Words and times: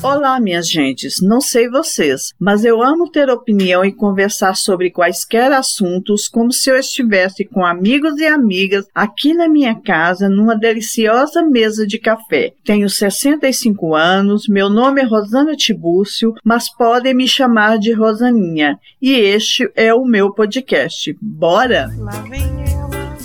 Olá, 0.00 0.38
minhas 0.38 0.70
gentes. 0.70 1.20
Não 1.20 1.40
sei 1.40 1.68
vocês, 1.68 2.32
mas 2.38 2.64
eu 2.64 2.80
amo 2.80 3.10
ter 3.10 3.28
opinião 3.28 3.84
e 3.84 3.92
conversar 3.92 4.54
sobre 4.54 4.92
quaisquer 4.92 5.50
assuntos 5.50 6.28
como 6.28 6.52
se 6.52 6.70
eu 6.70 6.76
estivesse 6.76 7.44
com 7.44 7.66
amigos 7.66 8.16
e 8.18 8.26
amigas 8.26 8.86
aqui 8.94 9.34
na 9.34 9.48
minha 9.48 9.74
casa 9.74 10.28
numa 10.28 10.56
deliciosa 10.56 11.42
mesa 11.42 11.84
de 11.84 11.98
café. 11.98 12.52
Tenho 12.64 12.88
65 12.88 13.92
anos, 13.92 14.46
meu 14.46 14.70
nome 14.70 15.02
é 15.02 15.04
Rosana 15.04 15.56
Tibúrcio, 15.56 16.32
mas 16.44 16.72
podem 16.72 17.12
me 17.12 17.26
chamar 17.26 17.76
de 17.76 17.92
Rosaninha. 17.92 18.78
E 19.02 19.14
este 19.14 19.68
é 19.74 19.92
o 19.92 20.04
meu 20.04 20.32
podcast. 20.32 21.16
Bora? 21.20 21.90
Lá 21.98 22.22
vem 22.22 22.44
ela. 22.72 23.16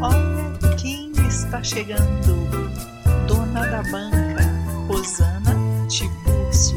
Olha 0.00 0.74
quem 0.80 1.12
está 1.28 1.62
chegando. 1.62 2.48
Dona 3.26 3.66
da 3.66 3.82
banca. 3.92 4.17
Rosana 4.98 5.86
Tibúrcio. 5.88 6.76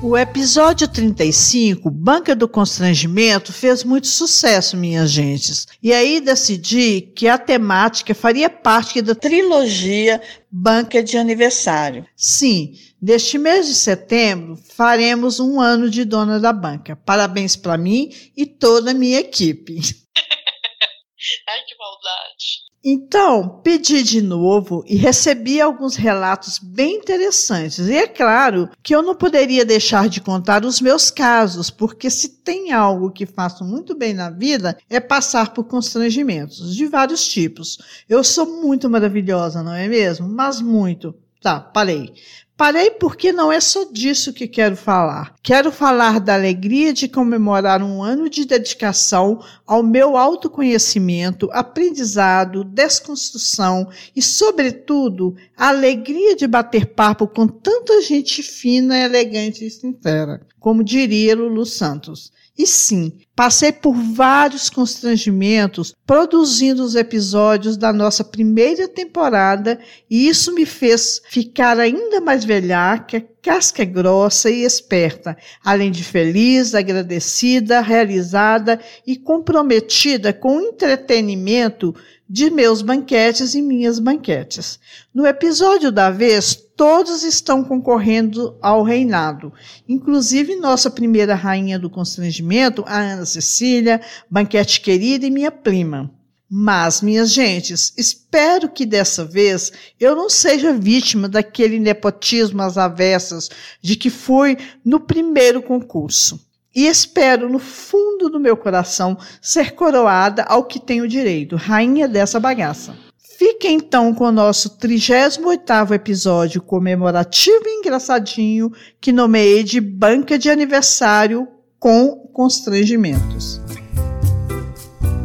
O 0.00 0.16
episódio 0.16 0.86
35, 0.86 1.90
Banca 1.90 2.36
do 2.36 2.48
Constrangimento, 2.48 3.52
fez 3.52 3.82
muito 3.82 4.06
sucesso, 4.06 4.76
minhas 4.76 5.10
gentes. 5.10 5.66
E 5.82 5.92
aí 5.92 6.20
decidi 6.20 7.00
que 7.00 7.26
a 7.26 7.36
temática 7.36 8.14
faria 8.14 8.48
parte 8.48 9.02
da 9.02 9.16
trilogia 9.16 10.22
Banca 10.48 11.02
de 11.02 11.18
Aniversário. 11.18 12.06
Sim, 12.14 12.74
neste 13.02 13.36
mês 13.36 13.66
de 13.66 13.74
setembro 13.74 14.56
faremos 14.56 15.40
um 15.40 15.60
ano 15.60 15.90
de 15.90 16.04
dona 16.04 16.38
da 16.38 16.52
banca. 16.52 16.94
Parabéns 16.94 17.56
para 17.56 17.76
mim 17.76 18.10
e 18.36 18.46
toda 18.46 18.92
a 18.92 18.94
minha 18.94 19.18
equipe. 19.18 19.74
Ai, 21.48 21.64
que 21.66 21.76
maldade. 21.76 22.69
Então, 22.82 23.60
pedi 23.62 24.02
de 24.02 24.22
novo 24.22 24.82
e 24.86 24.96
recebi 24.96 25.60
alguns 25.60 25.96
relatos 25.96 26.58
bem 26.58 26.96
interessantes. 26.96 27.78
E 27.78 27.94
é 27.94 28.06
claro 28.06 28.70
que 28.82 28.94
eu 28.94 29.02
não 29.02 29.14
poderia 29.14 29.66
deixar 29.66 30.08
de 30.08 30.18
contar 30.18 30.64
os 30.64 30.80
meus 30.80 31.10
casos, 31.10 31.68
porque 31.68 32.08
se 32.08 32.40
tem 32.40 32.72
algo 32.72 33.10
que 33.10 33.26
faço 33.26 33.64
muito 33.64 33.94
bem 33.94 34.14
na 34.14 34.30
vida 34.30 34.78
é 34.88 34.98
passar 34.98 35.52
por 35.52 35.64
constrangimentos 35.64 36.74
de 36.74 36.86
vários 36.86 37.28
tipos. 37.28 37.78
Eu 38.08 38.24
sou 38.24 38.46
muito 38.62 38.88
maravilhosa, 38.88 39.62
não 39.62 39.74
é 39.74 39.86
mesmo? 39.86 40.26
Mas 40.26 40.62
muito. 40.62 41.14
Tá, 41.42 41.60
parei. 41.60 42.14
Parei 42.60 42.90
porque 42.90 43.32
não 43.32 43.50
é 43.50 43.58
só 43.58 43.86
disso 43.90 44.34
que 44.34 44.46
quero 44.46 44.76
falar. 44.76 45.34
Quero 45.42 45.72
falar 45.72 46.20
da 46.20 46.34
alegria 46.34 46.92
de 46.92 47.08
comemorar 47.08 47.82
um 47.82 48.02
ano 48.02 48.28
de 48.28 48.44
dedicação 48.44 49.42
ao 49.66 49.82
meu 49.82 50.14
autoconhecimento, 50.14 51.48
aprendizado, 51.54 52.62
desconstrução 52.62 53.88
e, 54.14 54.20
sobretudo, 54.20 55.34
a 55.56 55.68
alegria 55.68 56.36
de 56.36 56.46
bater 56.46 56.84
papo 56.84 57.26
com 57.26 57.48
tanta 57.48 58.02
gente 58.02 58.42
fina, 58.42 58.98
elegante 58.98 59.64
e 59.64 59.70
sincera, 59.70 60.46
como 60.58 60.84
diria 60.84 61.34
Lulu 61.34 61.64
Santos. 61.64 62.30
E 62.60 62.66
sim, 62.66 63.14
passei 63.34 63.72
por 63.72 63.94
vários 63.94 64.68
constrangimentos 64.68 65.94
produzindo 66.06 66.84
os 66.84 66.94
episódios 66.94 67.74
da 67.74 67.90
nossa 67.90 68.22
primeira 68.22 68.86
temporada 68.86 69.80
e 70.10 70.28
isso 70.28 70.54
me 70.54 70.66
fez 70.66 71.22
ficar 71.30 71.80
ainda 71.80 72.20
mais 72.20 72.44
velhaca, 72.44 73.26
casca 73.40 73.82
grossa 73.82 74.50
e 74.50 74.62
esperta, 74.62 75.38
além 75.64 75.90
de 75.90 76.04
feliz, 76.04 76.74
agradecida, 76.74 77.80
realizada 77.80 78.78
e 79.06 79.16
comprometida 79.16 80.30
com 80.34 80.58
o 80.58 80.60
entretenimento 80.60 81.94
de 82.28 82.50
meus 82.50 82.82
banquetes 82.82 83.54
e 83.54 83.62
minhas 83.62 83.98
banquetes. 83.98 84.78
No 85.14 85.26
episódio 85.26 85.90
da 85.90 86.10
vez, 86.10 86.54
todos 86.80 87.24
estão 87.24 87.62
concorrendo 87.62 88.56
ao 88.58 88.82
reinado, 88.82 89.52
inclusive 89.86 90.56
nossa 90.56 90.90
primeira 90.90 91.34
rainha 91.34 91.78
do 91.78 91.90
constrangimento, 91.90 92.82
a 92.86 92.96
Ana 92.96 93.26
Cecília, 93.26 94.00
banquete 94.30 94.80
querida 94.80 95.26
e 95.26 95.30
minha 95.30 95.50
prima. 95.50 96.10
Mas, 96.48 97.02
minhas 97.02 97.32
gentes, 97.32 97.92
espero 97.98 98.66
que 98.66 98.86
dessa 98.86 99.26
vez 99.26 99.70
eu 100.00 100.16
não 100.16 100.30
seja 100.30 100.72
vítima 100.72 101.28
daquele 101.28 101.78
nepotismo 101.78 102.62
às 102.62 102.78
avessas 102.78 103.50
de 103.82 103.94
que 103.94 104.08
fui 104.08 104.56
no 104.82 104.98
primeiro 104.98 105.60
concurso 105.60 106.40
e 106.74 106.86
espero 106.86 107.46
no 107.46 107.58
fundo 107.58 108.30
do 108.30 108.40
meu 108.40 108.56
coração 108.56 109.18
ser 109.38 109.72
coroada 109.72 110.44
ao 110.44 110.64
que 110.64 110.80
tenho 110.80 111.06
direito, 111.06 111.56
rainha 111.56 112.08
dessa 112.08 112.40
bagaça. 112.40 113.09
Fique 113.40 113.68
então 113.68 114.12
com 114.12 114.24
o 114.24 114.30
nosso 114.30 114.76
38º 114.76 115.92
episódio 115.92 116.60
comemorativo 116.60 117.62
e 117.64 117.78
engraçadinho 117.78 118.70
que 119.00 119.12
nomeei 119.12 119.62
de 119.62 119.80
Banca 119.80 120.38
de 120.38 120.50
Aniversário 120.50 121.48
com 121.78 122.28
Constrangimentos. 122.34 123.58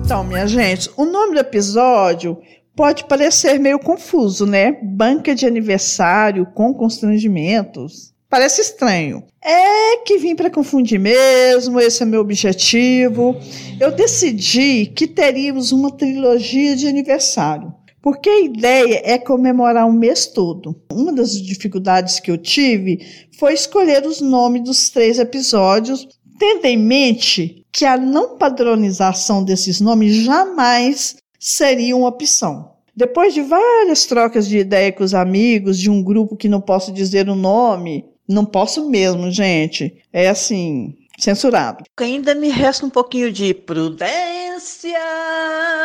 Então, 0.05 0.23
minha 0.23 0.47
gente, 0.47 0.89
o 0.95 1.03
nome 1.03 1.33
do 1.33 1.41
episódio 1.41 2.37
pode 2.73 3.03
parecer 3.03 3.59
meio 3.59 3.79
confuso, 3.79 4.45
né? 4.45 4.71
Banca 4.81 5.35
de 5.35 5.45
Aniversário 5.45 6.45
com 6.55 6.73
Constrangimentos. 6.73 8.13
Parece 8.29 8.61
estranho. 8.61 9.25
É 9.43 9.97
que 10.05 10.17
vim 10.19 10.37
para 10.37 10.49
confundir 10.49 11.01
mesmo, 11.01 11.81
esse 11.81 12.01
é 12.01 12.05
meu 12.05 12.21
objetivo. 12.21 13.35
Eu 13.77 13.91
decidi 13.91 14.85
que 14.85 15.05
teríamos 15.05 15.73
uma 15.73 15.91
trilogia 15.91 16.77
de 16.77 16.87
aniversário, 16.87 17.73
porque 18.05 18.29
a 18.29 18.39
ideia 18.39 19.01
é 19.03 19.17
comemorar 19.17 19.87
o 19.87 19.91
mês 19.91 20.27
todo. 20.27 20.79
Uma 20.93 21.11
das 21.11 21.31
dificuldades 21.41 22.19
que 22.19 22.29
eu 22.29 22.37
tive 22.37 23.03
foi 23.39 23.55
escolher 23.55 24.05
os 24.05 24.21
nomes 24.21 24.63
dos 24.63 24.91
três 24.91 25.17
episódios, 25.17 26.07
tendo 26.37 26.65
em 26.65 26.77
mente 26.77 27.65
que 27.71 27.83
a 27.83 27.97
não 27.97 28.37
padronização 28.37 29.43
desses 29.43 29.81
nomes 29.81 30.17
jamais 30.17 31.15
seria 31.39 31.97
uma 31.97 32.09
opção. 32.09 32.73
Depois 32.95 33.33
de 33.33 33.41
várias 33.41 34.05
trocas 34.05 34.47
de 34.47 34.59
ideia 34.59 34.91
com 34.91 35.03
os 35.03 35.15
amigos 35.15 35.79
de 35.79 35.89
um 35.89 36.03
grupo 36.03 36.37
que 36.37 36.47
não 36.47 36.61
posso 36.61 36.91
dizer 36.91 37.27
o 37.27 37.33
nome, 37.35 38.05
não 38.29 38.45
posso 38.45 38.87
mesmo, 38.87 39.31
gente. 39.31 39.95
É 40.13 40.29
assim, 40.29 40.93
censurado. 41.17 41.83
Ainda 41.97 42.35
me 42.35 42.49
resta 42.49 42.85
um 42.85 42.89
pouquinho 42.91 43.31
de 43.31 43.51
prudência. 43.55 44.99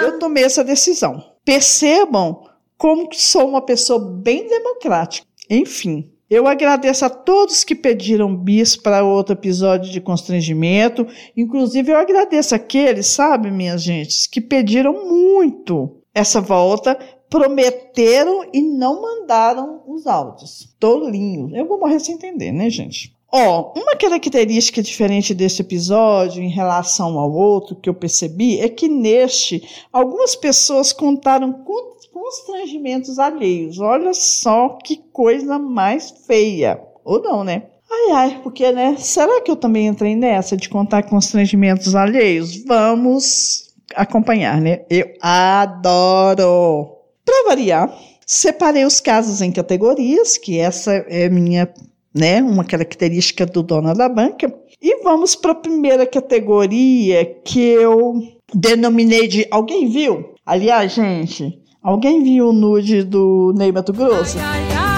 Eu 0.02 0.18
tomei 0.18 0.44
essa 0.44 0.62
decisão. 0.62 1.29
Percebam 1.44 2.44
como 2.76 3.08
sou 3.12 3.48
uma 3.48 3.62
pessoa 3.62 3.98
bem 3.98 4.48
democrática. 4.48 5.26
Enfim, 5.48 6.10
eu 6.30 6.46
agradeço 6.46 7.04
a 7.04 7.10
todos 7.10 7.64
que 7.64 7.74
pediram 7.74 8.34
bis 8.34 8.76
para 8.76 9.04
outro 9.04 9.34
episódio 9.34 9.90
de 9.90 10.00
constrangimento. 10.00 11.06
Inclusive, 11.36 11.90
eu 11.92 11.96
agradeço 11.96 12.54
aqueles, 12.54 13.06
sabe, 13.06 13.50
minhas 13.50 13.82
gentes, 13.82 14.26
que 14.26 14.40
pediram 14.40 15.06
muito 15.08 15.96
essa 16.14 16.40
volta 16.40 16.98
prometeram 17.30 18.44
e 18.52 18.60
não 18.60 19.00
mandaram 19.00 19.82
os 19.86 20.06
áudios. 20.06 20.74
Tolinho. 20.80 21.54
Eu 21.54 21.66
vou 21.66 21.78
morrer 21.78 22.00
sem 22.00 22.16
entender, 22.16 22.50
né, 22.50 22.68
gente? 22.68 23.16
Ó, 23.32 23.72
uma 23.76 23.94
característica 23.96 24.82
diferente 24.82 25.32
desse 25.32 25.62
episódio 25.62 26.42
em 26.42 26.48
relação 26.48 27.18
ao 27.18 27.32
outro 27.32 27.76
que 27.76 27.88
eu 27.88 27.94
percebi 27.94 28.58
é 28.58 28.68
que 28.68 28.88
neste 28.88 29.62
algumas 29.92 30.34
pessoas 30.34 30.92
contaram 30.92 31.64
constrangimentos 32.12 33.18
alheios. 33.18 33.78
Olha 33.78 34.12
só 34.14 34.78
que 34.84 34.96
coisa 35.12 35.58
mais 35.58 36.10
feia. 36.26 36.80
Ou 37.04 37.22
não, 37.22 37.44
né? 37.44 37.64
Ai, 37.90 38.10
ai, 38.12 38.40
porque, 38.42 38.70
né? 38.70 38.96
Será 38.98 39.40
que 39.40 39.50
eu 39.50 39.56
também 39.56 39.88
entrei 39.88 40.14
nessa 40.14 40.56
de 40.56 40.68
contar 40.68 41.02
constrangimentos 41.04 41.94
alheios? 41.94 42.64
Vamos 42.64 43.74
acompanhar, 43.94 44.60
né? 44.60 44.84
Eu 44.88 45.12
adoro. 45.20 46.96
Para 47.24 47.48
variar, 47.48 47.92
separei 48.24 48.84
os 48.84 49.00
casos 49.00 49.42
em 49.42 49.50
categorias, 49.50 50.38
que 50.38 50.58
essa 50.58 50.92
é 51.08 51.28
minha, 51.28 51.72
né, 52.14 52.42
uma 52.42 52.64
característica 52.64 53.46
do 53.46 53.62
dono 53.62 53.94
da 53.94 54.08
banca. 54.08 54.52
E 54.82 55.02
vamos 55.02 55.34
para 55.34 55.52
a 55.52 55.56
primeira 55.56 56.06
categoria 56.06 57.24
que 57.44 57.60
eu 57.60 58.14
denominei 58.54 59.28
de 59.28 59.46
alguém 59.50 59.88
viu? 59.88 60.34
Aliás, 60.44 60.92
gente, 60.92 61.60
alguém 61.82 62.22
viu 62.22 62.48
o 62.48 62.52
nude 62.52 63.02
do 63.02 63.52
Ney 63.56 63.70
Mato 63.70 63.92
Grosso? 63.92 64.38
Ai, 64.38 64.44
ai, 64.44 64.76
ai. 64.76 64.89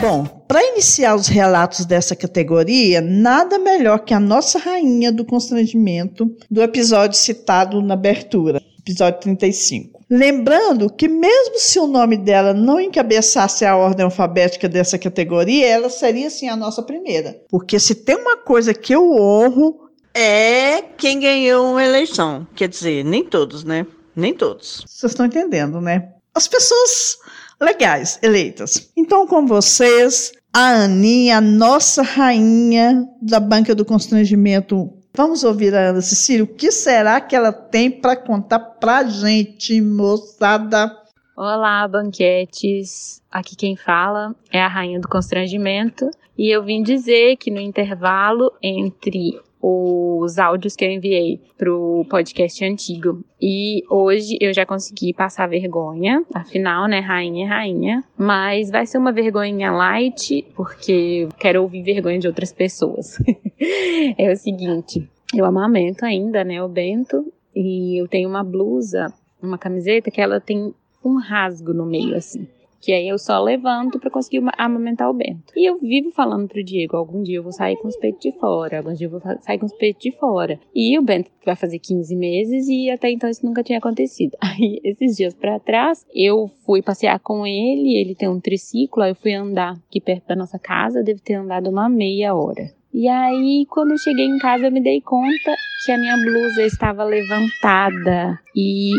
Bom, 0.00 0.24
para 0.48 0.64
iniciar 0.64 1.14
os 1.14 1.26
relatos 1.26 1.84
dessa 1.84 2.16
categoria, 2.16 3.02
nada 3.02 3.58
melhor 3.58 3.98
que 3.98 4.14
a 4.14 4.18
nossa 4.18 4.58
rainha 4.58 5.12
do 5.12 5.26
constrangimento 5.26 6.34
do 6.50 6.62
episódio 6.62 7.18
citado 7.18 7.82
na 7.82 7.92
abertura. 7.92 8.62
episódio 8.78 9.20
35. 9.20 10.00
Lembrando 10.08 10.90
que, 10.90 11.06
mesmo 11.06 11.58
se 11.58 11.78
o 11.78 11.86
nome 11.86 12.16
dela 12.16 12.54
não 12.54 12.80
encabeçasse 12.80 13.66
a 13.66 13.76
ordem 13.76 14.04
alfabética 14.04 14.70
dessa 14.70 14.98
categoria, 14.98 15.68
ela 15.68 15.90
seria 15.90 16.30
sim 16.30 16.48
a 16.48 16.56
nossa 16.56 16.82
primeira. 16.82 17.38
Porque 17.50 17.78
se 17.78 17.94
tem 17.94 18.16
uma 18.16 18.38
coisa 18.38 18.72
que 18.72 18.94
eu 18.94 19.12
honro. 19.12 19.90
É 20.14 20.82
quem 20.96 21.20
ganhou 21.20 21.72
uma 21.72 21.84
eleição. 21.84 22.46
Quer 22.56 22.68
dizer, 22.68 23.04
nem 23.04 23.22
todos, 23.22 23.64
né? 23.64 23.86
Nem 24.16 24.34
todos. 24.34 24.82
Vocês 24.88 25.12
estão 25.12 25.26
entendendo, 25.26 25.80
né? 25.80 26.08
As 26.34 26.48
pessoas 26.48 27.18
legais 27.60 28.18
eleitas. 28.22 28.90
Então, 28.96 29.26
com 29.26 29.46
vocês, 29.46 30.32
a 30.52 30.84
Aninha, 30.84 31.38
a 31.38 31.40
nossa 31.40 32.02
rainha 32.02 33.06
da 33.20 33.38
banca 33.38 33.74
do 33.74 33.84
constrangimento 33.84 34.90
Vamos 35.12 35.42
ouvir 35.42 35.74
a 35.74 35.88
Ana 35.88 36.00
Cecília. 36.00 36.44
O 36.44 36.46
que 36.46 36.70
será 36.70 37.20
que 37.20 37.34
ela 37.34 37.52
tem 37.52 37.90
para 37.90 38.14
contar 38.14 38.60
para 38.60 39.04
gente, 39.04 39.80
moçada? 39.80 40.96
Olá, 41.36 41.86
banquetes. 41.88 43.20
Aqui 43.30 43.56
quem 43.56 43.74
fala 43.76 44.34
é 44.52 44.60
a 44.60 44.68
Rainha 44.68 45.00
do 45.00 45.08
Constrangimento. 45.08 46.08
E 46.38 46.48
eu 46.48 46.62
vim 46.62 46.82
dizer 46.82 47.36
que 47.38 47.50
no 47.50 47.60
intervalo 47.60 48.52
entre 48.62 49.40
os 49.62 50.38
áudios 50.38 50.74
que 50.74 50.84
eu 50.84 50.90
enviei 50.90 51.40
pro 51.58 52.06
podcast 52.08 52.64
antigo. 52.64 53.22
E 53.40 53.82
hoje 53.90 54.36
eu 54.40 54.52
já 54.54 54.64
consegui 54.64 55.12
passar 55.12 55.48
vergonha. 55.48 56.24
Afinal, 56.34 56.88
né, 56.88 57.00
rainha 57.00 57.44
é 57.44 57.48
rainha. 57.48 58.04
Mas 58.16 58.70
vai 58.70 58.86
ser 58.86 58.98
uma 58.98 59.12
vergonha 59.12 59.70
light, 59.70 60.46
porque 60.54 60.92
eu 61.24 61.28
quero 61.38 61.62
ouvir 61.62 61.82
vergonha 61.82 62.18
de 62.18 62.26
outras 62.26 62.52
pessoas. 62.52 63.18
é 64.16 64.32
o 64.32 64.36
seguinte, 64.36 65.08
eu 65.34 65.44
amamento 65.44 66.04
ainda, 66.04 66.42
né, 66.42 66.62
o 66.62 66.68
Bento. 66.68 67.30
E 67.54 68.00
eu 68.00 68.08
tenho 68.08 68.28
uma 68.28 68.44
blusa, 68.44 69.12
uma 69.42 69.58
camiseta 69.58 70.10
que 70.10 70.20
ela 70.20 70.40
tem 70.40 70.72
um 71.04 71.18
rasgo 71.18 71.74
no 71.74 71.84
meio, 71.84 72.16
assim 72.16 72.46
que 72.80 72.92
aí 72.92 73.08
eu 73.08 73.18
só 73.18 73.40
levanto 73.42 73.98
para 73.98 74.10
conseguir 74.10 74.42
amamentar 74.56 75.10
o 75.10 75.14
Bento. 75.14 75.52
E 75.56 75.68
eu 75.68 75.78
vivo 75.78 76.10
falando 76.10 76.48
pro 76.48 76.64
Diego, 76.64 76.96
algum 76.96 77.22
dia 77.22 77.36
eu 77.36 77.42
vou 77.42 77.52
sair 77.52 77.76
com 77.76 77.88
os 77.88 77.96
peitos 77.96 78.22
de 78.22 78.32
fora, 78.32 78.78
algum 78.78 78.92
dia 78.92 79.06
eu 79.06 79.10
vou 79.10 79.20
sair 79.40 79.58
com 79.58 79.66
os 79.66 79.74
peitos 79.74 80.02
de 80.02 80.12
fora. 80.12 80.58
E 80.74 80.98
o 80.98 81.02
Bento 81.02 81.30
vai 81.44 81.56
fazer 81.56 81.78
15 81.78 82.16
meses 82.16 82.68
e 82.68 82.90
até 82.90 83.10
então 83.10 83.28
isso 83.28 83.44
nunca 83.44 83.62
tinha 83.62 83.78
acontecido. 83.78 84.36
Aí 84.40 84.80
esses 84.82 85.16
dias 85.16 85.34
para 85.34 85.60
trás, 85.60 86.06
eu 86.14 86.50
fui 86.64 86.82
passear 86.82 87.18
com 87.20 87.46
ele, 87.46 87.96
ele 87.96 88.14
tem 88.14 88.28
um 88.28 88.40
triciclo, 88.40 89.02
aí 89.02 89.10
eu 89.10 89.14
fui 89.14 89.32
andar 89.32 89.76
aqui 89.88 90.00
perto 90.00 90.28
da 90.28 90.36
nossa 90.36 90.58
casa, 90.58 91.02
deve 91.02 91.20
ter 91.20 91.34
andado 91.34 91.68
uma 91.68 91.88
meia 91.88 92.34
hora. 92.34 92.70
E 92.92 93.06
aí, 93.06 93.66
quando 93.68 93.92
eu 93.92 93.98
cheguei 93.98 94.26
em 94.26 94.38
casa, 94.38 94.66
eu 94.66 94.72
me 94.72 94.82
dei 94.82 95.00
conta 95.00 95.54
que 95.84 95.92
a 95.92 95.98
minha 95.98 96.16
blusa 96.16 96.62
estava 96.62 97.04
levantada 97.04 98.40
e 98.54 98.90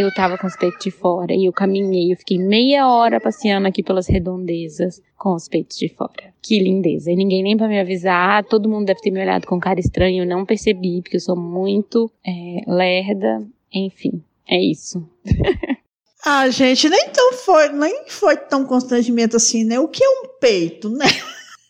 eu 0.00 0.12
tava 0.12 0.38
com 0.38 0.46
os 0.46 0.56
peitos 0.56 0.82
de 0.82 0.90
fora 0.90 1.32
e 1.32 1.46
eu 1.46 1.52
caminhei, 1.52 2.12
eu 2.12 2.16
fiquei 2.16 2.38
meia 2.38 2.88
hora 2.88 3.20
passeando 3.20 3.68
aqui 3.68 3.82
pelas 3.82 4.06
redondezas 4.06 5.02
com 5.16 5.34
os 5.34 5.48
peitos 5.48 5.76
de 5.76 5.88
fora. 5.88 6.32
Que 6.42 6.58
lindeza. 6.58 7.10
E 7.10 7.16
ninguém 7.16 7.42
nem 7.42 7.56
para 7.56 7.68
me 7.68 7.78
avisar, 7.78 8.44
todo 8.44 8.68
mundo 8.68 8.86
deve 8.86 9.00
ter 9.00 9.10
me 9.10 9.20
olhado 9.20 9.46
com 9.46 9.58
cara 9.58 9.80
estranha, 9.80 10.22
eu 10.22 10.26
não 10.26 10.46
percebi, 10.46 11.02
porque 11.02 11.16
eu 11.16 11.20
sou 11.20 11.36
muito 11.36 12.10
é, 12.26 12.62
lerda. 12.66 13.46
Enfim, 13.72 14.22
é 14.48 14.62
isso. 14.62 15.06
ah, 16.24 16.48
gente, 16.48 16.88
nem 16.88 17.08
tão 17.10 17.32
foi, 17.32 17.68
nem 17.70 18.04
foi 18.08 18.36
tão 18.36 18.64
constrangimento 18.64 19.36
assim, 19.36 19.64
né? 19.64 19.78
O 19.78 19.88
que 19.88 20.02
é 20.02 20.08
um 20.08 20.28
peito, 20.40 20.88
né? 20.88 21.06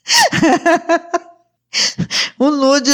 o 2.38 2.50
nude. 2.50 2.90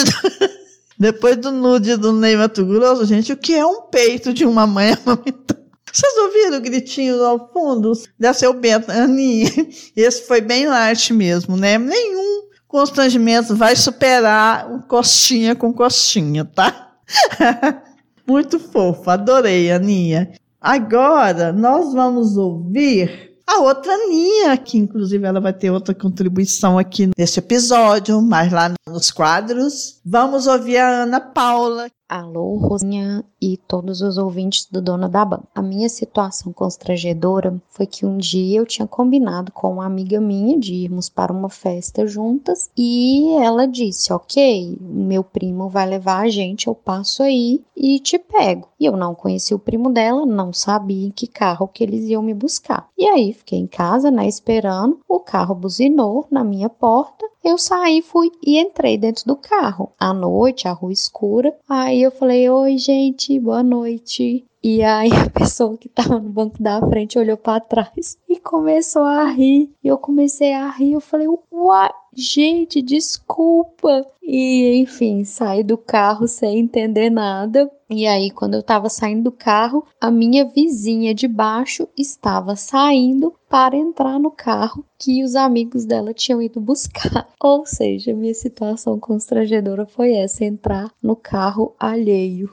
Depois 0.98 1.36
do 1.36 1.50
nude 1.50 1.96
do 1.96 2.12
Ney 2.12 2.36
Mato 2.36 2.64
Grosso, 2.64 3.04
gente, 3.04 3.32
o 3.32 3.36
que 3.36 3.54
é 3.54 3.64
um 3.66 3.82
peito 3.82 4.32
de 4.32 4.44
uma 4.44 4.66
mãe 4.66 4.96
amamentando? 5.04 5.64
Vocês 5.92 6.16
ouviram 6.16 6.58
o 6.58 6.60
gritinho 6.60 7.24
ao 7.24 7.52
fundo? 7.52 7.92
Deve 8.18 8.36
ser 8.36 8.48
o 8.48 8.54
Bento, 8.54 8.90
Aninha. 8.90 9.48
Esse 9.94 10.26
foi 10.26 10.40
bem 10.40 10.66
light 10.66 11.12
mesmo, 11.12 11.56
né? 11.56 11.78
Nenhum 11.78 12.48
constrangimento 12.66 13.54
vai 13.54 13.76
superar 13.76 14.72
o 14.72 14.82
costinha 14.88 15.54
com 15.54 15.72
costinha, 15.72 16.44
tá? 16.44 16.96
Muito 18.26 18.58
fofo, 18.58 19.08
adorei, 19.08 19.70
Aninha. 19.70 20.32
Agora 20.60 21.52
nós 21.52 21.92
vamos 21.92 22.36
ouvir 22.36 23.33
a 23.46 23.60
outra 23.60 23.94
linha, 24.08 24.56
que 24.56 24.78
inclusive 24.78 25.26
ela 25.26 25.40
vai 25.40 25.52
ter 25.52 25.70
outra 25.70 25.94
contribuição 25.94 26.78
aqui 26.78 27.10
nesse 27.16 27.38
episódio, 27.38 28.20
mas 28.22 28.52
lá 28.52 28.72
nos 28.88 29.10
quadros. 29.10 30.00
Vamos 30.04 30.46
ouvir 30.46 30.78
a 30.78 31.02
Ana 31.02 31.20
Paula. 31.20 31.88
Alô, 32.16 32.54
Rosinha 32.58 33.24
e 33.42 33.56
todos 33.56 34.00
os 34.00 34.18
ouvintes 34.18 34.68
do 34.70 34.80
Dona 34.80 35.08
da 35.08 35.24
Banca. 35.24 35.48
A 35.52 35.60
minha 35.60 35.88
situação 35.88 36.52
constrangedora 36.52 37.60
foi 37.70 37.86
que 37.88 38.06
um 38.06 38.18
dia 38.18 38.60
eu 38.60 38.64
tinha 38.64 38.86
combinado 38.86 39.50
com 39.50 39.72
uma 39.72 39.84
amiga 39.84 40.20
minha 40.20 40.56
de 40.56 40.74
irmos 40.74 41.08
para 41.08 41.32
uma 41.32 41.48
festa 41.50 42.06
juntas 42.06 42.70
e 42.78 43.32
ela 43.42 43.66
disse: 43.66 44.12
Ok, 44.12 44.78
meu 44.80 45.24
primo 45.24 45.68
vai 45.68 45.88
levar 45.88 46.20
a 46.20 46.28
gente, 46.28 46.68
eu 46.68 46.74
passo 46.76 47.20
aí 47.20 47.60
e 47.76 47.98
te 47.98 48.16
pego. 48.16 48.68
E 48.78 48.86
eu 48.86 48.96
não 48.96 49.12
conheci 49.12 49.52
o 49.52 49.58
primo 49.58 49.90
dela, 49.90 50.24
não 50.24 50.52
sabia 50.52 51.08
em 51.08 51.10
que 51.10 51.26
carro 51.26 51.66
que 51.66 51.82
eles 51.82 52.04
iam 52.04 52.22
me 52.22 52.32
buscar. 52.32 52.88
E 52.96 53.08
aí 53.08 53.32
fiquei 53.32 53.58
em 53.58 53.66
casa, 53.66 54.12
né, 54.12 54.28
esperando. 54.28 55.00
O 55.08 55.18
carro 55.18 55.52
buzinou 55.52 56.28
na 56.30 56.44
minha 56.44 56.68
porta 56.68 57.26
eu 57.44 57.58
saí, 57.58 58.00
fui 58.00 58.32
e 58.42 58.58
entrei 58.58 58.96
dentro 58.96 59.26
do 59.26 59.36
carro. 59.36 59.92
À 60.00 60.14
noite, 60.14 60.66
a 60.66 60.72
rua 60.72 60.92
escura. 60.92 61.54
Aí 61.68 62.02
eu 62.02 62.10
falei: 62.10 62.48
Oi, 62.48 62.78
gente, 62.78 63.38
boa 63.38 63.62
noite. 63.62 64.44
E 64.62 64.82
aí 64.82 65.10
a 65.12 65.28
pessoa 65.28 65.76
que 65.76 65.90
tava 65.90 66.18
no 66.18 66.30
banco 66.30 66.62
da 66.62 66.80
frente 66.80 67.18
olhou 67.18 67.36
para 67.36 67.60
trás 67.60 68.16
e 68.26 68.40
começou 68.40 69.02
a 69.02 69.24
rir. 69.24 69.70
E 69.84 69.88
eu 69.88 69.98
comecei 69.98 70.54
a 70.54 70.70
rir. 70.70 70.94
Eu 70.94 71.00
falei: 71.02 71.26
Uai, 71.52 71.90
gente, 72.14 72.80
desculpa. 72.80 74.06
E 74.22 74.80
enfim, 74.80 75.22
saí 75.22 75.62
do 75.62 75.76
carro 75.76 76.26
sem 76.26 76.60
entender 76.60 77.10
nada. 77.10 77.70
E 77.90 78.06
aí, 78.06 78.30
quando 78.30 78.54
eu 78.54 78.62
tava 78.62 78.88
saindo 78.88 79.24
do 79.24 79.32
carro, 79.32 79.84
a 80.00 80.10
minha 80.10 80.46
vizinha 80.46 81.14
de 81.14 81.28
baixo 81.28 81.86
estava 81.96 82.56
saindo 82.56 83.34
para 83.54 83.76
entrar 83.76 84.18
no 84.18 84.32
carro 84.32 84.84
que 84.98 85.22
os 85.22 85.36
amigos 85.36 85.84
dela 85.84 86.12
tinham 86.12 86.42
ido 86.42 86.60
buscar. 86.60 87.28
Ou 87.40 87.64
seja, 87.64 88.12
minha 88.12 88.34
situação 88.34 88.98
constrangedora 88.98 89.86
foi 89.86 90.12
essa: 90.12 90.44
entrar 90.44 90.90
no 91.00 91.14
carro 91.14 91.72
alheio. 91.78 92.52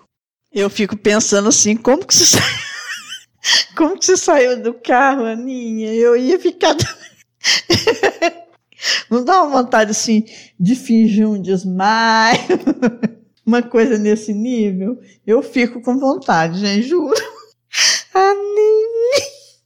Eu 0.54 0.70
fico 0.70 0.96
pensando 0.96 1.50
assim, 1.50 1.76
como 1.76 2.06
que 2.06 2.14
você 2.14 2.38
como 3.76 3.98
que 3.98 4.06
você 4.06 4.16
saiu 4.16 4.62
do 4.62 4.76
carro, 4.76 5.26
Aninha? 5.26 5.92
Eu 5.92 6.16
ia 6.16 6.40
ficar 6.40 6.78
Não 9.10 9.26
dá 9.26 9.42
uma 9.42 9.64
vontade 9.64 9.90
assim 9.90 10.24
de 10.60 10.76
fingir 10.76 11.28
um 11.28 11.42
desmaio, 11.42 12.38
uma 13.44 13.64
coisa 13.64 13.98
nesse 13.98 14.36
nível? 14.36 15.00
Eu 15.26 15.42
fico 15.42 15.82
com 15.82 15.98
vontade, 15.98 16.60
gente, 16.60 16.88
juro. 16.88 17.20
Aninha. 18.14 18.41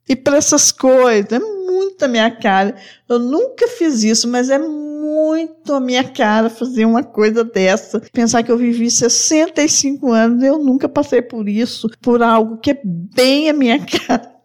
E 0.08 0.16
para 0.16 0.38
essas 0.38 0.72
coisas, 0.72 1.32
é 1.32 1.40
muito 1.40 2.04
a 2.04 2.08
minha 2.08 2.30
cara. 2.30 2.76
Eu 3.10 3.20
nunca 3.20 3.68
fiz 3.68 4.04
isso, 4.04 4.28
mas 4.28 4.50
é 4.50 4.58
muito 4.58 5.74
a 5.74 5.80
minha 5.80 6.04
cara 6.04 6.50
fazer 6.50 6.86
uma 6.86 7.04
coisa 7.04 7.44
dessa. 7.44 8.02
Pensar 8.12 8.44
que 8.44 8.52
eu 8.52 8.58
vivi 8.58 8.90
65 8.90 10.12
anos, 10.12 10.44
eu 10.44 10.60
nunca 10.60 10.88
passei 10.88 11.22
por 11.22 11.48
isso, 11.48 11.90
por 12.02 12.22
algo 12.22 12.58
que 12.58 12.72
é 12.72 12.82
bem 12.84 13.50
a 13.50 13.54
minha 13.54 13.80
cara. 13.86 14.36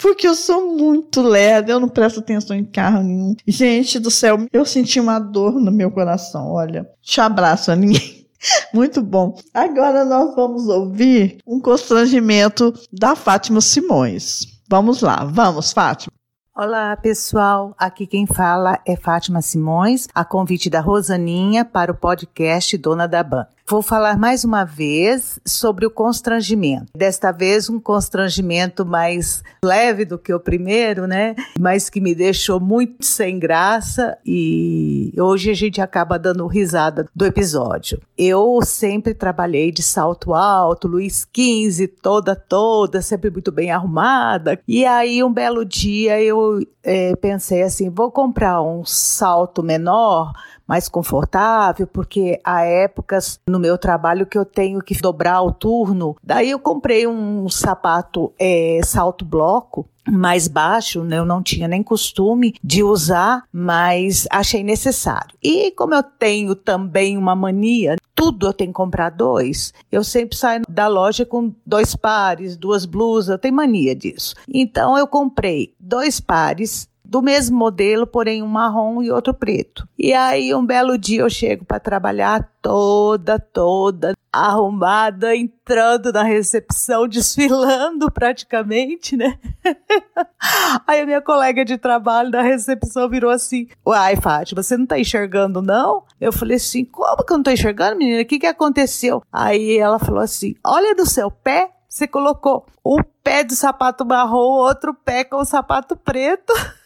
Porque 0.00 0.28
eu 0.28 0.34
sou 0.34 0.76
muito 0.76 1.20
lerda, 1.20 1.72
eu 1.72 1.80
não 1.80 1.88
presto 1.88 2.20
atenção 2.20 2.56
em 2.56 2.64
carro 2.64 3.02
nenhum. 3.02 3.34
Gente 3.46 3.98
do 3.98 4.10
céu, 4.10 4.46
eu 4.52 4.64
senti 4.64 5.00
uma 5.00 5.18
dor 5.18 5.60
no 5.60 5.72
meu 5.72 5.90
coração. 5.90 6.52
Olha, 6.52 6.88
te 7.02 7.20
abraço, 7.20 7.74
ninguém. 7.74 8.26
Muito 8.72 9.02
bom. 9.02 9.36
Agora 9.52 10.04
nós 10.04 10.34
vamos 10.36 10.68
ouvir 10.68 11.38
um 11.46 11.60
constrangimento 11.60 12.72
da 12.92 13.16
Fátima 13.16 13.60
Simões. 13.60 14.55
Vamos 14.68 15.00
lá, 15.00 15.24
vamos, 15.24 15.72
Fátima. 15.72 16.12
Olá, 16.52 16.96
pessoal. 16.96 17.72
Aqui 17.78 18.04
quem 18.04 18.26
fala 18.26 18.80
é 18.84 18.96
Fátima 18.96 19.40
Simões, 19.40 20.08
a 20.12 20.24
convite 20.24 20.68
da 20.68 20.80
Rosaninha 20.80 21.64
para 21.64 21.92
o 21.92 21.94
podcast 21.94 22.76
Dona 22.76 23.06
da 23.06 23.22
Ban. 23.22 23.46
Vou 23.68 23.82
falar 23.82 24.16
mais 24.16 24.44
uma 24.44 24.64
vez 24.64 25.40
sobre 25.44 25.84
o 25.84 25.90
constrangimento. 25.90 26.86
Desta 26.96 27.32
vez, 27.32 27.68
um 27.68 27.80
constrangimento 27.80 28.86
mais 28.86 29.42
leve 29.60 30.04
do 30.04 30.16
que 30.16 30.32
o 30.32 30.38
primeiro, 30.38 31.08
né? 31.08 31.34
Mas 31.58 31.90
que 31.90 32.00
me 32.00 32.14
deixou 32.14 32.60
muito 32.60 33.04
sem 33.04 33.40
graça 33.40 34.16
e 34.24 35.12
hoje 35.18 35.50
a 35.50 35.54
gente 35.54 35.80
acaba 35.80 36.16
dando 36.16 36.46
risada 36.46 37.08
do 37.12 37.26
episódio. 37.26 38.00
Eu 38.16 38.60
sempre 38.62 39.12
trabalhei 39.12 39.72
de 39.72 39.82
salto 39.82 40.32
alto, 40.32 40.86
Luiz 40.86 41.26
XV, 41.36 41.88
toda, 41.88 42.36
toda, 42.36 43.02
sempre 43.02 43.30
muito 43.30 43.50
bem 43.50 43.72
arrumada. 43.72 44.60
E 44.68 44.84
aí, 44.84 45.24
um 45.24 45.32
belo 45.32 45.64
dia, 45.64 46.22
eu 46.22 46.60
é, 46.84 47.16
pensei 47.16 47.62
assim: 47.62 47.90
vou 47.90 48.12
comprar 48.12 48.62
um 48.62 48.84
salto 48.84 49.60
menor 49.60 50.32
mais 50.66 50.88
confortável, 50.88 51.86
porque 51.86 52.40
há 52.44 52.62
épocas 52.62 53.40
no 53.48 53.58
meu 53.58 53.78
trabalho 53.78 54.26
que 54.26 54.36
eu 54.36 54.44
tenho 54.44 54.80
que 54.80 55.00
dobrar 55.00 55.42
o 55.42 55.52
turno. 55.52 56.16
Daí 56.22 56.50
eu 56.50 56.58
comprei 56.58 57.06
um 57.06 57.48
sapato 57.48 58.32
é, 58.38 58.80
salto 58.84 59.24
bloco 59.24 59.88
mais 60.08 60.46
baixo, 60.46 61.02
né? 61.02 61.18
eu 61.18 61.24
não 61.24 61.42
tinha 61.42 61.66
nem 61.66 61.82
costume 61.82 62.54
de 62.62 62.82
usar, 62.82 63.42
mas 63.52 64.26
achei 64.30 64.62
necessário. 64.62 65.36
E 65.42 65.72
como 65.72 65.94
eu 65.94 66.02
tenho 66.02 66.54
também 66.54 67.18
uma 67.18 67.34
mania, 67.34 67.96
tudo 68.14 68.46
eu 68.46 68.52
tenho 68.52 68.70
que 68.70 68.76
comprar 68.76 69.10
dois, 69.10 69.74
eu 69.90 70.02
sempre 70.04 70.36
saio 70.36 70.62
da 70.68 70.86
loja 70.86 71.26
com 71.26 71.52
dois 71.64 71.94
pares, 71.94 72.56
duas 72.56 72.86
blusas, 72.86 73.30
eu 73.30 73.38
tenho 73.38 73.54
mania 73.54 73.94
disso. 73.94 74.34
Então 74.48 74.96
eu 74.96 75.06
comprei 75.06 75.74
dois 75.78 76.20
pares 76.20 76.88
do 77.08 77.22
mesmo 77.22 77.56
modelo, 77.56 78.06
porém 78.06 78.42
um 78.42 78.46
marrom 78.46 79.02
e 79.02 79.10
outro 79.10 79.32
preto. 79.32 79.88
E 79.98 80.12
aí 80.12 80.54
um 80.54 80.64
belo 80.64 80.98
dia 80.98 81.22
eu 81.22 81.30
chego 81.30 81.64
para 81.64 81.80
trabalhar 81.80 82.50
toda, 82.60 83.38
toda 83.38 84.14
arrumada, 84.32 85.34
entrando 85.34 86.12
na 86.12 86.22
recepção, 86.22 87.06
desfilando 87.08 88.10
praticamente, 88.10 89.16
né? 89.16 89.38
aí 90.86 91.00
a 91.00 91.06
minha 91.06 91.22
colega 91.22 91.64
de 91.64 91.78
trabalho 91.78 92.30
da 92.30 92.42
recepção 92.42 93.08
virou 93.08 93.30
assim: 93.30 93.68
Uai, 93.86 94.16
Fátima, 94.16 94.62
você 94.62 94.76
não 94.76 94.86
tá 94.86 94.98
enxergando, 94.98 95.62
não? 95.62 96.04
Eu 96.20 96.32
falei 96.32 96.56
assim: 96.56 96.84
Como 96.84 97.24
que 97.24 97.32
eu 97.32 97.36
não 97.36 97.44
tô 97.44 97.50
enxergando, 97.50 97.96
menina? 97.96 98.22
O 98.22 98.26
que, 98.26 98.38
que 98.38 98.46
aconteceu? 98.46 99.22
Aí 99.32 99.78
ela 99.78 99.98
falou 99.98 100.20
assim: 100.20 100.54
Olha 100.64 100.94
do 100.94 101.06
seu 101.06 101.30
pé, 101.30 101.70
você 101.88 102.06
colocou 102.06 102.66
um 102.84 102.98
pé 103.22 103.42
de 103.42 103.56
sapato 103.56 104.04
marrom, 104.04 104.58
outro 104.58 104.92
pé 104.92 105.24
com 105.24 105.44
sapato 105.44 105.96
preto. 105.96 106.52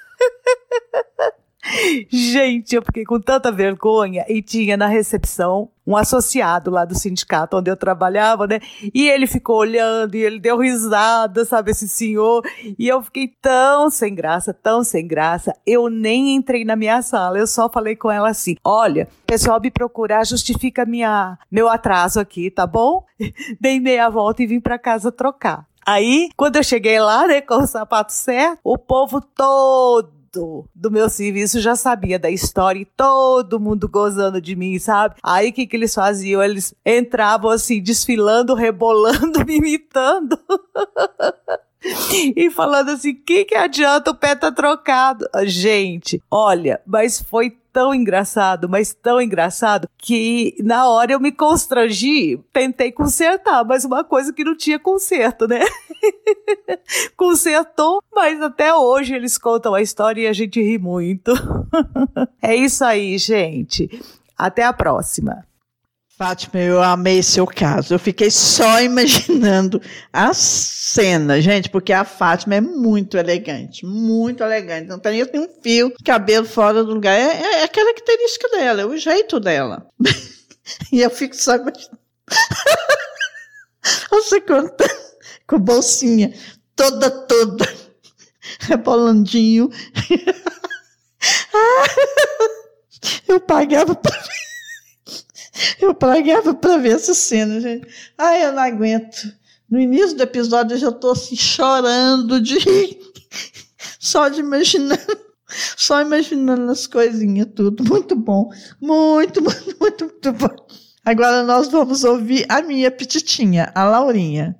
Gente, 2.08 2.74
eu 2.74 2.82
fiquei 2.82 3.04
com 3.04 3.20
tanta 3.20 3.52
vergonha 3.52 4.24
e 4.28 4.42
tinha 4.42 4.76
na 4.76 4.86
recepção 4.86 5.70
um 5.86 5.96
associado 5.96 6.70
lá 6.70 6.84
do 6.84 6.98
sindicato 6.98 7.56
onde 7.56 7.70
eu 7.70 7.76
trabalhava, 7.76 8.46
né? 8.46 8.60
E 8.94 9.08
ele 9.08 9.26
ficou 9.26 9.56
olhando 9.56 10.14
e 10.14 10.22
ele 10.22 10.38
deu 10.38 10.58
risada, 10.58 11.44
sabe, 11.44 11.72
esse 11.72 11.88
senhor. 11.88 12.42
E 12.78 12.88
eu 12.88 13.02
fiquei 13.02 13.28
tão 13.40 13.90
sem 13.90 14.14
graça, 14.14 14.54
tão 14.54 14.82
sem 14.82 15.06
graça. 15.06 15.52
Eu 15.66 15.88
nem 15.88 16.34
entrei 16.34 16.64
na 16.64 16.76
minha 16.76 17.02
sala, 17.02 17.38
eu 17.38 17.46
só 17.46 17.68
falei 17.68 17.96
com 17.96 18.10
ela 18.10 18.30
assim: 18.30 18.56
olha, 18.64 19.08
pessoal 19.26 19.60
me 19.60 19.70
procurar, 19.70 20.24
justifica 20.24 20.86
minha, 20.86 21.38
meu 21.50 21.68
atraso 21.68 22.20
aqui, 22.20 22.50
tá 22.50 22.66
bom? 22.66 23.04
Dei 23.60 23.80
meia 23.80 24.08
volta 24.08 24.42
e 24.42 24.46
vim 24.46 24.60
para 24.60 24.78
casa 24.78 25.12
trocar. 25.12 25.69
Aí, 25.90 26.28
quando 26.36 26.54
eu 26.54 26.62
cheguei 26.62 27.00
lá, 27.00 27.26
né, 27.26 27.40
com 27.40 27.56
o 27.56 27.66
sapato 27.66 28.12
certo, 28.12 28.60
o 28.62 28.78
povo 28.78 29.20
todo 29.20 30.68
do 30.72 30.88
meu 30.88 31.10
serviço 31.10 31.60
já 31.60 31.74
sabia 31.74 32.16
da 32.16 32.30
história 32.30 32.78
e 32.78 32.84
todo 32.84 33.58
mundo 33.58 33.88
gozando 33.88 34.40
de 34.40 34.54
mim, 34.54 34.78
sabe? 34.78 35.16
Aí 35.20 35.50
o 35.50 35.52
que, 35.52 35.66
que 35.66 35.76
eles 35.76 35.92
faziam? 35.92 36.40
Eles 36.40 36.72
entravam 36.86 37.50
assim, 37.50 37.82
desfilando, 37.82 38.54
rebolando, 38.54 39.42
me 39.44 39.56
imitando. 39.56 40.38
e 42.36 42.50
falando 42.50 42.90
assim: 42.90 43.14
que 43.14 43.44
que 43.44 43.54
adianta 43.54 44.10
o 44.10 44.14
pé 44.14 44.34
tá 44.34 44.52
trocado? 44.52 45.26
Gente, 45.44 46.22
olha, 46.30 46.80
mas 46.86 47.20
foi 47.20 47.56
tão 47.72 47.94
engraçado, 47.94 48.68
mas 48.68 48.92
tão 48.92 49.20
engraçado, 49.20 49.88
que 49.96 50.56
na 50.60 50.88
hora 50.88 51.12
eu 51.12 51.20
me 51.20 51.32
constrangi, 51.32 52.38
tentei 52.52 52.90
consertar, 52.90 53.64
mas 53.64 53.84
uma 53.84 54.02
coisa 54.02 54.32
que 54.32 54.44
não 54.44 54.56
tinha 54.56 54.78
conserto, 54.78 55.46
né? 55.46 55.60
Consertou, 57.16 58.02
mas 58.12 58.40
até 58.42 58.74
hoje 58.74 59.14
eles 59.14 59.38
contam 59.38 59.74
a 59.74 59.82
história 59.82 60.22
e 60.22 60.26
a 60.26 60.32
gente 60.32 60.60
ri 60.60 60.78
muito. 60.78 61.32
é 62.42 62.54
isso 62.56 62.84
aí, 62.84 63.16
gente. 63.18 63.88
Até 64.36 64.64
a 64.64 64.72
próxima. 64.72 65.44
Fátima, 66.20 66.60
eu 66.60 66.82
amei 66.82 67.22
seu 67.22 67.46
caso. 67.46 67.94
Eu 67.94 67.98
fiquei 67.98 68.30
só 68.30 68.78
imaginando 68.84 69.80
a 70.12 70.34
cena, 70.34 71.40
gente, 71.40 71.70
porque 71.70 71.94
a 71.94 72.04
Fátima 72.04 72.56
é 72.56 72.60
muito 72.60 73.16
elegante, 73.16 73.86
muito 73.86 74.42
elegante. 74.42 74.86
Não 74.86 74.98
tem 74.98 75.24
nenhum 75.32 75.48
fio, 75.62 75.90
cabelo 76.04 76.44
fora 76.44 76.84
do 76.84 76.92
lugar. 76.92 77.18
É, 77.18 77.22
é, 77.22 77.62
é 77.62 77.68
característica 77.68 78.50
dela, 78.50 78.82
é 78.82 78.84
o 78.84 78.98
jeito 78.98 79.40
dela. 79.40 79.86
e 80.92 81.00
eu 81.00 81.08
fico 81.08 81.34
só 81.34 81.54
imaginando. 81.54 81.98
Você 84.10 84.42
conta 84.42 84.84
com 85.46 85.58
bolsinha 85.58 86.34
toda, 86.76 87.10
toda, 87.10 87.66
rebolandinho. 88.60 89.70
eu 93.26 93.40
pagava 93.40 93.94
pra 93.94 94.14
ver. 94.14 94.49
Eu 95.80 95.94
pagava 95.94 96.54
para 96.54 96.76
ver 96.78 96.96
essa 96.96 97.14
cena, 97.14 97.60
gente. 97.60 97.86
Ai, 98.16 98.44
eu 98.44 98.52
não 98.52 98.62
aguento. 98.62 99.32
No 99.68 99.80
início 99.80 100.16
do 100.16 100.22
episódio 100.22 100.74
eu 100.74 100.78
já 100.78 100.88
estou 100.88 101.12
assim, 101.12 101.36
chorando 101.36 102.40
de. 102.40 102.58
Só 103.98 104.28
de 104.28 104.40
imaginar. 104.40 104.98
Só 105.76 106.00
imaginando 106.00 106.70
as 106.70 106.86
coisinhas, 106.86 107.48
tudo. 107.54 107.84
Muito 107.84 108.16
bom. 108.16 108.50
Muito, 108.80 109.42
muito, 109.42 109.76
muito, 109.80 110.04
muito 110.04 110.32
bom. 110.32 110.66
Agora 111.04 111.42
nós 111.42 111.68
vamos 111.68 112.04
ouvir 112.04 112.46
a 112.48 112.62
minha 112.62 112.90
petitinha, 112.90 113.72
a 113.74 113.84
Laurinha. 113.84 114.56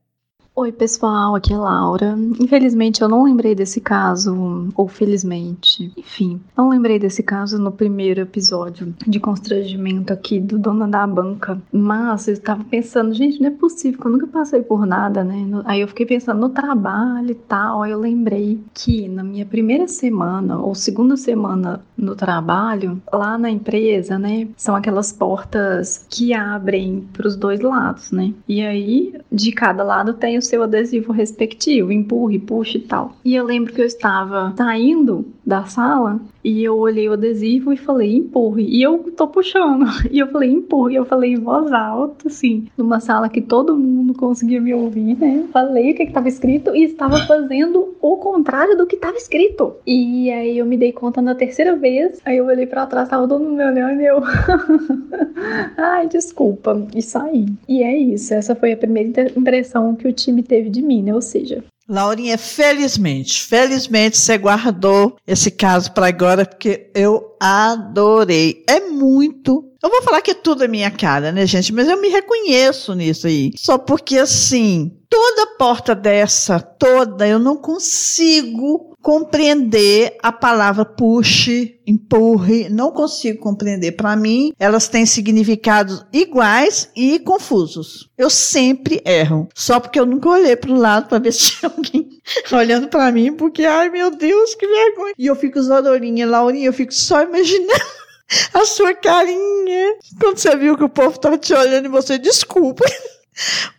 Oi, 0.53 0.73
pessoal, 0.73 1.37
aqui 1.37 1.55
é 1.55 1.57
Laura. 1.57 2.19
Infelizmente 2.41 3.01
eu 3.01 3.09
não 3.09 3.23
lembrei 3.23 3.55
desse 3.55 3.81
caso, 3.81 4.69
ou 4.75 4.89
felizmente, 4.89 5.93
enfim, 5.97 6.41
não 6.57 6.69
lembrei 6.69 6.99
desse 6.99 7.23
caso 7.23 7.57
no 7.57 7.71
primeiro 7.71 8.21
episódio 8.21 8.93
de 9.07 9.21
constrangimento 9.21 10.13
aqui 10.13 10.41
do 10.41 10.59
Dona 10.59 10.89
da 10.89 11.07
Banca, 11.07 11.63
mas 11.73 12.27
eu 12.27 12.35
estava 12.35 12.65
pensando, 12.65 13.15
gente, 13.15 13.41
não 13.41 13.47
é 13.47 13.53
possível, 13.53 14.01
que 14.01 14.07
eu 14.07 14.11
nunca 14.11 14.27
passei 14.27 14.61
por 14.61 14.85
nada, 14.85 15.23
né? 15.23 15.47
Aí 15.65 15.83
eu 15.83 15.89
fiquei 15.89 16.05
pensando 16.05 16.41
no 16.41 16.49
trabalho 16.49 17.31
e 17.31 17.35
tal, 17.35 17.85
aí 17.85 17.93
eu 17.93 18.01
lembrei 18.01 18.61
que 18.75 19.09
na 19.09 19.23
minha 19.23 19.47
primeira 19.47 19.87
semana, 19.87 20.59
ou 20.59 20.75
segunda 20.75 21.17
semana 21.17 21.81
no 21.97 22.17
trabalho, 22.17 23.01
lá 23.13 23.39
na 23.39 23.51
empresa, 23.51 24.19
né, 24.19 24.49
são 24.57 24.75
aquelas 24.75 25.13
portas 25.13 26.05
que 26.11 26.35
abrem 26.35 27.09
para 27.13 27.29
os 27.29 27.37
dois 27.37 27.61
lados, 27.61 28.11
né? 28.11 28.35
E 28.49 28.61
aí, 28.61 29.15
de 29.31 29.53
cada 29.53 29.85
lado 29.85 30.13
tem 30.15 30.40
o 30.41 30.43
seu 30.43 30.63
adesivo 30.63 31.13
respectivo, 31.13 31.93
empurre, 31.93 32.39
puxa 32.39 32.79
e 32.79 32.81
tal. 32.81 33.15
E 33.25 33.35
eu 33.35 33.45
lembro 33.45 33.73
que 33.73 33.81
eu 33.81 33.87
estava 33.87 34.53
saindo 34.57 35.27
da 35.47 35.65
sala 35.65 36.21
e 36.43 36.65
eu 36.65 36.79
olhei 36.79 37.09
o 37.09 37.13
adesivo 37.13 37.73
e 37.73 37.77
falei, 37.77 38.17
empurre. 38.17 38.65
E 38.65 38.83
eu 38.83 38.99
tô 39.17 39.29
puxando. 39.29 39.87
E 40.11 40.19
eu 40.19 40.27
falei, 40.29 40.51
empurre. 40.51 40.95
E 40.95 40.97
eu 40.97 41.05
falei 41.05 41.35
em 41.35 41.41
voz 41.41 41.71
alta, 41.73 42.29
assim, 42.29 42.67
numa 42.77 42.99
sala 42.99 43.29
que 43.29 43.41
todo 43.41 43.77
mundo 43.77 44.15
conseguia 44.15 44.61
me 44.61 44.75
ouvir, 44.75 45.17
né? 45.17 45.45
Falei 45.53 45.93
o 45.93 45.95
que 45.95 46.03
estava 46.03 46.29
escrito 46.29 46.75
e 46.75 46.85
estava 46.85 47.19
fazendo 47.27 47.95
o 48.01 48.17
contrário 48.17 48.77
do 48.77 48.87
que 48.87 48.97
estava 48.97 49.17
escrito. 49.17 49.75
E 49.87 50.31
aí 50.31 50.59
eu 50.59 50.67
me 50.67 50.77
dei 50.77 50.93
conta 50.93 51.21
na 51.21 51.35
terceira 51.35 51.77
vez. 51.77 52.21
Aí 52.25 52.39
eu 52.39 52.47
olhei 52.47 52.67
para 52.67 52.87
trás, 52.87 53.09
tava 53.09 53.29
todo 53.29 53.45
mundo 53.45 53.57
me 53.57 53.65
olhando 53.65 54.01
e 54.01 54.07
eu. 54.07 54.21
Ai, 55.77 56.09
desculpa. 56.09 56.87
E 56.95 57.03
saí. 57.03 57.47
E 57.69 57.83
é 57.83 57.97
isso. 57.97 58.33
Essa 58.35 58.55
foi 58.55 58.73
a 58.73 58.77
primeira 58.77 59.31
impressão 59.37 59.95
que 59.95 60.09
o 60.09 60.13
time 60.31 60.43
teve 60.43 60.71
de 60.71 60.81
mim, 60.81 61.03
né? 61.03 61.15
Ou 61.15 61.23
seja, 61.23 61.63
Laurinha, 61.91 62.39
felizmente, 62.39 63.43
felizmente 63.43 64.17
você 64.17 64.39
guardou 64.39 65.17
esse 65.27 65.51
caso 65.51 65.91
para 65.91 66.07
agora, 66.07 66.47
porque 66.47 66.89
eu 66.95 67.37
adorei. 67.41 68.63
É 68.69 68.79
muito. 68.79 69.65
Eu 69.83 69.91
vou 69.91 70.01
falar 70.03 70.23
que 70.23 70.35
tudo 70.35 70.63
é 70.63 70.69
minha 70.69 70.91
cara, 70.91 71.33
né, 71.33 71.45
gente? 71.47 71.73
Mas 71.73 71.89
eu 71.89 72.01
me 72.01 72.09
reconheço 72.09 72.95
nisso 72.95 73.27
aí. 73.27 73.51
Só 73.57 73.77
porque, 73.77 74.19
assim, 74.19 74.93
toda 75.09 75.57
porta 75.59 75.93
dessa, 75.93 76.61
toda, 76.61 77.27
eu 77.27 77.41
não 77.41 77.57
consigo 77.57 78.90
compreender 79.03 80.17
a 80.23 80.31
palavra 80.31 80.85
puxe, 80.85 81.81
empurre, 81.87 82.69
não 82.69 82.93
consigo 82.93 83.41
compreender. 83.41 83.93
Para 83.93 84.15
mim, 84.17 84.53
elas 84.59 84.89
têm 84.89 85.07
significados 85.07 86.05
iguais 86.13 86.91
e 86.95 87.19
confusos. 87.19 88.11
Eu 88.17 88.29
sempre 88.29 89.03
erro, 89.05 89.49
só 89.55 89.81
porque 89.81 89.99
eu 89.99 90.07
nunca 90.07 90.29
olhei 90.29 90.57
para 90.57 90.71
o 90.71 90.79
lado 90.79 91.09
para 91.09 91.19
ver 91.19 91.33
se 91.33 91.53
tinha 91.53 91.73
alguém 91.75 92.09
olhando 92.53 92.89
para 92.89 93.11
mim, 93.11 93.33
porque 93.33 93.65
ai 93.65 93.89
meu 93.89 94.11
Deus, 94.11 94.55
que 94.55 94.67
vergonha. 94.67 95.15
E 95.19 95.27
eu 95.27 95.37
fico 95.37 95.61
zodorinha, 95.61 96.27
Laurinha, 96.27 96.67
eu 96.67 96.73
fico 96.73 96.93
só 96.93 97.23
imaginando 97.23 97.85
a 98.55 98.65
sua 98.65 98.95
carinha 98.95 99.97
quando 100.21 100.39
você 100.39 100.55
viu 100.57 100.77
que 100.77 100.85
o 100.85 100.89
povo 100.89 101.17
estava 101.17 101.39
te 101.39 101.53
olhando 101.55 101.87
e 101.87 101.91
você 101.91 102.19
desculpa. 102.19 102.85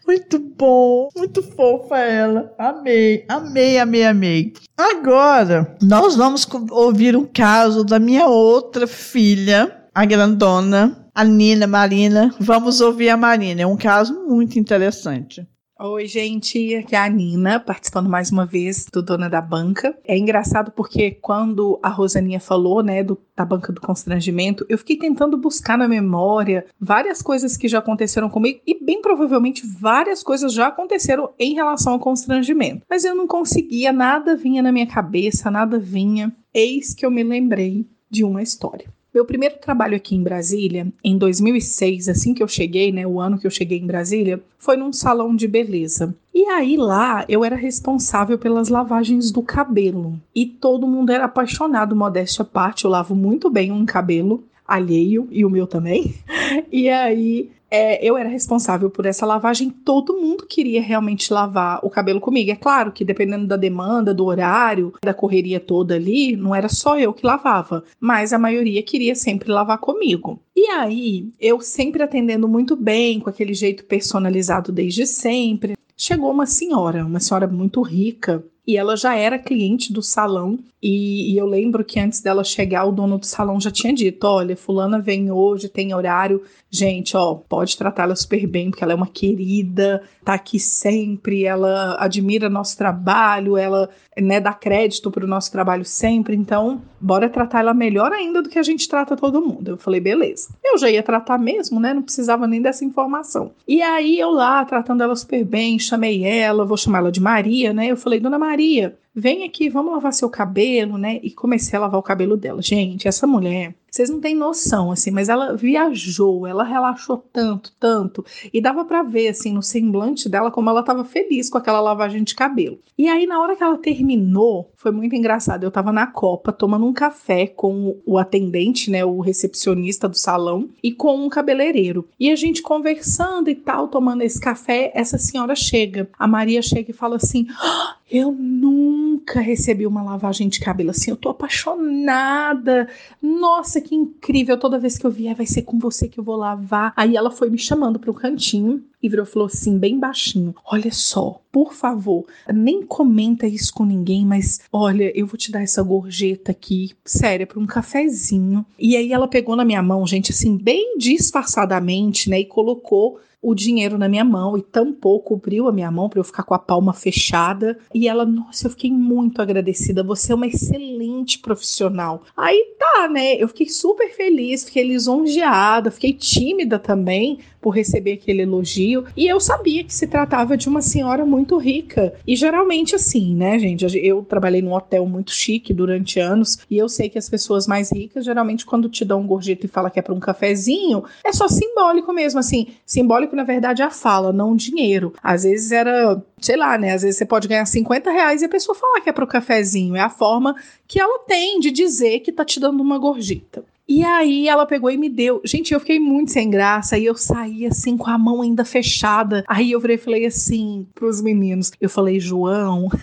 Muito 0.06 0.40
bom, 0.40 1.10
muito 1.16 1.42
fofa 1.42 1.98
ela. 1.98 2.54
Amei, 2.58 3.26
amei, 3.30 3.78
amei, 3.80 4.04
amei. 4.04 4.54
Agora, 4.78 5.78
nós 5.82 6.16
vamos 6.16 6.48
ouvir 6.72 7.16
um 7.16 7.26
caso 7.26 7.84
da 7.84 8.00
minha 8.00 8.28
outra 8.28 8.88
filha, 8.88 9.86
a 9.94 10.06
grandona, 10.06 11.08
a 11.14 11.24
Nina 11.24 11.68
Marina. 11.68 12.34
Vamos 12.40 12.82
ouvir 12.82 13.10
a 13.10 13.18
Marina, 13.18 13.62
é 13.62 13.68
um 13.68 13.78
caso 13.78 14.26
muito 14.28 14.58
interessante. 14.60 15.48
Oi, 15.84 16.06
gente, 16.06 16.76
aqui 16.76 16.96
é 16.96 17.00
a 17.00 17.10
Nina, 17.10 17.60
participando 17.60 18.08
mais 18.08 18.32
uma 18.32 18.46
vez 18.46 18.86
do 18.86 19.02
Dona 19.02 19.28
da 19.28 19.42
Banca. 19.42 19.98
É 20.06 20.16
engraçado 20.16 20.70
porque 20.70 21.10
quando 21.10 21.80
a 21.82 21.90
Rosaninha 21.90 22.40
falou, 22.40 22.84
né, 22.84 23.04
do, 23.04 23.18
da 23.36 23.44
Banca 23.44 23.74
do 23.74 23.82
Constrangimento, 23.82 24.64
eu 24.70 24.78
fiquei 24.78 24.96
tentando 24.96 25.36
buscar 25.36 25.80
na 25.80 25.88
memória 25.88 26.68
várias 26.80 27.24
coisas 27.24 27.58
que 27.58 27.68
já 27.68 27.80
aconteceram 27.80 28.30
comigo 28.30 28.62
e 28.68 28.80
bem 28.80 29.02
provavelmente 29.02 29.66
várias 29.66 30.22
coisas 30.22 30.54
já 30.54 30.68
aconteceram 30.68 31.32
em 31.40 31.56
relação 31.56 31.94
ao 31.94 32.00
constrangimento. 32.00 32.86
Mas 32.88 33.04
eu 33.04 33.16
não 33.16 33.26
conseguia, 33.26 33.92
nada 33.92 34.36
vinha 34.36 34.62
na 34.62 34.72
minha 34.72 34.86
cabeça, 34.86 35.50
nada 35.50 35.80
vinha. 35.80 36.32
Eis 36.54 36.94
que 36.94 37.04
eu 37.04 37.10
me 37.10 37.24
lembrei 37.24 37.88
de 38.08 38.24
uma 38.24 38.44
história. 38.44 38.86
Meu 39.14 39.26
primeiro 39.26 39.56
trabalho 39.60 39.98
aqui 39.98 40.16
em 40.16 40.24
Brasília, 40.24 40.88
em 41.04 41.18
2006, 41.18 42.08
assim 42.08 42.34
que 42.34 42.42
eu 42.42 42.48
cheguei, 42.48 42.94
né, 42.94 43.06
o 43.06 43.20
ano 43.20 43.38
que 43.38 43.46
eu 43.46 43.52
cheguei 43.52 43.78
em 43.78 43.86
Brasília, 43.86 44.42
foi 44.58 44.78
num 44.78 44.94
salão 44.94 45.36
de 45.36 45.50
beleza. 45.50 46.16
E 46.34 46.46
aí 46.46 46.78
lá 46.78 47.26
eu 47.28 47.44
era 47.44 47.58
responsável 47.58 48.38
pelas 48.38 48.70
lavagens 48.70 49.30
do 49.30 49.42
cabelo. 49.42 50.18
E 50.34 50.46
todo 50.46 50.88
mundo 50.88 51.12
era 51.12 51.26
apaixonado, 51.26 51.94
modéstia 51.94 52.44
à 52.44 52.46
parte, 52.46 52.86
eu 52.86 52.92
lavo 52.92 53.14
muito 53.14 53.50
bem 53.50 53.70
um 53.70 53.86
cabelo 53.86 54.46
alheio 54.66 55.28
e 55.30 55.44
o 55.44 55.50
meu 55.50 55.68
também. 55.68 56.16
E 56.72 56.90
aí 56.90 57.50
é, 57.72 58.06
eu 58.06 58.18
era 58.18 58.28
responsável 58.28 58.90
por 58.90 59.06
essa 59.06 59.26
lavagem, 59.26 59.70
todo 59.70 60.20
mundo 60.20 60.46
queria 60.46 60.82
realmente 60.82 61.32
lavar 61.32 61.80
o 61.84 61.90
cabelo 61.90 62.20
comigo. 62.20 62.52
É 62.52 62.56
claro 62.56 62.92
que 62.92 63.06
dependendo 63.06 63.48
da 63.48 63.56
demanda, 63.56 64.14
do 64.14 64.26
horário, 64.26 64.94
da 65.02 65.14
correria 65.14 65.60
toda 65.60 65.96
ali, 65.96 66.36
não 66.36 66.54
era 66.54 66.68
só 66.68 67.00
eu 67.00 67.14
que 67.14 67.26
lavava, 67.26 67.84
mas 68.00 68.34
a 68.34 68.40
maioria 68.40 68.84
queria 68.84 69.16
sempre 69.16 69.50
lavar 69.50 69.78
comigo. 69.78 70.42
E 70.54 70.68
aí, 70.68 71.30
eu 71.40 71.62
sempre 71.62 72.04
atendendo 72.04 72.48
muito 72.48 72.76
bem, 72.76 73.22
com 73.22 73.30
aquele 73.30 73.54
jeito 73.54 73.86
personalizado 73.86 74.72
desde 74.72 75.08
sempre. 75.08 75.78
Chegou 75.96 76.32
uma 76.32 76.46
senhora, 76.46 77.06
uma 77.06 77.20
senhora 77.20 77.48
muito 77.48 77.82
rica, 77.82 78.44
e 78.66 78.78
ela 78.78 78.96
já 78.96 79.16
era 79.16 79.40
cliente 79.40 79.92
do 79.92 80.02
salão. 80.02 80.60
E, 80.82 81.34
e, 81.34 81.38
eu 81.38 81.46
lembro 81.46 81.84
que 81.84 82.00
antes 82.00 82.22
dela 82.22 82.44
chegar, 82.44 82.86
o 82.86 82.92
dono 82.92 83.20
do 83.20 83.26
salão 83.26 83.60
já 83.60 83.70
tinha 83.70 83.94
dito: 83.94 84.26
olha, 84.26 84.58
fulana 84.58 85.00
vem 85.00 85.32
hoje, 85.32 85.70
tem 85.70 85.94
horário. 85.94 86.42
Gente, 86.70 87.16
ó, 87.16 87.36
pode 87.36 87.78
tratar 87.78 88.04
ela 88.04 88.16
super 88.16 88.48
bem, 88.48 88.72
porque 88.72 88.84
ela 88.84 88.94
é 88.94 88.96
uma 88.96 89.08
querida, 89.08 90.02
tá 90.24 90.34
aqui 90.34 90.58
sempre, 90.60 91.44
ela 91.44 91.98
admira 92.00 92.50
nosso 92.50 92.78
trabalho, 92.78 93.58
ela 93.58 93.90
né, 94.20 94.40
dá 94.40 94.54
crédito 94.54 95.12
pro 95.12 95.28
nosso 95.28 95.52
trabalho 95.52 95.86
sempre. 95.86 96.36
Então, 96.36 96.82
bora 97.00 97.30
tratar 97.30 97.60
ela 97.60 97.74
melhor 97.74 98.12
ainda 98.12 98.42
do 98.42 98.50
que 98.50 98.58
a 98.58 98.64
gente 98.64 98.88
trata 98.88 99.16
todo 99.16 99.42
mundo. 99.42 99.70
Eu 99.70 99.78
falei, 99.78 100.00
beleza. 100.00 100.50
Eu 100.64 100.78
já 100.78 100.90
ia 100.90 101.04
tratar 101.04 101.38
mesmo, 101.38 101.80
né? 101.80 101.94
Não 101.94 102.02
precisava 102.02 102.48
nem 102.48 102.62
dessa 102.62 102.84
informação. 102.86 103.52
E 103.68 103.82
aí 103.82 104.20
eu 104.20 104.32
lá, 104.32 104.64
tratando 104.66 105.04
ela 105.04 105.16
super 105.16 105.44
bem, 105.44 105.78
chamei 105.78 106.24
ela, 106.24 106.66
vou 106.66 106.78
chamar 106.78 107.00
ela 107.00 107.12
de 107.12 107.22
Maria, 107.22 107.74
né? 107.74 107.88
Eu 107.88 107.98
falei, 107.98 108.20
dona 108.20 108.40
Maria, 108.40 108.51
Maria, 108.52 108.98
vem 109.14 109.44
aqui, 109.44 109.70
vamos 109.70 109.92
lavar 109.92 110.14
seu 110.14 110.30
cabelo, 110.30 110.98
né? 110.98 111.20
E 111.22 111.32
comecei 111.32 111.78
a 111.78 111.82
lavar 111.82 112.00
o 112.00 112.04
cabelo 112.04 112.38
dela. 112.38 112.62
Gente, 112.62 113.08
essa 113.08 113.28
mulher, 113.28 113.76
vocês 113.90 114.10
não 114.10 114.22
têm 114.22 114.34
noção, 114.34 114.90
assim, 114.90 115.12
mas 115.12 115.28
ela 115.28 115.54
viajou, 115.54 116.48
ela 116.48 116.64
relaxou 116.64 117.18
tanto, 117.18 117.74
tanto, 117.78 118.26
e 118.54 118.62
dava 118.62 118.86
para 118.86 119.04
ver, 119.04 119.28
assim, 119.28 119.52
no 119.52 119.62
semblante 119.62 120.30
dela 120.30 120.50
como 120.50 120.70
ela 120.70 120.82
tava 120.82 121.04
feliz 121.04 121.50
com 121.50 121.58
aquela 121.58 121.82
lavagem 121.82 122.24
de 122.24 122.34
cabelo. 122.34 122.80
E 122.98 123.10
aí, 123.10 123.28
na 123.28 123.42
hora 123.42 123.56
que 123.56 123.64
ela 123.64 123.78
terminou, 123.78 124.72
foi 124.78 124.92
muito 124.92 125.14
engraçado. 125.16 125.64
Eu 125.64 125.72
tava 125.72 125.92
na 125.92 126.08
Copa 126.08 126.54
tomando 126.54 126.86
um 126.86 126.94
café 126.94 127.48
com 127.48 127.98
o 128.06 128.18
atendente, 128.18 128.90
né, 128.90 129.04
o 129.04 129.20
recepcionista 129.20 130.08
do 130.08 130.18
salão, 130.18 130.70
e 130.82 130.94
com 130.94 131.26
um 131.26 131.30
cabeleireiro. 131.30 132.08
E 132.18 132.32
a 132.32 132.36
gente 132.36 132.62
conversando 132.62 133.50
e 133.50 133.56
tal, 133.56 133.90
tomando 133.90 134.22
esse 134.22 134.40
café, 134.40 134.92
essa 134.96 135.18
senhora 135.18 135.56
chega. 135.56 136.08
A 136.18 136.28
Maria 136.28 136.62
chega 136.62 136.92
e 136.92 136.94
fala 136.94 137.18
assim: 137.18 137.48
ah, 137.60 137.98
Eu 138.10 138.32
nunca 138.32 139.01
recebi 139.36 139.86
uma 139.86 140.02
lavagem 140.02 140.50
de 140.50 140.60
cabelo 140.60 140.92
assim, 140.92 141.12
eu 141.12 141.18
tô 141.18 141.30
apaixonada. 141.30 142.88
Nossa, 143.22 143.80
que 143.80 143.96
incrível, 143.96 144.58
toda 144.58 144.80
vez 144.80 144.98
que 144.98 145.06
eu 145.06 145.12
vier 145.12 145.36
vai 145.36 145.46
ser 145.46 145.64
com 145.64 145.80
você 145.80 146.08
que 146.08 146.20
eu 146.20 146.24
vou 146.24 146.36
lavar. 146.36 146.94
Aí 146.96 147.16
ela 147.16 147.32
foi 147.32 147.50
me 147.50 147.58
chamando 147.58 148.00
para 148.00 148.12
o 148.12 148.14
cantinho 148.14 148.84
e 149.02 149.10
virou 149.10 149.26
falou 149.26 149.48
assim, 149.48 149.78
bem 149.78 150.00
baixinho: 150.00 150.56
Olha 150.66 150.92
só, 150.92 151.42
por 151.52 151.74
favor, 151.74 152.26
nem 152.54 152.84
comenta 152.84 153.48
isso 153.48 153.74
com 153.74 153.84
ninguém, 153.84 154.26
mas 154.26 154.62
olha, 154.72 155.12
eu 155.18 155.26
vou 155.26 155.38
te 155.38 155.52
dar 155.52 155.62
essa 155.62 155.82
gorjeta 155.82 156.52
aqui, 156.52 156.92
séria, 157.04 157.48
para 157.48 157.60
um 157.60 157.66
cafezinho. 157.66 158.66
E 158.78 158.96
aí 158.96 159.12
ela 159.12 159.28
pegou 159.28 159.56
na 159.56 159.66
minha 159.66 159.82
mão, 159.82 160.06
gente, 160.06 160.32
assim, 160.32 160.58
bem 160.58 160.98
disfarçadamente, 160.98 162.30
né, 162.30 162.42
e 162.42 162.46
colocou 162.46 163.20
o 163.42 163.56
dinheiro 163.56 163.98
na 163.98 164.08
minha 164.08 164.24
mão 164.24 164.58
e 164.58 164.62
tampou, 164.62 165.20
cobriu 165.20 165.68
a 165.68 165.72
minha 165.72 165.90
mão 165.90 166.08
para 166.08 166.20
eu 166.20 166.24
ficar 166.24 166.44
com 166.44 166.54
a 166.54 166.60
palma 166.60 166.94
fechada. 166.94 167.78
E 167.94 168.08
ela, 168.08 168.26
nossa, 168.26 168.68
eu 168.68 168.72
fiquei 168.72 168.92
muito 168.92 169.42
agradecida. 169.42 170.04
Você 170.04 170.32
é 170.32 170.36
uma 170.36 170.48
excelente 170.48 171.40
profissional. 171.40 172.24
Aí 172.38 172.76
tá, 172.78 173.10
né? 173.10 173.36
Eu 173.36 173.48
fiquei 173.48 173.70
super 173.70 174.14
feliz, 174.14 174.64
fiquei 174.64 174.84
lisonjeada, 174.84 175.90
fiquei 175.90 176.14
tímida 176.14 176.78
também 176.78 177.40
por 177.62 177.70
receber 177.70 178.14
aquele 178.14 178.42
elogio. 178.42 179.06
E 179.16 179.28
eu 179.28 179.40
sabia 179.40 179.84
que 179.84 179.94
se 179.94 180.08
tratava 180.08 180.58
de 180.58 180.68
uma 180.68 180.82
senhora 180.82 181.26
muito 181.26 181.58
rica. 181.58 182.14
E 182.26 182.36
geralmente 182.36 182.96
assim, 182.96 183.36
né, 183.36 183.60
gente? 183.60 183.86
Eu 183.98 184.24
trabalhei 184.24 184.62
num 184.62 184.74
hotel 184.74 185.06
muito 185.06 185.32
chique 185.32 185.74
durante 185.74 186.20
anos 186.20 186.60
e 186.70 186.78
eu 186.78 186.90
sei 186.90 187.10
que 187.10 187.18
as 187.18 187.30
pessoas 187.30 187.68
mais 187.68 187.92
ricas, 187.92 188.26
geralmente, 188.26 188.66
quando 188.66 188.90
te 188.90 189.06
dão 189.06 189.22
um 189.22 189.28
gorjeta 189.28 189.66
e 189.66 189.70
fala 189.70 189.90
que 189.90 190.00
é 190.00 190.02
para 190.02 190.14
um 190.14 190.20
cafezinho, 190.20 191.04
é 191.24 191.32
só 191.32 191.48
simbólico 191.48 192.12
mesmo, 192.12 192.40
assim. 192.40 192.68
Simbólico, 192.86 193.36
na 193.36 193.44
verdade, 193.44 193.82
é 193.82 193.86
a 193.86 193.92
fala, 193.92 194.34
não 194.34 194.52
o 194.52 194.58
dinheiro. 194.58 195.14
Às 195.22 195.44
vezes 195.44 195.72
era 195.72 196.22
sei 196.42 196.58
lá, 196.58 196.78
né? 196.78 196.94
Às 196.94 197.04
vezes 197.04 197.18
você 197.18 197.26
pode 197.26 197.48
ganhar 197.48 197.66
50 197.66 198.12
reais 198.12 198.42
e 198.42 198.46
a 198.46 198.50
pessoa 198.50 198.76
falar 198.76 199.00
que 199.02 199.10
é 199.10 199.14
pro 199.14 199.28
cafezinho. 199.28 199.96
É 199.96 200.02
a 200.02 200.10
forma 200.10 200.56
que 200.88 201.00
ela 201.00 201.20
tem 201.20 201.60
de 201.60 201.72
dizer 201.72 202.20
que 202.22 202.32
tá 202.32 202.44
te 202.44 202.60
dando 202.60 202.82
uma 202.82 202.98
gorjeta. 202.98 203.64
E 203.88 204.04
aí 204.04 204.48
ela 204.48 204.66
pegou 204.66 204.90
e 204.90 204.98
me 204.98 205.10
deu. 205.10 205.42
Gente, 205.44 205.74
eu 205.74 205.80
fiquei 205.80 206.00
muito 206.00 206.32
sem 206.32 206.50
graça. 206.50 206.98
E 206.98 207.06
eu 207.06 207.16
saí 207.16 207.66
assim 207.66 207.98
com 207.98 208.10
a 208.10 208.18
mão 208.18 208.42
ainda 208.42 208.66
fechada. 208.66 209.44
Aí 209.48 209.72
eu 209.72 209.82
falei 209.98 210.26
assim 210.26 210.88
pros 210.96 211.22
meninos. 211.22 211.72
Eu 211.80 211.90
falei, 211.90 212.20
João. 212.20 212.90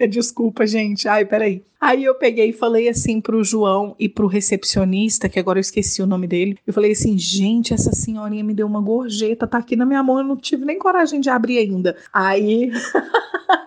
Desculpa, 0.08 0.66
gente. 0.66 1.08
Ai, 1.08 1.24
peraí. 1.24 1.62
Aí 1.80 2.04
eu 2.04 2.14
peguei 2.14 2.50
e 2.50 2.52
falei 2.52 2.90
assim 2.90 3.22
pro 3.22 3.42
João 3.42 3.96
e 3.98 4.06
pro 4.06 4.26
recepcionista, 4.26 5.30
que 5.30 5.38
agora 5.38 5.58
eu 5.58 5.62
esqueci 5.62 6.02
o 6.02 6.06
nome 6.06 6.26
dele. 6.26 6.58
Eu 6.66 6.74
falei 6.74 6.92
assim, 6.92 7.16
gente, 7.16 7.72
essa 7.72 7.90
senhorinha 7.92 8.44
me 8.44 8.52
deu 8.52 8.66
uma 8.66 8.82
gorjeta, 8.82 9.46
tá 9.46 9.56
aqui 9.56 9.76
na 9.76 9.86
minha 9.86 10.02
mão, 10.02 10.18
eu 10.18 10.24
não 10.24 10.36
tive 10.36 10.66
nem 10.66 10.78
coragem 10.78 11.20
de 11.20 11.30
abrir 11.30 11.56
ainda. 11.56 11.96
Aí 12.12 12.70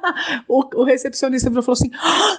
o, 0.48 0.64
o, 0.76 0.84
recepcionista 0.84 1.50
falou 1.50 1.74
assim: 1.74 1.90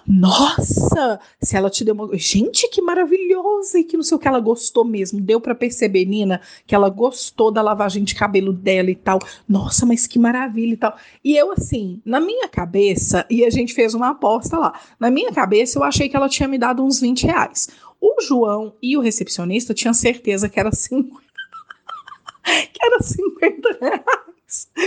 Nossa, 0.06 1.18
se 1.42 1.56
ela 1.56 1.68
te 1.68 1.84
deu 1.84 1.94
uma. 1.94 2.08
Gente, 2.16 2.68
que 2.68 2.80
maravilhosa! 2.80 3.78
E 3.78 3.84
que 3.84 3.96
não 3.96 4.04
sei 4.04 4.16
o 4.16 4.20
que 4.20 4.28
ela 4.28 4.40
gostou 4.40 4.84
mesmo. 4.84 5.20
Deu 5.20 5.40
para 5.40 5.54
perceber, 5.56 6.04
Nina, 6.04 6.40
que 6.66 6.74
ela 6.74 6.88
gostou 6.88 7.50
da 7.50 7.62
lavagem 7.62 8.04
de 8.04 8.14
cabelo 8.14 8.52
dela 8.52 8.90
e 8.90 8.94
tal. 8.94 9.18
Nossa, 9.48 9.84
mas 9.84 10.06
que 10.06 10.18
maravilha 10.18 10.74
e 10.74 10.76
tal. 10.76 10.96
E 11.24 11.36
eu, 11.36 11.50
assim, 11.52 12.00
na 12.04 12.20
minha 12.20 12.48
cabeça, 12.48 13.26
e 13.28 13.44
a 13.44 13.50
gente 13.50 13.74
fez 13.74 13.83
uma 13.92 14.10
aposta 14.10 14.56
lá, 14.56 14.80
na 14.98 15.10
minha 15.10 15.32
cabeça 15.32 15.78
eu 15.78 15.84
achei 15.84 16.08
que 16.08 16.16
ela 16.16 16.28
tinha 16.28 16.48
me 16.48 16.56
dado 16.56 16.82
uns 16.82 17.00
20 17.00 17.26
reais. 17.26 17.68
O 18.00 18.22
João 18.22 18.74
e 18.82 18.96
o 18.96 19.00
recepcionista 19.00 19.74
tinham 19.74 19.92
certeza 19.92 20.48
que 20.48 20.58
era 20.58 20.72
50. 20.72 21.10
que 22.72 22.84
era 22.84 23.02
50 23.02 23.78
reais. 23.80 24.24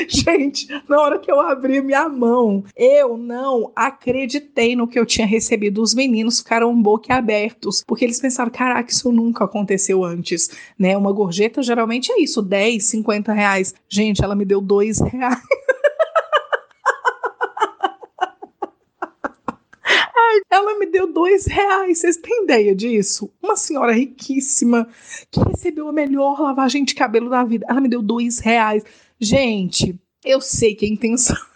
Gente, 0.07 0.67
na 0.87 1.01
hora 1.01 1.19
que 1.19 1.31
eu 1.31 1.41
abri 1.41 1.81
minha 1.81 2.07
mão, 2.07 2.63
eu 2.75 3.17
não 3.17 3.71
acreditei 3.75 4.75
no 4.75 4.87
que 4.87 4.97
eu 4.97 5.05
tinha 5.05 5.27
recebido. 5.27 5.81
Os 5.81 5.93
meninos 5.93 6.39
ficaram 6.39 6.79
boquiabertos, 6.81 7.83
porque 7.85 8.05
eles 8.05 8.19
pensaram: 8.19 8.51
caraca, 8.51 8.89
isso 8.89 9.11
nunca 9.11 9.43
aconteceu 9.43 10.03
antes, 10.03 10.49
né? 10.77 10.95
Uma 10.95 11.11
gorjeta 11.11 11.61
geralmente 11.61 12.11
é 12.11 12.21
isso, 12.21 12.41
10, 12.41 12.83
50 12.85 13.33
reais. 13.33 13.73
Gente, 13.89 14.23
ela 14.23 14.35
me 14.35 14.45
deu 14.45 14.61
2 14.61 14.99
reais. 15.01 15.41
Ela 20.49 20.77
me 20.77 20.85
deu 20.85 21.11
dois 21.11 21.45
reais. 21.45 21.99
Vocês 21.99 22.17
têm 22.17 22.43
ideia 22.43 22.75
disso? 22.75 23.31
Uma 23.41 23.55
senhora 23.55 23.91
riquíssima 23.91 24.87
que 25.31 25.39
recebeu 25.39 25.87
a 25.87 25.93
melhor 25.93 26.39
lavagem 26.39 26.83
de 26.83 26.95
cabelo 26.95 27.29
da 27.29 27.43
vida. 27.43 27.65
Ela 27.69 27.81
me 27.81 27.89
deu 27.89 28.01
dois 28.01 28.39
reais. 28.39 28.83
Gente, 29.19 29.99
eu 30.23 30.41
sei 30.41 30.75
que 30.75 30.85
a 30.85 30.89
intenção. 30.89 31.35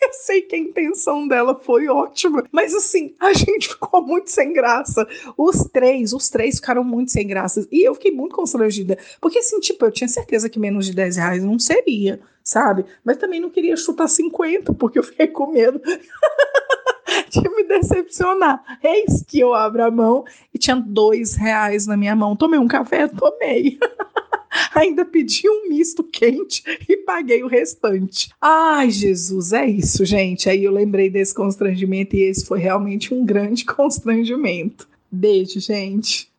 Eu 0.00 0.12
sei 0.12 0.42
que 0.42 0.56
a 0.56 0.58
intenção 0.58 1.28
dela 1.28 1.54
foi 1.54 1.88
ótima, 1.88 2.44
mas 2.50 2.74
assim, 2.74 3.14
a 3.20 3.32
gente 3.32 3.68
ficou 3.68 4.02
muito 4.02 4.30
sem 4.30 4.52
graça. 4.52 5.06
Os 5.36 5.64
três, 5.72 6.12
os 6.12 6.28
três 6.28 6.56
ficaram 6.56 6.82
muito 6.82 7.10
sem 7.10 7.26
graça. 7.26 7.66
E 7.70 7.86
eu 7.86 7.94
fiquei 7.94 8.10
muito 8.10 8.34
constrangida. 8.34 8.96
Porque 9.20 9.38
assim, 9.38 9.60
tipo, 9.60 9.84
eu 9.84 9.90
tinha 9.90 10.08
certeza 10.08 10.48
que 10.48 10.58
menos 10.58 10.86
de 10.86 10.94
10 10.94 11.16
reais 11.16 11.44
não 11.44 11.58
seria, 11.58 12.20
sabe? 12.42 12.84
Mas 13.04 13.16
também 13.18 13.40
não 13.40 13.50
queria 13.50 13.76
chutar 13.76 14.08
50, 14.08 14.74
porque 14.74 14.98
eu 14.98 15.02
fiquei 15.02 15.26
com 15.28 15.52
medo. 15.52 15.80
de 17.30 17.48
me 17.48 17.64
decepcionar. 17.64 18.62
Eis 18.82 19.22
que 19.26 19.40
eu 19.40 19.54
abro 19.54 19.84
a 19.84 19.90
mão 19.90 20.24
e 20.52 20.58
tinha 20.58 20.76
dois 20.76 21.34
reais 21.34 21.86
na 21.86 21.96
minha 21.96 22.16
mão. 22.16 22.36
Tomei 22.36 22.58
um 22.58 22.68
café? 22.68 23.08
Tomei. 23.08 23.78
Ainda 24.74 25.04
pedi 25.04 25.48
um 25.48 25.68
misto 25.68 26.02
quente 26.02 26.62
e 26.88 26.96
paguei 26.98 27.42
o 27.42 27.48
restante. 27.48 28.30
Ai, 28.40 28.90
Jesus, 28.90 29.52
é 29.52 29.66
isso, 29.66 30.04
gente. 30.04 30.48
Aí 30.48 30.64
eu 30.64 30.72
lembrei 30.72 31.10
desse 31.10 31.34
constrangimento 31.34 32.16
e 32.16 32.22
esse 32.22 32.46
foi 32.46 32.58
realmente 32.58 33.12
um 33.12 33.24
grande 33.24 33.64
constrangimento. 33.66 34.88
Beijo, 35.10 35.60
gente. 35.60 36.30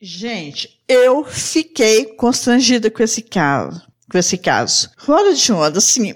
Gente, 0.00 0.78
eu 0.86 1.24
fiquei 1.24 2.04
constrangida 2.04 2.90
com 2.90 3.02
esse 3.02 3.22
caso. 3.22 3.82
Com 4.10 4.18
esse 4.18 4.38
caso. 4.38 4.90
Fora 4.98 5.34
de 5.34 5.52
onda, 5.52 5.78
assim, 5.78 6.12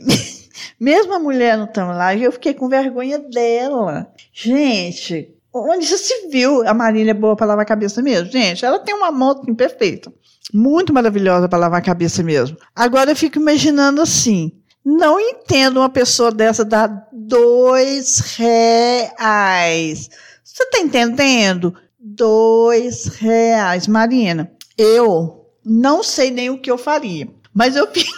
mesmo 0.78 1.14
a 1.14 1.18
mulher 1.18 1.56
não 1.56 1.64
estando 1.64 1.92
eu 2.20 2.32
fiquei 2.32 2.54
com 2.54 2.68
vergonha 2.68 3.18
dela. 3.18 4.12
Gente, 4.32 5.34
onde 5.52 5.86
já 5.86 5.98
se 5.98 6.28
viu 6.28 6.66
a 6.66 6.72
Marília 6.74 7.14
boa 7.14 7.36
para 7.36 7.46
lavar 7.46 7.62
a 7.62 7.68
cabeça 7.68 8.02
mesmo? 8.02 8.30
Gente, 8.30 8.64
ela 8.64 8.78
tem 8.78 8.94
uma 8.94 9.10
moto 9.10 9.50
imperfeita. 9.50 10.12
Muito 10.52 10.92
maravilhosa 10.92 11.48
para 11.48 11.58
lavar 11.58 11.80
a 11.80 11.84
cabeça 11.84 12.22
mesmo. 12.22 12.56
Agora 12.74 13.10
eu 13.10 13.16
fico 13.16 13.38
imaginando 13.38 14.00
assim. 14.00 14.52
Não 14.84 15.20
entendo 15.20 15.78
uma 15.78 15.88
pessoa 15.88 16.32
dessa 16.32 16.64
dar 16.64 17.08
dois 17.12 18.20
reais. 18.36 20.08
Você 20.42 20.66
tá 20.66 20.78
entendendo? 20.80 21.74
Dois 21.98 23.06
reais. 23.06 23.86
Marina, 23.86 24.50
eu 24.76 25.46
não 25.64 26.02
sei 26.02 26.30
nem 26.30 26.50
o 26.50 26.58
que 26.58 26.70
eu 26.70 26.78
faria. 26.78 27.28
Mas 27.54 27.76
eu 27.76 27.86
fico, 27.92 28.10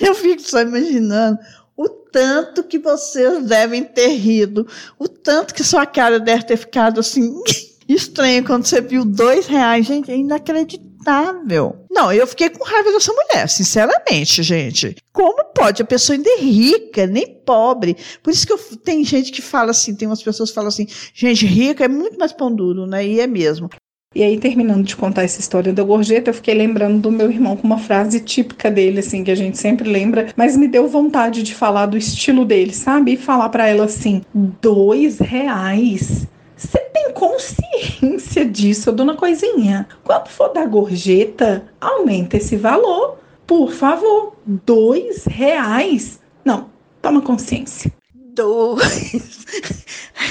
eu 0.00 0.14
fico 0.14 0.42
só 0.42 0.62
imaginando 0.62 1.38
o 1.76 1.88
tanto 1.88 2.62
que 2.62 2.78
vocês 2.78 3.44
devem 3.44 3.82
ter 3.82 4.08
rido, 4.08 4.66
o 4.98 5.08
tanto 5.08 5.54
que 5.54 5.64
sua 5.64 5.86
cara 5.86 6.20
deve 6.20 6.44
ter 6.44 6.56
ficado 6.56 7.00
assim 7.00 7.32
estranha 7.88 8.42
quando 8.42 8.66
você 8.66 8.80
viu 8.80 9.04
dois 9.04 9.46
reais. 9.46 9.86
Gente, 9.86 10.10
é 10.10 10.16
inacreditável. 10.16 11.76
Não, 11.90 12.12
eu 12.12 12.26
fiquei 12.26 12.48
com 12.48 12.64
raiva 12.64 12.92
dessa 12.92 13.12
mulher, 13.12 13.48
sinceramente, 13.48 14.42
gente. 14.42 14.96
Como 15.12 15.44
pode 15.52 15.82
a 15.82 15.84
pessoa 15.84 16.16
ainda 16.16 16.30
é 16.30 16.40
rica, 16.40 17.06
nem 17.06 17.40
pobre? 17.44 17.96
Por 18.22 18.32
isso 18.32 18.46
que 18.46 18.52
eu, 18.52 18.58
tem 18.84 19.04
gente 19.04 19.32
que 19.32 19.42
fala 19.42 19.72
assim, 19.72 19.94
tem 19.94 20.08
umas 20.08 20.22
pessoas 20.22 20.50
que 20.50 20.54
falam 20.54 20.68
assim, 20.68 20.86
gente, 21.14 21.44
rica 21.44 21.84
é 21.84 21.88
muito 21.88 22.18
mais 22.18 22.32
pão 22.32 22.54
duro, 22.54 22.86
né? 22.86 23.04
E 23.06 23.20
é 23.20 23.26
mesmo. 23.26 23.68
E 24.14 24.22
aí, 24.22 24.38
terminando 24.38 24.84
de 24.84 24.94
contar 24.94 25.22
essa 25.22 25.40
história 25.40 25.72
da 25.72 25.82
gorjeta, 25.82 26.30
eu 26.30 26.34
fiquei 26.34 26.52
lembrando 26.52 27.00
do 27.00 27.10
meu 27.10 27.30
irmão 27.30 27.56
com 27.56 27.66
uma 27.66 27.78
frase 27.78 28.20
típica 28.20 28.70
dele, 28.70 29.00
assim, 29.00 29.24
que 29.24 29.30
a 29.30 29.34
gente 29.34 29.56
sempre 29.56 29.88
lembra, 29.88 30.28
mas 30.36 30.54
me 30.56 30.68
deu 30.68 30.86
vontade 30.86 31.42
de 31.42 31.54
falar 31.54 31.86
do 31.86 31.96
estilo 31.96 32.44
dele, 32.44 32.74
sabe? 32.74 33.12
E 33.12 33.16
falar 33.16 33.48
para 33.48 33.66
ela 33.66 33.84
assim: 33.84 34.22
dois 34.34 35.18
reais. 35.18 36.26
Você 36.54 36.78
tem 36.78 37.10
consciência 37.12 38.44
disso, 38.44 38.92
dona 38.92 39.16
Coisinha? 39.16 39.88
Quando 40.04 40.28
for 40.28 40.52
dar 40.52 40.66
gorjeta, 40.66 41.64
aumenta 41.80 42.36
esse 42.36 42.56
valor, 42.56 43.18
por 43.46 43.72
favor. 43.72 44.36
Dois 44.46 45.24
reais? 45.24 46.20
Não, 46.44 46.68
toma 47.00 47.22
consciência. 47.22 47.92
Dois 48.14 49.44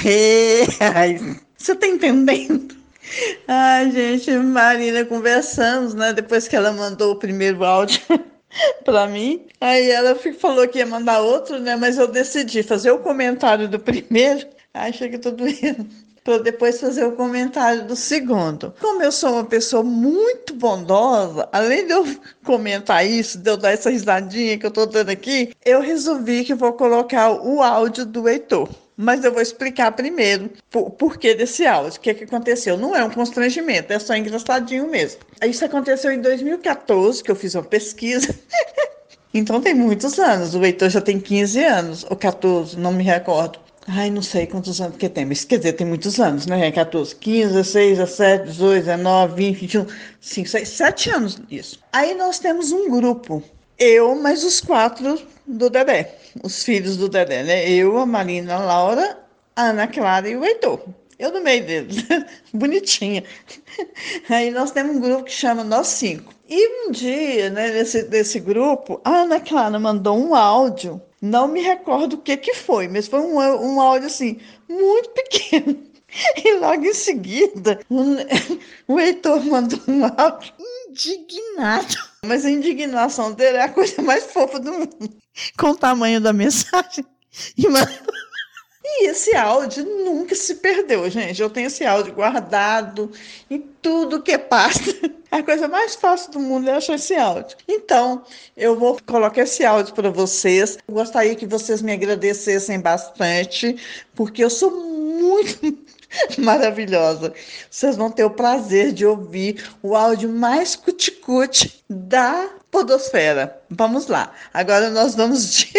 reais. 0.00 1.42
Você 1.56 1.74
tá 1.74 1.86
entendendo? 1.86 2.81
Ai, 3.46 3.90
gente, 3.90 4.30
Marina, 4.38 5.04
conversamos, 5.04 5.94
né? 5.94 6.12
Depois 6.12 6.48
que 6.48 6.56
ela 6.56 6.72
mandou 6.72 7.12
o 7.12 7.18
primeiro 7.18 7.64
áudio 7.64 8.00
para 8.84 9.06
mim. 9.06 9.46
Aí 9.60 9.90
ela 9.90 10.14
falou 10.38 10.66
que 10.68 10.78
ia 10.78 10.86
mandar 10.86 11.20
outro, 11.20 11.58
né? 11.58 11.76
Mas 11.76 11.98
eu 11.98 12.06
decidi 12.06 12.62
fazer 12.62 12.90
o 12.90 13.00
comentário 13.00 13.68
do 13.68 13.78
primeiro. 13.78 14.46
Ai, 14.74 14.92
chega 14.92 15.18
tô 15.18 15.30
doendo. 15.30 15.86
Para 16.24 16.38
depois 16.38 16.80
fazer 16.80 17.04
o 17.04 17.16
comentário 17.16 17.84
do 17.84 17.96
segundo. 17.96 18.72
Como 18.80 19.02
eu 19.02 19.10
sou 19.10 19.32
uma 19.32 19.44
pessoa 19.44 19.82
muito 19.82 20.54
bondosa, 20.54 21.48
além 21.52 21.86
de 21.86 21.92
eu 21.92 22.06
comentar 22.44 23.04
isso, 23.04 23.38
de 23.38 23.50
eu 23.50 23.56
dar 23.56 23.72
essa 23.72 23.90
risadinha 23.90 24.56
que 24.56 24.64
eu 24.64 24.70
tô 24.70 24.86
dando 24.86 25.10
aqui, 25.10 25.52
eu 25.64 25.80
resolvi 25.80 26.44
que 26.44 26.54
vou 26.54 26.72
colocar 26.74 27.32
o 27.32 27.60
áudio 27.60 28.06
do 28.06 28.28
Heitor 28.28 28.68
mas 28.96 29.24
eu 29.24 29.32
vou 29.32 29.42
explicar 29.42 29.92
primeiro 29.92 30.50
por, 30.70 30.90
por 30.90 31.16
que 31.18 31.34
desse 31.34 31.66
áudio, 31.66 31.98
o 31.98 32.00
que, 32.00 32.14
que 32.14 32.24
aconteceu. 32.24 32.76
Não 32.76 32.94
é 32.94 33.04
um 33.04 33.10
constrangimento, 33.10 33.92
é 33.92 33.98
só 33.98 34.14
engraçadinho 34.14 34.88
mesmo. 34.88 35.20
Isso 35.44 35.64
aconteceu 35.64 36.12
em 36.12 36.20
2014, 36.20 37.22
que 37.22 37.30
eu 37.30 37.36
fiz 37.36 37.54
uma 37.54 37.64
pesquisa. 37.64 38.34
então 39.32 39.60
tem 39.60 39.74
muitos 39.74 40.18
anos, 40.18 40.54
o 40.54 40.64
Heitor 40.64 40.90
já 40.90 41.00
tem 41.00 41.18
15 41.18 41.64
anos, 41.64 42.06
ou 42.08 42.16
14, 42.16 42.78
não 42.78 42.92
me 42.92 43.02
recordo. 43.02 43.58
Ai, 43.88 44.10
não 44.10 44.22
sei 44.22 44.46
quantos 44.46 44.80
anos 44.80 44.96
que 44.96 45.08
tem, 45.08 45.24
mas 45.24 45.44
quer 45.44 45.58
dizer, 45.58 45.72
tem 45.72 45.86
muitos 45.86 46.20
anos, 46.20 46.46
né? 46.46 46.70
14, 46.70 47.16
15, 47.16 47.52
16, 47.52 47.98
17, 47.98 48.44
18, 48.44 48.84
19, 48.84 49.34
20, 49.34 49.56
21, 49.58 49.86
5, 50.20 50.48
6, 50.48 50.68
7 50.68 51.10
anos 51.10 51.42
isso. 51.50 51.80
Aí 51.92 52.14
nós 52.14 52.38
temos 52.38 52.70
um 52.70 52.88
grupo, 52.88 53.42
eu, 53.78 54.14
mais 54.14 54.44
os 54.44 54.60
quatro 54.60 55.20
do 55.46 55.68
Dedé, 55.68 56.18
os 56.42 56.62
filhos 56.62 56.96
do 56.96 57.08
Dedé, 57.08 57.42
né? 57.42 57.70
Eu, 57.70 57.98
a 57.98 58.06
Marina, 58.06 58.54
a 58.54 58.64
Laura, 58.64 59.18
a 59.56 59.62
Ana 59.64 59.86
Clara 59.86 60.28
e 60.28 60.36
o 60.36 60.44
Heitor. 60.44 60.80
Eu 61.18 61.30
no 61.30 61.40
meio 61.40 61.64
deles, 61.64 62.04
bonitinha. 62.52 63.22
Aí 64.28 64.50
nós 64.50 64.72
temos 64.72 64.96
um 64.96 65.00
grupo 65.00 65.24
que 65.24 65.32
chama 65.32 65.62
Nós 65.62 65.86
Cinco. 65.86 66.34
E 66.48 66.88
um 66.88 66.90
dia, 66.90 67.48
né, 67.50 67.70
nesse, 67.70 68.02
nesse 68.08 68.40
grupo, 68.40 69.00
a 69.04 69.22
Ana 69.22 69.40
Clara 69.40 69.78
mandou 69.78 70.18
um 70.18 70.34
áudio, 70.34 71.00
não 71.20 71.46
me 71.46 71.60
recordo 71.62 72.14
o 72.14 72.18
que 72.18 72.36
que 72.36 72.54
foi, 72.54 72.88
mas 72.88 73.06
foi 73.06 73.20
um, 73.20 73.36
um 73.38 73.80
áudio 73.80 74.06
assim, 74.06 74.40
muito 74.68 75.10
pequeno. 75.10 75.78
E 76.44 76.56
logo 76.56 76.84
em 76.84 76.92
seguida, 76.92 77.80
o 78.86 79.00
Heitor 79.00 79.42
mandou 79.46 79.80
um 79.88 80.04
áudio 80.04 80.52
indignado. 80.90 82.11
Mas 82.24 82.44
a 82.44 82.50
indignação 82.50 83.32
dele 83.32 83.58
é 83.58 83.62
a 83.62 83.68
coisa 83.68 84.00
mais 84.00 84.24
fofa 84.24 84.60
do 84.60 84.72
mundo. 84.72 85.16
Com 85.58 85.70
o 85.70 85.76
tamanho 85.76 86.20
da 86.20 86.32
mensagem. 86.32 87.04
E, 87.58 87.66
e 88.84 89.08
esse 89.08 89.34
áudio 89.34 89.84
nunca 89.84 90.34
se 90.36 90.56
perdeu, 90.56 91.08
gente. 91.10 91.42
Eu 91.42 91.50
tenho 91.50 91.66
esse 91.66 91.84
áudio 91.84 92.14
guardado 92.14 93.10
em 93.50 93.58
tudo 93.80 94.22
que 94.22 94.32
é 94.32 94.38
pasta. 94.38 94.92
A 95.32 95.42
coisa 95.42 95.66
mais 95.66 95.94
fácil 95.94 96.30
do 96.30 96.38
mundo 96.38 96.68
é 96.68 96.74
achar 96.74 96.94
esse 96.94 97.14
áudio. 97.14 97.56
Então, 97.66 98.22
eu 98.54 98.78
vou 98.78 98.98
colocar 99.06 99.42
esse 99.42 99.64
áudio 99.64 99.94
para 99.94 100.10
vocês. 100.10 100.76
Eu 100.86 100.94
gostaria 100.94 101.34
que 101.34 101.46
vocês 101.46 101.80
me 101.80 101.90
agradecessem 101.90 102.78
bastante, 102.78 103.76
porque 104.14 104.44
eu 104.44 104.50
sou 104.50 104.70
muito 104.70 105.76
maravilhosa. 106.38 107.32
Vocês 107.70 107.96
vão 107.96 108.10
ter 108.10 108.24
o 108.24 108.30
prazer 108.30 108.92
de 108.92 109.06
ouvir 109.06 109.64
o 109.82 109.94
áudio 109.96 110.28
mais 110.28 110.76
cuticute 110.76 111.82
da 111.88 112.48
podosfera. 112.70 113.60
Vamos 113.70 114.06
lá. 114.06 114.32
Agora 114.52 114.90
nós 114.90 115.14
vamos 115.14 115.52
de 115.52 115.72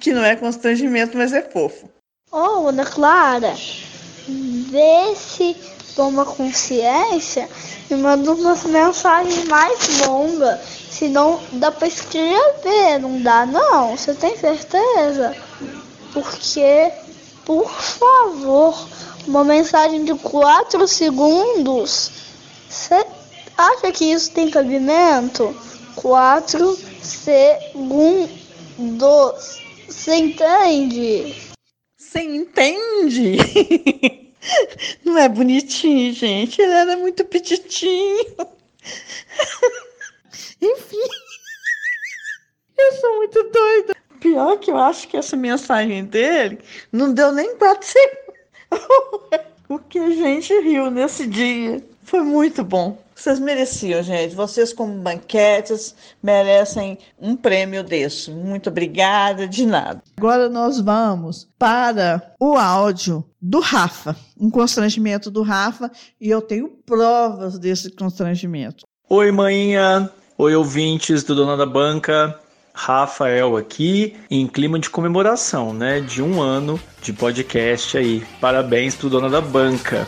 que 0.00 0.12
não 0.12 0.24
é 0.24 0.36
constrangimento, 0.36 1.16
mas 1.16 1.32
é 1.32 1.42
fofo. 1.42 1.88
Oh, 2.30 2.68
Ana 2.68 2.84
Clara, 2.84 3.54
vê 4.26 5.14
se 5.16 5.56
toma 5.94 6.24
consciência 6.24 7.48
e 7.90 7.94
manda 7.94 8.32
umas 8.32 8.64
mensagens 8.64 9.44
mais 9.44 10.00
longas. 10.00 10.60
Senão 10.90 11.40
dá 11.52 11.72
pra 11.72 11.88
escrever, 11.88 12.98
não 13.00 13.20
dá 13.22 13.46
não, 13.46 13.96
você 13.96 14.14
tem 14.14 14.36
certeza? 14.36 15.34
Porque, 16.12 16.92
por 17.44 17.70
favor, 17.70 18.88
uma 19.26 19.44
mensagem 19.44 20.04
de 20.04 20.14
4 20.14 20.88
segundos. 20.88 22.10
Você 22.68 23.06
acha 23.56 23.92
que 23.92 24.04
isso 24.04 24.32
tem 24.32 24.50
cabimento? 24.50 25.56
4 25.96 26.78
segundos. 27.02 28.34
Você 29.88 30.16
entende? 30.16 31.36
Você 31.96 32.20
entende? 32.20 33.36
Não 35.04 35.16
é 35.18 35.28
bonitinho, 35.28 36.12
gente. 36.12 36.60
Ele 36.60 36.72
era 36.72 36.96
muito 36.96 37.24
petitinho. 37.24 38.26
Enfim. 40.60 40.96
Eu 42.76 42.92
sou 43.00 43.16
muito 43.16 43.40
doida. 43.50 43.94
Pior 44.24 44.56
que 44.56 44.70
eu 44.70 44.78
acho 44.78 45.06
que 45.06 45.18
essa 45.18 45.36
mensagem 45.36 46.02
dele 46.02 46.58
não 46.90 47.12
deu 47.12 47.30
nem 47.30 47.58
quatro 47.58 47.86
segundos. 47.86 49.44
o 49.68 49.78
que 49.78 49.98
a 49.98 50.08
gente 50.08 50.50
riu 50.60 50.90
nesse 50.90 51.26
dia. 51.26 51.84
Foi 52.04 52.22
muito 52.22 52.64
bom. 52.64 52.96
Vocês 53.14 53.38
mereciam, 53.38 54.02
gente. 54.02 54.34
Vocês, 54.34 54.72
como 54.72 54.94
banquetes, 54.94 55.94
merecem 56.22 56.96
um 57.20 57.36
prêmio 57.36 57.84
desse. 57.84 58.30
Muito 58.30 58.70
obrigada, 58.70 59.46
de 59.46 59.66
nada. 59.66 60.02
Agora 60.16 60.48
nós 60.48 60.80
vamos 60.80 61.46
para 61.58 62.32
o 62.40 62.56
áudio 62.56 63.22
do 63.38 63.60
Rafa. 63.60 64.16
Um 64.40 64.48
constrangimento 64.50 65.30
do 65.30 65.42
Rafa. 65.42 65.90
E 66.18 66.30
eu 66.30 66.40
tenho 66.40 66.70
provas 66.86 67.58
desse 67.58 67.90
constrangimento. 67.90 68.86
Oi, 69.10 69.30
manhinha. 69.30 70.10
Oi, 70.38 70.56
ouvintes 70.56 71.22
do 71.22 71.34
Dona 71.34 71.58
da 71.58 71.66
Banca. 71.66 72.40
Rafael 72.74 73.56
aqui, 73.56 74.16
em 74.28 74.48
clima 74.48 74.80
de 74.80 74.90
comemoração, 74.90 75.72
né? 75.72 76.00
De 76.00 76.20
um 76.20 76.42
ano 76.42 76.78
de 77.00 77.12
podcast 77.12 77.96
aí. 77.96 78.26
Parabéns 78.40 78.96
pro 78.96 79.08
Dona 79.08 79.30
da 79.30 79.40
Banca. 79.40 80.06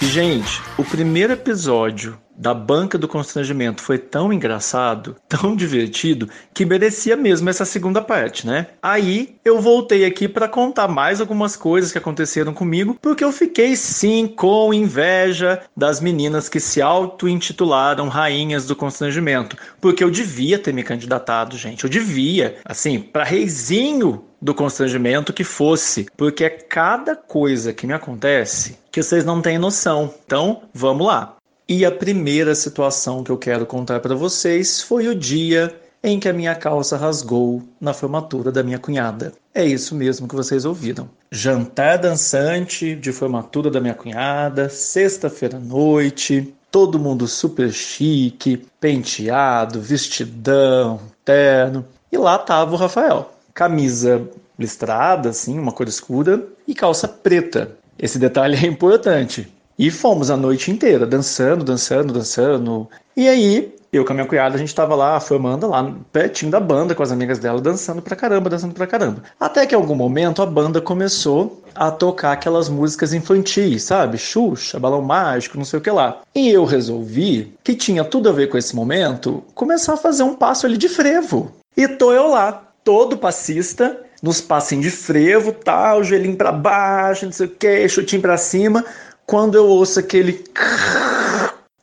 Gente, 0.00 0.60
o 0.78 0.84
primeiro 0.84 1.34
episódio 1.34 2.18
da 2.42 2.52
banca 2.52 2.98
do 2.98 3.06
constrangimento 3.06 3.80
foi 3.80 3.98
tão 3.98 4.32
engraçado, 4.32 5.14
tão 5.28 5.54
divertido, 5.54 6.28
que 6.52 6.66
merecia 6.66 7.16
mesmo 7.16 7.48
essa 7.48 7.64
segunda 7.64 8.02
parte, 8.02 8.44
né? 8.44 8.66
Aí 8.82 9.36
eu 9.44 9.60
voltei 9.60 10.04
aqui 10.04 10.26
para 10.26 10.48
contar 10.48 10.88
mais 10.88 11.20
algumas 11.20 11.54
coisas 11.54 11.92
que 11.92 11.98
aconteceram 11.98 12.52
comigo, 12.52 12.98
porque 13.00 13.22
eu 13.22 13.30
fiquei 13.30 13.76
sim 13.76 14.26
com 14.26 14.74
inveja 14.74 15.62
das 15.76 16.00
meninas 16.00 16.48
que 16.48 16.58
se 16.58 16.82
auto-intitularam 16.82 18.08
rainhas 18.08 18.66
do 18.66 18.74
constrangimento, 18.74 19.56
porque 19.80 20.02
eu 20.02 20.10
devia 20.10 20.58
ter 20.58 20.74
me 20.74 20.82
candidatado, 20.82 21.56
gente, 21.56 21.84
eu 21.84 21.90
devia, 21.90 22.56
assim, 22.64 22.98
para 22.98 23.22
reizinho 23.22 24.24
do 24.40 24.52
constrangimento 24.52 25.32
que 25.32 25.44
fosse, 25.44 26.08
porque 26.16 26.42
é 26.42 26.50
cada 26.50 27.14
coisa 27.14 27.72
que 27.72 27.86
me 27.86 27.92
acontece 27.92 28.76
que 28.90 29.00
vocês 29.00 29.24
não 29.24 29.40
têm 29.40 29.58
noção. 29.58 30.12
Então, 30.26 30.62
vamos 30.74 31.06
lá. 31.06 31.36
E 31.68 31.84
a 31.84 31.90
primeira 31.90 32.54
situação 32.54 33.22
que 33.22 33.30
eu 33.30 33.38
quero 33.38 33.64
contar 33.64 34.00
para 34.00 34.14
vocês 34.14 34.82
foi 34.82 35.08
o 35.08 35.14
dia 35.14 35.74
em 36.02 36.18
que 36.18 36.28
a 36.28 36.32
minha 36.32 36.54
calça 36.54 36.96
rasgou 36.96 37.62
na 37.80 37.94
formatura 37.94 38.50
da 38.50 38.62
minha 38.62 38.78
cunhada. 38.78 39.32
É 39.54 39.64
isso 39.64 39.94
mesmo 39.94 40.26
que 40.26 40.34
vocês 40.34 40.64
ouviram. 40.64 41.08
Jantar 41.30 41.98
dançante 41.98 42.96
de 42.96 43.12
formatura 43.12 43.70
da 43.70 43.80
minha 43.80 43.94
cunhada, 43.94 44.68
sexta-feira 44.68 45.58
à 45.58 45.60
noite, 45.60 46.52
todo 46.70 46.98
mundo 46.98 47.28
super 47.28 47.70
chique, 47.70 48.66
penteado, 48.80 49.80
vestidão, 49.80 51.00
terno. 51.24 51.86
E 52.10 52.18
lá 52.18 52.36
tava 52.38 52.74
o 52.74 52.78
Rafael. 52.78 53.32
Camisa 53.54 54.28
listrada, 54.58 55.28
assim, 55.28 55.58
uma 55.58 55.72
cor 55.72 55.86
escura, 55.86 56.44
e 56.66 56.74
calça 56.74 57.06
preta. 57.06 57.76
Esse 57.98 58.18
detalhe 58.18 58.56
é 58.56 58.66
importante. 58.66 59.52
E 59.82 59.90
fomos 59.90 60.30
a 60.30 60.36
noite 60.36 60.70
inteira, 60.70 61.04
dançando, 61.04 61.64
dançando, 61.64 62.12
dançando. 62.12 62.88
E 63.16 63.28
aí, 63.28 63.74
eu 63.92 64.04
com 64.04 64.12
a 64.12 64.14
minha 64.14 64.28
cunhada, 64.28 64.54
a 64.54 64.58
gente 64.58 64.72
tava 64.72 64.94
lá 64.94 65.18
formando 65.18 65.66
lá 65.66 65.92
pertinho 66.12 66.52
da 66.52 66.60
banda 66.60 66.94
com 66.94 67.02
as 67.02 67.10
amigas 67.10 67.40
dela, 67.40 67.60
dançando 67.60 68.00
pra 68.00 68.14
caramba, 68.14 68.48
dançando 68.48 68.74
pra 68.74 68.86
caramba. 68.86 69.24
Até 69.40 69.66
que 69.66 69.74
em 69.74 69.76
algum 69.76 69.96
momento 69.96 70.40
a 70.40 70.46
banda 70.46 70.80
começou 70.80 71.64
a 71.74 71.90
tocar 71.90 72.30
aquelas 72.30 72.68
músicas 72.68 73.12
infantis, 73.12 73.82
sabe? 73.82 74.18
Xuxa, 74.18 74.78
Balão 74.78 75.02
Mágico, 75.02 75.58
não 75.58 75.64
sei 75.64 75.80
o 75.80 75.82
que 75.82 75.90
lá. 75.90 76.20
E 76.32 76.48
eu 76.48 76.64
resolvi, 76.64 77.52
que 77.64 77.74
tinha 77.74 78.04
tudo 78.04 78.28
a 78.28 78.32
ver 78.32 78.48
com 78.50 78.56
esse 78.56 78.76
momento, 78.76 79.42
começar 79.52 79.94
a 79.94 79.96
fazer 79.96 80.22
um 80.22 80.36
passo 80.36 80.64
ali 80.64 80.76
de 80.76 80.88
frevo. 80.88 81.50
E 81.76 81.88
tô 81.88 82.12
eu 82.12 82.28
lá, 82.28 82.52
todo 82.84 83.18
passista, 83.18 83.98
nos 84.22 84.40
passinhos 84.40 84.84
de 84.84 84.90
frevo, 84.92 85.50
tal, 85.50 86.04
joelhinho 86.04 86.36
para 86.36 86.52
baixo, 86.52 87.24
não 87.24 87.32
sei 87.32 87.46
o 87.46 87.50
que, 87.50 87.88
chutinho 87.88 88.22
para 88.22 88.36
cima 88.36 88.84
quando 89.26 89.56
eu 89.56 89.66
ouço 89.66 90.00
aquele. 90.00 90.44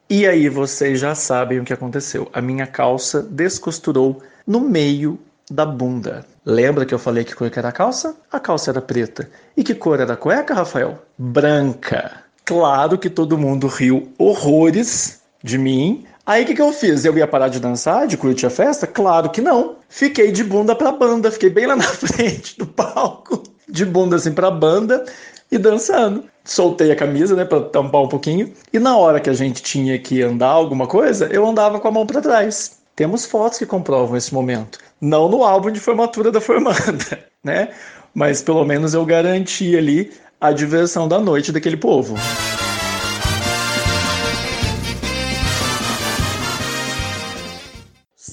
E 0.09 0.25
aí 0.25 0.49
vocês 0.49 0.99
já 0.99 1.13
sabem 1.13 1.59
o 1.59 1.63
que 1.63 1.73
aconteceu. 1.73 2.29
A 2.33 2.41
minha 2.41 2.65
calça 2.65 3.21
descosturou 3.21 4.21
no 4.45 4.59
meio 4.59 5.19
da 5.49 5.65
bunda. 5.65 6.25
Lembra 6.45 6.85
que 6.85 6.93
eu 6.93 6.99
falei 6.99 7.23
que 7.23 7.35
cor 7.35 7.49
que 7.49 7.59
era 7.59 7.69
a 7.69 7.71
calça? 7.71 8.15
A 8.31 8.39
calça 8.39 8.71
era 8.71 8.81
preta. 8.81 9.29
E 9.55 9.63
que 9.63 9.75
cor 9.75 9.99
era 9.99 10.13
a 10.13 10.17
cueca, 10.17 10.53
Rafael? 10.53 10.97
Branca. 11.17 12.23
Claro 12.43 12.97
que 12.97 13.09
todo 13.09 13.37
mundo 13.37 13.67
riu 13.67 14.11
horrores 14.17 15.19
de 15.43 15.57
mim. 15.57 16.05
Aí 16.25 16.43
o 16.43 16.47
que, 16.47 16.55
que 16.55 16.61
eu 16.61 16.73
fiz? 16.73 17.05
Eu 17.05 17.17
ia 17.17 17.27
parar 17.27 17.47
de 17.47 17.59
dançar, 17.59 18.07
de 18.07 18.17
curtir 18.17 18.47
a 18.47 18.49
festa? 18.49 18.87
Claro 18.87 19.29
que 19.29 19.41
não. 19.41 19.75
Fiquei 19.87 20.31
de 20.31 20.43
bunda 20.43 20.75
pra 20.75 20.91
banda, 20.91 21.31
fiquei 21.31 21.49
bem 21.49 21.67
lá 21.67 21.75
na 21.75 21.83
frente 21.89 22.57
do 22.57 22.65
palco, 22.65 23.43
de 23.67 23.85
bunda 23.85 24.15
assim 24.15 24.31
pra 24.31 24.49
banda 24.51 25.05
e 25.51 25.57
dançando 25.57 26.23
soltei 26.49 26.91
a 26.91 26.95
camisa, 26.95 27.35
né, 27.35 27.45
para 27.45 27.61
tampar 27.61 28.01
um 28.01 28.07
pouquinho. 28.07 28.51
E 28.73 28.79
na 28.79 28.97
hora 28.97 29.19
que 29.19 29.29
a 29.29 29.33
gente 29.33 29.61
tinha 29.61 29.97
que 29.99 30.21
andar 30.21 30.49
alguma 30.49 30.87
coisa, 30.87 31.27
eu 31.31 31.45
andava 31.45 31.79
com 31.79 31.87
a 31.87 31.91
mão 31.91 32.05
para 32.05 32.21
trás. 32.21 32.79
Temos 32.95 33.25
fotos 33.25 33.59
que 33.59 33.65
comprovam 33.65 34.17
esse 34.17 34.33
momento. 34.33 34.79
Não 34.99 35.29
no 35.29 35.43
álbum 35.43 35.71
de 35.71 35.79
formatura 35.79 36.31
da 36.31 36.41
formanda, 36.41 37.19
né? 37.43 37.69
Mas 38.13 38.41
pelo 38.41 38.65
menos 38.65 38.93
eu 38.93 39.05
garanti 39.05 39.77
ali 39.77 40.11
a 40.41 40.51
diversão 40.51 41.07
da 41.07 41.19
noite 41.19 41.51
daquele 41.51 41.77
povo. 41.77 42.15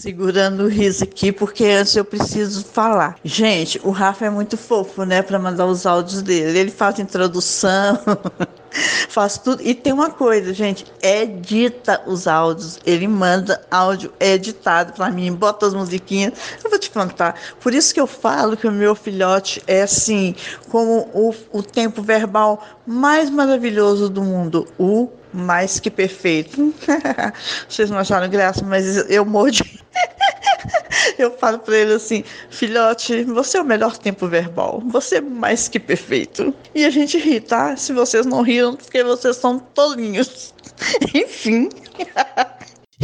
Segurando 0.07 0.63
o 0.63 0.69
riso 0.69 1.03
aqui, 1.03 1.33
porque 1.33 1.65
antes 1.65 1.97
eu 1.97 2.05
preciso 2.05 2.65
falar. 2.65 3.17
Gente, 3.25 3.81
o 3.83 3.91
Rafa 3.91 4.27
é 4.27 4.31
muito 4.31 4.57
fofo, 4.57 5.03
né, 5.03 5.21
para 5.21 5.37
mandar 5.37 5.67
os 5.67 5.85
áudios 5.85 6.23
dele. 6.23 6.57
Ele 6.57 6.71
faz 6.71 7.01
introdução, 7.01 7.99
faz 9.11 9.37
tudo. 9.37 9.61
E 9.65 9.75
tem 9.75 9.93
uma 9.93 10.09
coisa, 10.09 10.55
gente, 10.55 10.87
edita 11.03 12.01
os 12.07 12.29
áudios. 12.29 12.79
Ele 12.87 13.09
manda 13.09 13.61
áudio 13.69 14.13
editado 14.21 14.93
para 14.93 15.11
mim, 15.11 15.33
bota 15.33 15.67
as 15.67 15.75
musiquinhas. 15.75 16.35
Eu 16.63 16.71
vou 16.71 16.79
te 16.79 16.89
contar. 16.89 17.35
Por 17.61 17.75
isso 17.75 17.93
que 17.93 18.01
eu 18.01 18.07
falo 18.07 18.57
que 18.57 18.69
o 18.69 18.73
meu 18.73 18.95
filhote 18.95 19.61
é 19.67 19.83
assim, 19.83 20.37
como 20.69 21.09
o, 21.13 21.35
o 21.51 21.65
tempo 21.65 22.01
verbal 22.01 22.65
mais 22.87 23.29
maravilhoso 23.29 24.09
do 24.09 24.23
mundo. 24.23 24.69
O 24.79 25.09
mais 25.37 25.79
que 25.79 25.91
perfeito. 25.91 26.75
Vocês 27.69 27.91
não 27.91 27.99
acharam 27.99 28.29
graça, 28.29 28.65
mas 28.65 29.09
eu 29.11 29.25
morro 29.25 29.51
de. 29.51 29.63
eu 31.19 31.37
falo 31.37 31.59
para 31.59 31.77
ele 31.77 31.95
assim: 31.95 32.25
filhote, 32.51 33.25
você 33.25 33.59
é 33.59 33.61
o 33.61 33.65
melhor 33.65 33.97
tempo 33.99 34.27
verbal. 34.27 34.83
Você 34.87 35.17
é 35.17 35.21
mais 35.21 35.69
que 35.69 35.79
perfeito. 35.79 36.55
E 36.75 36.85
a 36.85 36.91
gente 36.91 37.19
ri, 37.19 37.41
tá? 37.41 37.77
Se 37.77 37.93
vocês 37.93 38.25
não 38.25 38.43
riram, 38.43 38.75
porque 38.77 39.05
vocês 39.05 39.37
são 39.37 39.59
tolinhos. 39.59 40.55
Enfim. 41.15 41.69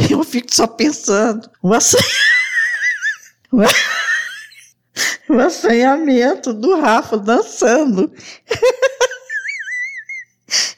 eu 0.09 0.23
fico 0.23 0.53
só 0.53 0.67
pensando. 0.67 1.49
Assan... 1.71 1.99
o 5.29 5.39
assanhamento 5.39 6.53
do 6.53 6.79
Rafa 6.79 7.17
dançando. 7.17 8.11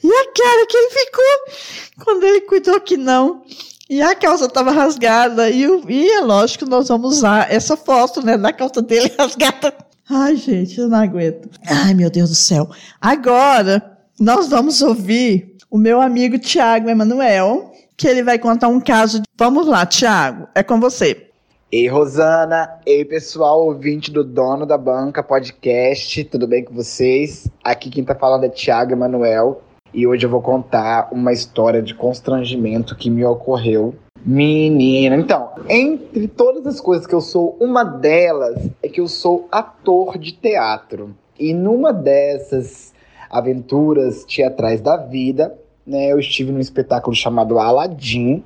E 0.02 0.12
a 0.12 0.24
cara 0.32 0.66
que 0.66 0.76
ele 0.76 0.90
ficou 0.90 2.04
quando 2.04 2.24
ele 2.24 2.40
cuidou 2.42 2.80
que 2.80 2.96
não. 2.96 3.42
E 3.88 4.02
a 4.02 4.14
calça 4.14 4.46
estava 4.46 4.70
rasgada. 4.70 5.48
E, 5.48 5.64
e 5.88 6.10
é 6.10 6.20
lógico 6.20 6.64
que 6.64 6.70
nós 6.70 6.88
vamos 6.88 7.18
usar 7.18 7.52
essa 7.52 7.76
foto, 7.76 8.24
né? 8.24 8.36
Da 8.36 8.52
calça 8.52 8.82
dele 8.82 9.12
rasgada. 9.18 9.74
Ai, 10.08 10.36
gente, 10.36 10.78
eu 10.78 10.88
não 10.88 10.98
aguento. 10.98 11.48
Ai, 11.66 11.94
meu 11.94 12.10
Deus 12.10 12.30
do 12.30 12.34
céu. 12.34 12.68
Agora, 13.00 13.98
nós 14.18 14.48
vamos 14.48 14.82
ouvir 14.82 15.56
o 15.70 15.78
meu 15.78 16.00
amigo 16.00 16.38
Tiago 16.38 16.88
Emanuel, 16.88 17.72
que 17.96 18.06
ele 18.06 18.22
vai 18.22 18.38
contar 18.38 18.68
um 18.68 18.80
caso. 18.80 19.20
De... 19.20 19.26
Vamos 19.36 19.66
lá, 19.66 19.84
Tiago, 19.84 20.48
é 20.54 20.62
com 20.62 20.80
você. 20.80 21.26
Ei, 21.70 21.88
Rosana. 21.88 22.78
Ei, 22.86 23.04
pessoal, 23.04 23.66
ouvinte 23.66 24.12
do 24.12 24.22
Dono 24.22 24.64
da 24.64 24.78
Banca 24.78 25.22
Podcast. 25.22 26.24
Tudo 26.24 26.46
bem 26.46 26.64
com 26.64 26.72
vocês? 26.72 27.48
Aqui 27.62 27.90
quem 27.90 28.04
tá 28.04 28.14
falando 28.14 28.44
é 28.44 28.48
Tiago 28.48 28.92
Emanuel. 28.92 29.62
E 29.96 30.06
hoje 30.06 30.26
eu 30.26 30.30
vou 30.30 30.42
contar 30.42 31.08
uma 31.10 31.32
história 31.32 31.80
de 31.80 31.94
constrangimento 31.94 32.94
que 32.94 33.08
me 33.08 33.24
ocorreu. 33.24 33.94
Menina, 34.22 35.16
então, 35.16 35.52
entre 35.70 36.28
todas 36.28 36.66
as 36.66 36.78
coisas 36.82 37.06
que 37.06 37.14
eu 37.14 37.20
sou, 37.22 37.56
uma 37.58 37.82
delas 37.82 38.68
é 38.82 38.90
que 38.90 39.00
eu 39.00 39.08
sou 39.08 39.48
ator 39.50 40.18
de 40.18 40.32
teatro. 40.32 41.16
E 41.40 41.54
numa 41.54 41.94
dessas 41.94 42.92
aventuras 43.30 44.22
teatrais 44.26 44.82
da 44.82 44.98
vida, 44.98 45.58
né, 45.86 46.12
eu 46.12 46.18
estive 46.18 46.52
num 46.52 46.60
espetáculo 46.60 47.16
chamado 47.16 47.58
Aladdin, 47.58 48.44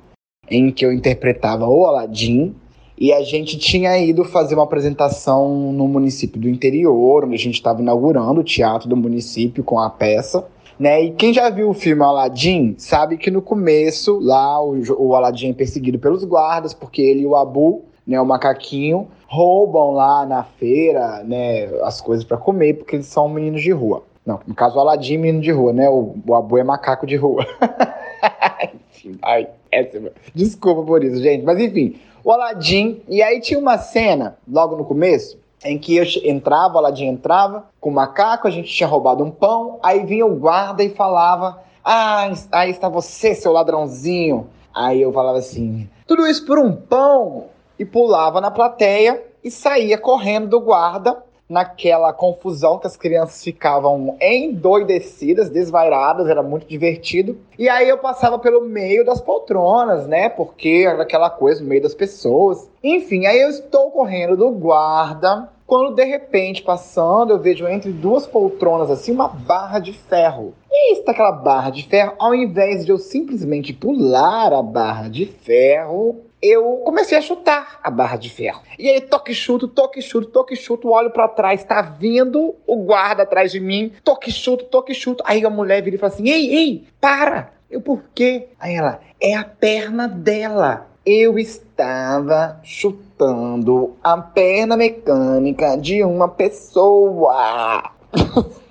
em 0.49 0.71
que 0.71 0.85
eu 0.85 0.93
interpretava 0.93 1.67
o 1.67 1.85
Aladdin 1.85 2.55
e 2.97 3.11
a 3.11 3.23
gente 3.23 3.57
tinha 3.57 3.97
ido 3.97 4.23
fazer 4.23 4.53
uma 4.53 4.63
apresentação 4.63 5.73
no 5.73 5.85
município 5.85 6.39
do 6.39 6.47
interior, 6.47 7.25
onde 7.25 7.35
a 7.35 7.39
gente 7.39 7.55
estava 7.55 7.81
inaugurando 7.81 8.39
o 8.39 8.43
teatro 8.43 8.87
do 8.87 8.95
município 8.95 9.65
com 9.65 9.79
a 9.79 9.89
peça. 9.89 10.45
Né? 10.81 11.03
E 11.03 11.11
quem 11.11 11.31
já 11.31 11.47
viu 11.47 11.69
o 11.69 11.75
filme 11.75 12.01
Aladdin 12.01 12.73
sabe 12.75 13.15
que 13.15 13.29
no 13.29 13.39
começo, 13.39 14.17
lá, 14.19 14.59
o, 14.59 14.81
o 14.97 15.15
Aladdin 15.15 15.51
é 15.51 15.53
perseguido 15.53 15.99
pelos 15.99 16.23
guardas, 16.23 16.73
porque 16.73 17.03
ele 17.03 17.21
e 17.21 17.27
o 17.27 17.35
Abu, 17.35 17.83
né, 18.05 18.19
o 18.19 18.25
macaquinho, 18.25 19.07
roubam 19.27 19.91
lá 19.91 20.25
na 20.25 20.43
feira 20.43 21.21
né, 21.23 21.65
as 21.83 22.01
coisas 22.01 22.25
para 22.25 22.35
comer, 22.35 22.79
porque 22.79 22.95
eles 22.95 23.05
são 23.05 23.29
meninos 23.29 23.61
de 23.61 23.69
rua. 23.69 24.03
Não, 24.25 24.39
no 24.47 24.55
caso, 24.55 24.75
o 24.77 24.79
Aladdin 24.79 25.13
é 25.13 25.17
menino 25.17 25.41
de 25.43 25.51
rua, 25.51 25.71
né? 25.71 25.87
O, 25.87 26.15
o 26.27 26.33
Abu 26.33 26.57
é 26.57 26.63
macaco 26.63 27.05
de 27.05 27.15
rua. 27.15 27.45
Ai, 29.21 29.49
péssima. 29.69 30.09
Desculpa 30.33 30.81
por 30.81 31.03
isso, 31.03 31.21
gente. 31.21 31.43
Mas 31.45 31.59
enfim, 31.59 31.95
o 32.23 32.31
Aladim. 32.31 33.01
E 33.07 33.21
aí 33.21 33.39
tinha 33.39 33.59
uma 33.59 33.77
cena, 33.77 34.35
logo 34.47 34.75
no 34.75 34.85
começo, 34.85 35.37
em 35.63 35.77
que 35.77 35.95
eu 35.95 36.05
entrava, 36.23 36.75
o 36.75 36.77
Aladim 36.79 37.05
entrava 37.05 37.65
com 37.79 37.89
o 37.89 37.93
macaco, 37.93 38.47
a 38.47 38.51
gente 38.51 38.71
tinha 38.71 38.87
roubado 38.87 39.23
um 39.23 39.31
pão, 39.31 39.79
aí 39.83 40.05
vinha 40.05 40.25
o 40.25 40.35
guarda 40.35 40.83
e 40.83 40.89
falava: 40.89 41.61
Ah, 41.83 42.31
aí 42.51 42.71
está 42.71 42.89
você, 42.89 43.35
seu 43.35 43.51
ladrãozinho. 43.51 44.47
Aí 44.73 45.01
eu 45.01 45.13
falava 45.13 45.37
assim: 45.37 45.89
Tudo 46.07 46.25
isso 46.27 46.45
por 46.45 46.57
um 46.57 46.75
pão? 46.75 47.45
E 47.77 47.85
pulava 47.85 48.39
na 48.39 48.51
plateia 48.51 49.23
e 49.43 49.49
saía 49.49 49.97
correndo 49.97 50.47
do 50.47 50.59
guarda, 50.59 51.23
naquela 51.51 52.13
confusão 52.13 52.79
que 52.79 52.87
as 52.87 52.95
crianças 52.95 53.43
ficavam 53.43 54.15
endoidecidas, 54.21 55.49
desvairadas, 55.49 56.29
era 56.29 56.41
muito 56.41 56.65
divertido. 56.65 57.37
E 57.59 57.67
aí 57.67 57.89
eu 57.89 57.97
passava 57.97 58.39
pelo 58.39 58.61
meio 58.61 59.05
das 59.05 59.19
poltronas, 59.19 60.07
né? 60.07 60.29
Porque 60.29 60.85
era 60.87 61.03
aquela 61.03 61.29
coisa 61.29 61.61
no 61.61 61.67
meio 61.67 61.83
das 61.83 61.93
pessoas. 61.93 62.69
Enfim, 62.81 63.25
aí 63.25 63.41
eu 63.41 63.49
estou 63.49 63.91
correndo 63.91 64.37
do 64.37 64.49
guarda. 64.49 65.49
Quando 65.67 65.95
de 65.95 66.03
repente, 66.03 66.63
passando, 66.63 67.31
eu 67.31 67.39
vejo 67.39 67.67
entre 67.67 67.91
duas 67.91 68.25
poltronas 68.25 68.89
assim 68.89 69.11
uma 69.11 69.27
barra 69.27 69.79
de 69.79 69.93
ferro. 69.93 70.53
E 70.69 70.93
está 70.93 71.11
aquela 71.11 71.31
barra 71.31 71.69
de 71.69 71.83
ferro, 71.83 72.13
ao 72.17 72.33
invés 72.33 72.85
de 72.85 72.91
eu 72.91 72.97
simplesmente 72.97 73.73
pular 73.73 74.53
a 74.53 74.61
barra 74.61 75.09
de 75.09 75.25
ferro, 75.25 76.21
eu 76.41 76.81
comecei 76.83 77.17
a 77.17 77.21
chutar 77.21 77.79
a 77.83 77.91
barra 77.91 78.17
de 78.17 78.29
ferro. 78.29 78.61
E 78.79 78.89
aí, 78.89 79.01
toque 79.01 79.33
chuto, 79.33 79.67
toque 79.67 80.01
chuto, 80.01 80.27
toque 80.27 80.55
chuto, 80.55 80.89
olho 80.89 81.11
para 81.11 81.27
trás, 81.27 81.63
tá 81.63 81.81
vindo 81.81 82.55
o 82.65 82.77
guarda 82.77 83.23
atrás 83.23 83.51
de 83.51 83.59
mim, 83.59 83.91
toque 84.03 84.31
chuto, 84.31 84.65
toque 84.65 84.93
chuto. 84.93 85.23
Aí 85.27 85.45
a 85.45 85.49
mulher 85.49 85.83
vira 85.83 85.95
e 85.95 85.99
fala 85.99 86.13
assim: 86.13 86.29
ei, 86.29 86.53
ei, 86.53 86.87
para! 86.99 87.53
Eu, 87.69 87.79
por 87.79 88.03
quê? 88.13 88.49
Aí 88.59 88.75
ela, 88.75 88.99
é 89.19 89.35
a 89.35 89.43
perna 89.43 90.07
dela. 90.07 90.87
Eu 91.05 91.39
estava 91.39 92.59
chutando 92.63 93.95
a 94.03 94.17
perna 94.17 94.75
mecânica 94.75 95.77
de 95.77 96.03
uma 96.03 96.27
pessoa. 96.27 97.91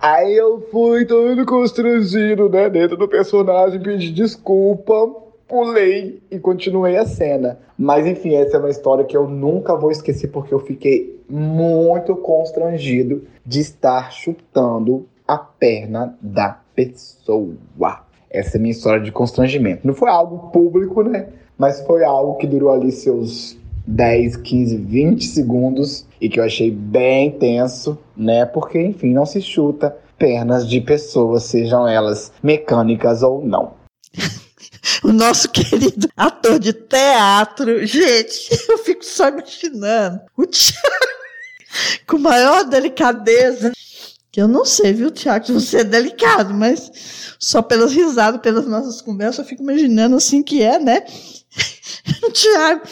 Aí 0.00 0.36
eu 0.36 0.60
fui 0.70 1.04
todo 1.04 1.44
constrangido, 1.46 2.48
né, 2.48 2.68
dentro 2.68 2.96
do 2.96 3.08
personagem, 3.08 3.80
pedi 3.80 4.12
desculpa, 4.12 4.94
pulei 5.48 6.22
e 6.30 6.38
continuei 6.38 6.96
a 6.96 7.06
cena. 7.06 7.58
Mas 7.78 8.06
enfim, 8.06 8.34
essa 8.34 8.56
é 8.56 8.60
uma 8.60 8.70
história 8.70 9.04
que 9.04 9.16
eu 9.16 9.28
nunca 9.28 9.76
vou 9.76 9.90
esquecer 9.90 10.28
porque 10.28 10.52
eu 10.52 10.60
fiquei 10.60 11.20
muito 11.28 12.14
constrangido 12.16 13.24
de 13.44 13.60
estar 13.60 14.12
chutando 14.12 15.06
a 15.26 15.36
perna 15.36 16.16
da 16.20 16.60
pessoa. 16.74 17.56
Essa 18.30 18.56
é 18.56 18.58
a 18.58 18.60
minha 18.60 18.72
história 18.72 19.00
de 19.00 19.10
constrangimento. 19.10 19.86
Não 19.86 19.94
foi 19.94 20.10
algo 20.10 20.50
público, 20.50 21.02
né? 21.02 21.28
Mas 21.56 21.80
foi 21.80 22.04
algo 22.04 22.36
que 22.36 22.46
durou 22.46 22.70
ali 22.70 22.92
seus 22.92 23.56
10, 23.86 24.36
15, 24.36 24.76
20 24.76 25.26
segundos 25.26 26.06
e 26.20 26.28
que 26.28 26.38
eu 26.38 26.44
achei 26.44 26.70
bem 26.70 27.30
tenso, 27.30 27.98
né? 28.16 28.46
Porque, 28.46 28.80
enfim, 28.80 29.12
não 29.12 29.26
se 29.26 29.40
chuta 29.40 29.96
pernas 30.18 30.68
de 30.68 30.80
pessoas, 30.80 31.44
sejam 31.44 31.86
elas 31.86 32.32
mecânicas 32.42 33.22
ou 33.22 33.44
não. 33.44 33.74
o 35.04 35.12
nosso 35.12 35.48
querido 35.50 36.08
ator 36.16 36.58
de 36.58 36.72
teatro, 36.72 37.84
gente, 37.86 38.48
eu 38.68 38.78
fico 38.78 39.04
só 39.04 39.28
imaginando 39.28 40.20
o 40.36 40.46
Thiago 40.46 41.06
com 42.06 42.18
maior 42.18 42.64
delicadeza. 42.64 43.72
Que 44.30 44.42
eu 44.42 44.48
não 44.48 44.66
sei, 44.66 44.92
viu, 44.92 45.10
Tiago, 45.10 45.46
se 45.46 45.52
você 45.52 45.78
é 45.78 45.84
delicado, 45.84 46.52
mas 46.52 46.90
só 47.38 47.62
pelas 47.62 47.92
risadas, 47.92 48.40
pelas 48.42 48.66
nossas 48.66 49.00
conversas, 49.00 49.38
eu 49.38 49.44
fico 49.46 49.62
imaginando 49.62 50.16
assim 50.16 50.42
que 50.42 50.62
é, 50.62 50.78
né? 50.78 51.06
O 52.22 52.30
Tiago 52.30 52.82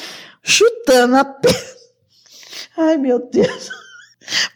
chutando 0.42 1.16
a 1.16 1.24
perna. 1.24 1.74
Ai, 2.76 2.96
meu 2.96 3.18
Deus. 3.30 3.70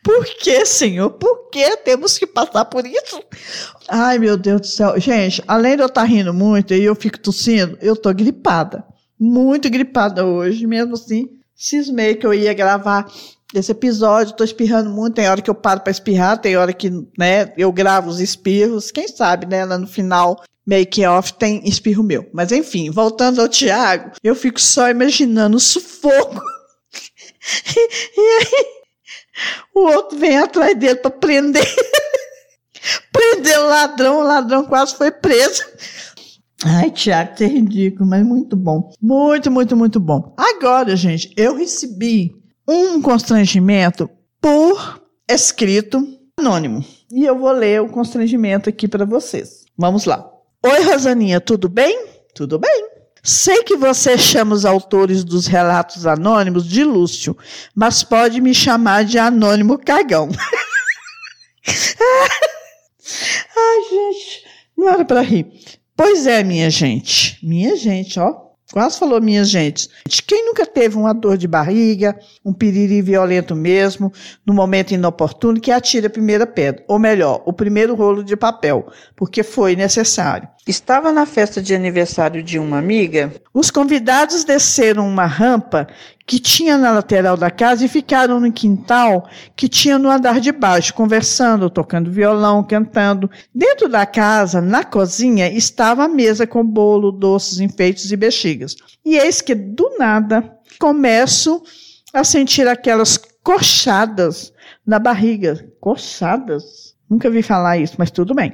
Por 0.02 0.24
que, 0.24 0.64
Senhor? 0.64 1.10
Por 1.10 1.50
que 1.50 1.76
temos 1.78 2.18
que 2.18 2.26
passar 2.26 2.64
por 2.64 2.86
isso? 2.86 3.22
Ai, 3.88 4.18
meu 4.18 4.36
Deus 4.36 4.60
do 4.60 4.66
céu. 4.66 4.98
Gente, 4.98 5.42
além 5.46 5.76
de 5.76 5.82
eu 5.82 5.86
estar 5.86 6.04
rindo 6.04 6.32
muito 6.32 6.74
e 6.74 6.84
eu 6.84 6.94
fico 6.94 7.18
tossindo, 7.18 7.78
eu 7.80 7.96
tô 7.96 8.12
gripada. 8.12 8.84
Muito 9.18 9.68
gripada 9.70 10.24
hoje. 10.24 10.66
Mesmo 10.66 10.94
assim, 10.94 11.28
cismei 11.54 12.14
que 12.14 12.26
eu 12.26 12.32
ia 12.32 12.54
gravar 12.54 13.06
esse 13.54 13.72
episódio. 13.72 14.36
Tô 14.36 14.44
espirrando 14.44 14.90
muito. 14.90 15.14
Tem 15.14 15.28
hora 15.28 15.42
que 15.42 15.50
eu 15.50 15.54
paro 15.54 15.80
para 15.80 15.90
espirrar, 15.90 16.38
tem 16.38 16.56
hora 16.56 16.72
que 16.72 16.90
né, 17.18 17.52
eu 17.56 17.72
gravo 17.72 18.08
os 18.08 18.20
espirros. 18.20 18.90
Quem 18.90 19.08
sabe, 19.08 19.46
né? 19.46 19.64
Lá 19.64 19.78
no 19.78 19.86
final 19.86 20.42
make 20.68 21.02
off 21.06 21.32
tem 21.32 21.66
espirro 21.66 22.02
meu. 22.02 22.28
Mas 22.32 22.52
enfim, 22.52 22.90
voltando 22.90 23.40
ao 23.40 23.48
Tiago, 23.48 24.12
eu 24.22 24.34
fico 24.34 24.60
só 24.60 24.90
imaginando 24.90 25.56
o 25.56 25.60
sufoco. 25.60 26.42
e, 28.16 28.20
aí, 28.20 28.77
o 29.74 29.80
outro 29.80 30.18
vem 30.18 30.38
atrás 30.38 30.78
dele 30.78 30.96
para 30.96 31.10
prender. 31.10 31.64
prender 33.12 33.58
o 33.58 33.68
ladrão, 33.68 34.20
o 34.20 34.22
ladrão 34.22 34.64
quase 34.64 34.96
foi 34.96 35.10
preso. 35.10 35.64
Ai, 36.64 36.90
Tiago, 36.90 37.34
isso 37.34 37.44
é 37.44 37.46
ridículo, 37.46 38.08
mas 38.08 38.26
muito 38.26 38.56
bom. 38.56 38.90
Muito, 39.00 39.50
muito, 39.50 39.76
muito 39.76 40.00
bom. 40.00 40.34
Agora, 40.36 40.96
gente, 40.96 41.32
eu 41.36 41.54
recebi 41.54 42.32
um 42.66 43.00
constrangimento 43.00 44.10
por 44.40 45.00
escrito 45.28 46.04
anônimo. 46.38 46.84
E 47.10 47.24
eu 47.24 47.38
vou 47.38 47.52
ler 47.52 47.80
o 47.80 47.88
constrangimento 47.88 48.68
aqui 48.68 48.88
para 48.88 49.04
vocês. 49.04 49.64
Vamos 49.76 50.04
lá. 50.04 50.28
Oi, 50.64 50.82
Rosaninha, 50.82 51.40
tudo 51.40 51.68
bem? 51.68 52.06
Tudo 52.34 52.58
bem. 52.58 52.87
Sei 53.22 53.62
que 53.62 53.76
você 53.76 54.16
chama 54.16 54.54
os 54.54 54.64
autores 54.64 55.24
dos 55.24 55.46
relatos 55.46 56.06
anônimos 56.06 56.66
de 56.66 56.84
Lúcio, 56.84 57.36
mas 57.74 58.02
pode 58.02 58.40
me 58.40 58.54
chamar 58.54 59.04
de 59.04 59.18
anônimo 59.18 59.78
cagão. 59.78 60.28
Ai, 63.56 63.82
gente, 63.90 64.44
não 64.76 64.88
era 64.88 65.04
para 65.04 65.20
rir. 65.20 65.46
Pois 65.96 66.26
é, 66.26 66.44
minha 66.44 66.70
gente. 66.70 67.38
Minha 67.42 67.76
gente, 67.76 68.20
ó. 68.20 68.48
Quase 68.72 68.98
falou, 68.98 69.20
minha 69.20 69.44
gente. 69.44 69.88
Quem 70.26 70.44
nunca 70.44 70.66
teve 70.66 70.96
uma 70.96 71.14
dor 71.14 71.38
de 71.38 71.48
barriga, 71.48 72.18
um 72.48 72.52
piriri 72.52 73.02
violento 73.02 73.54
mesmo, 73.54 74.10
no 74.44 74.54
momento 74.54 74.94
inoportuno, 74.94 75.60
que 75.60 75.70
atire 75.70 76.06
a 76.06 76.10
primeira 76.10 76.46
pedra, 76.46 76.82
ou 76.88 76.98
melhor, 76.98 77.42
o 77.44 77.52
primeiro 77.52 77.94
rolo 77.94 78.24
de 78.24 78.36
papel, 78.36 78.86
porque 79.14 79.42
foi 79.42 79.76
necessário. 79.76 80.48
Estava 80.66 81.12
na 81.12 81.26
festa 81.26 81.60
de 81.62 81.74
aniversário 81.74 82.42
de 82.42 82.58
uma 82.58 82.78
amiga. 82.78 83.32
Os 83.52 83.70
convidados 83.70 84.44
desceram 84.44 85.06
uma 85.06 85.26
rampa 85.26 85.86
que 86.26 86.38
tinha 86.38 86.76
na 86.76 86.92
lateral 86.92 87.36
da 87.36 87.50
casa 87.50 87.84
e 87.84 87.88
ficaram 87.88 88.38
no 88.38 88.52
quintal 88.52 89.26
que 89.56 89.66
tinha 89.66 89.98
no 89.98 90.10
andar 90.10 90.40
de 90.40 90.52
baixo, 90.52 90.92
conversando, 90.92 91.70
tocando 91.70 92.10
violão, 92.10 92.62
cantando. 92.62 93.30
Dentro 93.54 93.88
da 93.88 94.04
casa, 94.04 94.60
na 94.60 94.84
cozinha, 94.84 95.50
estava 95.50 96.04
a 96.04 96.08
mesa 96.08 96.46
com 96.46 96.64
bolo, 96.64 97.12
doces, 97.12 97.60
enfeites 97.60 98.10
e 98.10 98.16
bexigas. 98.16 98.76
E 99.04 99.16
eis 99.16 99.40
que, 99.40 99.54
do 99.54 99.96
nada, 99.98 100.58
começo 100.78 101.62
a 102.12 102.24
sentir 102.24 102.66
aquelas 102.66 103.18
coxadas 103.42 104.52
na 104.86 104.98
barriga. 104.98 105.70
Coxadas? 105.80 106.94
Nunca 107.08 107.30
vi 107.30 107.42
falar 107.42 107.78
isso, 107.78 107.94
mas 107.98 108.10
tudo 108.10 108.34
bem. 108.34 108.52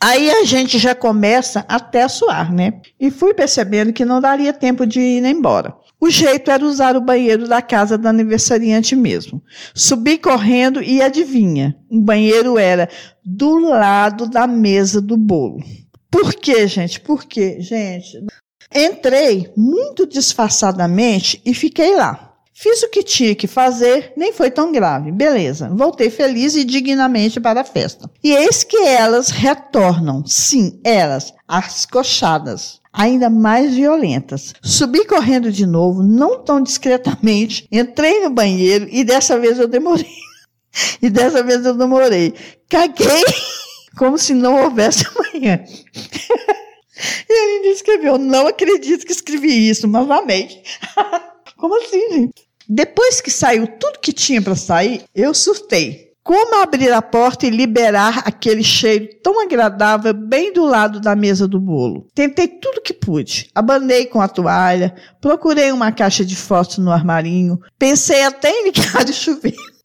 Aí 0.00 0.30
a 0.30 0.44
gente 0.44 0.78
já 0.78 0.94
começa 0.94 1.64
até 1.68 2.02
a 2.02 2.08
suar, 2.08 2.52
né? 2.52 2.80
E 3.00 3.10
fui 3.10 3.32
percebendo 3.32 3.92
que 3.92 4.04
não 4.04 4.20
daria 4.20 4.52
tempo 4.52 4.86
de 4.86 5.00
ir 5.00 5.24
embora. 5.24 5.74
O 5.98 6.10
jeito 6.10 6.50
era 6.50 6.64
usar 6.64 6.96
o 6.96 7.00
banheiro 7.00 7.48
da 7.48 7.62
casa 7.62 7.96
da 7.96 8.10
aniversariante 8.10 8.94
mesmo. 8.94 9.42
Subi 9.74 10.18
correndo 10.18 10.82
e 10.82 11.00
adivinha, 11.00 11.74
o 11.90 12.00
banheiro 12.00 12.58
era 12.58 12.88
do 13.24 13.58
lado 13.58 14.28
da 14.28 14.46
mesa 14.46 15.00
do 15.00 15.16
bolo. 15.16 15.58
Por 16.10 16.34
quê, 16.34 16.66
gente? 16.66 17.00
Por 17.00 17.24
quê, 17.24 17.56
gente? 17.60 18.22
Entrei 18.74 19.50
muito 19.56 20.06
disfarçadamente 20.06 21.40
e 21.44 21.54
fiquei 21.54 21.96
lá. 21.96 22.25
Fiz 22.58 22.82
o 22.82 22.88
que 22.88 23.02
tinha 23.02 23.34
que 23.34 23.46
fazer, 23.46 24.14
nem 24.16 24.32
foi 24.32 24.50
tão 24.50 24.72
grave. 24.72 25.12
Beleza. 25.12 25.68
Voltei 25.74 26.08
feliz 26.08 26.56
e 26.56 26.64
dignamente 26.64 27.38
para 27.38 27.60
a 27.60 27.64
festa. 27.64 28.10
E 28.24 28.32
eis 28.32 28.64
que 28.64 28.78
elas 28.78 29.28
retornam. 29.28 30.24
Sim, 30.24 30.80
elas, 30.82 31.34
as 31.46 31.84
coxadas 31.84 32.80
ainda 32.90 33.28
mais 33.28 33.74
violentas. 33.74 34.54
Subi 34.62 35.04
correndo 35.04 35.52
de 35.52 35.66
novo, 35.66 36.02
não 36.02 36.42
tão 36.42 36.62
discretamente, 36.62 37.68
entrei 37.70 38.20
no 38.20 38.30
banheiro 38.30 38.88
e 38.90 39.04
dessa 39.04 39.38
vez 39.38 39.58
eu 39.58 39.68
demorei. 39.68 40.08
e 41.02 41.10
dessa 41.10 41.42
vez 41.42 41.66
eu 41.66 41.74
demorei. 41.74 42.32
Caguei 42.70 43.22
como 43.98 44.16
se 44.16 44.32
não 44.32 44.62
houvesse 44.62 45.04
amanhã. 45.08 45.62
e 47.28 47.58
ele 47.66 47.68
escreveu: 47.68 48.16
Não 48.16 48.46
acredito 48.46 49.04
que 49.04 49.12
escrevi 49.12 49.68
isso, 49.68 49.86
amei. 49.94 50.62
como 51.58 51.78
assim, 51.82 52.14
gente? 52.14 52.45
Depois 52.68 53.20
que 53.20 53.30
saiu 53.30 53.66
tudo 53.66 54.00
que 54.00 54.12
tinha 54.12 54.42
para 54.42 54.56
sair, 54.56 55.04
eu 55.14 55.32
surtei. 55.32 56.06
Como 56.26 56.60
abrir 56.60 56.92
a 56.92 57.00
porta 57.00 57.46
e 57.46 57.50
liberar 57.50 58.24
aquele 58.26 58.64
cheiro 58.64 59.08
tão 59.22 59.40
agradável 59.40 60.12
bem 60.12 60.52
do 60.52 60.64
lado 60.64 60.98
da 60.98 61.14
mesa 61.14 61.46
do 61.46 61.60
bolo? 61.60 62.08
Tentei 62.12 62.48
tudo 62.48 62.82
que 62.82 62.92
pude. 62.92 63.48
Abanei 63.54 64.06
com 64.06 64.20
a 64.20 64.26
toalha, 64.26 64.92
procurei 65.20 65.70
uma 65.70 65.92
caixa 65.92 66.24
de 66.24 66.34
fósforo 66.34 66.82
no 66.82 66.90
armarinho, 66.90 67.60
pensei 67.78 68.24
até 68.24 68.50
em 68.50 68.64
ligar 68.64 69.04
o 69.08 69.12
chuveiro. 69.12 69.75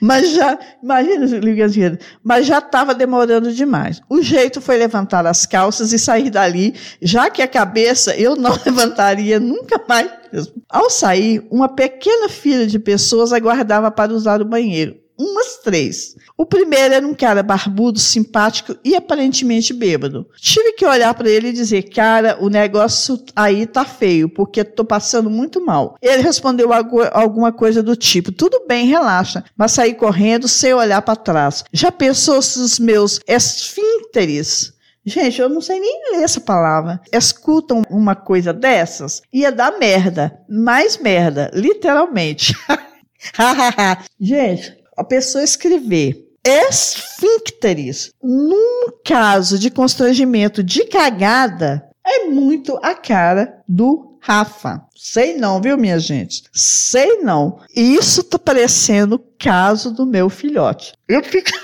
Mas 0.00 0.32
já, 0.32 0.58
imagina, 0.82 1.26
Liganzinha, 1.38 1.98
mas 2.22 2.46
já 2.46 2.58
estava 2.58 2.94
demorando 2.94 3.52
demais. 3.52 4.00
O 4.08 4.22
jeito 4.22 4.60
foi 4.60 4.76
levantar 4.76 5.26
as 5.26 5.46
calças 5.46 5.92
e 5.92 5.98
sair 5.98 6.30
dali, 6.30 6.74
já 7.00 7.30
que 7.30 7.42
a 7.42 7.48
cabeça 7.48 8.16
eu 8.16 8.36
não 8.36 8.52
levantaria 8.64 9.38
nunca 9.38 9.80
mais 9.88 10.10
mesmo. 10.32 10.54
Ao 10.68 10.88
sair, 10.88 11.46
uma 11.50 11.68
pequena 11.68 12.28
fila 12.28 12.66
de 12.66 12.78
pessoas 12.78 13.32
aguardava 13.32 13.90
para 13.90 14.12
usar 14.12 14.40
o 14.40 14.44
banheiro 14.44 14.96
umas 15.20 15.58
três. 15.58 16.16
O 16.36 16.46
primeiro 16.46 16.94
era 16.94 17.06
um 17.06 17.14
cara 17.14 17.42
barbudo, 17.42 17.98
simpático 17.98 18.74
e 18.82 18.96
aparentemente 18.96 19.74
bêbado. 19.74 20.26
Tive 20.40 20.72
que 20.72 20.86
olhar 20.86 21.12
para 21.12 21.28
ele 21.28 21.48
e 21.48 21.52
dizer: 21.52 21.82
Cara, 21.90 22.38
o 22.40 22.48
negócio 22.48 23.22
aí 23.36 23.66
tá 23.66 23.84
feio, 23.84 24.28
porque 24.28 24.64
tô 24.64 24.84
passando 24.84 25.28
muito 25.28 25.64
mal. 25.64 25.96
Ele 26.00 26.22
respondeu 26.22 26.70
alguma 27.12 27.52
coisa 27.52 27.82
do 27.82 27.94
tipo: 27.94 28.32
Tudo 28.32 28.64
bem, 28.66 28.86
relaxa, 28.86 29.44
mas 29.56 29.72
saí 29.72 29.94
correndo 29.94 30.48
sem 30.48 30.72
olhar 30.72 31.02
para 31.02 31.16
trás. 31.16 31.64
Já 31.72 31.92
pensou 31.92 32.40
se 32.40 32.58
os 32.58 32.78
meus 32.78 33.20
esfínteres 33.26 34.72
Gente, 35.02 35.40
eu 35.40 35.48
não 35.48 35.62
sei 35.62 35.80
nem 35.80 36.12
ler 36.12 36.24
essa 36.24 36.40
palavra. 36.42 37.00
Escutam 37.10 37.82
uma 37.88 38.14
coisa 38.14 38.52
dessas? 38.52 39.22
Ia 39.32 39.50
dar 39.50 39.78
merda. 39.78 40.38
Mais 40.48 40.98
merda, 40.98 41.50
literalmente. 41.54 42.54
Gente, 44.20 44.79
a 45.00 45.04
pessoa 45.04 45.42
escrever 45.42 46.28
esfíncteres 46.44 48.12
num 48.22 48.92
caso 49.02 49.58
de 49.58 49.70
constrangimento 49.70 50.62
de 50.62 50.84
cagada 50.84 51.88
é 52.06 52.26
muito 52.26 52.78
a 52.82 52.94
cara 52.94 53.62
do 53.66 54.18
Rafa. 54.20 54.82
Sei 54.94 55.38
não, 55.38 55.58
viu, 55.58 55.78
minha 55.78 55.98
gente? 55.98 56.42
Sei 56.52 57.22
não. 57.22 57.60
Isso 57.74 58.22
tá 58.22 58.38
parecendo 58.38 59.14
o 59.14 59.24
caso 59.38 59.90
do 59.90 60.04
meu 60.04 60.28
filhote. 60.28 60.92
Eu 61.08 61.24
fico... 61.24 61.50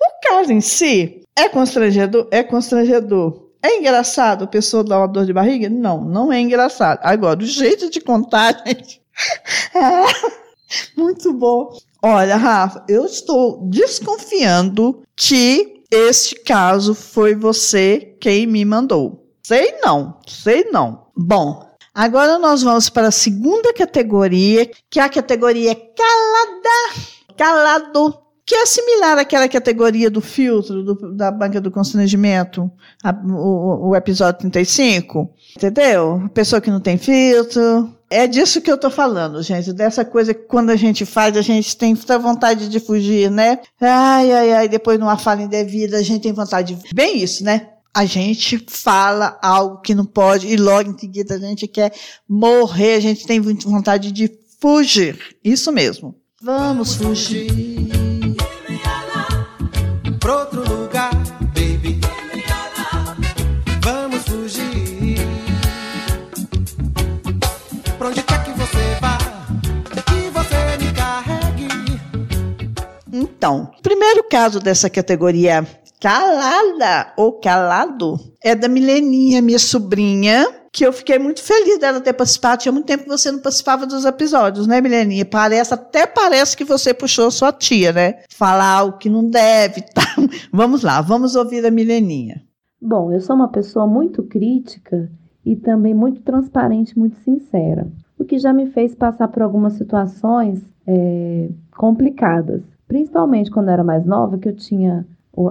O 0.00 0.28
caso 0.28 0.52
em 0.52 0.60
si 0.60 1.22
é 1.36 1.48
constrangedor? 1.48 2.28
É 2.30 2.42
constrangedor. 2.42 3.48
É 3.60 3.78
engraçado 3.78 4.44
a 4.44 4.46
pessoa 4.46 4.84
dar 4.84 4.98
uma 4.98 5.08
dor 5.08 5.26
de 5.26 5.32
barriga? 5.32 5.68
Não, 5.68 6.04
não 6.04 6.32
é 6.32 6.40
engraçado. 6.40 7.00
Agora, 7.02 7.40
o 7.40 7.46
jeito 7.46 7.90
de 7.90 8.00
contar, 8.00 8.62
gente. 8.64 9.02
É 9.74 11.00
muito 11.00 11.32
bom. 11.32 11.72
Olha, 12.02 12.36
Rafa, 12.36 12.84
eu 12.88 13.04
estou 13.04 13.68
desconfiando 13.68 15.02
que 15.16 15.82
este 15.90 16.36
caso 16.36 16.94
foi 16.94 17.34
você 17.34 18.16
quem 18.20 18.46
me 18.46 18.64
mandou. 18.64 19.26
Sei 19.42 19.78
não, 19.82 20.18
sei 20.26 20.64
não. 20.70 21.06
Bom, 21.16 21.66
agora 21.92 22.38
nós 22.38 22.62
vamos 22.62 22.88
para 22.88 23.08
a 23.08 23.12
segunda 23.12 23.72
categoria, 23.72 24.70
que 24.88 25.00
é 25.00 25.02
a 25.02 25.08
categoria 25.08 25.74
calada, 25.74 27.02
calado, 27.36 28.18
que 28.46 28.54
é 28.54 28.64
similar 28.64 29.18
àquela 29.18 29.48
categoria 29.48 30.08
do 30.08 30.20
filtro, 30.20 30.84
do, 30.84 31.16
da 31.16 31.32
banca 31.32 31.60
do 31.60 31.70
constrangimento, 31.70 32.70
a, 33.02 33.10
o, 33.10 33.88
o 33.88 33.96
episódio 33.96 34.40
35. 34.40 35.34
Entendeu? 35.56 36.30
Pessoa 36.32 36.60
que 36.60 36.70
não 36.70 36.80
tem 36.80 36.96
filtro, 36.96 37.92
é 38.10 38.26
disso 38.26 38.60
que 38.60 38.70
eu 38.70 38.78
tô 38.78 38.90
falando, 38.90 39.42
gente. 39.42 39.72
Dessa 39.72 40.04
coisa 40.04 40.32
que 40.32 40.42
quando 40.42 40.70
a 40.70 40.76
gente 40.76 41.04
faz, 41.04 41.36
a 41.36 41.42
gente 41.42 41.76
tem 41.76 41.94
muita 41.94 42.18
vontade 42.18 42.68
de 42.68 42.80
fugir, 42.80 43.30
né? 43.30 43.58
Ai, 43.80 44.32
ai, 44.32 44.52
ai, 44.52 44.68
depois 44.68 44.98
numa 44.98 45.18
fala 45.18 45.42
indevida, 45.42 45.98
a 45.98 46.02
gente 46.02 46.22
tem 46.22 46.32
vontade 46.32 46.74
de. 46.74 46.94
Bem 46.94 47.22
isso, 47.22 47.44
né? 47.44 47.68
A 47.94 48.04
gente 48.04 48.64
fala 48.68 49.38
algo 49.42 49.80
que 49.80 49.94
não 49.94 50.04
pode 50.04 50.46
e 50.46 50.56
logo 50.56 50.90
em 50.90 50.98
seguida 50.98 51.34
a 51.34 51.38
gente 51.38 51.66
quer 51.66 51.92
morrer, 52.28 52.94
a 52.94 53.00
gente 53.00 53.26
tem 53.26 53.40
vontade 53.40 54.12
de 54.12 54.30
fugir. 54.60 55.18
Isso 55.42 55.72
mesmo. 55.72 56.14
Vamos 56.40 56.94
fugir. 56.94 57.97
Então, 73.38 73.70
o 73.78 73.82
primeiro 73.82 74.24
caso 74.28 74.58
dessa 74.58 74.90
categoria 74.90 75.64
calada 76.00 77.12
ou 77.16 77.34
calado 77.34 78.16
é 78.42 78.52
da 78.52 78.66
Mileninha, 78.66 79.40
minha 79.40 79.60
sobrinha, 79.60 80.44
que 80.72 80.84
eu 80.84 80.92
fiquei 80.92 81.20
muito 81.20 81.40
feliz 81.40 81.78
dela 81.78 82.00
ter 82.00 82.14
participado. 82.14 82.62
Tinha 82.62 82.72
muito 82.72 82.86
tempo 82.86 83.04
que 83.04 83.08
você 83.08 83.30
não 83.30 83.38
participava 83.38 83.86
dos 83.86 84.04
episódios, 84.04 84.66
né, 84.66 84.80
Mileninha? 84.80 85.24
Parece, 85.24 85.72
até 85.72 86.04
parece 86.04 86.56
que 86.56 86.64
você 86.64 86.92
puxou 86.92 87.30
sua 87.30 87.52
tia, 87.52 87.92
né? 87.92 88.16
Falar 88.28 88.82
o 88.82 88.98
que 88.98 89.08
não 89.08 89.24
deve. 89.24 89.82
Tá? 89.94 90.02
Vamos 90.52 90.82
lá, 90.82 91.00
vamos 91.00 91.36
ouvir 91.36 91.64
a 91.64 91.70
Mileninha. 91.70 92.42
Bom, 92.82 93.12
eu 93.12 93.20
sou 93.20 93.36
uma 93.36 93.48
pessoa 93.48 93.86
muito 93.86 94.24
crítica 94.24 95.08
e 95.46 95.54
também 95.54 95.94
muito 95.94 96.22
transparente, 96.22 96.98
muito 96.98 97.16
sincera, 97.20 97.86
o 98.18 98.24
que 98.24 98.38
já 98.38 98.52
me 98.52 98.66
fez 98.70 98.94
passar 98.94 99.28
por 99.28 99.42
algumas 99.42 99.74
situações 99.74 100.60
é, 100.86 101.48
complicadas. 101.76 102.62
Principalmente 102.88 103.50
quando 103.50 103.68
eu 103.68 103.74
era 103.74 103.84
mais 103.84 104.04
nova, 104.06 104.38
que 104.38 104.48
eu 104.48 104.56
tinha 104.56 105.06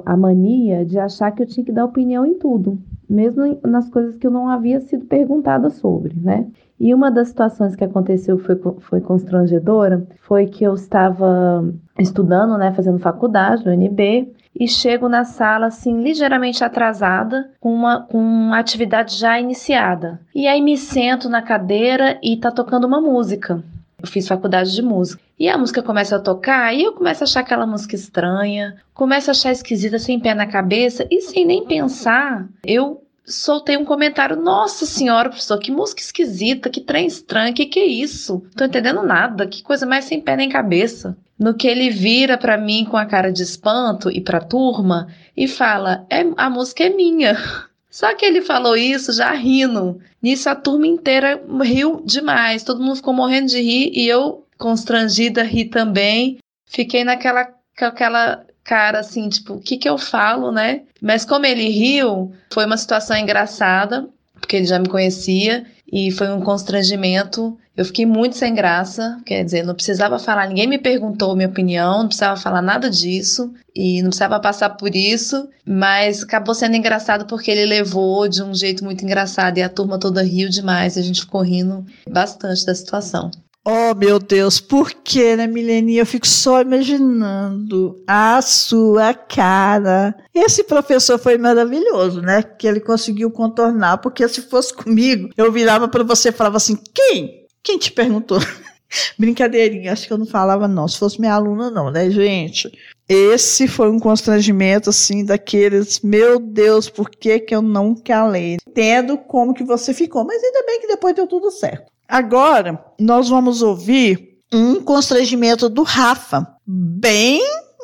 a 0.05 0.17
mania 0.17 0.83
de 0.83 0.99
achar 0.99 1.31
que 1.31 1.41
eu 1.41 1.47
tinha 1.47 1.63
que 1.63 1.71
dar 1.71 1.85
opinião 1.85 2.25
em 2.25 2.33
tudo, 2.33 2.77
mesmo 3.07 3.57
nas 3.63 3.89
coisas 3.89 4.17
que 4.17 4.27
eu 4.27 4.31
não 4.31 4.49
havia 4.49 4.81
sido 4.81 5.05
perguntada 5.05 5.69
sobre, 5.69 6.13
né? 6.19 6.47
E 6.79 6.93
uma 6.93 7.09
das 7.09 7.29
situações 7.29 7.75
que 7.75 7.83
aconteceu 7.83 8.37
foi, 8.37 8.59
foi 8.79 9.01
constrangedora 9.01 10.05
foi 10.21 10.45
que 10.45 10.63
eu 10.63 10.73
estava 10.73 11.73
estudando, 11.97 12.57
né, 12.57 12.71
fazendo 12.71 12.99
faculdade 12.99 13.65
no 13.65 13.71
UNB, 13.71 14.31
e 14.59 14.67
chego 14.67 15.07
na 15.07 15.23
sala 15.23 15.67
assim 15.67 16.01
ligeiramente 16.01 16.63
atrasada 16.63 17.49
com 17.59 17.73
uma, 17.73 18.01
com 18.01 18.17
uma 18.17 18.59
atividade 18.59 19.15
já 19.15 19.39
iniciada. 19.39 20.19
E 20.33 20.47
aí 20.47 20.61
me 20.61 20.77
sento 20.77 21.29
na 21.29 21.41
cadeira 21.41 22.19
e 22.23 22.37
tá 22.37 22.51
tocando 22.51 22.85
uma 22.85 22.99
música. 22.99 23.63
Eu 24.01 24.07
fiz 24.07 24.27
faculdade 24.27 24.73
de 24.73 24.81
música. 24.81 25.21
E 25.39 25.49
a 25.49 25.57
música 25.57 25.81
começa 25.81 26.15
a 26.15 26.19
tocar 26.19 26.73
e 26.73 26.83
eu 26.83 26.93
começo 26.93 27.23
a 27.23 27.25
achar 27.25 27.39
aquela 27.39 27.65
música 27.65 27.95
estranha, 27.95 28.77
começo 28.93 29.29
a 29.29 29.31
achar 29.31 29.51
esquisita, 29.51 29.97
sem 29.97 30.19
pé 30.19 30.35
na 30.35 30.45
cabeça 30.45 31.07
e 31.09 31.21
sem 31.21 31.45
nem 31.45 31.65
pensar, 31.65 32.47
eu 32.63 33.03
soltei 33.27 33.75
um 33.75 33.85
comentário: 33.85 34.35
Nossa 34.35 34.85
senhora, 34.85 35.29
professor, 35.29 35.59
que 35.59 35.71
música 35.71 36.01
esquisita, 36.01 36.69
que 36.69 36.81
trem 36.81 37.05
estranho, 37.05 37.53
que 37.53 37.65
que 37.65 37.79
é 37.79 37.85
isso? 37.85 38.43
Tô 38.55 38.63
entendendo 38.63 39.03
nada, 39.03 39.45
que 39.45 39.61
coisa 39.61 39.85
mais 39.85 40.05
sem 40.05 40.21
pé 40.21 40.35
nem 40.35 40.49
cabeça. 40.49 41.17
No 41.37 41.53
que 41.53 41.67
ele 41.67 41.91
vira 41.91 42.35
para 42.35 42.57
mim 42.57 42.85
com 42.89 42.97
a 42.97 43.05
cara 43.05 43.31
de 43.31 43.43
espanto 43.43 44.09
e 44.09 44.21
pra 44.21 44.39
turma 44.39 45.07
e 45.35 45.47
fala: 45.47 46.05
é, 46.09 46.25
A 46.37 46.49
música 46.49 46.83
é 46.83 46.89
minha. 46.89 47.35
Só 47.97 48.13
que 48.13 48.23
ele 48.23 48.43
falou 48.43 48.77
isso 48.77 49.11
já 49.11 49.31
rindo. 49.31 49.99
Nisso 50.21 50.47
a 50.47 50.53
turma 50.53 50.85
inteira 50.85 51.43
riu 51.63 51.99
demais. 52.05 52.61
Todo 52.61 52.79
mundo 52.79 52.97
ficou 52.97 53.11
morrendo 53.11 53.47
de 53.47 53.59
rir 53.59 53.91
e 53.91 54.07
eu, 54.07 54.45
constrangida, 54.55 55.41
ri 55.41 55.65
também. 55.65 56.37
Fiquei 56.69 57.03
naquela 57.03 57.51
aquela 57.75 58.45
cara 58.63 58.99
assim, 58.99 59.27
tipo, 59.27 59.55
o 59.55 59.59
que 59.59 59.77
que 59.77 59.89
eu 59.89 59.97
falo, 59.97 60.51
né? 60.51 60.83
Mas 61.01 61.25
como 61.25 61.47
ele 61.47 61.69
riu, 61.69 62.31
foi 62.53 62.67
uma 62.67 62.77
situação 62.77 63.17
engraçada, 63.17 64.07
porque 64.39 64.55
ele 64.55 64.65
já 64.65 64.79
me 64.79 64.87
conhecia 64.87 65.65
e 65.91 66.11
foi 66.11 66.29
um 66.31 66.41
constrangimento. 66.41 67.57
Eu 67.75 67.85
fiquei 67.85 68.05
muito 68.05 68.35
sem 68.35 68.53
graça, 68.53 69.21
quer 69.25 69.43
dizer, 69.43 69.63
não 69.63 69.75
precisava 69.75 70.17
falar, 70.17 70.47
ninguém 70.47 70.67
me 70.67 70.77
perguntou 70.77 71.35
minha 71.35 71.47
opinião, 71.47 71.99
não 71.99 72.07
precisava 72.07 72.39
falar 72.39 72.61
nada 72.61 72.89
disso 72.89 73.53
e 73.75 74.01
não 74.01 74.09
precisava 74.09 74.39
passar 74.39 74.71
por 74.71 74.95
isso, 74.95 75.47
mas 75.65 76.23
acabou 76.23 76.55
sendo 76.55 76.75
engraçado 76.75 77.25
porque 77.27 77.51
ele 77.51 77.65
levou 77.65 78.27
de 78.27 78.41
um 78.41 78.53
jeito 78.53 78.83
muito 78.83 79.03
engraçado 79.03 79.57
e 79.59 79.61
a 79.61 79.69
turma 79.69 79.99
toda 79.99 80.23
riu 80.23 80.49
demais, 80.49 80.97
a 80.97 81.01
gente 81.01 81.21
ficou 81.21 81.41
rindo 81.41 81.85
bastante 82.09 82.65
da 82.65 82.73
situação. 82.73 83.29
Oh, 83.69 83.93
meu 83.93 84.17
Deus, 84.17 84.61
por 84.61 84.93
que, 84.93 85.35
né, 85.35 85.45
Mileninha? 85.45 86.03
Eu 86.03 86.05
fico 86.05 86.25
só 86.25 86.61
imaginando 86.61 88.01
a 88.07 88.41
sua 88.41 89.13
cara. 89.13 90.15
Esse 90.33 90.63
professor 90.63 91.19
foi 91.19 91.37
maravilhoso, 91.37 92.21
né? 92.21 92.41
Que 92.41 92.65
ele 92.65 92.79
conseguiu 92.79 93.29
contornar, 93.29 93.97
porque 93.97 94.25
se 94.29 94.43
fosse 94.43 94.73
comigo, 94.73 95.31
eu 95.35 95.51
virava 95.51 95.89
para 95.89 96.01
você 96.01 96.29
e 96.29 96.31
falava 96.31 96.55
assim: 96.55 96.77
quem? 96.95 97.45
Quem 97.61 97.77
te 97.77 97.91
perguntou? 97.91 98.39
Brincadeirinha, 99.19 99.91
acho 99.91 100.07
que 100.07 100.13
eu 100.13 100.17
não 100.17 100.25
falava 100.25 100.65
não. 100.65 100.87
Se 100.87 100.97
fosse 100.97 101.19
minha 101.19 101.33
aluna, 101.33 101.69
não, 101.69 101.91
né, 101.91 102.09
gente? 102.09 102.71
Esse 103.09 103.67
foi 103.67 103.89
um 103.89 103.99
constrangimento, 103.99 104.91
assim, 104.91 105.25
daqueles, 105.25 105.99
meu 105.99 106.39
Deus, 106.39 106.89
por 106.89 107.09
que 107.09 107.37
que 107.39 107.53
eu 107.53 107.61
não 107.61 107.93
calei? 107.93 108.55
Entendo 108.65 109.17
como 109.17 109.53
que 109.53 109.65
você 109.65 109.93
ficou, 109.93 110.23
mas 110.23 110.41
ainda 110.41 110.65
bem 110.65 110.79
que 110.79 110.87
depois 110.87 111.13
deu 111.13 111.27
tudo 111.27 111.51
certo. 111.51 111.96
Agora, 112.07 112.83
nós 112.99 113.29
vamos 113.29 113.61
ouvir 113.61 114.39
um 114.51 114.81
constrangimento 114.81 115.67
do 115.67 115.83
Rafa, 115.83 116.47
bem 116.65 117.41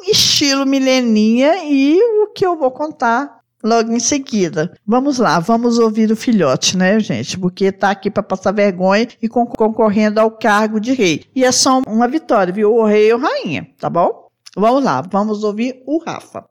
estilo 0.07 0.65
mileninha, 0.65 1.65
e 1.65 1.99
o 2.23 2.27
que 2.33 2.45
eu 2.45 2.57
vou 2.57 2.71
contar 2.71 3.43
logo 3.63 3.91
em 3.91 3.99
seguida. 3.99 4.73
Vamos 4.85 5.17
lá, 5.17 5.39
vamos 5.39 5.79
ouvir 5.79 6.11
o 6.11 6.15
filhote, 6.15 6.77
né, 6.77 6.99
gente? 6.99 7.37
Porque 7.39 7.71
tá 7.71 7.91
aqui 7.91 8.11
para 8.11 8.21
passar 8.21 8.51
vergonha 8.51 9.07
e 9.21 9.29
con 9.29 9.45
concorrendo 9.45 10.19
ao 10.19 10.31
cargo 10.31 10.79
de 10.79 10.93
rei. 10.93 11.25
E 11.35 11.43
é 11.43 11.51
só 11.51 11.81
uma 11.87 12.07
vitória, 12.07 12.53
viu? 12.53 12.73
O 12.73 12.85
rei 12.85 13.11
ou 13.13 13.19
rainha, 13.19 13.67
tá 13.79 13.89
bom? 13.89 14.27
Vamos 14.55 14.83
lá, 14.83 15.01
vamos 15.01 15.43
ouvir 15.43 15.81
o 15.85 15.97
Rafa. 15.97 16.45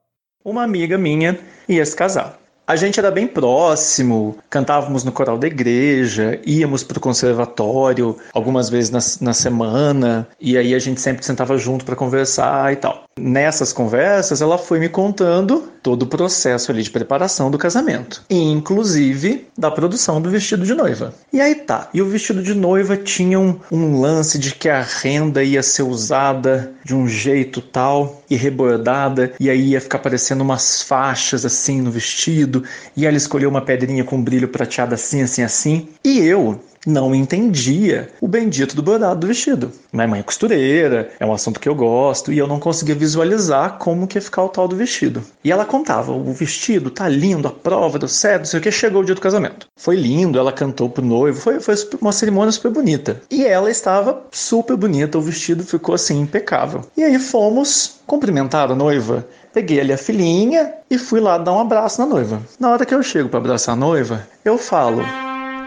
Uma 0.44 0.64
amiga 0.64 0.98
minha 0.98 1.38
ia 1.68 1.84
se 1.86 1.94
casar. 1.94 2.41
A 2.72 2.76
gente 2.76 2.98
era 2.98 3.10
bem 3.10 3.26
próximo, 3.26 4.38
cantávamos 4.48 5.04
no 5.04 5.12
coral 5.12 5.36
da 5.36 5.46
igreja, 5.46 6.40
íamos 6.46 6.82
para 6.82 6.96
o 6.96 7.02
conservatório 7.02 8.16
algumas 8.32 8.70
vezes 8.70 8.90
na, 8.90 9.26
na 9.26 9.34
semana, 9.34 10.26
e 10.40 10.56
aí 10.56 10.74
a 10.74 10.78
gente 10.78 10.98
sempre 10.98 11.22
sentava 11.22 11.58
junto 11.58 11.84
para 11.84 11.94
conversar 11.94 12.72
e 12.72 12.76
tal. 12.76 13.04
Nessas 13.20 13.74
conversas, 13.74 14.40
ela 14.40 14.56
foi 14.56 14.78
me 14.78 14.88
contando 14.88 15.70
todo 15.82 16.04
o 16.04 16.06
processo 16.06 16.70
ali 16.70 16.82
de 16.82 16.90
preparação 16.90 17.50
do 17.50 17.58
casamento, 17.58 18.22
inclusive 18.30 19.48
da 19.58 19.70
produção 19.70 20.18
do 20.18 20.30
vestido 20.30 20.64
de 20.64 20.72
noiva. 20.72 21.12
E 21.30 21.42
aí 21.42 21.54
tá, 21.54 21.90
e 21.92 22.00
o 22.00 22.08
vestido 22.08 22.42
de 22.42 22.54
noiva 22.54 22.96
tinha 22.96 23.38
um, 23.38 23.60
um 23.70 24.00
lance 24.00 24.38
de 24.38 24.54
que 24.54 24.70
a 24.70 24.80
renda 24.80 25.44
ia 25.44 25.62
ser 25.62 25.82
usada 25.82 26.72
de 26.82 26.94
um 26.94 27.06
jeito 27.06 27.60
tal 27.60 28.21
e 28.32 28.36
rebordada, 28.36 29.32
e 29.38 29.50
aí 29.50 29.70
ia 29.70 29.80
ficar 29.80 29.98
parecendo 29.98 30.42
umas 30.42 30.82
faixas 30.82 31.44
assim 31.44 31.82
no 31.82 31.90
vestido, 31.90 32.64
e 32.96 33.06
ela 33.06 33.16
escolheu 33.16 33.50
uma 33.50 33.60
pedrinha 33.60 34.04
com 34.04 34.22
brilho 34.22 34.48
prateado 34.48 34.94
assim, 34.94 35.20
assim, 35.20 35.42
assim. 35.42 35.88
E 36.02 36.18
eu, 36.20 36.58
não 36.86 37.14
entendia 37.14 38.08
o 38.20 38.28
bendito 38.28 38.74
do 38.74 38.82
bordado 38.82 39.20
do 39.20 39.26
vestido. 39.26 39.72
Minha 39.92 40.08
mãe 40.08 40.20
é 40.20 40.22
costureira, 40.22 41.10
é 41.18 41.26
um 41.26 41.32
assunto 41.32 41.60
que 41.60 41.68
eu 41.68 41.74
gosto, 41.74 42.32
e 42.32 42.38
eu 42.38 42.46
não 42.46 42.58
conseguia 42.58 42.94
visualizar 42.94 43.78
como 43.78 44.06
que 44.06 44.18
ia 44.18 44.22
ficar 44.22 44.44
o 44.44 44.48
tal 44.48 44.66
do 44.66 44.76
vestido. 44.76 45.22
E 45.44 45.52
ela 45.52 45.64
contava, 45.64 46.12
o 46.12 46.32
vestido 46.32 46.90
tá 46.90 47.08
lindo, 47.08 47.46
a 47.46 47.52
prova 47.52 47.98
deu 47.98 48.08
certo, 48.08 48.40
não 48.40 48.46
sei 48.46 48.60
o 48.60 48.62
que, 48.62 48.70
chegou 48.70 49.02
o 49.02 49.04
dia 49.04 49.14
do 49.14 49.20
casamento. 49.20 49.68
Foi 49.76 49.96
lindo, 49.96 50.38
ela 50.38 50.52
cantou 50.52 50.88
pro 50.88 51.04
noivo, 51.04 51.40
foi, 51.40 51.60
foi 51.60 51.74
uma 52.00 52.12
cerimônia 52.12 52.52
super 52.52 52.70
bonita. 52.70 53.20
E 53.30 53.44
ela 53.44 53.70
estava 53.70 54.22
super 54.30 54.76
bonita, 54.76 55.18
o 55.18 55.22
vestido 55.22 55.64
ficou 55.64 55.94
assim, 55.94 56.20
impecável. 56.20 56.82
E 56.96 57.04
aí 57.04 57.18
fomos 57.18 58.00
cumprimentar 58.06 58.70
a 58.70 58.74
noiva, 58.74 59.26
peguei 59.52 59.80
ali 59.80 59.92
a 59.92 59.98
filhinha 59.98 60.72
e 60.90 60.98
fui 60.98 61.20
lá 61.20 61.38
dar 61.38 61.52
um 61.52 61.60
abraço 61.60 62.00
na 62.00 62.06
noiva. 62.06 62.42
Na 62.58 62.70
hora 62.70 62.84
que 62.84 62.94
eu 62.94 63.02
chego 63.02 63.28
para 63.28 63.38
abraçar 63.38 63.74
a 63.74 63.78
noiva, 63.78 64.26
eu 64.44 64.58
falo: 64.58 65.02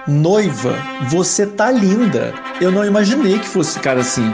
Noiva, 0.08 0.76
você 1.10 1.48
tá 1.48 1.72
linda. 1.72 2.32
Eu 2.62 2.72
não 2.72 2.86
imaginei 2.86 3.40
que 3.40 3.48
fosse 3.48 3.74
ficar 3.74 3.98
assim. 3.98 4.32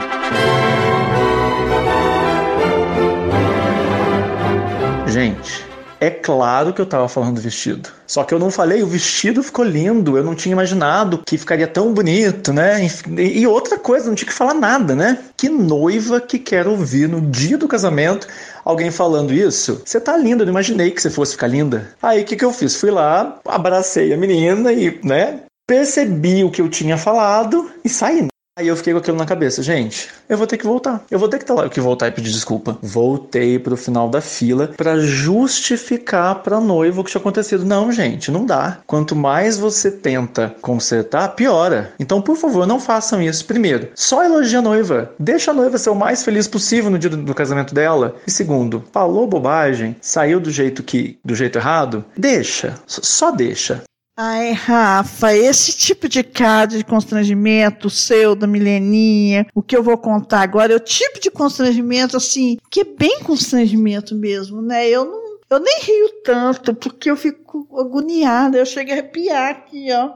Gente, 5.08 5.64
é 5.98 6.10
claro 6.10 6.74
que 6.74 6.80
eu 6.82 6.84
tava 6.84 7.08
falando 7.08 7.36
do 7.36 7.40
vestido. 7.40 7.88
Só 8.06 8.22
que 8.22 8.34
eu 8.34 8.38
não 8.38 8.50
falei, 8.50 8.82
o 8.82 8.86
vestido 8.86 9.42
ficou 9.42 9.64
lindo, 9.64 10.18
eu 10.18 10.22
não 10.22 10.34
tinha 10.34 10.52
imaginado 10.52 11.22
que 11.24 11.38
ficaria 11.38 11.66
tão 11.66 11.94
bonito, 11.94 12.52
né? 12.52 12.86
E 13.16 13.46
outra 13.46 13.78
coisa, 13.78 14.08
não 14.08 14.14
tinha 14.14 14.28
que 14.28 14.34
falar 14.34 14.52
nada, 14.52 14.94
né? 14.94 15.20
Que 15.38 15.48
noiva 15.48 16.20
que 16.20 16.38
quer 16.38 16.66
ouvir 16.68 17.08
no 17.08 17.22
dia 17.22 17.56
do 17.56 17.66
casamento 17.66 18.28
alguém 18.62 18.90
falando 18.90 19.32
isso? 19.32 19.80
Você 19.86 19.98
tá 19.98 20.18
linda, 20.18 20.42
eu 20.42 20.46
não 20.46 20.52
imaginei 20.52 20.90
que 20.90 21.00
você 21.00 21.08
fosse 21.08 21.32
ficar 21.32 21.46
linda. 21.46 21.88
Aí 22.02 22.20
o 22.20 22.24
que, 22.26 22.36
que 22.36 22.44
eu 22.44 22.52
fiz? 22.52 22.76
Fui 22.76 22.90
lá, 22.90 23.40
abracei 23.46 24.12
a 24.12 24.18
menina 24.18 24.70
e, 24.70 25.00
né? 25.02 25.40
Percebi 25.72 26.44
o 26.44 26.50
que 26.50 26.60
eu 26.60 26.68
tinha 26.68 26.98
falado 26.98 27.70
e 27.82 27.88
saí. 27.88 28.26
Aí 28.58 28.68
eu 28.68 28.76
fiquei 28.76 28.92
com 28.92 28.98
aquilo 28.98 29.16
na 29.16 29.24
cabeça, 29.24 29.62
gente, 29.62 30.10
eu 30.28 30.36
vou 30.36 30.46
ter 30.46 30.58
que 30.58 30.66
voltar. 30.66 31.02
Eu 31.10 31.18
vou 31.18 31.30
ter 31.30 31.38
que, 31.38 31.46
que 31.70 31.80
voltar 31.80 32.08
e 32.08 32.10
pedir 32.10 32.30
desculpa. 32.30 32.76
Voltei 32.82 33.58
pro 33.58 33.74
final 33.74 34.06
da 34.10 34.20
fila 34.20 34.68
para 34.76 34.98
justificar 34.98 36.42
pra 36.42 36.60
noiva 36.60 37.00
o 37.00 37.04
que 37.04 37.10
tinha 37.10 37.20
acontecido. 37.22 37.64
Não, 37.64 37.90
gente, 37.90 38.30
não 38.30 38.44
dá. 38.44 38.80
Quanto 38.86 39.16
mais 39.16 39.56
você 39.56 39.90
tenta 39.90 40.54
consertar, 40.60 41.28
piora. 41.28 41.94
Então, 41.98 42.20
por 42.20 42.36
favor, 42.36 42.66
não 42.66 42.78
façam 42.78 43.22
isso. 43.22 43.46
Primeiro, 43.46 43.88
só 43.94 44.22
elogia 44.22 44.58
a 44.58 44.62
noiva. 44.62 45.10
Deixa 45.18 45.52
a 45.52 45.54
noiva 45.54 45.78
ser 45.78 45.88
o 45.88 45.94
mais 45.94 46.22
feliz 46.22 46.46
possível 46.46 46.90
no 46.90 46.98
dia 46.98 47.08
do, 47.08 47.16
do 47.16 47.34
casamento 47.34 47.74
dela. 47.74 48.14
E 48.26 48.30
segundo, 48.30 48.84
falou 48.92 49.26
bobagem, 49.26 49.96
saiu 50.02 50.38
do 50.38 50.50
jeito 50.50 50.82
que 50.82 51.18
do 51.24 51.34
jeito 51.34 51.56
errado, 51.56 52.04
deixa. 52.14 52.74
Só 52.86 53.30
deixa. 53.30 53.82
Ai, 54.14 54.52
Rafa, 54.52 55.34
esse 55.34 55.74
tipo 55.74 56.06
de 56.06 56.22
caso 56.22 56.76
de 56.76 56.84
constrangimento 56.84 57.88
seu, 57.88 58.34
da 58.34 58.46
mileninha, 58.46 59.46
o 59.54 59.62
que 59.62 59.74
eu 59.74 59.82
vou 59.82 59.96
contar 59.96 60.42
agora 60.42 60.74
é 60.74 60.76
o 60.76 60.80
tipo 60.80 61.18
de 61.18 61.30
constrangimento, 61.30 62.18
assim, 62.18 62.58
que 62.70 62.80
é 62.80 62.84
bem 62.84 63.20
constrangimento 63.20 64.14
mesmo, 64.14 64.60
né? 64.60 64.86
Eu 64.88 65.06
não. 65.06 65.22
Eu 65.48 65.60
nem 65.60 65.80
rio 65.82 66.08
tanto, 66.24 66.74
porque 66.74 67.10
eu 67.10 67.16
fico 67.16 67.66
agoniada, 67.78 68.56
eu 68.56 68.64
chego 68.64 68.90
a 68.90 68.94
arrepiar 68.94 69.50
aqui, 69.50 69.88
ó. 69.92 70.12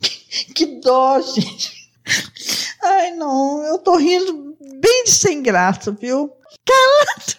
Que 0.54 0.66
dó, 0.80 1.20
gente. 1.20 1.90
Ai, 2.82 3.12
não, 3.12 3.62
eu 3.64 3.78
tô 3.78 3.96
rindo 3.96 4.56
bem 4.60 5.04
de 5.04 5.10
sem 5.10 5.42
graça, 5.42 5.90
viu? 5.90 6.30
Calado. 6.66 7.38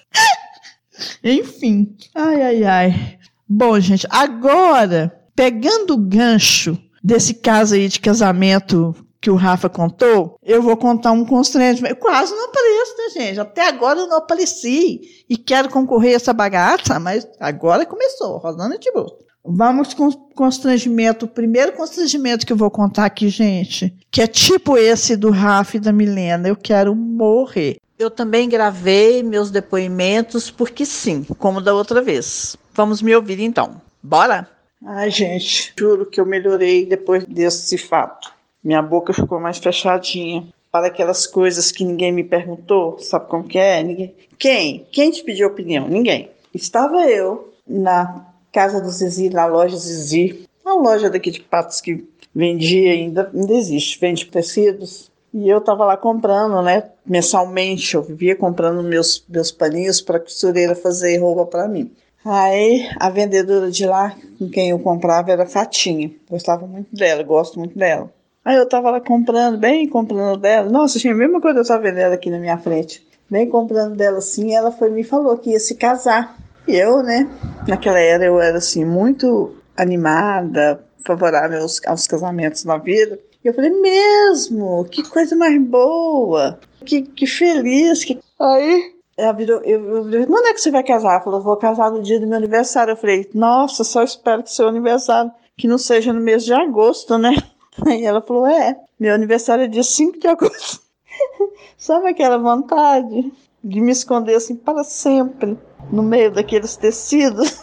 Enfim. 1.24 1.96
Ai, 2.16 2.42
ai, 2.42 2.64
ai. 2.64 3.20
Bom, 3.48 3.80
gente, 3.80 4.06
agora 4.10 5.19
pegando 5.40 5.94
o 5.94 5.98
gancho 5.98 6.78
desse 7.02 7.34
caso 7.34 7.74
aí 7.74 7.88
de 7.88 8.02
casamento 8.02 8.94
que 9.22 9.32
o 9.32 9.36
Rafa 9.36 9.70
contou, 9.70 10.38
eu 10.44 10.62
vou 10.62 10.76
contar 10.76 11.14
um 11.14 11.24
constrangimento. 11.24 11.94
Eu 11.94 11.96
quase 11.96 12.34
não 12.36 12.50
apareço, 12.50 12.98
né, 12.98 13.10
gente? 13.22 13.40
Até 13.40 13.66
agora 13.66 14.00
eu 14.00 14.08
não 14.08 14.18
apareci 14.18 15.00
e 15.30 15.38
quero 15.38 15.70
concorrer 15.70 16.12
a 16.12 16.16
essa 16.16 16.34
bagaça, 16.34 17.00
mas 17.00 17.26
agora 17.40 17.86
começou, 17.86 18.38
Rosana 18.38 18.78
Tibu. 18.78 19.06
Vamos 19.42 19.94
com 19.94 20.12
constrangimento. 20.12 21.26
O 21.26 21.30
primeiro 21.30 21.72
constrangimento 21.72 22.46
que 22.46 22.52
eu 22.52 22.58
vou 22.58 22.70
contar 22.70 23.06
aqui, 23.06 23.30
gente, 23.30 23.96
que 24.12 24.22
é 24.22 24.28
tipo 24.28 24.78
esse 24.78 25.16
do 25.16 25.32
Rafa 25.32 25.78
e 25.78 25.80
da 25.80 25.94
Milena. 25.94 26.50
Eu 26.50 26.58
quero 26.58 26.94
morrer. 26.94 27.78
Eu 27.98 28.12
também 28.12 28.50
gravei 28.50 29.24
meus 29.24 29.50
depoimentos 29.50 30.52
porque 30.52 30.86
sim, 30.86 31.26
como 31.38 31.62
da 31.62 31.74
outra 31.74 32.02
vez. 32.02 32.58
Vamos 32.74 33.02
me 33.02 33.16
ouvir 33.16 33.40
então. 33.40 33.82
Bora? 34.04 34.59
Ai, 34.86 35.12
gente, 35.12 35.74
juro 35.78 36.06
que 36.06 36.22
eu 36.22 36.26
melhorei 36.26 36.86
depois 36.86 37.26
desse 37.26 37.78
fato. 37.78 38.34
Minha 38.64 38.82
boca 38.82 39.14
ficou 39.14 39.40
mais 39.40 39.58
fechadinha 39.58 40.48
para 40.72 40.88
aquelas 40.88 41.28
coisas 41.28 41.72
que 41.72 41.84
ninguém 41.84 42.12
me 42.12 42.24
perguntou, 42.24 42.98
sabe 43.00 43.28
como 43.28 43.44
que 43.44 43.58
é? 43.58 43.82
Ninguém... 43.84 44.16
Quem? 44.38 44.88
Quem 44.92 45.12
te 45.12 45.24
pediu 45.24 45.48
opinião? 45.48 45.88
Ninguém. 45.88 46.32
Estava 46.54 47.10
eu 47.10 47.54
na 47.68 48.26
casa 48.52 48.82
do 48.82 48.90
Zizi, 48.90 49.30
na 49.30 49.46
loja 49.46 49.76
Zizi, 49.76 50.48
uma 50.64 50.76
loja 50.76 51.10
daqui 51.10 51.32
de 51.32 51.42
Patos 51.42 51.82
que 51.82 52.08
vendia 52.34 52.92
ainda, 52.92 53.30
ainda 53.34 53.54
existe, 53.54 54.00
vende 54.00 54.26
tecidos. 54.26 55.12
E 55.34 55.48
eu 55.48 55.60
estava 55.60 55.86
lá 55.86 55.98
comprando, 55.98 56.62
né? 56.62 56.90
Mensalmente, 57.06 57.96
eu 57.96 58.02
vivia 58.02 58.36
comprando 58.36 58.82
meus, 58.82 59.24
meus 59.30 59.52
paninhos 59.52 60.02
para 60.02 60.20
costureira 60.20 60.76
fazer 60.76 61.18
roupa 61.18 61.46
para 61.46 61.68
mim. 61.68 61.92
Aí 62.24 62.90
a 63.00 63.10
vendedora 63.10 63.72
de 63.72 63.86
lá, 63.86 64.16
com 64.38 64.50
quem 64.50 64.72
eu 64.72 64.80
comprava, 64.80 65.32
era 65.32 65.46
Fatinha. 65.46 66.12
Gostava 66.30 66.68
muito 66.68 66.94
dela, 66.96 67.24
gosto 67.24 67.60
muito 67.60 67.78
dela. 67.78 68.12
Aí 68.44 68.56
eu 68.56 68.68
tava 68.68 68.92
lá 68.92 69.02
comprando, 69.02 69.58
bem 69.58 69.88
comprando 69.88 70.40
dela. 70.40 70.70
Nossa, 70.70 71.00
tinha 71.00 71.14
a 71.14 71.18
mesma 71.18 71.40
coisa 71.40 71.60
eu 71.60 71.66
tava 71.66 71.84
vendo 71.84 72.14
aqui 72.14 72.30
na 72.30 72.40
minha 72.40 72.58
frente. 72.58 73.06
Bem 73.30 73.48
comprando 73.48 73.96
dela 73.96 74.18
assim, 74.18 74.54
ela 74.54 74.72
foi 74.72 74.90
me 74.90 75.04
falou 75.04 75.38
que 75.38 75.52
ia 75.52 75.60
se 75.60 75.76
casar. 75.76 76.36
E 76.68 76.76
eu, 76.76 77.02
né, 77.04 77.30
naquela 77.68 78.00
era 78.00 78.26
eu 78.26 78.40
era 78.40 78.58
assim, 78.58 78.86
muito 78.86 79.56
animada, 79.76 80.84
favorável 81.06 81.62
aos, 81.62 81.82
aos 81.86 82.08
casamentos 82.08 82.64
na 82.66 82.78
vida. 82.78 83.20
E 83.44 83.48
eu 83.48 83.54
falei, 83.54 83.70
mesmo, 83.70 84.84
que 84.86 85.02
coisa 85.08 85.36
mais 85.36 85.60
boa, 85.62 86.60
que, 86.86 87.04
que 87.04 87.26
feliz. 87.26 88.04
Que... 88.04 88.20
Aí 88.40 88.99
ela 89.20 89.34
virou, 89.34 89.62
eu, 89.64 90.12
eu, 90.12 90.28
quando 90.28 90.48
é 90.48 90.54
que 90.54 90.62
você 90.62 90.72
vai 90.72 90.82
casar? 90.82 91.12
Ela 91.12 91.22
falou, 91.22 91.42
vou 91.42 91.58
casar 91.58 91.92
no 91.92 92.02
dia 92.02 92.20
do 92.20 92.26
meu 92.26 92.38
aniversário. 92.38 92.94
Eu 92.94 92.98
falei, 92.98 93.30
nossa, 93.34 93.84
só 93.84 94.02
espero 94.02 94.42
que 94.44 94.52
seu 94.52 94.68
aniversário, 94.68 95.30
que 95.58 95.68
não 95.68 95.78
seja 95.78 96.14
no 96.14 96.22
mês 96.22 96.46
de 96.46 96.54
agosto, 96.54 97.18
né? 97.18 97.36
Aí 97.86 98.06
ela 98.06 98.22
falou, 98.22 98.48
é, 98.48 98.80
meu 98.98 99.14
aniversário 99.14 99.66
é 99.66 99.68
dia 99.68 99.84
5 99.84 100.20
de 100.20 100.28
agosto. 100.28 100.82
Sabe 101.78 102.08
aquela 102.08 102.38
vontade 102.38 103.32
de 103.62 103.82
me 103.82 103.92
esconder 103.92 104.36
assim 104.36 104.56
para 104.56 104.86
sempre 104.86 105.58
no 105.92 106.02
meio 106.02 106.32
daqueles 106.32 106.78
tecidos 106.78 107.62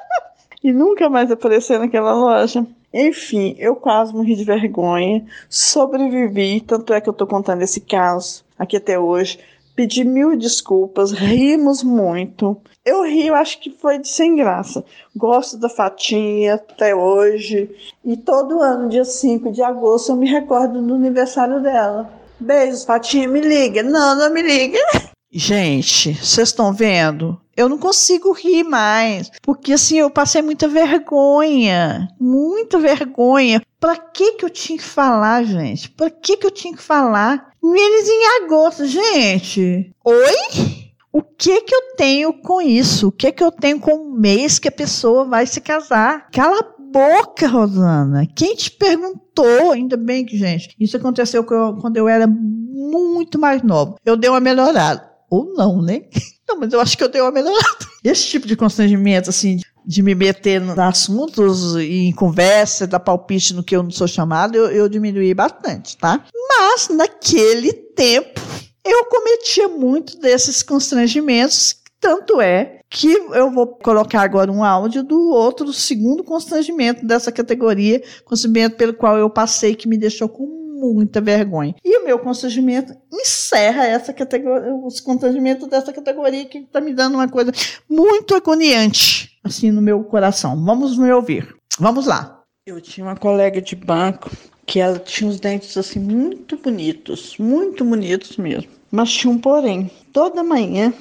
e 0.64 0.72
nunca 0.72 1.10
mais 1.10 1.30
aparecer 1.30 1.78
naquela 1.78 2.14
loja? 2.14 2.66
Enfim, 2.92 3.54
eu 3.58 3.76
quase 3.76 4.14
morri 4.14 4.34
de 4.34 4.44
vergonha, 4.44 5.26
sobrevivi, 5.50 6.62
tanto 6.62 6.94
é 6.94 7.00
que 7.02 7.08
eu 7.08 7.12
tô 7.12 7.26
contando 7.26 7.60
esse 7.60 7.82
caso 7.82 8.42
aqui 8.58 8.78
até 8.78 8.98
hoje 8.98 9.38
pedi 9.76 10.02
mil 10.02 10.36
desculpas, 10.36 11.12
rimos 11.12 11.82
muito. 11.82 12.56
Eu 12.84 13.02
rio, 13.04 13.34
acho 13.34 13.60
que 13.60 13.70
foi 13.70 13.98
de 13.98 14.08
sem 14.08 14.34
graça. 14.34 14.82
Gosto 15.14 15.58
da 15.58 15.68
Fatinha 15.68 16.54
até 16.54 16.94
hoje. 16.94 17.70
E 18.04 18.16
todo 18.16 18.62
ano, 18.62 18.88
dia 18.88 19.04
5 19.04 19.52
de 19.52 19.62
agosto, 19.62 20.12
eu 20.12 20.16
me 20.16 20.28
recordo 20.28 20.80
do 20.80 20.94
aniversário 20.94 21.60
dela. 21.60 22.10
Beijos, 22.40 22.84
Fatinha, 22.84 23.28
me 23.28 23.40
liga. 23.40 23.82
Não, 23.82 24.16
não 24.16 24.32
me 24.32 24.40
liga. 24.40 24.78
Gente, 25.30 26.14
vocês 26.14 26.48
estão 26.48 26.72
vendo? 26.72 27.38
Eu 27.56 27.68
não 27.68 27.78
consigo 27.78 28.32
rir 28.32 28.62
mais, 28.64 29.30
porque 29.42 29.72
assim 29.72 29.98
eu 29.98 30.10
passei 30.10 30.40
muita 30.40 30.68
vergonha, 30.68 32.08
muita 32.20 32.78
vergonha. 32.78 33.60
Pra 33.80 33.96
que 33.96 34.32
que 34.32 34.44
eu 34.44 34.50
tinha 34.50 34.78
que 34.78 34.84
falar, 34.84 35.42
gente? 35.44 35.90
Pra 35.90 36.10
que 36.10 36.36
que 36.36 36.46
eu 36.46 36.50
tinha 36.50 36.74
que 36.74 36.82
falar? 36.82 37.50
Menos 37.62 38.08
em 38.08 38.44
agosto, 38.44 38.86
gente. 38.86 39.92
Oi? 40.04 40.86
O 41.12 41.22
que 41.22 41.62
que 41.62 41.74
eu 41.74 41.96
tenho 41.96 42.32
com 42.32 42.60
isso? 42.60 43.08
O 43.08 43.12
que 43.12 43.32
que 43.32 43.42
eu 43.42 43.50
tenho 43.50 43.80
com 43.80 43.92
o 43.94 44.12
mês 44.12 44.58
que 44.58 44.68
a 44.68 44.72
pessoa 44.72 45.24
vai 45.24 45.46
se 45.46 45.60
casar? 45.60 46.28
Cala 46.30 46.60
a 46.60 46.66
boca, 46.78 47.48
Rosana. 47.48 48.26
Quem 48.34 48.54
te 48.54 48.70
perguntou? 48.70 49.72
Ainda 49.72 49.96
bem 49.96 50.24
que, 50.24 50.36
gente, 50.36 50.74
isso 50.78 50.96
aconteceu 50.96 51.42
quando 51.42 51.96
eu 51.96 52.06
era 52.06 52.26
muito 52.26 53.38
mais 53.38 53.62
nova. 53.62 53.96
Eu 54.04 54.16
dei 54.16 54.30
uma 54.30 54.40
melhorada. 54.40 55.15
Ou 55.30 55.52
não, 55.54 55.82
né? 55.82 56.02
Não, 56.48 56.60
mas 56.60 56.72
eu 56.72 56.80
acho 56.80 56.96
que 56.96 57.02
eu 57.02 57.08
dei 57.08 57.20
uma 57.20 57.32
melhorada. 57.32 57.86
Esse 58.04 58.24
tipo 58.28 58.46
de 58.46 58.54
constrangimento, 58.54 59.30
assim, 59.30 59.58
de 59.84 60.00
me 60.00 60.14
meter 60.14 60.60
nos 60.60 60.78
assuntos 60.78 61.74
e 61.74 62.06
em 62.06 62.12
conversa, 62.12 62.86
dar 62.86 63.00
palpite 63.00 63.52
no 63.52 63.64
que 63.64 63.74
eu 63.74 63.82
não 63.82 63.90
sou 63.90 64.06
chamado, 64.06 64.56
eu, 64.56 64.70
eu 64.70 64.88
diminuí 64.88 65.34
bastante, 65.34 65.96
tá? 65.96 66.24
Mas, 66.48 66.88
naquele 66.88 67.72
tempo, 67.72 68.40
eu 68.84 69.06
cometia 69.06 69.66
muito 69.66 70.20
desses 70.20 70.62
constrangimentos, 70.62 71.76
tanto 72.00 72.40
é 72.40 72.78
que 72.88 73.12
eu 73.12 73.50
vou 73.50 73.66
colocar 73.66 74.22
agora 74.22 74.50
um 74.50 74.62
áudio 74.62 75.02
do 75.02 75.30
outro, 75.30 75.66
do 75.66 75.72
segundo 75.72 76.22
constrangimento 76.22 77.04
dessa 77.04 77.32
categoria, 77.32 78.00
constrangimento 78.24 78.76
pelo 78.76 78.94
qual 78.94 79.18
eu 79.18 79.28
passei, 79.28 79.74
que 79.74 79.88
me 79.88 79.98
deixou 79.98 80.28
com 80.28 80.65
muita 80.76 81.20
vergonha. 81.20 81.74
E 81.84 81.98
o 81.98 82.04
meu 82.04 82.18
constrangimento 82.18 82.94
encerra 83.12 83.86
essa 83.86 84.12
categoria, 84.12 84.74
os 84.74 85.00
constrangimentos 85.00 85.68
dessa 85.68 85.92
categoria 85.92 86.44
que 86.44 86.58
está 86.58 86.80
me 86.80 86.92
dando 86.92 87.14
uma 87.14 87.28
coisa 87.28 87.52
muito 87.88 88.34
agoniante, 88.34 89.38
assim, 89.42 89.70
no 89.70 89.80
meu 89.80 90.04
coração. 90.04 90.62
Vamos 90.64 90.96
me 90.98 91.10
ouvir. 91.12 91.54
Vamos 91.78 92.06
lá. 92.06 92.42
Eu 92.66 92.80
tinha 92.80 93.06
uma 93.06 93.16
colega 93.16 93.60
de 93.60 93.76
banco 93.76 94.30
que 94.66 94.80
ela 94.80 94.98
tinha 94.98 95.30
os 95.30 95.38
dentes 95.38 95.76
assim 95.76 96.00
muito 96.00 96.56
bonitos, 96.56 97.36
muito 97.38 97.84
bonitos 97.84 98.36
mesmo. 98.36 98.70
Mas 98.90 99.12
tinha 99.12 99.32
um 99.32 99.38
porém. 99.38 99.90
Toda 100.12 100.42
manhã 100.42 100.92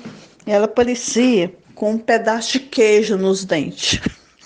ela 0.45 0.65
aparecia 0.65 1.53
com 1.73 1.91
um 1.91 1.97
pedaço 1.97 2.53
de 2.53 2.59
queijo 2.59 3.17
nos 3.17 3.43
dentes. 3.43 3.99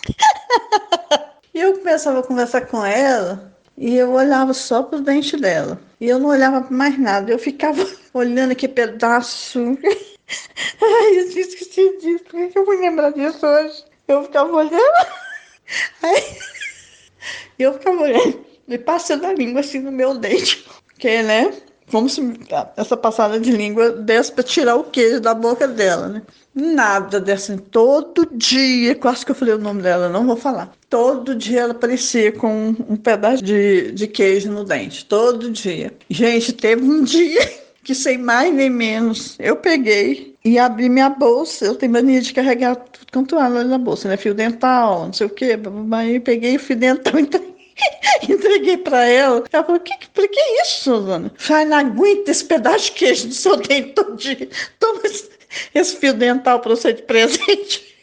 e 1.53 1.59
eu 1.59 1.77
começava 1.77 2.19
a 2.19 2.23
conversar 2.23 2.61
com 2.61 2.83
ela 2.83 3.48
e 3.79 3.95
eu 3.95 4.11
olhava 4.11 4.53
só 4.53 4.83
para 4.83 4.97
os 4.99 5.05
dentes 5.05 5.39
dela. 5.39 5.79
E 6.01 6.09
eu 6.09 6.19
não 6.19 6.29
olhava 6.29 6.67
mais 6.69 6.99
nada. 6.99 7.31
Eu 7.31 7.39
ficava 7.39 7.87
olhando 8.13 8.51
aquele 8.51 8.73
pedaço. 8.73 9.59
Ai, 10.81 11.17
eu 11.17 11.23
esqueci 11.23 11.97
disso. 11.97 12.25
Por 12.25 12.49
que 12.49 12.59
eu 12.59 12.65
vou 12.65 12.77
lembrar 12.77 13.11
disso 13.11 13.45
hoje? 13.47 13.85
Eu 14.05 14.23
ficava 14.23 14.51
olhando. 14.51 14.75
Aí, 16.03 16.23
eu 17.57 17.73
ficava 17.73 18.01
olhando 18.01 18.45
e 18.67 18.77
passando 18.77 19.25
a 19.25 19.33
língua 19.33 19.61
assim 19.61 19.79
no 19.79 19.93
meu 19.93 20.13
dente. 20.13 20.67
Porque, 20.85 21.23
né? 21.23 21.53
Como 21.89 22.09
se 22.09 22.21
essa 22.75 22.97
passada 22.97 23.39
de 23.39 23.49
língua 23.49 23.91
desse 23.91 24.31
para 24.31 24.43
tirar 24.43 24.75
o 24.75 24.83
queijo 24.83 25.21
da 25.21 25.33
boca 25.33 25.67
dela, 25.67 26.07
né? 26.09 26.21
Nada 26.59 27.19
dessa. 27.19 27.57
Todo 27.71 28.27
dia, 28.33 28.93
quase 28.95 29.25
que 29.25 29.31
eu 29.31 29.35
falei 29.35 29.53
o 29.53 29.59
nome 29.59 29.81
dela, 29.81 30.09
não 30.09 30.25
vou 30.25 30.35
falar. 30.35 30.71
Todo 30.89 31.33
dia 31.33 31.61
ela 31.61 31.71
aparecia 31.71 32.31
com 32.31 32.75
um 32.87 32.97
pedaço 32.97 33.43
de, 33.43 33.91
de 33.91 34.07
queijo 34.07 34.51
no 34.51 34.65
dente. 34.65 35.05
Todo 35.05 35.49
dia. 35.51 35.93
Gente, 36.09 36.51
teve 36.51 36.83
um 36.83 37.01
dia 37.03 37.41
que 37.83 37.95
sem 37.95 38.17
mais 38.17 38.53
nem 38.53 38.69
menos, 38.69 39.35
eu 39.39 39.55
peguei 39.55 40.35
e 40.43 40.59
abri 40.59 40.89
minha 40.89 41.09
bolsa. 41.09 41.65
Eu 41.65 41.75
tenho 41.75 41.93
mania 41.93 42.21
de 42.21 42.33
carregar 42.33 42.75
tudo 42.75 43.07
quanto 43.11 43.39
é 43.39 43.63
na 43.63 43.77
bolsa, 43.77 44.09
né? 44.09 44.17
Fio 44.17 44.33
dental, 44.33 45.05
não 45.05 45.13
sei 45.13 45.27
o 45.27 45.29
quê. 45.29 45.57
Aí 45.93 46.19
peguei 46.19 46.57
o 46.57 46.59
fio 46.59 46.75
dental 46.75 47.13
e 47.19 47.29
Entreguei 48.29 48.77
para 48.83 49.05
ela. 49.05 49.43
Ela 49.51 49.63
falou: 49.63 49.79
que, 49.79 49.95
que, 49.97 50.27
que 50.27 50.39
é 50.39 50.61
isso, 50.61 50.83
Suzana? 50.83 51.31
Falei, 51.37 51.65
não 51.65 51.77
aguenta 51.77 52.31
esse 52.31 52.43
pedaço 52.43 52.85
de 52.85 52.91
queijo 52.91 53.27
do 53.27 53.33
seu 53.33 53.55
dente 53.55 53.93
todo 53.93 54.17
dia. 54.17 54.49
Toma 54.77 55.01
esse, 55.05 55.29
esse 55.73 55.95
fio 55.97 56.13
dental 56.13 56.59
para 56.59 56.75
você 56.75 56.93
de 56.93 57.03
presente. 57.03 57.95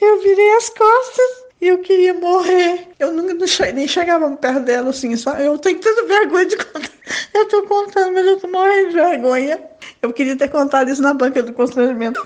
Eu 0.00 0.22
virei 0.22 0.50
as 0.56 0.68
costas 0.68 1.44
e 1.60 1.66
eu 1.66 1.78
queria 1.78 2.14
morrer. 2.14 2.88
Eu 2.98 3.12
nunca 3.12 3.34
nem 3.72 3.88
chegava 3.88 4.30
perto 4.36 4.60
dela 4.60 4.90
assim, 4.90 5.16
só 5.16 5.34
eu 5.34 5.58
tenho 5.58 5.80
tanta 5.80 6.06
vergonha 6.06 6.46
de 6.46 6.56
contar. 6.56 6.90
Eu 7.34 7.48
tô 7.48 7.62
contando, 7.64 8.12
mas 8.12 8.26
eu 8.26 8.38
tô 8.38 8.48
morrendo 8.48 8.88
de 8.90 8.94
vergonha. 8.94 9.60
Eu 10.00 10.12
queria 10.12 10.36
ter 10.36 10.48
contado 10.48 10.88
isso 10.88 11.02
na 11.02 11.14
banca 11.14 11.42
do 11.42 11.52
constrangimento. 11.52 12.20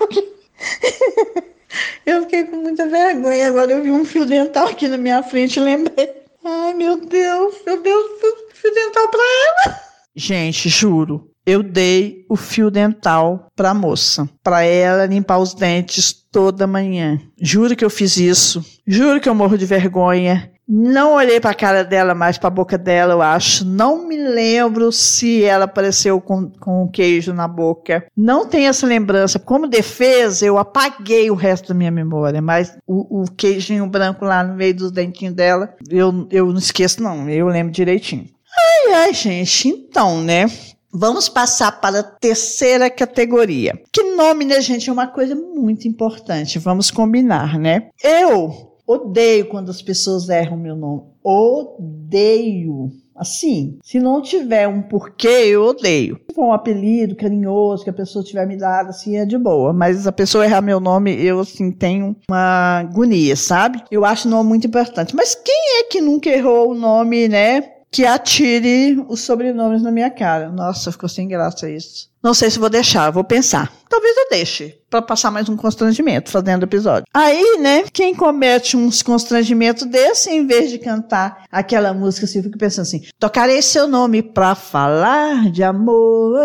Eu 2.05 2.21
fiquei 2.23 2.43
com 2.43 2.57
muita 2.57 2.87
vergonha. 2.87 3.47
Agora 3.47 3.71
eu 3.71 3.81
vi 3.81 3.89
um 3.89 4.05
fio 4.05 4.25
dental 4.25 4.67
aqui 4.67 4.87
na 4.87 4.97
minha 4.97 5.23
frente 5.23 5.57
e 5.57 5.63
lembrei. 5.63 6.21
Ai, 6.43 6.73
meu 6.75 6.97
Deus, 6.97 7.55
meu 7.65 7.81
Deus, 7.81 8.05
fio 8.53 8.73
dental 8.73 9.07
pra 9.07 9.19
ela. 9.19 9.79
Gente, 10.15 10.69
juro, 10.69 11.32
eu 11.45 11.61
dei 11.61 12.25
o 12.29 12.35
fio 12.35 12.71
dental 12.71 13.47
pra 13.55 13.73
moça, 13.73 14.29
pra 14.43 14.63
ela 14.63 15.05
limpar 15.05 15.39
os 15.39 15.53
dentes 15.53 16.13
toda 16.31 16.67
manhã. 16.67 17.19
Juro 17.39 17.75
que 17.75 17.85
eu 17.85 17.89
fiz 17.89 18.17
isso. 18.17 18.63
Juro 18.87 19.19
que 19.19 19.29
eu 19.29 19.35
morro 19.35 19.57
de 19.57 19.65
vergonha. 19.65 20.51
Não 20.67 21.15
olhei 21.15 21.41
para 21.41 21.51
a 21.51 21.55
cara 21.55 21.83
dela, 21.83 22.15
mais 22.15 22.37
para 22.37 22.47
a 22.47 22.51
boca 22.51 22.77
dela, 22.77 23.13
eu 23.13 23.21
acho. 23.21 23.65
Não 23.65 24.07
me 24.07 24.17
lembro 24.17 24.91
se 24.93 25.43
ela 25.43 25.65
apareceu 25.65 26.21
com, 26.21 26.49
com 26.49 26.87
queijo 26.87 27.33
na 27.33 27.47
boca. 27.47 28.05
Não 28.15 28.47
tenho 28.47 28.69
essa 28.69 28.87
lembrança. 28.87 29.37
Como 29.37 29.67
defesa, 29.67 30.45
eu 30.45 30.57
apaguei 30.57 31.29
o 31.29 31.35
resto 31.35 31.67
da 31.67 31.73
minha 31.73 31.91
memória, 31.91 32.41
mas 32.41 32.77
o, 32.87 33.23
o 33.23 33.25
queijinho 33.25 33.85
branco 33.87 34.23
lá 34.23 34.41
no 34.41 34.55
meio 34.55 34.73
dos 34.73 34.91
dentinhos 34.91 35.35
dela, 35.35 35.75
eu, 35.89 36.27
eu 36.31 36.47
não 36.47 36.57
esqueço, 36.57 37.03
não. 37.03 37.29
Eu 37.29 37.47
lembro 37.47 37.73
direitinho. 37.73 38.27
Ai, 38.57 38.93
ai, 38.93 39.13
gente. 39.13 39.67
Então, 39.67 40.21
né? 40.21 40.45
Vamos 40.93 41.27
passar 41.27 41.81
para 41.81 41.99
a 41.99 42.03
terceira 42.03 42.89
categoria. 42.89 43.81
Que 43.91 44.15
nome, 44.15 44.45
né, 44.45 44.61
gente, 44.61 44.89
é 44.89 44.93
uma 44.93 45.07
coisa 45.07 45.35
muito 45.35 45.87
importante. 45.87 46.59
Vamos 46.59 46.91
combinar, 46.91 47.57
né? 47.57 47.89
Eu 48.03 48.73
Odeio 48.85 49.45
quando 49.47 49.69
as 49.69 49.81
pessoas 49.81 50.27
erram 50.27 50.57
meu 50.57 50.75
nome. 50.75 51.03
Odeio. 51.23 52.91
Assim, 53.15 53.77
se 53.83 53.99
não 53.99 54.21
tiver 54.21 54.67
um 54.67 54.81
porquê, 54.81 55.27
eu 55.27 55.65
odeio. 55.65 56.19
Se 56.29 56.35
for 56.35 56.47
um 56.47 56.51
apelido 56.51 57.15
carinhoso 57.15 57.83
que 57.83 57.89
a 57.89 57.93
pessoa 57.93 58.25
tiver 58.25 58.45
me 58.47 58.57
dado, 58.57 58.89
assim, 58.89 59.15
é 59.17 59.25
de 59.25 59.37
boa. 59.37 59.71
Mas 59.71 60.07
a 60.07 60.11
pessoa 60.11 60.43
errar 60.43 60.61
meu 60.61 60.79
nome, 60.79 61.13
eu, 61.23 61.39
assim, 61.39 61.71
tenho 61.71 62.15
uma 62.27 62.79
agonia, 62.79 63.35
sabe? 63.35 63.83
Eu 63.91 64.03
acho 64.03 64.27
o 64.27 64.31
nome 64.31 64.49
muito 64.49 64.67
importante. 64.67 65.15
Mas 65.15 65.35
quem 65.35 65.79
é 65.79 65.83
que 65.83 66.01
nunca 66.01 66.29
errou 66.29 66.71
o 66.71 66.75
nome, 66.75 67.27
né? 67.27 67.61
Que 67.93 68.05
atire 68.07 69.05
os 69.07 69.21
sobrenomes 69.21 69.83
na 69.83 69.91
minha 69.91 70.09
cara. 70.09 70.49
Nossa, 70.49 70.91
ficou 70.91 71.07
sem 71.07 71.27
graça 71.27 71.69
isso. 71.69 72.12
Não 72.23 72.33
sei 72.33 72.49
se 72.49 72.57
vou 72.57 72.69
deixar, 72.69 73.11
vou 73.11 73.23
pensar. 73.23 73.69
Talvez 73.89 74.17
eu 74.17 74.29
deixe 74.31 74.79
para 74.89 75.01
passar 75.01 75.29
mais 75.29 75.49
um 75.49 75.57
constrangimento 75.57 76.31
fazendo 76.31 76.63
episódio. 76.63 77.05
Aí, 77.13 77.57
né, 77.59 77.83
quem 77.91 78.15
comete 78.15 78.77
uns 78.77 79.01
constrangimentos 79.03 79.85
desse, 79.85 80.29
em 80.31 80.47
vez 80.47 80.71
de 80.71 80.79
cantar 80.79 81.43
aquela 81.51 81.93
música, 81.93 82.25
assim, 82.25 82.41
fica 82.41 82.57
pensando 82.57 82.83
assim: 82.83 83.01
tocarei 83.19 83.61
seu 83.61 83.87
nome 83.87 84.23
pra 84.23 84.55
falar 84.55 85.51
de 85.51 85.63
amor. 85.63 86.39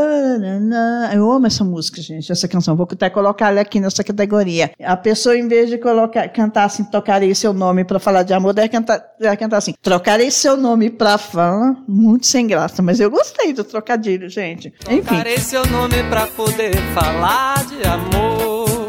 Eu 1.15 1.31
amo 1.31 1.47
essa 1.47 1.63
música, 1.65 2.03
gente, 2.03 2.31
essa 2.31 2.49
canção. 2.49 2.77
Vou 2.77 2.89
até 2.91 3.09
colocar 3.09 3.49
ela 3.49 3.61
aqui 3.61 3.81
nessa 3.81 4.03
categoria. 4.03 4.71
A 4.83 4.97
pessoa, 4.97 5.37
em 5.37 5.47
vez 5.47 5.71
de 5.71 5.79
colocar, 5.79 6.29
cantar 6.29 6.65
assim, 6.65 6.85
tocarei 6.85 7.35
seu 7.35 7.53
nome 7.53 7.85
pra 7.85 7.99
falar 7.99 8.25
de 8.25 8.35
amor, 8.35 8.53
deve 8.53 8.69
cantar, 8.69 9.03
deve 9.19 9.37
cantar 9.37 9.59
assim: 9.59 9.75
trocarei 9.81 10.31
seu 10.31 10.57
nome 10.57 10.91
pra 10.91 11.17
falar. 11.17 11.77
Muito 11.87 12.27
sem 12.27 12.47
graça, 12.47 12.83
mas 12.83 13.01
eu 13.01 13.11
gostei 13.11 13.53
do 13.53 13.65
trocadilho, 13.65 14.29
gente. 14.29 14.73
Enfim. 14.91 15.39
Seu 15.39 15.65
nome 15.71 16.03
pra 16.05 16.27
poder 16.27 16.77
falar 16.95 17.65
de 17.65 17.87
amor. 17.87 18.89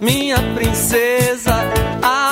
Minha 0.00 0.38
princesa, 0.54 1.54
ar 2.02 2.27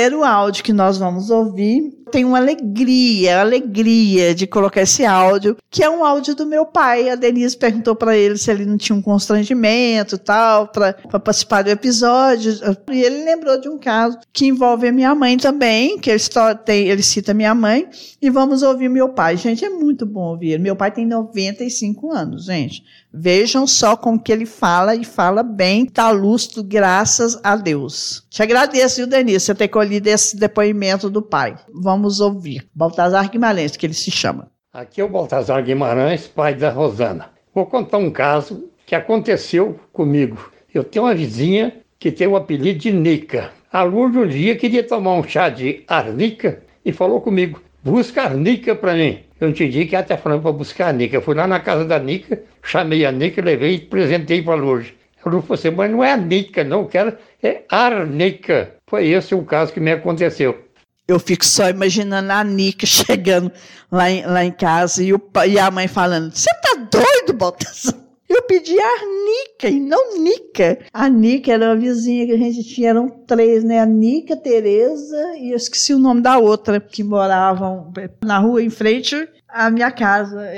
primeiro 0.00 0.24
áudio 0.24 0.64
que 0.64 0.72
nós 0.72 0.96
vamos 0.96 1.28
ouvir 1.28 2.00
tenho 2.10 2.28
uma 2.28 2.38
alegria, 2.38 3.40
alegria 3.40 4.34
de 4.34 4.46
colocar 4.46 4.82
esse 4.82 5.04
áudio, 5.04 5.56
que 5.70 5.82
é 5.82 5.88
um 5.88 6.04
áudio 6.04 6.34
do 6.34 6.44
meu 6.44 6.66
pai. 6.66 7.08
A 7.08 7.14
Denise 7.14 7.56
perguntou 7.56 7.94
para 7.94 8.16
ele 8.16 8.36
se 8.36 8.50
ele 8.50 8.66
não 8.66 8.76
tinha 8.76 8.96
um 8.96 9.00
constrangimento 9.00 10.18
tal, 10.18 10.68
para 10.68 10.92
participar 11.20 11.62
do 11.62 11.70
episódio. 11.70 12.52
E 12.90 13.02
ele 13.02 13.24
lembrou 13.24 13.58
de 13.60 13.68
um 13.68 13.78
caso 13.78 14.18
que 14.32 14.46
envolve 14.46 14.88
a 14.88 14.92
minha 14.92 15.14
mãe 15.14 15.36
também, 15.36 15.98
que 15.98 16.10
ele, 16.10 16.20
tem, 16.64 16.88
ele 16.88 17.02
cita 17.02 17.32
minha 17.32 17.54
mãe, 17.54 17.88
e 18.20 18.28
vamos 18.28 18.62
ouvir 18.62 18.88
meu 18.88 19.10
pai. 19.10 19.36
Gente, 19.36 19.64
é 19.64 19.70
muito 19.70 20.04
bom 20.04 20.32
ouvir. 20.32 20.58
Meu 20.58 20.74
pai 20.74 20.90
tem 20.90 21.06
95 21.06 22.12
anos, 22.12 22.44
gente. 22.46 22.82
Vejam 23.12 23.66
só 23.66 23.96
com 23.96 24.18
que 24.18 24.30
ele 24.30 24.46
fala 24.46 24.94
e 24.94 25.04
fala 25.04 25.42
bem, 25.42 25.84
tá 25.84 26.10
lustro, 26.10 26.62
graças 26.62 27.38
a 27.42 27.56
Deus. 27.56 28.24
Te 28.30 28.42
agradeço, 28.42 28.96
viu, 28.98 29.06
Denise, 29.06 29.46
você 29.46 29.54
ter 29.54 29.68
colhido 29.68 30.08
esse 30.08 30.36
depoimento 30.36 31.10
do 31.10 31.20
pai. 31.20 31.56
Vamos 31.74 32.20
ouvir. 32.20 32.68
Baltazar 32.74 33.28
Guimarães, 33.30 33.76
que 33.76 33.84
ele 33.84 33.94
se 33.94 34.10
chama. 34.10 34.50
Aqui 34.72 35.00
é 35.00 35.04
o 35.04 35.08
Baltazar 35.08 35.62
Guimarães, 35.64 36.28
pai 36.28 36.54
da 36.54 36.70
Rosana. 36.70 37.30
Vou 37.52 37.66
contar 37.66 37.98
um 37.98 38.10
caso 38.10 38.70
que 38.86 38.94
aconteceu 38.94 39.80
comigo. 39.92 40.50
Eu 40.72 40.84
tenho 40.84 41.04
uma 41.04 41.14
vizinha 41.14 41.80
que 41.98 42.12
tem 42.12 42.28
o 42.28 42.36
apelido 42.36 42.78
de 42.78 42.92
Nica. 42.92 43.50
A 43.72 43.82
Lourdes 43.82 44.22
um 44.22 44.26
dia 44.28 44.56
queria 44.56 44.86
tomar 44.86 45.14
um 45.14 45.22
chá 45.22 45.48
de 45.48 45.84
arnica 45.86 46.62
e 46.84 46.92
falou 46.92 47.20
comigo, 47.20 47.60
busca 47.82 48.22
arnica 48.22 48.74
para 48.74 48.94
mim. 48.94 49.20
Eu 49.40 49.48
entendi 49.48 49.86
que 49.86 49.94
ela 49.94 50.02
está 50.02 50.16
falando 50.16 50.42
para 50.42 50.52
buscar 50.52 50.88
a 50.88 50.92
Nica. 50.92 51.16
Eu 51.16 51.22
fui 51.22 51.34
lá 51.34 51.46
na 51.46 51.60
casa 51.60 51.84
da 51.84 51.98
Nica, 51.98 52.42
chamei 52.62 53.06
a 53.06 53.12
Nica, 53.12 53.42
levei 53.42 53.74
e 53.74 53.80
presentei 53.80 54.42
para 54.42 54.52
a 54.52 54.56
Lourdes. 54.56 54.92
A 55.24 55.28
Lourdes 55.28 55.48
falou 55.48 55.58
assim, 55.58 55.70
mas 55.70 55.90
não 55.90 56.04
é 56.04 56.12
a 56.12 56.16
Nica 56.16 56.62
não, 56.62 56.86
que 56.86 56.98
ela 56.98 57.18
é 57.42 57.62
arnica. 57.68 58.74
Foi 58.86 59.08
esse 59.08 59.34
o 59.34 59.42
caso 59.42 59.72
que 59.72 59.80
me 59.80 59.92
aconteceu. 59.92 60.66
Eu 61.08 61.18
fico 61.18 61.44
só 61.44 61.68
imaginando 61.68 62.30
a 62.30 62.44
Nica 62.44 62.84
chegando 62.86 63.50
lá 63.90 64.10
em, 64.10 64.24
lá 64.24 64.44
em 64.44 64.52
casa 64.52 65.02
e, 65.02 65.12
o, 65.12 65.20
e 65.48 65.58
a 65.58 65.70
mãe 65.70 65.88
falando: 65.88 66.32
Você 66.32 66.50
tá 66.62 66.74
doido, 66.90 67.32
Baltazar? 67.32 67.99
Eu 68.30 68.42
pedi 68.42 68.78
a 68.78 68.98
Nica 69.24 69.68
e 69.68 69.80
não 69.80 70.16
Nica. 70.22 70.78
A 70.94 71.08
Nica 71.08 71.50
era 71.52 71.66
uma 71.66 71.76
vizinha 71.76 72.24
que 72.26 72.32
a 72.32 72.36
gente 72.36 72.62
tinha, 72.62 72.90
eram 72.90 73.08
três, 73.26 73.64
né? 73.64 73.80
A 73.80 73.86
Nica, 73.86 74.36
Tereza 74.36 75.36
e 75.36 75.50
eu 75.50 75.56
esqueci 75.56 75.92
o 75.92 75.98
nome 75.98 76.20
da 76.20 76.38
outra, 76.38 76.78
que 76.78 77.02
moravam 77.02 77.92
na 78.24 78.38
rua 78.38 78.62
em 78.62 78.70
frente 78.70 79.28
à 79.48 79.68
minha 79.68 79.90
casa. 79.90 80.48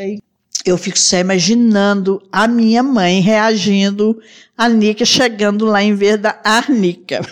Eu 0.66 0.76
fico 0.76 0.98
só 0.98 1.16
imaginando 1.16 2.22
a 2.30 2.46
minha 2.46 2.82
mãe 2.82 3.20
reagindo 3.20 4.20
a 4.54 4.68
Nica 4.68 5.06
chegando 5.06 5.64
lá 5.64 5.82
em 5.82 5.94
vez 5.94 6.20
da 6.20 6.38
Arnica. 6.44 7.22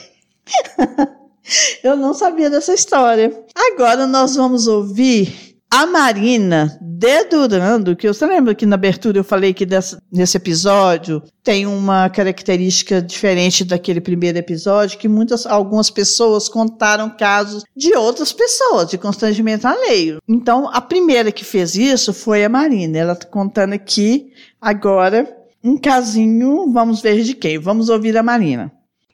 eu 1.85 1.99
não 1.99 2.15
sabia 2.15 2.49
dessa 2.49 2.73
história. 2.73 3.45
Agora 3.55 4.07
nós 4.07 4.37
vamos 4.37 4.67
ouvir 4.67 5.50
a 5.73 5.87
Marina 5.87 6.77
dedurando, 6.83 7.95
que 7.95 8.09
você 8.09 8.27
lembra 8.27 8.55
que 8.55 8.67
na 8.67 8.75
abertura 8.75 9.19
eu 9.19 9.25
falei 9.25 9.55
que 9.55 9.67
nesse 10.11 10.37
episódio 10.37 11.23
tem 11.45 11.65
uma 11.65 12.11
característica 12.11 13.01
diferente 13.01 13.65
daquele 13.65 14.01
primeiro 14.01 14.37
episódio, 14.37 14.99
que 14.99 15.09
muitas, 15.09 15.47
algumas 15.47 15.89
pessoas 15.89 16.49
contaram 16.49 17.09
casos 17.09 17.63
de 17.77 17.95
outras 17.95 18.33
pessoas, 18.33 18.91
de 18.91 18.99
constrangimento 18.99 19.67
alheio. 19.67 20.19
Então, 20.29 20.69
a 20.73 20.81
primeira 20.81 21.31
que 21.31 21.45
fez 21.45 21.77
isso 21.77 22.13
foi 22.13 22.45
a 22.45 22.49
Marina. 22.49 22.99
Ela 22.99 23.13
está 23.13 23.27
contando 23.27 23.73
aqui 23.73 24.33
agora 24.61 25.37
um 25.63 25.79
casinho, 25.79 26.71
vamos 26.73 27.01
ver 27.01 27.23
de 27.23 27.35
quem. 27.35 27.59
Vamos 27.59 27.89
ouvir 27.89 28.17
a 28.17 28.23
Marina. 28.23 28.73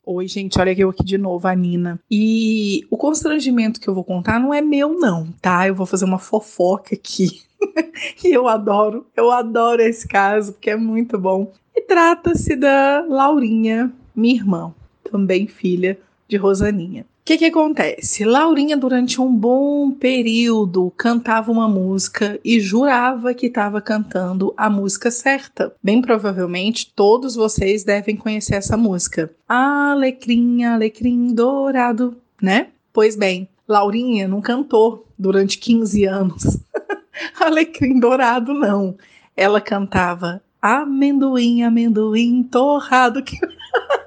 Oi, 0.08 0.28
gente, 0.28 0.56
olha 0.60 0.72
eu 0.78 0.90
aqui 0.90 1.04
de 1.04 1.18
novo, 1.18 1.48
a 1.48 1.54
Nina. 1.56 1.98
E 2.08 2.86
o 2.88 2.96
constrangimento 2.96 3.80
que 3.80 3.88
eu 3.88 3.94
vou 3.94 4.04
contar 4.04 4.38
não 4.38 4.54
é 4.54 4.62
meu, 4.62 4.96
não, 4.96 5.32
tá? 5.42 5.66
Eu 5.66 5.74
vou 5.74 5.84
fazer 5.84 6.04
uma 6.04 6.20
fofoca 6.20 6.94
aqui. 6.94 7.42
e 8.24 8.32
eu 8.32 8.46
adoro, 8.46 9.04
eu 9.16 9.32
adoro 9.32 9.82
esse 9.82 10.06
caso, 10.06 10.52
porque 10.52 10.70
é 10.70 10.76
muito 10.76 11.18
bom. 11.18 11.52
E 11.74 11.82
trata-se 11.82 12.54
da 12.54 13.04
Laurinha, 13.08 13.92
minha 14.14 14.36
irmã, 14.36 14.72
também 15.02 15.48
filha 15.48 15.98
de 16.28 16.36
Rosaninha 16.36 17.04
que 17.26 17.36
que 17.36 17.46
acontece? 17.46 18.24
Laurinha, 18.24 18.76
durante 18.76 19.20
um 19.20 19.34
bom 19.34 19.90
período, 19.90 20.92
cantava 20.96 21.50
uma 21.50 21.68
música 21.68 22.38
e 22.44 22.60
jurava 22.60 23.34
que 23.34 23.46
estava 23.46 23.80
cantando 23.80 24.54
a 24.56 24.70
música 24.70 25.10
certa. 25.10 25.74
Bem 25.82 26.00
provavelmente, 26.00 26.92
todos 26.94 27.34
vocês 27.34 27.82
devem 27.82 28.14
conhecer 28.14 28.54
essa 28.54 28.76
música. 28.76 29.28
Alecrim, 29.48 30.62
alecrim 30.62 31.34
dourado, 31.34 32.16
né? 32.40 32.68
Pois 32.92 33.16
bem, 33.16 33.48
Laurinha 33.66 34.28
não 34.28 34.40
cantou 34.40 35.04
durante 35.18 35.58
15 35.58 36.04
anos. 36.04 36.60
alecrim 37.40 37.98
dourado, 37.98 38.54
não. 38.54 38.96
Ela 39.36 39.60
cantava 39.60 40.40
amendoim, 40.62 41.64
amendoim 41.64 42.44
torrado. 42.44 43.20
Que... 43.20 43.36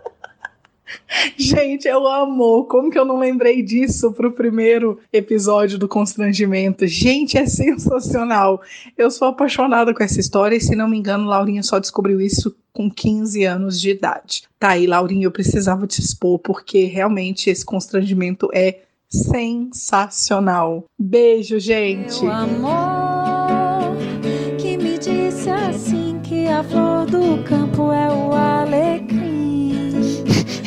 Gente, 1.37 1.87
eu 1.87 2.07
amo. 2.07 2.65
Como 2.65 2.89
que 2.89 2.97
eu 2.97 3.05
não 3.05 3.17
lembrei 3.17 3.61
disso 3.61 4.11
pro 4.11 4.31
primeiro 4.31 4.99
episódio 5.11 5.77
do 5.77 5.87
Constrangimento? 5.87 6.85
Gente, 6.87 7.37
é 7.37 7.45
sensacional. 7.45 8.61
Eu 8.97 9.11
sou 9.11 9.27
apaixonada 9.27 9.93
com 9.93 10.03
essa 10.03 10.19
história 10.19 10.55
e, 10.55 10.61
se 10.61 10.75
não 10.75 10.87
me 10.87 10.97
engano, 10.97 11.25
Laurinha 11.25 11.63
só 11.63 11.79
descobriu 11.79 12.19
isso 12.21 12.55
com 12.73 12.89
15 12.89 13.43
anos 13.43 13.79
de 13.79 13.89
idade. 13.91 14.43
Tá 14.59 14.69
aí, 14.69 14.87
Laurinha, 14.87 15.25
eu 15.25 15.31
precisava 15.31 15.87
te 15.87 15.99
expor 15.99 16.39
porque 16.39 16.85
realmente 16.85 17.49
esse 17.49 17.65
constrangimento 17.65 18.49
é 18.53 18.79
sensacional. 19.09 20.85
Beijo, 20.97 21.59
gente. 21.59 22.21
Meu 22.21 22.31
amor, 22.31 23.97
que 24.57 24.77
me 24.77 24.97
disse 24.97 25.49
assim 25.49 26.19
que 26.23 26.47
a 26.47 26.63
flor 26.63 27.05
do 27.07 27.43
campo 27.43 27.91
é 27.91 28.07
o 28.07 28.33
alecrim 28.33 28.68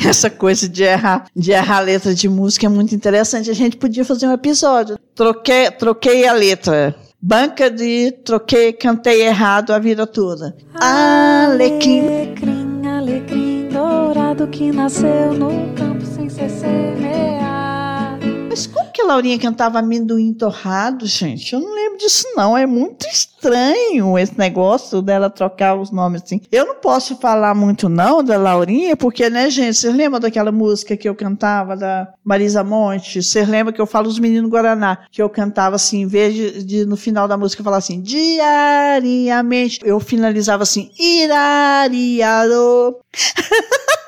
essa 0.07 0.29
coisa 0.29 0.67
de 0.67 0.83
errar, 0.83 1.25
de 1.35 1.51
errar 1.51 1.77
a 1.77 1.81
letra 1.81 2.13
de 2.13 2.27
música 2.27 2.65
é 2.65 2.69
muito 2.69 2.93
interessante. 2.93 3.49
A 3.49 3.53
gente 3.53 3.77
podia 3.77 4.03
fazer 4.03 4.27
um 4.27 4.33
episódio. 4.33 4.97
Troquei, 5.15 5.71
troquei 5.71 6.27
a 6.27 6.33
letra. 6.33 6.95
Banca 7.21 7.71
de 7.71 8.11
troquei, 8.23 8.73
cantei 8.73 9.21
errado 9.21 9.71
a 9.71 9.79
vida 9.79 10.05
toda. 10.05 10.55
Alecrim. 10.75 12.01
Alecrim, 12.01 12.87
alecrim 12.87 13.69
dourado 13.69 14.47
que 14.47 14.71
nasceu 14.71 15.33
no 15.33 15.73
campo 15.73 16.05
sem 16.05 16.27
ser 16.29 16.49
semear. 16.49 18.19
Mas 18.49 18.67
como 18.67 18.82
que 18.93 19.01
a 19.01 19.05
Laurinha 19.05 19.39
cantava 19.39 19.79
amendoim 19.79 20.33
torrado, 20.33 21.05
gente? 21.07 21.53
Eu 21.53 21.59
não 21.59 21.73
lembro 21.73 21.97
disso, 21.97 22.25
não. 22.35 22.57
É 22.57 22.65
muito 22.65 23.07
estranho 23.07 24.17
esse 24.17 24.37
negócio 24.37 25.01
dela 25.01 25.29
trocar 25.29 25.75
os 25.75 25.91
nomes 25.91 26.21
assim. 26.23 26.39
Eu 26.51 26.65
não 26.65 26.75
posso 26.75 27.15
falar 27.17 27.55
muito, 27.55 27.89
não, 27.89 28.23
da 28.23 28.37
Laurinha, 28.37 28.95
porque, 28.95 29.29
né, 29.29 29.49
gente, 29.49 29.75
vocês 29.75 29.93
lembram 29.93 30.19
daquela 30.19 30.51
música 30.51 30.95
que 30.95 31.09
eu 31.09 31.15
cantava 31.15 31.75
da 31.75 32.13
Marisa 32.23 32.63
Monte? 32.63 33.23
Vocês 33.23 33.47
lembram 33.47 33.73
que 33.73 33.81
eu 33.81 33.87
falo 33.87 34.07
os 34.07 34.19
meninos 34.19 34.49
Guaraná? 34.49 34.99
Que 35.11 35.21
eu 35.21 35.29
cantava 35.29 35.75
assim, 35.75 36.01
em 36.01 36.07
vez 36.07 36.33
de, 36.33 36.63
de 36.63 36.85
no 36.85 36.95
final 36.95 37.27
da 37.27 37.35
música 37.35 37.63
falar 37.63 37.77
assim, 37.77 37.99
diariamente, 37.99 39.79
eu 39.83 39.99
finalizava 39.99 40.63
assim, 40.63 40.91
irariado. 40.99 42.97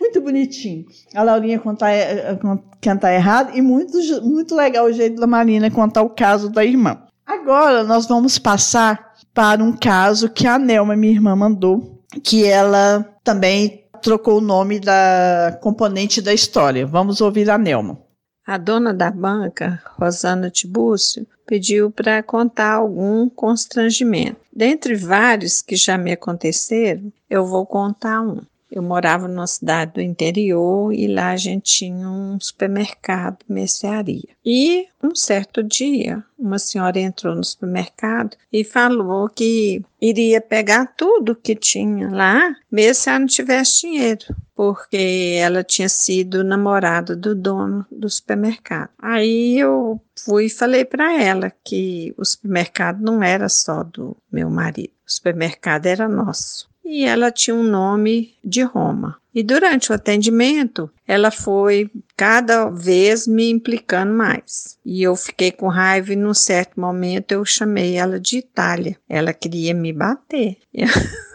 muito 0.00 0.20
bonitinho. 0.20 0.84
A 1.14 1.22
Laurinha 1.22 1.58
contar, 1.58 1.90
eh, 1.90 2.30
eh, 2.30 2.38
cantar 2.80 3.12
errado 3.12 3.56
e 3.56 3.62
muito, 3.62 3.98
muito 4.22 4.54
legal 4.54 4.86
o 4.86 4.92
jeito 4.92 5.20
da 5.20 5.26
Marina 5.26 5.70
contar 5.70 6.02
o 6.02 6.10
caso 6.10 6.50
da 6.50 6.64
irmã. 6.64 6.98
Agora 7.26 7.82
nós 7.82 8.06
vamos 8.06 8.38
passar 8.38 9.14
para 9.32 9.62
um 9.62 9.72
caso 9.72 10.28
que 10.28 10.46
a 10.46 10.58
Nelma, 10.58 10.94
minha 10.94 11.12
irmã, 11.12 11.34
mandou, 11.34 12.02
que 12.22 12.44
ela 12.44 13.04
também 13.24 13.84
trocou 14.02 14.38
o 14.38 14.42
nome 14.42 14.78
da 14.78 15.58
componente 15.62 16.20
da 16.20 16.32
história. 16.32 16.86
Vamos 16.86 17.20
ouvir 17.20 17.48
a 17.50 17.56
Nelma. 17.56 17.98
A 18.46 18.58
dona 18.58 18.92
da 18.92 19.10
banca, 19.10 19.82
Rosana 19.98 20.50
Tibúcio, 20.50 21.26
pediu 21.46 21.90
para 21.90 22.22
contar 22.22 22.74
algum 22.74 23.28
constrangimento. 23.28 24.36
Dentre 24.54 24.94
vários 24.94 25.62
que 25.62 25.76
já 25.76 25.96
me 25.96 26.12
aconteceram, 26.12 27.10
eu 27.28 27.46
vou 27.46 27.64
contar 27.64 28.20
um. 28.20 28.42
Eu 28.70 28.82
morava 28.82 29.28
numa 29.28 29.46
cidade 29.46 29.92
do 29.94 30.00
interior 30.00 30.92
e 30.92 31.06
lá 31.06 31.30
a 31.30 31.36
gente 31.36 31.78
tinha 31.78 32.08
um 32.08 32.38
supermercado, 32.40 33.38
mercearia. 33.48 34.28
E 34.44 34.86
um 35.02 35.14
certo 35.14 35.62
dia, 35.62 36.24
uma 36.38 36.58
senhora 36.58 36.98
entrou 36.98 37.34
no 37.34 37.44
supermercado 37.44 38.36
e 38.52 38.64
falou 38.64 39.28
que 39.28 39.82
iria 40.00 40.40
pegar 40.40 40.86
tudo 40.96 41.36
que 41.36 41.54
tinha 41.54 42.10
lá, 42.10 42.54
mesmo 42.70 43.02
se 43.02 43.08
ela 43.08 43.18
não 43.20 43.26
tivesse 43.26 43.82
dinheiro, 43.82 44.34
porque 44.54 45.36
ela 45.38 45.62
tinha 45.62 45.88
sido 45.88 46.42
namorada 46.42 47.14
do 47.14 47.34
dono 47.34 47.86
do 47.90 48.08
supermercado. 48.08 48.90
Aí 48.98 49.58
eu 49.58 50.00
fui 50.18 50.46
e 50.46 50.50
falei 50.50 50.84
para 50.84 51.12
ela 51.22 51.52
que 51.62 52.14
o 52.16 52.24
supermercado 52.24 53.00
não 53.00 53.22
era 53.22 53.48
só 53.48 53.82
do 53.82 54.16
meu 54.30 54.50
marido, 54.50 54.92
o 55.06 55.10
supermercado 55.10 55.86
era 55.86 56.08
nosso. 56.08 56.73
E 56.84 57.04
ela 57.04 57.30
tinha 57.30 57.54
um 57.54 57.62
nome 57.62 58.34
de 58.44 58.62
Roma. 58.62 59.18
E 59.34 59.42
durante 59.42 59.90
o 59.90 59.94
atendimento, 59.94 60.88
ela 61.08 61.30
foi 61.30 61.90
cada 62.16 62.68
vez 62.68 63.26
me 63.26 63.50
implicando 63.50 64.12
mais. 64.12 64.78
E 64.84 65.02
eu 65.02 65.16
fiquei 65.16 65.50
com 65.50 65.66
raiva 65.66 66.12
e 66.12 66.16
num 66.16 66.34
certo 66.34 66.80
momento 66.80 67.32
eu 67.32 67.44
chamei 67.44 67.96
ela 67.96 68.20
de 68.20 68.38
Itália. 68.38 68.96
Ela 69.08 69.32
queria 69.32 69.74
me 69.74 69.92
bater. 69.92 70.58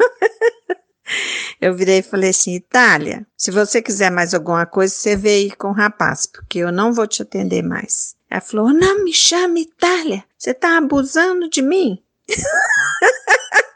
Eu 1.62 1.76
virei 1.76 2.00
e 2.00 2.04
falei 2.04 2.30
assim: 2.30 2.56
Itália, 2.56 3.26
se 3.36 3.52
você 3.52 3.82
quiser 3.82 4.10
mais 4.10 4.34
alguma 4.34 4.66
coisa, 4.66 4.94
você 4.94 5.16
vê 5.16 5.30
aí 5.30 5.52
com 5.52 5.70
o 5.70 5.74
rapaz, 5.74 6.26
porque 6.26 6.60
eu 6.60 6.72
não 6.72 6.94
vou 6.94 7.06
te 7.06 7.22
atender 7.22 7.62
mais. 7.62 8.16
Ela 8.30 8.40
falou: 8.40 8.74
Não 8.74 9.04
me 9.04 9.14
chame 9.14 9.64
Itália, 9.64 10.24
você 10.38 10.54
tá 10.54 10.78
abusando 10.78 11.50
de 11.50 11.62
mim. 11.62 12.02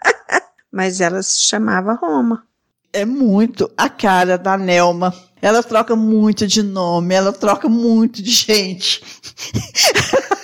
Mas 0.74 1.00
ela 1.00 1.22
se 1.22 1.44
chamava 1.44 1.94
Roma. 1.94 2.44
É 2.92 3.06
muito 3.06 3.72
a 3.78 3.88
cara 3.88 4.40
da 4.40 4.58
Nelma. 4.58 5.14
Ela 5.40 5.62
troca 5.62 5.96
muito 5.96 6.48
de 6.48 6.64
nome, 6.64 7.14
ela 7.14 7.32
troca 7.32 7.70
muito 7.70 8.24
de 8.24 8.32
gente. 8.32 9.04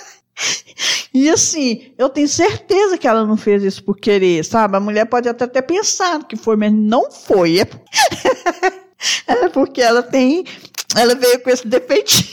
E 1.12 1.28
assim, 1.28 1.92
eu 1.98 2.08
tenho 2.08 2.28
certeza 2.28 2.96
que 2.96 3.06
ela 3.06 3.26
não 3.26 3.36
fez 3.36 3.62
isso 3.62 3.82
por 3.84 3.98
querer, 3.98 4.44
sabe? 4.44 4.76
A 4.76 4.80
mulher 4.80 5.04
pode 5.04 5.28
até 5.28 5.46
ter 5.46 5.62
pensado 5.62 6.24
que 6.24 6.36
foi, 6.36 6.56
mas 6.56 6.72
não 6.72 7.10
foi. 7.10 7.58
É, 7.60 7.68
é 9.26 9.48
porque 9.48 9.82
ela 9.82 10.02
tem. 10.02 10.44
Ela 10.96 11.14
veio 11.14 11.40
com 11.40 11.50
esse 11.50 11.66
defeitinho. 11.66 12.28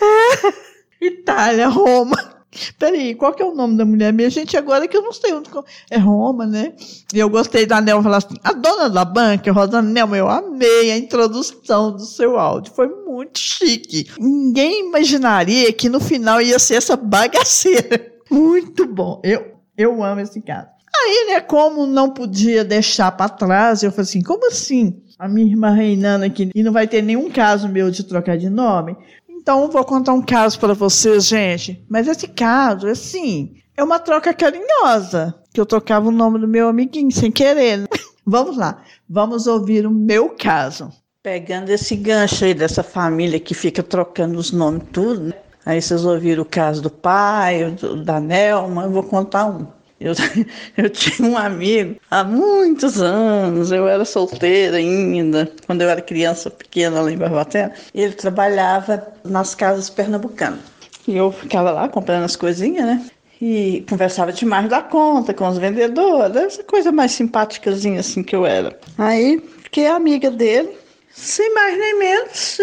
Itália, 1.00 1.68
Roma. 1.68 2.31
Peraí, 2.78 3.14
qual 3.14 3.32
que 3.32 3.42
é 3.42 3.46
o 3.46 3.54
nome 3.54 3.76
da 3.76 3.84
mulher 3.84 4.12
minha? 4.12 4.28
Gente, 4.28 4.56
agora 4.56 4.86
que 4.86 4.96
eu 4.96 5.02
não 5.02 5.12
sei 5.12 5.32
onde. 5.32 5.48
É 5.90 5.96
Roma, 5.96 6.46
né? 6.46 6.74
E 7.12 7.18
eu 7.18 7.30
gostei 7.30 7.64
da 7.64 7.80
Nelma 7.80 8.02
falar 8.02 8.18
assim: 8.18 8.36
a 8.44 8.52
dona 8.52 8.90
da 8.90 9.04
banca, 9.04 9.50
Rosana 9.50 9.88
Nelma, 9.88 10.16
eu 10.16 10.28
amei 10.28 10.92
a 10.92 10.98
introdução 10.98 11.92
do 11.92 12.04
seu 12.04 12.38
áudio. 12.38 12.72
Foi 12.74 12.88
muito 12.88 13.38
chique. 13.38 14.10
Ninguém 14.18 14.86
imaginaria 14.86 15.72
que 15.72 15.88
no 15.88 15.98
final 16.00 16.42
ia 16.42 16.58
ser 16.58 16.74
essa 16.76 16.96
bagaceira. 16.96 18.12
Muito 18.30 18.86
bom. 18.86 19.20
Eu, 19.22 19.56
eu 19.76 20.02
amo 20.02 20.22
esse 20.22 20.40
caso. 20.40 20.68
Aí, 20.94 21.26
né, 21.28 21.40
como 21.40 21.86
não 21.86 22.10
podia 22.10 22.64
deixar 22.64 23.12
para 23.12 23.28
trás, 23.28 23.82
eu 23.82 23.90
falei 23.90 24.04
assim: 24.04 24.22
como 24.22 24.46
assim? 24.46 25.02
A 25.18 25.28
minha 25.28 25.46
irmã 25.46 25.70
reinando 25.70 26.24
aqui 26.24 26.50
e 26.54 26.62
não 26.62 26.72
vai 26.72 26.88
ter 26.88 27.02
nenhum 27.02 27.30
caso 27.30 27.68
meu 27.68 27.90
de 27.90 28.02
trocar 28.02 28.36
de 28.36 28.50
nome? 28.50 28.96
Então, 29.42 29.68
vou 29.68 29.84
contar 29.84 30.12
um 30.12 30.22
caso 30.22 30.56
para 30.60 30.72
vocês, 30.72 31.26
gente. 31.26 31.84
Mas 31.88 32.06
esse 32.06 32.28
caso, 32.28 32.86
assim, 32.86 33.56
é 33.76 33.82
uma 33.82 33.98
troca 33.98 34.32
carinhosa. 34.32 35.34
Que 35.52 35.60
eu 35.60 35.66
trocava 35.66 36.08
o 36.08 36.12
nome 36.12 36.38
do 36.38 36.46
meu 36.46 36.68
amiguinho 36.68 37.10
sem 37.10 37.32
querer. 37.32 37.88
Vamos 38.24 38.56
lá. 38.56 38.84
Vamos 39.10 39.48
ouvir 39.48 39.84
o 39.84 39.90
meu 39.90 40.36
caso. 40.38 40.92
Pegando 41.24 41.70
esse 41.70 41.96
gancho 41.96 42.44
aí 42.44 42.54
dessa 42.54 42.84
família 42.84 43.40
que 43.40 43.52
fica 43.52 43.82
trocando 43.82 44.38
os 44.38 44.52
nomes 44.52 44.84
tudo, 44.92 45.24
né? 45.24 45.34
aí 45.66 45.82
vocês 45.82 46.04
ouviram 46.04 46.44
o 46.44 46.46
caso 46.46 46.80
do 46.80 46.90
pai, 46.90 47.68
do, 47.72 48.04
da 48.04 48.20
Nelma, 48.20 48.84
eu 48.84 48.92
vou 48.92 49.02
contar 49.02 49.46
um. 49.46 49.66
Eu, 50.02 50.14
eu 50.76 50.90
tinha 50.90 51.28
um 51.28 51.36
amigo 51.38 51.96
há 52.10 52.24
muitos 52.24 53.00
anos, 53.00 53.70
eu 53.70 53.86
era 53.88 54.04
solteira 54.04 54.76
ainda, 54.76 55.50
quando 55.66 55.82
eu 55.82 55.88
era 55.88 56.02
criança 56.02 56.50
pequena 56.50 57.00
lá 57.00 57.10
em 57.10 57.16
Barbatena. 57.16 57.72
Ele 57.94 58.12
trabalhava 58.12 59.06
nas 59.24 59.54
casas 59.54 59.88
pernambucanas. 59.88 60.60
E 61.06 61.16
eu 61.16 61.30
ficava 61.32 61.70
lá 61.70 61.88
comprando 61.88 62.24
as 62.24 62.36
coisinhas, 62.36 62.84
né? 62.84 63.04
E 63.40 63.84
conversava 63.88 64.32
demais 64.32 64.68
da 64.68 64.80
conta 64.82 65.34
com 65.34 65.48
os 65.48 65.58
vendedores, 65.58 66.36
essa 66.36 66.62
coisa 66.62 66.92
mais 66.92 67.10
simpáticazinha 67.12 68.00
assim 68.00 68.22
que 68.22 68.36
eu 68.36 68.46
era. 68.46 68.78
Aí 68.96 69.42
fiquei 69.64 69.86
amiga 69.86 70.30
dele, 70.30 70.70
sem 71.10 71.52
mais 71.52 71.76
nem 71.76 71.98
menos, 71.98 72.58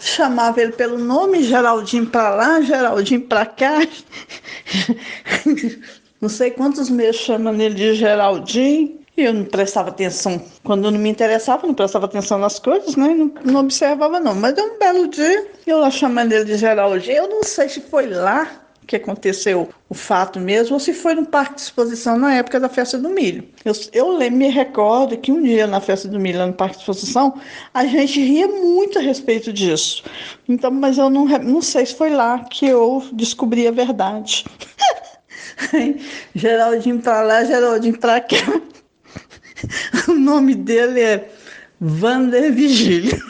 chamava 0.00 0.60
ele 0.60 0.72
pelo 0.72 0.98
nome, 0.98 1.44
Geraldinho 1.44 2.06
pra 2.06 2.30
lá, 2.30 2.60
Geraldinho 2.60 3.20
pra 3.22 3.46
cá. 3.46 3.78
Não 6.20 6.28
sei 6.28 6.50
quantos 6.50 6.88
meses 6.88 7.16
chamando 7.16 7.60
ele 7.60 7.74
de 7.74 7.94
Geraldinho. 7.94 8.98
E 9.16 9.22
eu 9.22 9.32
não 9.32 9.44
prestava 9.44 9.88
atenção. 9.88 10.42
Quando 10.62 10.90
não 10.90 10.98
me 10.98 11.08
interessava, 11.08 11.66
não 11.66 11.72
prestava 11.72 12.04
atenção 12.04 12.36
nas 12.36 12.58
coisas, 12.58 12.96
né? 12.96 13.08
Não, 13.14 13.32
não 13.44 13.60
observava, 13.60 14.20
não. 14.20 14.34
Mas 14.34 14.58
um 14.58 14.78
belo 14.78 15.08
dia, 15.08 15.46
eu 15.66 15.78
lá 15.78 15.90
chamando 15.90 16.32
ele 16.32 16.44
de 16.44 16.58
Geraldinho. 16.58 17.16
Eu 17.16 17.28
não 17.28 17.42
sei 17.42 17.66
se 17.68 17.80
foi 17.80 18.06
lá 18.08 18.66
que 18.86 18.96
aconteceu 18.96 19.68
o 19.88 19.94
fato 19.94 20.38
mesmo, 20.38 20.74
ou 20.74 20.80
se 20.80 20.94
foi 20.94 21.14
no 21.14 21.26
parque 21.26 21.56
de 21.56 21.60
exposição 21.62 22.16
na 22.18 22.34
época 22.34 22.60
da 22.60 22.68
festa 22.68 22.96
do 22.96 23.08
milho. 23.08 23.48
Eu, 23.64 23.72
eu 23.92 24.30
me 24.30 24.48
recordo 24.48 25.16
que 25.18 25.32
um 25.32 25.42
dia 25.42 25.66
na 25.66 25.80
festa 25.80 26.06
do 26.06 26.20
milho, 26.20 26.38
lá 26.38 26.46
no 26.46 26.52
parque 26.52 26.76
de 26.76 26.82
exposição, 26.82 27.34
a 27.74 27.84
gente 27.84 28.20
ria 28.20 28.46
muito 28.46 28.98
a 28.98 29.02
respeito 29.02 29.52
disso. 29.52 30.04
Então, 30.48 30.70
mas 30.70 30.98
eu 30.98 31.10
não, 31.10 31.24
não 31.24 31.60
sei 31.60 31.84
se 31.84 31.94
foi 31.94 32.10
lá 32.10 32.38
que 32.44 32.66
eu 32.66 33.02
descobri 33.12 33.66
a 33.66 33.72
verdade. 33.72 34.44
Geraldinho 36.34 37.00
pra 37.00 37.22
lá, 37.22 37.44
Geraldinho 37.44 37.98
pra 37.98 38.20
cá. 38.20 38.36
O 40.06 40.12
nome 40.12 40.54
dele 40.54 41.00
é 41.00 41.30
Vander 41.80 42.52
Vigílio. 42.52 43.18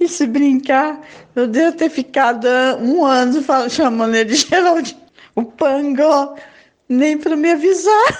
E 0.00 0.08
se 0.08 0.26
brincar, 0.26 1.00
eu 1.36 1.46
devo 1.46 1.76
ter 1.76 1.88
ficado 1.88 2.48
um 2.80 3.04
ano 3.04 3.40
chamando 3.70 4.16
ele 4.16 4.30
de 4.30 4.34
Geraldinho. 4.34 4.98
O 5.36 5.44
Pangó, 5.44 6.34
nem 6.88 7.16
para 7.16 7.36
me 7.36 7.52
avisar. 7.52 8.18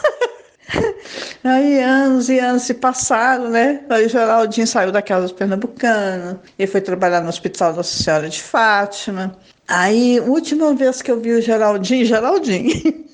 Aí 1.43 1.81
anos 1.81 2.29
e 2.29 2.39
anos 2.39 2.63
se 2.63 2.75
passaram, 2.75 3.51
né? 3.51 3.85
Aí 3.91 4.07
o 4.07 4.09
Geraldinho 4.09 4.67
saiu 4.67 4.93
da 4.93 5.03
casa 5.03 5.35
pernambucana 5.35 6.41
e 6.57 6.67
foi 6.69 6.81
trabalhar 6.81 7.21
no 7.21 7.29
Hospital 7.29 7.75
Nossa 7.75 8.01
Senhora 8.01 8.29
de 8.29 8.41
Fátima. 8.41 9.37
Aí, 9.69 10.21
última 10.21 10.75
vez 10.75 11.01
que 11.01 11.11
eu 11.11 11.21
vi 11.21 11.33
o 11.33 11.41
Geraldinho, 11.43 12.05
Geraldinho, 12.05 13.05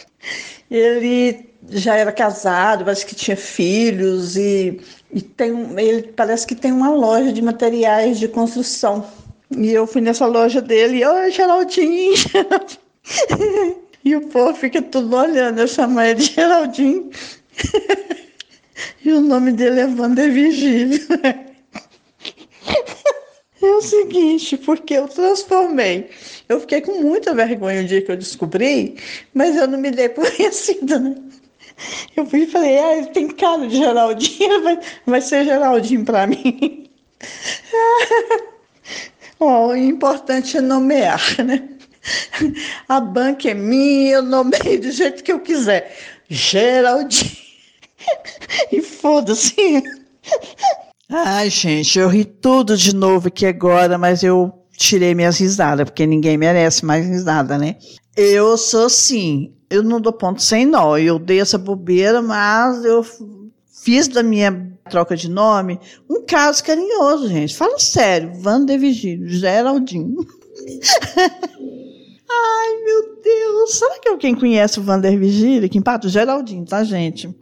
ele 0.70 1.48
já 1.70 1.96
era 1.96 2.12
casado, 2.12 2.84
parece 2.84 3.06
que 3.06 3.14
tinha 3.14 3.36
filhos 3.36 4.36
e, 4.36 4.80
e 5.12 5.22
tem, 5.22 5.50
ele 5.78 6.12
parece 6.14 6.46
que 6.46 6.54
tem 6.54 6.72
uma 6.72 6.90
loja 6.90 7.32
de 7.32 7.40
materiais 7.40 8.18
de 8.18 8.28
construção. 8.28 9.06
E 9.56 9.70
eu 9.70 9.86
fui 9.86 10.00
nessa 10.00 10.26
loja 10.26 10.60
dele 10.60 11.04
oi, 11.04 11.30
Geraldinho, 11.30 12.16
Geraldinho. 12.16 13.84
E 14.04 14.14
o 14.14 14.28
povo 14.28 14.54
fica 14.54 14.82
tudo 14.82 15.16
olhando, 15.16 15.60
eu 15.60 15.68
chamo 15.68 16.00
ele 16.00 16.16
de 16.16 16.34
Geraldinho. 16.34 17.10
e 19.02 19.12
o 19.12 19.20
nome 19.20 19.52
dele 19.52 19.80
é 19.80 19.86
Vander 19.86 20.30
Vigílio. 20.30 21.00
É 23.64 23.76
o 23.76 23.80
seguinte, 23.80 24.58
porque 24.58 24.92
eu 24.92 25.08
transformei. 25.08 26.10
Eu 26.50 26.60
fiquei 26.60 26.82
com 26.82 27.00
muita 27.00 27.34
vergonha 27.34 27.80
o 27.80 27.86
dia 27.86 28.02
que 28.02 28.12
eu 28.12 28.16
descobri, 28.16 28.96
mas 29.32 29.56
eu 29.56 29.66
não 29.66 29.78
me 29.78 29.90
dei 29.90 30.10
por 30.10 30.28
vencida, 30.36 30.98
né? 30.98 31.16
Eu 32.14 32.26
fui 32.26 32.40
e 32.40 32.46
falei, 32.46 32.78
ah, 32.78 32.96
ele 32.98 33.06
tem 33.06 33.28
cara 33.28 33.66
de 33.66 33.76
Geraldinho, 33.76 34.60
vai, 34.62 34.78
vai 35.06 35.20
ser 35.22 35.46
Geraldinho 35.46 36.04
para 36.04 36.26
mim. 36.26 36.90
oh, 39.40 39.68
o 39.68 39.76
importante 39.76 40.58
é 40.58 40.60
nomear, 40.60 41.42
né? 41.42 41.66
A 42.86 43.00
banca 43.00 43.50
é 43.50 43.54
minha, 43.54 44.16
eu 44.16 44.22
nomeio 44.22 44.78
do 44.78 44.90
jeito 44.90 45.24
que 45.24 45.32
eu 45.32 45.40
quiser. 45.40 45.96
Geraldinho. 46.28 47.32
E 48.70 48.82
foda-se. 48.82 49.82
Ai, 51.16 51.48
gente, 51.48 51.96
eu 51.96 52.08
ri 52.08 52.24
tudo 52.24 52.76
de 52.76 52.92
novo 52.92 53.28
aqui 53.28 53.46
agora, 53.46 53.96
mas 53.96 54.24
eu 54.24 54.52
tirei 54.76 55.14
minhas 55.14 55.38
risadas, 55.38 55.84
porque 55.84 56.04
ninguém 56.04 56.36
merece 56.36 56.84
mais 56.84 57.06
risada, 57.06 57.56
né? 57.56 57.76
Eu 58.16 58.58
sou 58.58 58.86
assim, 58.86 59.54
eu 59.70 59.84
não 59.84 60.00
dou 60.00 60.12
ponto 60.12 60.42
sem 60.42 60.66
nó, 60.66 60.98
eu 60.98 61.16
dei 61.20 61.40
essa 61.40 61.56
bobeira, 61.56 62.20
mas 62.20 62.84
eu 62.84 63.06
fiz 63.84 64.08
da 64.08 64.24
minha 64.24 64.76
troca 64.90 65.14
de 65.14 65.30
nome 65.30 65.78
um 66.10 66.26
caso 66.26 66.64
carinhoso, 66.64 67.28
gente. 67.28 67.54
Fala 67.54 67.78
sério, 67.78 68.32
Wander 68.44 68.80
Vigílio, 68.80 69.28
Geraldinho. 69.28 70.16
Ai, 72.28 72.82
meu 72.84 73.20
Deus. 73.22 73.78
Será 73.78 74.00
que 74.00 74.08
alguém 74.08 74.34
conhece 74.34 74.80
o 74.80 74.82
Vander 74.82 75.16
Vigílio? 75.16 75.68
Que 75.68 75.78
empata 75.78 76.08
o 76.08 76.10
Geraldinho, 76.10 76.64
tá, 76.64 76.82
gente? 76.82 77.32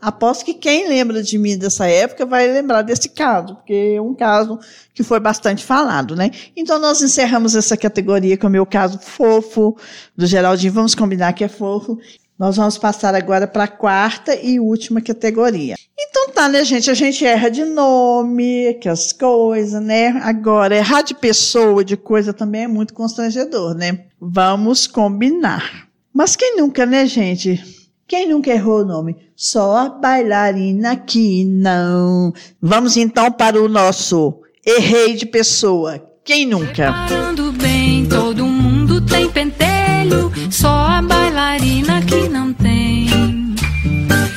Aposto 0.00 0.44
que 0.44 0.54
quem 0.54 0.88
lembra 0.88 1.22
de 1.22 1.38
mim 1.38 1.56
dessa 1.56 1.86
época 1.86 2.26
vai 2.26 2.46
lembrar 2.50 2.82
desse 2.82 3.08
caso, 3.08 3.56
porque 3.56 3.94
é 3.96 4.00
um 4.00 4.14
caso 4.14 4.58
que 4.94 5.02
foi 5.02 5.20
bastante 5.20 5.64
falado, 5.64 6.16
né? 6.16 6.30
Então 6.56 6.78
nós 6.78 7.00
encerramos 7.02 7.54
essa 7.54 7.76
categoria 7.76 8.36
com 8.36 8.46
o 8.46 8.50
meu 8.50 8.66
caso 8.66 8.98
fofo 8.98 9.76
do 10.16 10.26
Geraldinho. 10.26 10.72
Vamos 10.72 10.94
combinar 10.94 11.32
que 11.32 11.44
é 11.44 11.48
fofo. 11.48 11.98
Nós 12.38 12.56
vamos 12.56 12.76
passar 12.76 13.14
agora 13.14 13.46
para 13.46 13.64
a 13.64 13.68
quarta 13.68 14.34
e 14.34 14.58
última 14.58 15.00
categoria. 15.00 15.76
Então 15.98 16.30
tá, 16.30 16.48
né, 16.48 16.64
gente? 16.64 16.90
A 16.90 16.94
gente 16.94 17.24
erra 17.24 17.48
de 17.48 17.64
nome, 17.64 18.74
que 18.80 18.88
as 18.88 19.12
coisas, 19.12 19.80
né? 19.80 20.08
Agora, 20.22 20.76
errar 20.76 21.02
de 21.02 21.14
pessoa, 21.14 21.84
de 21.84 21.96
coisa 21.96 22.32
também 22.32 22.64
é 22.64 22.68
muito 22.68 22.94
constrangedor, 22.94 23.74
né? 23.74 24.06
Vamos 24.20 24.86
combinar. 24.86 25.88
Mas 26.12 26.34
quem 26.36 26.56
nunca, 26.56 26.84
né, 26.84 27.06
gente? 27.06 27.81
Quem 28.12 28.28
nunca 28.28 28.50
errou 28.50 28.82
o 28.82 28.84
nome? 28.84 29.16
Só 29.34 29.74
a 29.74 29.88
bailarina 29.88 30.94
que 30.96 31.46
não. 31.46 32.30
Vamos 32.60 32.98
então 32.98 33.32
para 33.32 33.58
o 33.58 33.70
nosso 33.70 34.34
Errei 34.66 35.14
de 35.14 35.24
Pessoa. 35.24 35.98
Quem 36.22 36.44
nunca? 36.44 36.92
Parando 36.92 37.50
bem, 37.52 38.04
todo 38.04 38.44
mundo 38.44 39.00
tem 39.00 39.30
pentelho, 39.30 40.30
só 40.50 40.68
a 40.68 41.00
bailarina 41.00 42.02
que 42.02 42.28
não 42.28 42.52
tem. 42.52 43.08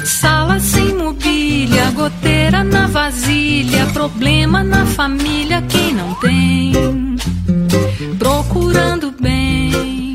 Sala 0.05 0.57
sem 0.57 0.95
mobília, 0.95 1.91
goteira 1.91 2.63
na 2.63 2.87
vasilha, 2.87 3.87
problema 3.87 4.63
na 4.63 4.85
família, 4.85 5.61
quem 5.63 5.93
não 5.93 6.13
tem? 6.21 6.71
Procurando 8.17 9.11
bem. 9.19 10.14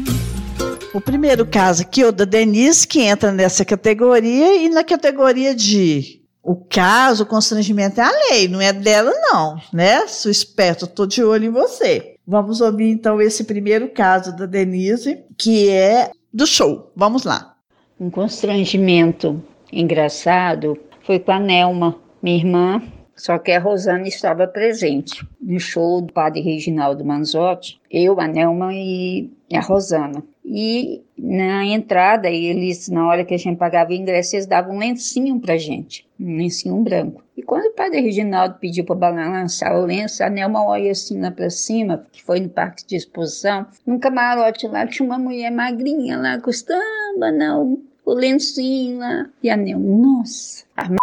O 0.92 1.00
primeiro 1.00 1.46
caso 1.46 1.82
aqui 1.82 2.02
é 2.02 2.06
o 2.06 2.12
da 2.12 2.24
Denise, 2.24 2.86
que 2.86 3.00
entra 3.00 3.30
nessa 3.30 3.64
categoria, 3.64 4.56
e 4.56 4.68
na 4.68 4.82
categoria 4.82 5.54
de 5.54 6.20
o 6.42 6.56
caso, 6.56 7.22
o 7.22 7.26
constrangimento 7.26 8.00
é 8.00 8.04
a 8.04 8.10
lei, 8.10 8.48
não 8.48 8.60
é 8.60 8.72
dela, 8.72 9.12
não, 9.30 9.60
né? 9.72 10.06
Sou 10.08 10.30
esperto, 10.30 10.86
estou 10.86 11.06
de 11.06 11.22
olho 11.22 11.44
em 11.44 11.50
você. 11.50 12.16
Vamos 12.26 12.60
ouvir 12.60 12.90
então 12.90 13.20
esse 13.20 13.44
primeiro 13.44 13.90
caso 13.90 14.34
da 14.34 14.46
Denise, 14.46 15.22
que 15.38 15.68
é 15.68 16.10
do 16.32 16.46
show. 16.46 16.90
Vamos 16.96 17.24
lá. 17.24 17.54
Um 18.00 18.10
constrangimento 18.10 19.40
engraçado 19.72 20.76
foi 21.06 21.20
com 21.20 21.30
a 21.30 21.38
Nelma, 21.38 21.96
minha 22.22 22.36
irmã, 22.36 22.82
só 23.20 23.38
que 23.38 23.52
a 23.52 23.60
Rosana 23.60 24.08
estava 24.08 24.46
presente 24.46 25.22
no 25.38 25.60
show 25.60 26.00
do 26.00 26.10
padre 26.10 26.40
Reginaldo 26.40 27.04
Manzotti, 27.04 27.78
eu, 27.90 28.18
a 28.18 28.26
Nelma 28.26 28.72
e 28.72 29.28
a 29.52 29.60
Rosana. 29.60 30.24
E 30.42 31.02
na 31.18 31.66
entrada, 31.66 32.30
eles, 32.30 32.88
na 32.88 33.06
hora 33.06 33.22
que 33.22 33.34
a 33.34 33.38
gente 33.38 33.58
pagava 33.58 33.90
o 33.90 33.94
ingresso, 33.94 34.36
eles 34.36 34.46
davam 34.46 34.74
um 34.74 34.78
lencinho 34.78 35.38
pra 35.38 35.58
gente, 35.58 36.08
um 36.18 36.38
lencinho 36.38 36.76
branco. 36.76 37.22
E 37.36 37.42
quando 37.42 37.66
o 37.66 37.74
padre 37.74 38.00
Reginaldo 38.00 38.56
pediu 38.58 38.86
para 38.86 38.96
balançar 38.96 39.76
o 39.76 39.84
lenço, 39.84 40.24
a 40.24 40.30
Nelma 40.30 40.64
olha 40.64 40.90
assim 40.90 41.20
lá 41.20 41.30
pra 41.30 41.50
cima, 41.50 42.06
que 42.10 42.22
foi 42.22 42.40
no 42.40 42.48
parque 42.48 42.86
de 42.86 42.96
exposição, 42.96 43.66
num 43.86 43.98
camarote 43.98 44.66
lá, 44.66 44.86
tinha 44.86 45.06
uma 45.06 45.18
mulher 45.18 45.50
magrinha 45.50 46.16
lá, 46.16 46.40
custava, 46.40 47.30
não, 47.30 47.78
o 48.06 48.14
lencinho 48.14 48.98
lá. 48.98 49.28
E 49.42 49.50
a 49.50 49.58
Nelma, 49.58 49.86
nossa, 49.86 50.64
a. 50.74 50.99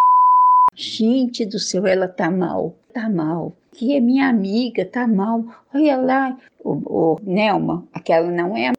gente 0.78 1.46
do 1.46 1.58
céu, 1.58 1.88
ela 1.88 2.08
tá 2.08 2.30
mal, 2.30 2.76
tá 2.94 3.10
mal. 3.10 3.54
Que 3.74 3.96
é 3.96 4.00
minha 4.00 4.30
amiga, 4.30 4.86
tá 4.86 5.08
mal. 5.08 5.44
Olha 5.74 5.98
lá, 5.98 6.38
o, 6.64 6.72
o 6.72 7.20
Nelma, 7.24 7.88
aquela 7.92 8.30
não 8.32 8.56
é 8.56 8.70
a 8.70 8.74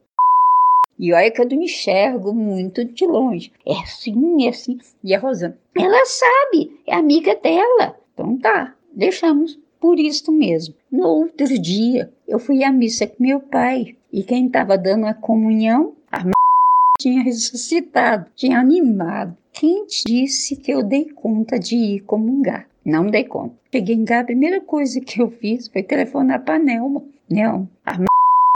e 1.01 1.13
olha 1.13 1.31
que 1.31 1.41
eu 1.41 1.49
não 1.49 1.63
enxergo 1.63 2.35
muito 2.35 2.85
de 2.85 3.07
longe. 3.07 3.53
É 3.65 3.73
assim, 3.75 4.45
é 4.45 4.49
assim. 4.49 4.79
E 5.05 5.15
a 5.15 5.21
Rosana, 5.21 5.57
ela 5.77 6.05
sabe, 6.05 6.81
é 6.85 6.95
amiga 6.95 7.37
dela. 7.37 7.97
Então 8.13 8.37
tá, 8.39 8.75
deixamos 8.93 9.57
por 9.81 9.99
isso 10.01 10.33
mesmo. 10.33 10.75
No 10.91 11.07
outro 11.07 11.47
dia, 11.61 12.11
eu 12.27 12.41
fui 12.41 12.65
à 12.65 12.73
missa 12.73 13.07
com 13.07 13.23
meu 13.23 13.39
pai. 13.39 13.95
E 14.13 14.25
quem 14.25 14.47
estava 14.47 14.77
dando 14.77 15.07
a 15.07 15.15
comunhão, 15.15 15.95
a 16.11 16.21
m... 16.21 16.33
tinha 16.99 17.23
ressuscitado, 17.23 18.29
tinha 18.35 18.59
animado. 18.59 19.37
Quem 19.59 19.87
disse 19.87 20.55
que 20.55 20.71
eu 20.71 20.85
dei 20.85 21.07
conta 21.07 21.59
de 21.59 21.75
ir 21.75 22.01
comungar? 22.03 22.69
Não 22.85 23.09
dei 23.09 23.25
conta. 23.25 23.57
Cheguei 23.73 23.97
em 23.97 24.05
casa, 24.05 24.21
a 24.21 24.27
primeira 24.27 24.61
coisa 24.61 25.01
que 25.01 25.21
eu 25.21 25.33
fiz 25.33 25.67
foi 25.67 25.83
telefonar 25.83 26.45
para 26.45 26.61
Nelma. 26.61 27.03
Nelma, 27.29 27.69
a 27.85 27.95
m... 27.95 28.07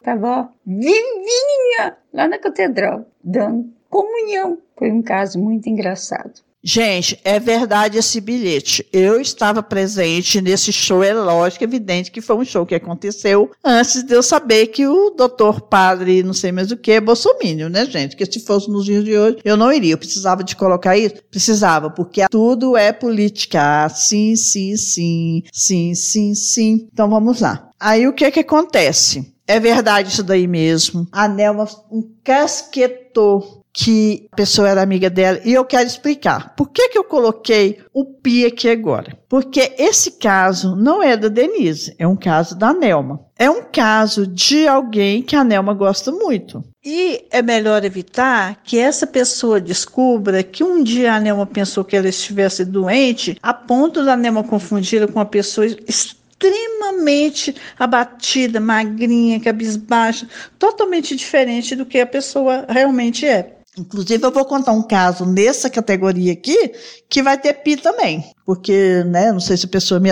Estava 0.01 0.53
vivinha 0.65 1.97
lá 2.13 2.29
na 2.29 2.39
catedral, 2.39 3.05
dando 3.23 3.69
comunhão. 3.91 4.59
Foi 4.77 4.93
um 4.93 5.03
caso 5.03 5.41
muito 5.41 5.69
engraçado. 5.69 6.41
Gente, 6.65 7.19
é 7.25 7.41
verdade 7.41 7.99
esse 7.99 8.21
bilhete. 8.21 8.87
Eu 8.93 9.21
estava 9.21 9.63
presente 9.63 10.41
nesse 10.41 10.73
show, 10.73 11.03
é 11.03 11.13
lógico, 11.13 11.65
evidente 11.65 12.11
que 12.11 12.21
foi 12.21 12.37
um 12.37 12.45
show 12.45 12.65
que 12.65 12.75
aconteceu 12.75 13.51
antes 13.65 14.05
de 14.05 14.15
eu 14.15 14.23
saber 14.23 14.69
que 14.69 14.87
o 14.87 15.11
doutor 15.11 15.63
padre, 15.63 16.23
não 16.23 16.33
sei 16.33 16.53
mais 16.53 16.71
o 16.71 16.77
que, 16.77 16.93
é 16.93 17.01
bolsomínio, 17.01 17.69
né, 17.69 17.85
gente? 17.87 18.15
Que 18.15 18.25
se 18.25 18.39
fosse 18.39 18.71
nos 18.71 18.85
dias 18.85 19.05
de 19.05 19.19
hoje, 19.19 19.39
eu 19.45 19.57
não 19.57 19.73
iria. 19.73 19.95
Eu 19.95 19.99
precisava 19.99 20.45
de 20.45 20.55
colocar 20.55 20.97
isso? 20.97 21.17
Precisava, 21.31 21.91
porque 21.91 22.27
tudo 22.31 22.77
é 22.77 22.93
política. 22.93 23.89
Sim, 23.89 24.37
sim, 24.37 24.77
sim, 24.77 25.43
sim, 25.53 25.95
sim, 25.97 26.35
sim. 26.35 26.89
Então 26.93 27.11
vamos 27.11 27.41
lá. 27.41 27.71
Aí 27.81 28.07
o 28.07 28.13
que 28.13 28.31
que 28.31 28.41
acontece? 28.41 29.33
É 29.47 29.59
verdade 29.59 30.11
isso 30.11 30.23
daí 30.23 30.47
mesmo. 30.47 31.09
A 31.11 31.27
Nelma 31.27 31.69
encasquetou 31.91 33.62
que 33.73 34.29
a 34.31 34.37
pessoa 34.37 34.69
era 34.69 34.83
amiga 34.83 35.09
dela 35.09 35.41
e 35.45 35.53
eu 35.55 35.65
quero 35.65 35.87
explicar. 35.87 36.55
Por 36.55 36.69
que, 36.69 36.91
que 36.91 36.99
eu 36.99 37.05
coloquei 37.05 37.79
o 37.93 38.05
Pi 38.05 38.45
aqui 38.45 38.69
agora? 38.69 39.17
Porque 39.29 39.75
esse 39.79 40.13
caso 40.13 40.77
não 40.77 41.03
é 41.03 41.17
da 41.17 41.29
Denise, 41.29 41.95
é 41.99 42.07
um 42.07 42.17
caso 42.17 42.57
da 42.57 42.75
Nelma. 42.75 43.21
É 43.39 43.49
um 43.51 43.63
caso 43.63 44.27
de 44.27 44.69
alguém 44.69 45.23
que 45.23 45.35
a 45.35 45.43
Nelma 45.43 45.73
gosta 45.73 46.13
muito. 46.13 46.63
E 46.85 47.25
é 47.31 47.41
melhor 47.41 47.85
evitar 47.85 48.61
que 48.63 48.79
essa 48.79 49.07
pessoa 49.07 49.61
descubra 49.61 50.43
que 50.43 50.63
um 50.63 50.83
dia 50.83 51.15
a 51.15 51.21
Nelma 51.21 51.47
pensou 51.47 51.83
que 51.83 51.97
ela 51.97 52.09
estivesse 52.09 52.65
doente, 52.65 53.39
a 53.43 53.55
ponto 53.55 54.05
da 54.05 54.17
Nelma 54.17 54.45
confundi-la 54.45 55.07
com 55.07 55.19
uma 55.19 55.25
pessoa 55.25 55.67
extremamente 55.67 57.55
abatida, 57.79 58.61
magrinha, 58.61 59.41
cabisbaixa, 59.41 60.29
totalmente 60.59 61.17
diferente 61.17 61.75
do 61.75 61.87
que 61.87 62.01
a 62.01 62.07
pessoa 62.07 62.67
realmente 62.69 63.27
é. 63.27 63.62
Inclusive, 63.77 64.23
eu 64.23 64.31
vou 64.31 64.45
contar 64.45 64.73
um 64.73 64.83
caso 64.83 65.25
nessa 65.25 65.71
categoria 65.71 66.33
aqui 66.33 66.73
que 67.09 67.23
vai 67.23 67.39
ter 67.39 67.55
pi 67.55 67.77
também. 67.77 68.25
Porque, 68.45 69.05
né, 69.07 69.33
não 69.33 69.41
sei 69.41 69.57
se 69.57 69.67
a 69.67 69.69
pessoa 69.69 70.01
me 70.01 70.11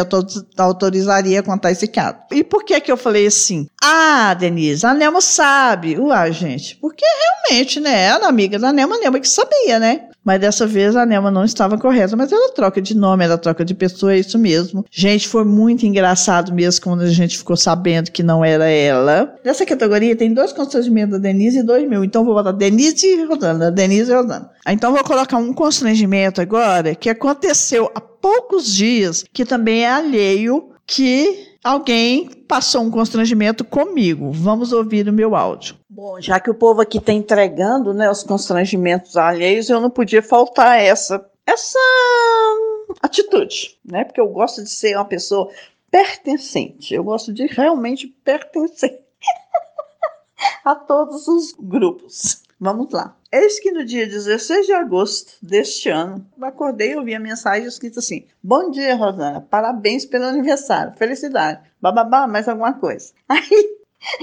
autorizaria 0.56 1.40
a 1.40 1.42
contar 1.42 1.72
esse 1.72 1.86
caso. 1.86 2.16
E 2.30 2.42
por 2.42 2.64
que 2.64 2.80
que 2.80 2.90
eu 2.90 2.96
falei 2.96 3.26
assim? 3.26 3.66
Ah, 3.82 4.32
Denise, 4.34 4.86
a 4.86 4.94
Nelma 4.94 5.20
sabe. 5.20 5.98
Uai, 5.98 6.32
gente, 6.32 6.76
porque 6.76 7.04
realmente, 7.04 7.80
né, 7.80 8.04
era 8.04 8.26
amiga 8.26 8.58
da 8.58 8.72
Nelma, 8.72 8.96
a 8.96 9.00
Nelma 9.00 9.20
que 9.20 9.28
sabia, 9.28 9.78
né? 9.78 10.06
Mas 10.22 10.38
dessa 10.38 10.66
vez 10.66 10.94
a 10.96 11.06
Nelma 11.06 11.30
não 11.30 11.44
estava 11.44 11.78
correta, 11.78 12.14
mas 12.14 12.30
ela 12.30 12.52
troca 12.52 12.80
de 12.80 12.94
nome, 12.94 13.24
ela 13.24 13.38
troca 13.38 13.64
de 13.64 13.74
pessoa, 13.74 14.12
é 14.12 14.18
isso 14.18 14.38
mesmo. 14.38 14.84
Gente, 14.90 15.26
foi 15.26 15.44
muito 15.44 15.86
engraçado 15.86 16.52
mesmo 16.52 16.82
quando 16.82 17.00
a 17.00 17.10
gente 17.10 17.38
ficou 17.38 17.56
sabendo 17.56 18.10
que 18.10 18.22
não 18.22 18.44
era 18.44 18.68
ela. 18.68 19.34
Nessa 19.42 19.64
categoria 19.64 20.14
tem 20.14 20.32
dois 20.32 20.52
constrangimentos 20.52 21.12
da 21.12 21.18
Denise 21.18 21.60
e 21.60 21.62
dois 21.62 21.88
mil. 21.88 22.04
Então 22.04 22.24
vou 22.24 22.34
botar 22.34 22.52
Denise 22.52 23.24
e 23.50 23.52
Rosana, 23.52 23.70
Denise 23.70 24.10
e 24.10 24.14
Rosana. 24.14 24.50
Então 24.66 24.92
vou 24.92 25.04
colocar 25.04 25.36
um 25.36 25.52
constrangimento 25.52 26.40
agora 26.40 26.94
que 26.94 27.10
aconteceu 27.10 27.90
há 27.94 28.00
poucos 28.00 28.72
dias, 28.72 29.24
que 29.32 29.44
também 29.44 29.84
é 29.84 29.90
alheio, 29.90 30.70
que 30.86 31.56
alguém 31.62 32.28
passou 32.48 32.82
um 32.82 32.90
constrangimento 32.90 33.64
comigo. 33.64 34.30
Vamos 34.32 34.72
ouvir 34.72 35.08
o 35.08 35.12
meu 35.12 35.34
áudio. 35.34 35.76
Bom, 35.88 36.20
já 36.20 36.40
que 36.40 36.50
o 36.50 36.54
povo 36.54 36.80
aqui 36.80 36.98
está 36.98 37.12
entregando 37.12 37.92
né, 37.92 38.10
os 38.10 38.22
constrangimentos 38.22 39.16
alheios, 39.16 39.68
eu 39.68 39.80
não 39.80 39.90
podia 39.90 40.22
faltar 40.22 40.80
essa, 40.80 41.24
essa 41.46 41.78
atitude, 43.02 43.78
né? 43.84 44.04
Porque 44.04 44.20
eu 44.20 44.28
gosto 44.28 44.62
de 44.62 44.70
ser 44.70 44.96
uma 44.96 45.04
pessoa 45.04 45.50
pertencente. 45.90 46.94
Eu 46.94 47.04
gosto 47.04 47.32
de 47.32 47.46
realmente 47.46 48.06
pertencer 48.24 49.00
a 50.64 50.74
todos 50.74 51.28
os 51.28 51.52
grupos. 51.52 52.42
Vamos 52.58 52.92
lá. 52.92 53.16
Eis 53.32 53.60
que 53.60 53.70
no 53.70 53.84
dia 53.84 54.08
16 54.08 54.66
de 54.66 54.72
agosto 54.72 55.34
deste 55.40 55.88
ano, 55.88 56.26
acordei 56.42 56.94
e 56.94 56.96
ouvi 56.96 57.14
a 57.14 57.20
mensagem 57.20 57.68
escrita 57.68 58.00
assim: 58.00 58.26
Bom 58.42 58.72
dia, 58.72 58.96
Rosana, 58.96 59.40
parabéns 59.40 60.04
pelo 60.04 60.24
aniversário, 60.24 60.94
felicidade, 60.96 61.60
bababá, 61.80 62.26
mais 62.26 62.48
alguma 62.48 62.72
coisa. 62.72 63.12
Aí 63.30 63.76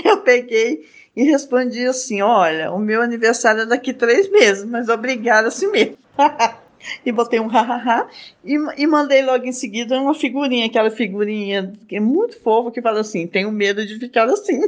eu 0.04 0.18
peguei 0.24 0.86
e 1.16 1.24
respondi 1.24 1.86
assim: 1.86 2.22
Olha, 2.22 2.70
o 2.74 2.80
meu 2.80 3.02
aniversário 3.02 3.62
é 3.62 3.66
daqui 3.66 3.94
três 3.94 4.30
meses, 4.30 4.66
mas 4.66 4.90
obrigada 4.90 5.48
assim 5.48 5.72
mesmo. 5.72 5.98
e 7.06 7.10
botei 7.10 7.40
um 7.40 7.48
hahaha 7.48 8.10
e, 8.44 8.56
e 8.76 8.86
mandei 8.86 9.22
logo 9.22 9.46
em 9.46 9.54
seguida 9.54 9.98
uma 9.98 10.14
figurinha, 10.14 10.66
aquela 10.66 10.92
figurinha 10.92 11.72
que 11.88 11.96
é 11.96 12.02
muito 12.02 12.42
fofa 12.42 12.72
que 12.72 12.82
fala 12.82 13.00
assim: 13.00 13.26
Tenho 13.26 13.54
medo 13.54 13.86
de 13.86 13.98
ficar 13.98 14.26
assim. 14.26 14.62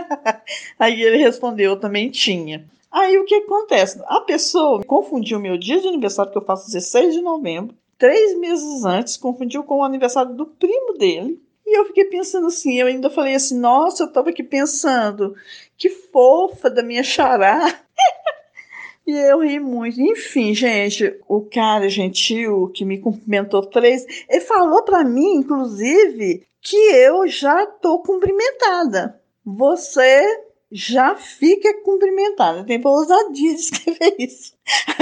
Aí 0.80 1.02
ele 1.02 1.18
respondeu: 1.18 1.72
Eu 1.72 1.78
também 1.78 2.10
tinha. 2.10 2.64
Aí 2.90 3.16
o 3.18 3.24
que 3.24 3.36
acontece? 3.36 4.02
A 4.06 4.20
pessoa 4.20 4.82
confundiu 4.84 5.38
meu 5.38 5.56
dia 5.56 5.80
de 5.80 5.86
aniversário, 5.86 6.32
que 6.32 6.38
eu 6.38 6.44
faço 6.44 6.66
16 6.66 7.14
de 7.14 7.20
novembro, 7.20 7.76
três 7.96 8.36
meses 8.36 8.84
antes, 8.84 9.16
confundiu 9.16 9.62
com 9.62 9.78
o 9.78 9.84
aniversário 9.84 10.34
do 10.34 10.46
primo 10.46 10.94
dele. 10.98 11.40
E 11.64 11.78
eu 11.78 11.84
fiquei 11.84 12.06
pensando 12.06 12.48
assim, 12.48 12.80
eu 12.80 12.88
ainda 12.88 13.08
falei 13.08 13.34
assim, 13.34 13.56
nossa, 13.56 14.02
eu 14.02 14.12
tava 14.12 14.30
aqui 14.30 14.42
pensando, 14.42 15.36
que 15.76 15.88
fofa 15.88 16.68
da 16.68 16.82
minha 16.82 17.04
xará. 17.04 17.80
e 19.06 19.12
eu 19.12 19.40
ri 19.40 19.60
muito. 19.60 20.00
Enfim, 20.00 20.52
gente, 20.52 21.16
o 21.28 21.42
cara 21.42 21.88
gentil 21.88 22.72
que 22.74 22.84
me 22.84 22.98
cumprimentou 22.98 23.64
três, 23.64 24.04
ele 24.28 24.40
falou 24.40 24.82
para 24.82 25.04
mim, 25.04 25.34
inclusive, 25.34 26.44
que 26.60 26.76
eu 26.76 27.28
já 27.28 27.64
tô 27.66 28.00
cumprimentada. 28.00 29.20
Você 29.44 30.49
já 30.70 31.16
fica 31.16 31.82
cumprimentada. 31.82 32.64
Tem 32.64 32.80
para 32.80 32.90
ousadia 32.90 33.54
de 33.54 33.60
escrever 33.60 34.14
isso. 34.18 34.54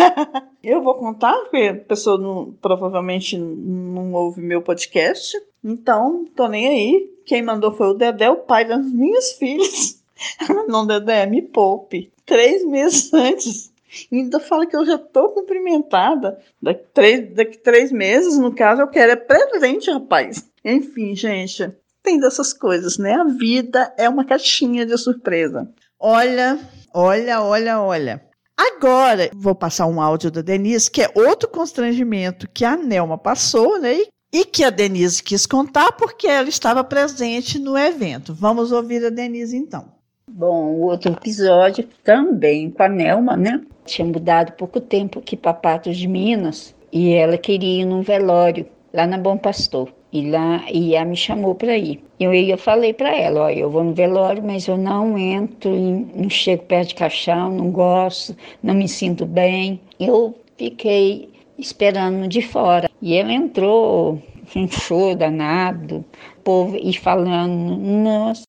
eu 0.64 0.82
vou 0.82 0.94
contar, 0.94 1.34
porque 1.42 1.56
a 1.56 1.74
pessoa 1.74 2.18
não, 2.18 2.52
provavelmente 2.60 3.36
não 3.36 4.12
ouve 4.12 4.40
meu 4.40 4.62
podcast. 4.62 5.36
Então, 5.62 6.24
tô 6.34 6.48
nem 6.48 6.66
aí. 6.66 7.10
Quem 7.26 7.42
mandou 7.42 7.72
foi 7.72 7.88
o 7.88 7.94
Dedé, 7.94 8.30
o 8.30 8.36
pai 8.36 8.64
das 8.64 8.84
minhas 8.90 9.32
filhas. 9.32 10.02
não, 10.68 10.86
Dedé, 10.86 11.26
me 11.26 11.42
poupe. 11.42 12.10
Três 12.24 12.64
meses 12.64 13.12
antes. 13.12 13.72
Ainda 14.12 14.38
fala 14.38 14.66
que 14.66 14.76
eu 14.76 14.84
já 14.84 14.98
tô 14.98 15.30
cumprimentada. 15.30 16.38
Daqui 16.60 16.84
três, 16.92 17.34
daqui 17.34 17.58
três 17.58 17.90
meses, 17.90 18.38
no 18.38 18.54
caso, 18.54 18.82
eu 18.82 18.88
quero 18.88 19.12
é 19.12 19.16
presente, 19.16 19.90
rapaz. 19.90 20.48
Enfim, 20.64 21.14
gente, 21.14 21.70
tem 22.08 22.18
dessas 22.18 22.54
coisas, 22.54 22.96
né? 22.96 23.12
A 23.12 23.24
vida 23.24 23.92
é 23.98 24.08
uma 24.08 24.24
caixinha 24.24 24.86
de 24.86 24.96
surpresa. 24.96 25.68
Olha, 26.00 26.58
olha, 26.94 27.42
olha, 27.42 27.82
olha. 27.82 28.22
Agora, 28.56 29.28
vou 29.34 29.54
passar 29.54 29.86
um 29.86 30.00
áudio 30.00 30.30
da 30.30 30.40
Denise, 30.40 30.90
que 30.90 31.02
é 31.02 31.10
outro 31.14 31.50
constrangimento 31.50 32.48
que 32.48 32.64
a 32.64 32.78
Nelma 32.78 33.18
passou, 33.18 33.78
né? 33.78 34.04
E 34.32 34.46
que 34.46 34.64
a 34.64 34.70
Denise 34.70 35.22
quis 35.22 35.44
contar 35.44 35.92
porque 35.92 36.26
ela 36.26 36.48
estava 36.48 36.82
presente 36.82 37.58
no 37.58 37.76
evento. 37.76 38.32
Vamos 38.32 38.72
ouvir 38.72 39.04
a 39.04 39.10
Denise 39.10 39.58
então. 39.58 39.92
Bom, 40.30 40.76
o 40.76 40.80
outro 40.86 41.12
episódio 41.12 41.86
também 42.02 42.70
com 42.70 42.82
a 42.82 42.88
Nelma, 42.88 43.36
né? 43.36 43.60
Tinha 43.84 44.08
mudado 44.08 44.52
pouco 44.52 44.80
tempo 44.80 45.18
aqui 45.18 45.36
para 45.36 45.52
Patos 45.52 45.98
de 45.98 46.08
Minas 46.08 46.74
e 46.90 47.12
ela 47.12 47.36
queria 47.36 47.82
ir 47.82 47.84
num 47.84 48.00
velório 48.00 48.66
lá 48.94 49.06
na 49.06 49.18
Bom 49.18 49.36
Pastor. 49.36 49.92
E 50.12 50.30
lá 50.30 50.64
e 50.72 50.94
ela 50.94 51.04
me 51.04 51.16
chamou 51.16 51.54
para 51.54 51.76
ir. 51.76 52.02
Eu, 52.18 52.32
eu 52.32 52.56
falei 52.56 52.94
para 52.94 53.14
ela, 53.14 53.42
olha, 53.42 53.58
eu 53.58 53.70
vou 53.70 53.84
no 53.84 53.92
velório, 53.92 54.42
mas 54.42 54.66
eu 54.66 54.76
não 54.76 55.18
entro, 55.18 55.70
não 55.70 56.30
chego 56.30 56.62
perto 56.64 56.88
de 56.88 56.94
caixão, 56.94 57.50
não 57.50 57.70
gosto, 57.70 58.34
não 58.62 58.74
me 58.74 58.88
sinto 58.88 59.26
bem. 59.26 59.80
Eu 60.00 60.34
fiquei 60.56 61.28
esperando 61.58 62.26
de 62.26 62.40
fora. 62.40 62.88
E 63.02 63.14
ela 63.14 63.32
entrou, 63.32 64.22
um 64.56 64.68
show 64.68 65.14
danado, 65.14 66.04
povo 66.42 66.76
e 66.76 66.96
falando, 66.96 67.76
nossa, 67.76 68.44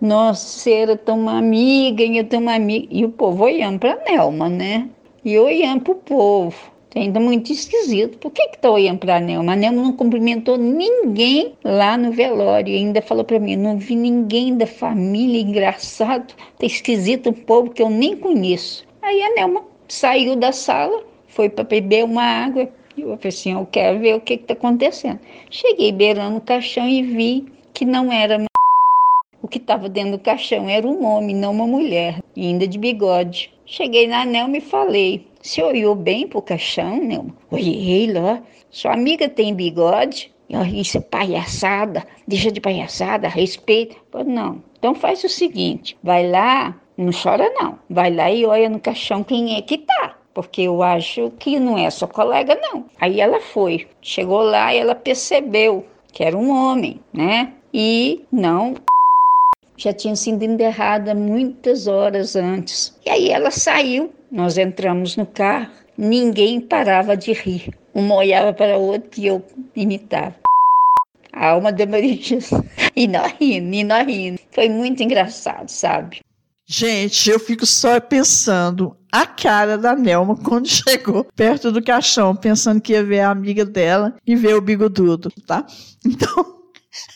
nossa, 0.00 0.70
era 0.70 0.96
tão 0.96 1.28
amiga, 1.28 2.04
eu 2.04 2.28
tão 2.28 2.48
amiga. 2.48 2.86
E 2.90 3.04
o 3.04 3.08
povo 3.08 3.44
olhando 3.44 3.78
para 3.78 4.02
Nelma, 4.04 4.48
né? 4.48 4.88
E 5.24 5.38
olhando 5.38 5.82
para 5.82 5.92
o 5.92 5.96
povo. 5.96 6.73
Ainda 6.94 7.18
muito 7.18 7.52
esquisito. 7.52 8.18
Por 8.18 8.30
que 8.30 8.48
que 8.48 8.58
tá 8.58 8.70
olhando 8.70 8.98
para 8.98 9.18
Nelma? 9.18 9.52
A 9.52 9.56
Nelma 9.56 9.82
não 9.82 9.92
cumprimentou 9.92 10.56
ninguém 10.56 11.54
lá 11.64 11.96
no 11.96 12.12
velório. 12.12 12.72
E 12.72 12.76
ainda 12.76 13.02
falou 13.02 13.24
para 13.24 13.40
mim, 13.40 13.56
não 13.56 13.76
vi 13.78 13.96
ninguém 13.96 14.56
da 14.56 14.66
família, 14.66 15.40
engraçado. 15.40 16.34
Tá 16.56 16.64
esquisito 16.64 17.30
um 17.30 17.32
povo 17.32 17.70
que 17.70 17.82
eu 17.82 17.90
nem 17.90 18.16
conheço. 18.16 18.86
Aí 19.02 19.20
a 19.22 19.34
Nelma 19.34 19.64
saiu 19.88 20.36
da 20.36 20.52
sala, 20.52 21.02
foi 21.26 21.48
para 21.48 21.64
beber 21.64 22.04
uma 22.04 22.22
água. 22.22 22.68
E 22.96 23.02
eu 23.02 23.16
falei 23.16 23.28
assim, 23.28 23.52
eu 23.52 23.66
quero 23.66 23.98
ver 23.98 24.14
o 24.14 24.20
que 24.20 24.36
que 24.36 24.44
tá 24.44 24.54
acontecendo. 24.54 25.18
Cheguei 25.50 25.90
beirando 25.90 26.36
o 26.36 26.40
caixão 26.40 26.88
e 26.88 27.02
vi 27.02 27.46
que 27.72 27.84
não 27.84 28.12
era 28.12 28.44
o 29.42 29.48
que 29.48 29.58
estava 29.58 29.88
dentro 29.88 30.12
do 30.12 30.18
caixão 30.20 30.68
era 30.68 30.86
um 30.86 31.04
homem, 31.04 31.34
não 31.34 31.50
uma 31.50 31.66
mulher, 31.66 32.20
ainda 32.36 32.68
de 32.68 32.78
bigode. 32.78 33.52
Cheguei 33.66 34.06
na 34.06 34.24
Nelma 34.24 34.58
e 34.58 34.60
falei: 34.60 35.26
Você 35.44 35.62
olhou 35.62 35.94
bem 35.94 36.26
pro 36.26 36.40
caixão, 36.40 36.96
Nelma? 36.96 37.36
Olhei 37.50 38.10
lá. 38.10 38.42
Sua 38.70 38.94
amiga 38.94 39.28
tem 39.28 39.54
bigode? 39.54 40.32
Isso 40.74 40.96
é 40.96 41.00
palhaçada. 41.02 42.02
Deixa 42.26 42.50
de 42.50 42.62
palhaçada, 42.62 43.28
respeita. 43.28 43.94
não. 44.24 44.62
Então 44.78 44.94
faz 44.94 45.22
o 45.22 45.28
seguinte: 45.28 45.98
vai 46.02 46.26
lá, 46.26 46.74
não 46.96 47.10
chora 47.12 47.52
não. 47.60 47.78
Vai 47.90 48.10
lá 48.10 48.32
e 48.32 48.46
olha 48.46 48.70
no 48.70 48.80
caixão 48.80 49.22
quem 49.22 49.56
é 49.56 49.60
que 49.60 49.76
tá 49.76 50.16
porque 50.32 50.62
eu 50.62 50.82
acho 50.82 51.30
que 51.38 51.60
não 51.60 51.78
é 51.78 51.88
sua 51.90 52.08
colega, 52.08 52.58
não. 52.60 52.86
Aí 53.00 53.20
ela 53.20 53.40
foi, 53.40 53.86
chegou 54.02 54.42
lá 54.42 54.74
e 54.74 54.78
ela 54.78 54.92
percebeu 54.92 55.86
que 56.12 56.24
era 56.24 56.36
um 56.36 56.50
homem, 56.50 57.00
né? 57.12 57.52
E 57.72 58.24
não 58.32 58.74
já 59.76 59.92
tinha 59.92 60.14
sido 60.14 60.42
enterrada 60.42 61.14
muitas 61.14 61.86
horas 61.86 62.36
antes. 62.36 62.98
E 63.04 63.10
aí 63.10 63.30
ela 63.30 63.50
saiu, 63.50 64.12
nós 64.34 64.58
entramos 64.58 65.16
no 65.16 65.24
carro, 65.24 65.70
ninguém 65.96 66.60
parava 66.60 67.16
de 67.16 67.32
rir. 67.32 67.72
Uma 67.94 68.16
olhava 68.16 68.52
para 68.52 68.76
o 68.76 68.82
outro 68.82 69.20
e 69.20 69.28
eu 69.28 69.46
imitava. 69.76 70.34
A 71.32 71.50
alma 71.50 71.72
da 71.72 71.86
Maria 71.86 72.18
E 72.96 73.06
nós 73.06 73.32
rindo, 73.40 73.72
e 73.72 73.84
nós 73.84 74.04
rindo. 74.04 74.40
Foi 74.50 74.68
muito 74.68 75.04
engraçado, 75.04 75.68
sabe? 75.68 76.20
Gente, 76.66 77.30
eu 77.30 77.38
fico 77.38 77.64
só 77.64 78.00
pensando 78.00 78.96
a 79.12 79.24
cara 79.24 79.78
da 79.78 79.94
Nelma 79.94 80.36
quando 80.36 80.66
chegou 80.66 81.24
perto 81.36 81.70
do 81.70 81.82
caixão, 81.82 82.34
pensando 82.34 82.80
que 82.80 82.92
ia 82.92 83.04
ver 83.04 83.20
a 83.20 83.30
amiga 83.30 83.64
dela 83.64 84.16
e 84.26 84.34
ver 84.34 84.56
o 84.56 84.60
bigodudo, 84.60 85.30
tá? 85.46 85.64
Então, 86.04 86.56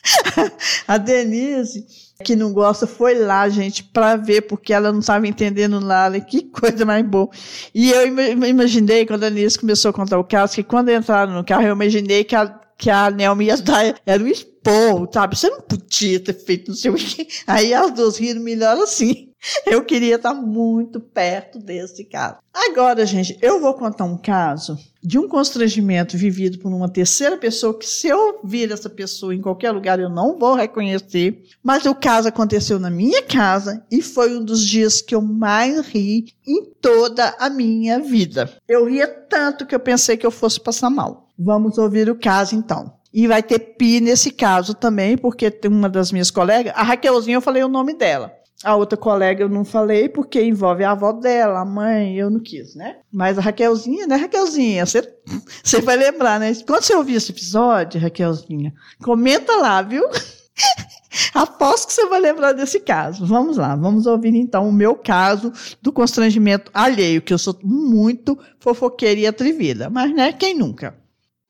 a 0.87 0.97
Denise 0.99 1.85
que 2.25 2.35
não 2.35 2.53
gosta 2.53 2.85
foi 2.85 3.15
lá, 3.15 3.49
gente, 3.49 3.85
para 3.85 4.17
ver, 4.17 4.43
porque 4.43 4.73
ela 4.73 4.91
não 4.91 4.99
estava 4.99 5.27
entendendo 5.27 5.81
nada. 5.81 6.21
Que 6.21 6.43
coisa 6.43 6.85
mais 6.85 7.07
boa. 7.07 7.29
E 7.73 7.91
eu 7.91 8.07
imaginei, 8.47 9.07
quando 9.07 9.25
a 9.25 9.29
Denise 9.31 9.59
começou 9.59 9.91
a 9.91 9.95
contar 9.95 10.19
o 10.19 10.25
caso, 10.25 10.55
que 10.55 10.65
quando 10.65 10.91
entraram 10.91 11.33
no 11.33 11.45
carro, 11.45 11.63
eu 11.63 11.75
imaginei 11.75 12.25
que 12.25 12.35
a, 12.35 12.61
que 12.79 12.89
a 12.89 13.11
Nelma 13.11 13.43
ia 13.43 13.57
dar, 13.57 14.01
era 14.07 14.23
um 14.23 14.29
esporro, 14.29 15.09
sabe? 15.13 15.37
Você 15.37 15.51
não 15.51 15.61
podia 15.61 16.21
ter 16.21 16.33
feito 16.33 16.69
não 16.69 16.77
sei 16.77 16.91
o 16.93 16.95
quê. 16.95 17.27
Aí 17.47 17.75
as 17.75 17.93
duas 17.93 18.17
riram 18.17 18.41
melhor 18.41 18.79
assim. 18.79 19.29
Eu 19.67 19.85
queria 19.85 20.17
estar 20.17 20.35
muito 20.35 21.01
perto 21.01 21.59
desse 21.59 22.05
caso. 22.05 22.39
Agora, 22.53 23.07
gente, 23.07 23.39
eu 23.41 23.61
vou 23.61 23.73
contar 23.75 24.05
um 24.05 24.19
caso 24.19 24.77
de 25.03 25.17
um 25.17 25.29
constrangimento 25.29 26.17
vivido 26.17 26.59
por 26.59 26.73
uma 26.73 26.89
terceira 26.89 27.37
pessoa 27.37 27.77
que, 27.77 27.87
se 27.87 28.09
eu 28.09 28.41
vir 28.43 28.71
essa 28.73 28.91
pessoa 28.91 29.33
em 29.33 29.41
qualquer 29.41 29.71
lugar, 29.71 30.01
eu 30.01 30.11
não 30.11 30.37
vou 30.39 30.55
reconhecer. 30.55 31.45
Mas 31.63 31.87
o 31.87 31.95
caso 31.95 32.29
aconteceu 32.29 32.81
na 32.81 32.91
minha 32.91 33.23
casa 33.23 33.85
e 33.91 34.03
foi 34.03 34.37
um 34.37 34.45
dos 34.45 34.67
dias 34.67 35.01
que 35.01 35.15
eu 35.15 35.23
mais 35.23 35.87
ri 35.87 36.35
em 36.47 36.65
toda 36.81 37.37
a 37.39 37.49
minha 37.49 38.01
vida. 38.01 38.53
Eu 38.69 38.87
ria 38.87 39.07
tanto 39.07 39.67
que 39.67 39.75
eu 39.75 39.81
pensei 39.81 40.17
que 40.17 40.27
eu 40.27 40.33
fosse 40.33 40.61
passar 40.61 40.91
mal. 40.91 41.28
Vamos 41.39 41.79
ouvir 41.79 42.11
o 42.11 42.19
caso 42.19 42.57
então. 42.57 42.93
E 43.13 43.27
vai 43.27 43.43
ter 43.43 43.59
pi 43.59 44.01
nesse 44.01 44.31
caso 44.31 44.75
também, 44.75 45.17
porque 45.17 45.51
tem 45.51 45.71
uma 45.71 45.89
das 45.89 46.13
minhas 46.13 46.31
colegas, 46.31 46.73
a 46.77 46.83
Raquelzinha, 46.83 47.37
eu 47.37 47.41
falei 47.41 47.63
o 47.63 47.69
nome 47.69 47.95
dela. 47.95 48.33
A 48.65 48.75
outra 48.75 48.99
colega 48.99 49.45
eu 49.45 49.49
não 49.49 49.65
falei 49.65 50.09
porque 50.09 50.43
envolve 50.43 50.83
a 50.83 50.91
avó 50.91 51.13
dela, 51.13 51.61
a 51.61 51.65
mãe, 51.65 52.17
eu 52.17 52.29
não 52.29 52.41
quis, 52.41 52.75
né? 52.75 52.97
Mas 53.13 53.39
a 53.39 53.41
Raquelzinha, 53.41 54.07
né, 54.07 54.17
Raquelzinha? 54.17 54.85
Você, 54.85 55.01
vai 55.81 55.97
lembrar, 55.97 56.41
né? 56.41 56.53
Quando 56.67 56.83
você 56.83 56.95
ouvir 56.95 57.15
esse 57.15 57.31
episódio, 57.31 58.01
Raquelzinha, 58.01 58.75
comenta 59.01 59.55
lá, 59.57 59.81
viu? 59.81 60.05
Aposto 61.33 61.87
que 61.87 61.93
você 61.93 62.07
vai 62.07 62.21
lembrar 62.21 62.53
desse 62.53 62.81
caso. 62.81 63.25
Vamos 63.25 63.57
lá, 63.57 63.77
vamos 63.77 64.07
ouvir 64.07 64.35
então 64.35 64.69
o 64.69 64.73
meu 64.73 64.97
caso 64.97 65.53
do 65.81 65.93
constrangimento 65.93 66.71
alheio, 66.75 67.23
que 67.23 67.33
eu 67.33 67.39
sou 67.39 67.57
muito 67.63 68.37
fofoqueira 68.59 69.21
e 69.21 69.27
atrevida. 69.27 69.89
Mas, 69.89 70.13
né, 70.13 70.33
quem 70.33 70.53
nunca? 70.53 70.97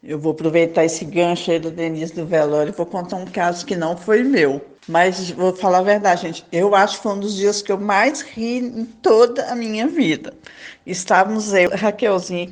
Eu 0.03 0.19
vou 0.19 0.33
aproveitar 0.33 0.85
esse 0.85 1.05
gancho 1.05 1.51
aí 1.51 1.59
do 1.59 1.71
Denise 1.71 2.15
do 2.15 2.25
Velório 2.25 2.71
e 2.73 2.77
vou 2.77 2.87
contar 2.87 3.17
um 3.17 3.27
caso 3.27 3.67
que 3.67 3.75
não 3.75 3.97
foi 3.97 4.23
meu. 4.23 4.65
Mas 4.89 5.31
vou 5.31 5.55
falar 5.55 5.79
a 5.79 5.83
verdade, 5.83 6.23
gente. 6.23 6.47
Eu 6.53 6.75
acho 6.75 6.97
que 6.97 7.03
foi 7.03 7.13
um 7.13 7.21
dos 7.21 7.35
dias 7.35 7.61
que 7.61 7.73
eu 7.73 7.79
mais 7.79 8.23
ri 8.23 8.59
em 8.59 8.85
toda 8.85 9.51
a 9.51 9.57
minha 9.57 9.87
vida. 9.87 10.33
Estávamos 10.87 11.53
eu, 11.53 11.71
Raquelzinha, 11.71 12.49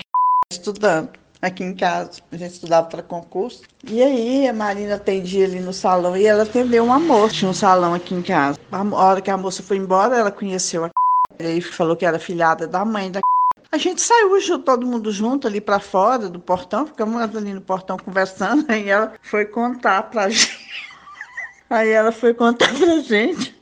estudando 0.52 1.10
aqui 1.40 1.62
em 1.62 1.74
casa. 1.74 2.10
A 2.32 2.36
gente 2.36 2.52
estudava 2.52 2.88
para 2.88 3.02
concurso. 3.02 3.62
E 3.84 4.02
aí 4.02 4.48
a 4.48 4.52
Marina 4.52 4.96
atendia 4.96 5.46
ali 5.46 5.60
no 5.60 5.72
salão 5.72 6.16
e 6.16 6.26
ela 6.26 6.42
atendeu 6.42 6.84
uma 6.84 6.98
moça. 6.98 7.34
Tinha 7.34 7.50
um 7.50 7.54
salão 7.54 7.94
aqui 7.94 8.14
em 8.14 8.22
casa. 8.22 8.58
A 8.72 8.82
hora 8.82 9.20
que 9.20 9.30
a 9.30 9.36
moça 9.36 9.62
foi 9.62 9.76
embora, 9.76 10.16
ela 10.16 10.30
conheceu 10.30 10.84
a 10.84 10.90
e 11.38 11.60
falou 11.60 11.96
que 11.96 12.06
era 12.06 12.18
filhada 12.18 12.66
da 12.66 12.84
mãe 12.84 13.10
da 13.10 13.20
a 13.70 13.78
gente 13.78 14.00
saiu 14.00 14.58
todo 14.60 14.86
mundo 14.86 15.10
junto 15.10 15.46
ali 15.46 15.60
para 15.60 15.80
fora 15.80 16.28
do 16.28 16.38
portão, 16.38 16.86
ficamos 16.86 17.20
ali 17.20 17.52
no 17.52 17.60
portão 17.60 17.96
conversando, 17.96 18.64
aí 18.70 18.88
ela 18.88 19.12
foi 19.22 19.44
contar 19.44 20.04
pra 20.04 20.28
gente. 20.30 20.66
Aí 21.68 21.90
ela 21.90 22.12
foi 22.12 22.32
contar 22.32 22.72
pra 22.72 23.00
gente. 23.00 23.54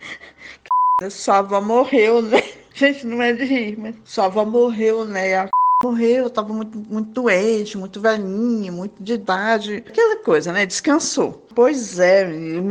Sua 1.10 1.38
avó 1.38 1.60
morreu, 1.60 2.22
né? 2.22 2.42
Gente, 2.74 3.06
não 3.06 3.22
é 3.22 3.32
de 3.32 3.44
rir, 3.44 3.78
mas 3.78 3.94
sua 4.04 4.26
avó 4.26 4.44
morreu, 4.44 5.04
né? 5.04 5.34
A 5.34 5.48
morreu, 5.82 6.30
tava 6.30 6.52
muito, 6.54 6.78
muito 6.78 7.10
doente, 7.10 7.76
muito 7.76 8.00
velhinha, 8.00 8.72
muito 8.72 9.02
de 9.02 9.14
idade. 9.14 9.84
Aquela 9.86 10.16
coisa, 10.16 10.52
né? 10.52 10.64
Descansou. 10.64 11.46
Pois 11.54 11.98
é, 11.98 12.26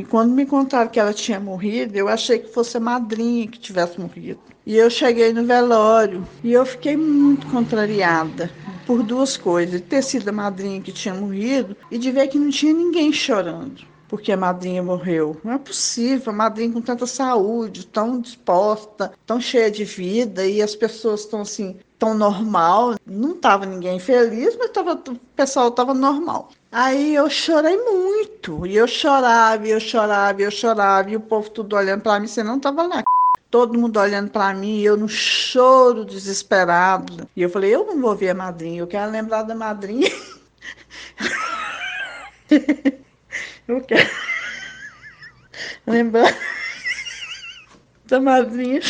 quando 0.09 0.31
me 0.31 0.45
contaram 0.45 0.89
que 0.89 0.99
ela 0.99 1.13
tinha 1.13 1.39
morrido, 1.39 1.95
eu 1.95 2.07
achei 2.07 2.39
que 2.39 2.51
fosse 2.51 2.77
a 2.77 2.79
madrinha 2.79 3.47
que 3.47 3.59
tivesse 3.59 3.99
morrido. 3.99 4.39
E 4.65 4.75
eu 4.75 4.89
cheguei 4.89 5.31
no 5.31 5.45
velório 5.45 6.27
e 6.43 6.51
eu 6.51 6.65
fiquei 6.65 6.97
muito 6.97 7.45
contrariada 7.47 8.51
por 8.85 9.03
duas 9.03 9.37
coisas: 9.37 9.81
ter 9.81 10.01
sido 10.01 10.29
a 10.29 10.31
madrinha 10.31 10.81
que 10.81 10.91
tinha 10.91 11.13
morrido 11.13 11.75
e 11.91 11.97
de 11.97 12.11
ver 12.11 12.27
que 12.27 12.39
não 12.39 12.49
tinha 12.49 12.73
ninguém 12.73 13.13
chorando 13.13 13.95
porque 14.07 14.31
a 14.31 14.37
madrinha 14.37 14.83
morreu. 14.83 15.35
Não 15.43 15.53
é 15.53 15.57
possível, 15.57 16.31
a 16.31 16.35
madrinha 16.35 16.71
com 16.71 16.81
tanta 16.81 17.05
saúde, 17.05 17.87
tão 17.87 18.19
disposta, 18.19 19.11
tão 19.25 19.41
cheia 19.41 19.69
de 19.69 19.83
vida, 19.83 20.45
e 20.45 20.61
as 20.61 20.75
pessoas 20.75 21.21
estão 21.21 21.41
assim, 21.41 21.77
tão 21.97 22.13
normal. 22.13 22.95
Não 23.05 23.31
estava 23.31 23.65
ninguém 23.65 23.99
feliz, 23.99 24.55
mas 24.57 24.69
tava, 24.69 24.93
o 24.93 25.15
pessoal 25.35 25.69
estava 25.69 25.93
normal. 25.93 26.49
Aí 26.71 27.15
eu 27.15 27.29
chorei 27.29 27.77
muito, 27.77 28.65
e 28.65 28.75
eu 28.75 28.87
chorava, 28.87 29.67
e 29.67 29.71
eu 29.71 29.79
chorava, 29.79 30.41
e 30.41 30.45
eu 30.45 30.51
chorava, 30.51 31.09
e 31.09 31.15
o 31.15 31.21
povo 31.21 31.49
tudo 31.49 31.75
olhando 31.75 32.01
para 32.01 32.19
mim, 32.19 32.27
você 32.27 32.43
não 32.43 32.57
estava 32.57 32.83
lá. 32.83 33.03
Todo 33.55 33.79
mundo 33.79 33.97
olhando 34.01 34.29
para 34.31 34.53
mim, 34.53 34.81
eu 34.81 34.97
no 34.97 35.07
choro 35.07 36.03
desesperado. 36.03 37.25
E 37.33 37.41
eu 37.41 37.49
falei, 37.49 37.73
eu 37.73 37.85
não 37.85 38.01
vou 38.01 38.13
ver 38.13 38.31
a 38.31 38.33
madrinha, 38.33 38.81
eu 38.81 38.85
quero 38.85 39.09
lembrar 39.09 39.43
da 39.43 39.55
madrinha. 39.55 40.11
eu 43.65 43.79
quero 43.79 44.09
lembrar 45.87 46.37
da 48.03 48.19
madrinha 48.19 48.81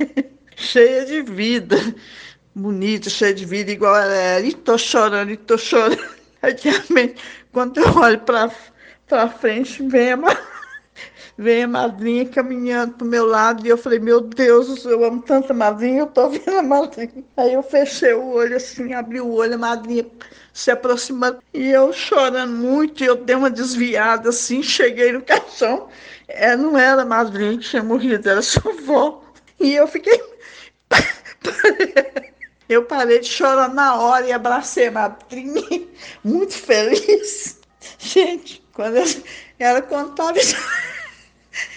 cheia 0.56 1.04
de 1.04 1.20
vida, 1.20 1.76
bonita, 2.54 3.10
cheia 3.10 3.34
de 3.34 3.44
vida, 3.44 3.72
igual 3.72 3.94
ela 3.94 4.14
era. 4.14 4.46
E 4.46 4.54
tô 4.54 4.78
chorando, 4.78 5.32
e 5.32 5.36
tô 5.36 5.58
chorando. 5.58 6.02
Adiamente, 6.40 7.22
quando 7.52 7.76
eu 7.76 7.94
olho 7.94 8.20
para 8.20 9.28
frente, 9.28 9.86
vem 9.86 10.12
a, 10.12 10.16
vem 11.36 11.64
a 11.64 11.68
madrinha 11.68 12.28
caminhando 12.28 12.94
pro 12.94 13.06
meu 13.06 13.26
lado, 13.26 13.66
e 13.66 13.68
eu 13.68 13.76
falei, 13.76 13.98
meu 13.98 14.20
Deus, 14.20 14.84
eu 14.84 15.04
amo 15.04 15.22
tanto 15.22 15.52
a 15.52 15.54
madrinha, 15.54 16.00
eu 16.00 16.06
tô 16.06 16.28
vendo 16.30 16.58
a 16.58 16.62
madrinha. 16.62 17.24
Aí 17.36 17.52
eu 17.52 17.62
fechei 17.62 18.14
o 18.14 18.32
olho 18.32 18.56
assim, 18.56 18.92
abri 18.94 19.20
o 19.20 19.32
olho, 19.32 19.54
a 19.54 19.58
madrinha 19.58 20.06
se 20.52 20.70
aproximando, 20.70 21.42
e 21.52 21.70
eu 21.70 21.92
chorando 21.92 22.52
muito, 22.52 23.02
eu 23.02 23.16
dei 23.16 23.36
uma 23.36 23.50
desviada 23.50 24.28
assim, 24.28 24.62
cheguei 24.62 25.12
no 25.12 25.22
caixão, 25.22 25.88
é, 26.28 26.56
não 26.56 26.78
era 26.78 27.02
a 27.02 27.06
madrinha 27.06 27.58
que 27.58 27.68
tinha 27.68 27.82
morrido, 27.82 28.28
era 28.28 28.42
sua 28.42 28.72
avó. 28.72 29.22
E 29.60 29.74
eu 29.74 29.86
fiquei. 29.86 30.20
Eu 32.68 32.84
parei 32.84 33.20
de 33.20 33.26
chorar 33.28 33.72
na 33.72 33.96
hora 33.96 34.26
e 34.26 34.32
abracei 34.32 34.86
a 34.86 34.90
madrinha, 34.90 35.86
muito 36.24 36.54
feliz. 36.54 37.60
Gente, 37.98 38.64
quando 38.72 38.96
ela 39.58 39.82
contava 39.82 40.38
isso, 40.38 40.56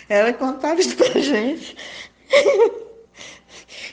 ela 0.10 0.34
contava 0.34 0.80
isso 0.80 0.96
pra 0.96 1.20
gente. 1.20 1.76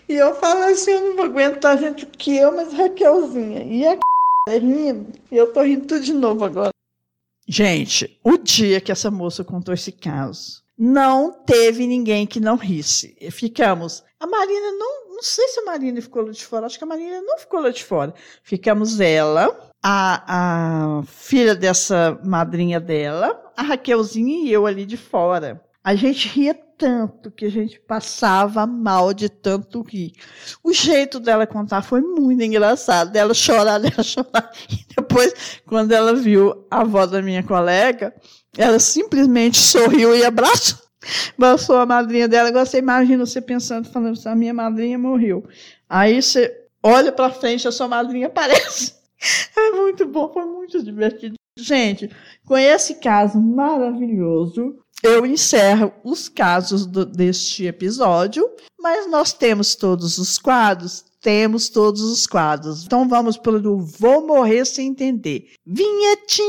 E 0.07 0.12
eu 0.16 0.35
falava 0.35 0.70
assim, 0.70 0.91
eu 0.91 1.01
não 1.01 1.16
vou 1.16 1.24
aguentar 1.24 1.78
gente 1.78 2.05
que 2.05 2.36
eu, 2.36 2.55
mas 2.55 2.74
Raquelzinha. 2.74 3.62
E 3.62 3.86
a 3.86 3.99
é 4.49 4.59
rindo. 4.59 5.11
E 5.31 5.36
eu 5.36 5.51
tô 5.53 5.62
rindo 5.62 5.86
tudo 5.86 6.01
de 6.01 6.12
novo 6.12 6.45
agora. 6.45 6.70
Gente, 7.49 8.19
o 8.23 8.36
dia 8.36 8.81
que 8.81 8.93
essa 8.93 9.11
moça 9.11 9.43
contou 9.43 9.73
esse 9.73 9.91
caso, 9.91 10.62
não 10.77 11.32
teve 11.32 11.86
ninguém 11.86 12.27
que 12.27 12.41
não 12.41 12.57
risse. 12.57 13.16
Ficamos. 13.31 14.05
A 14.20 14.27
Marina 14.27 14.73
não, 14.73 15.15
não 15.15 15.23
sei 15.23 15.49
se 15.49 15.61
a 15.61 15.65
Marina 15.65 16.01
ficou 16.03 16.24
lá 16.27 16.32
de 16.32 16.45
fora, 16.45 16.66
acho 16.66 16.77
que 16.77 16.85
a 16.85 16.86
Marina 16.86 17.23
não 17.23 17.39
ficou 17.39 17.61
lá 17.61 17.70
de 17.70 17.82
fora. 17.82 18.15
Ficamos 18.43 19.01
ela, 19.01 19.73
a, 19.82 20.99
a 20.99 21.03
filha 21.05 21.55
dessa 21.55 22.19
madrinha 22.23 22.81
dela, 22.81 23.53
a 23.57 23.62
Raquelzinha 23.62 24.45
e 24.45 24.53
eu 24.53 24.66
ali 24.66 24.85
de 24.85 24.97
fora. 24.97 25.62
A 25.85 25.94
gente 25.94 26.28
ria 26.28 26.55
tanto 26.55 27.31
que 27.31 27.44
a 27.44 27.51
gente 27.51 27.78
passava 27.78 28.66
mal 28.66 29.12
de 29.12 29.28
tanto 29.28 29.82
rir. 29.82 30.12
O 30.62 30.73
jeito 30.73 31.20
dela 31.20 31.47
contar 31.47 31.82
foi 31.82 32.01
muito 32.01 32.43
engraçado, 32.43 33.12
dela 33.12 33.35
chorar, 33.35 33.78
dela 33.78 34.02
chorar. 34.02 34.51
E 34.70 34.94
depois, 34.97 35.61
quando 35.66 35.93
ela 35.93 36.15
viu 36.15 36.66
a 36.70 36.81
avó 36.81 37.05
da 37.05 37.20
minha 37.20 37.43
colega, 37.43 38.15
ela 38.56 38.78
simplesmente 38.78 39.59
sorriu 39.59 40.16
e 40.16 40.24
abraçou, 40.24 40.78
abraçou 41.36 41.77
a 41.77 41.85
madrinha 41.85 42.27
dela. 42.27 42.48
Agora 42.48 42.65
você 42.65 42.78
imagina 42.78 43.27
você 43.27 43.43
pensando, 43.43 43.86
falando 43.90 44.12
assim, 44.12 44.28
a 44.31 44.35
minha 44.35 44.55
madrinha 44.55 44.98
morreu. 44.98 45.47
Aí 45.89 46.23
você 46.23 46.66
olha 46.82 47.12
para 47.12 47.31
frente, 47.31 47.69
a 47.69 47.73
sua 47.73 47.89
madrinha 47.89 48.28
aparece. 48.28 48.94
É 49.55 49.70
muito 49.70 50.06
bom, 50.06 50.32
foi 50.32 50.47
muito 50.47 50.82
divertido. 50.82 51.35
Gente, 51.59 52.11
com 52.44 52.56
esse 52.56 52.97
caso 52.97 53.39
maravilhoso, 53.39 54.84
eu 55.05 55.26
encerro 55.26 55.93
os 56.02 56.31
casos 56.31 56.86
do, 56.86 57.05
deste 57.05 57.66
episódio, 57.66 58.51
mas 58.81 59.09
nós 59.10 59.35
temos 59.35 59.74
todos 59.74 60.16
os 60.16 60.39
quadros, 60.39 61.05
temos 61.20 61.68
todos 61.68 62.01
os 62.01 62.26
quadros. 62.26 62.85
Então 62.85 63.06
vamos 63.06 63.36
para 63.36 63.56
o 63.56 63.78
Vou 63.78 64.26
Morrer 64.26 64.64
Sem 64.64 64.89
Entender. 64.89 65.51
Vinhetinha! 65.66 66.44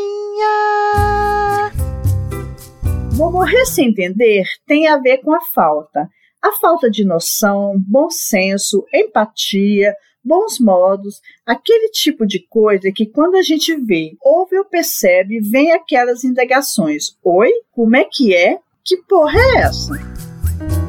Vou 3.11 3.31
morrer 3.31 3.65
sem 3.65 3.89
entender 3.89 4.43
tem 4.67 4.87
a 4.87 4.97
ver 4.97 5.19
com 5.19 5.33
a 5.33 5.39
falta. 5.53 6.09
A 6.41 6.51
falta 6.53 6.89
de 6.89 7.05
noção, 7.05 7.73
bom 7.77 8.09
senso, 8.09 8.85
empatia, 8.93 9.93
bons 10.25 10.59
modos, 10.59 11.21
aquele 11.45 11.89
tipo 11.89 12.25
de 12.25 12.39
coisa 12.49 12.91
que 12.91 13.05
quando 13.05 13.35
a 13.35 13.43
gente 13.43 13.75
vê, 13.75 14.17
ouve 14.21 14.57
ou 14.57 14.65
percebe, 14.65 15.39
vem 15.39 15.71
aquelas 15.71 16.23
indagações. 16.23 17.15
Oi? 17.23 17.51
Como 17.71 17.95
é 17.95 18.05
que 18.11 18.33
é? 18.33 18.57
Que 18.83 18.97
porra 18.97 19.37
é 19.37 19.57
essa? 19.59 19.93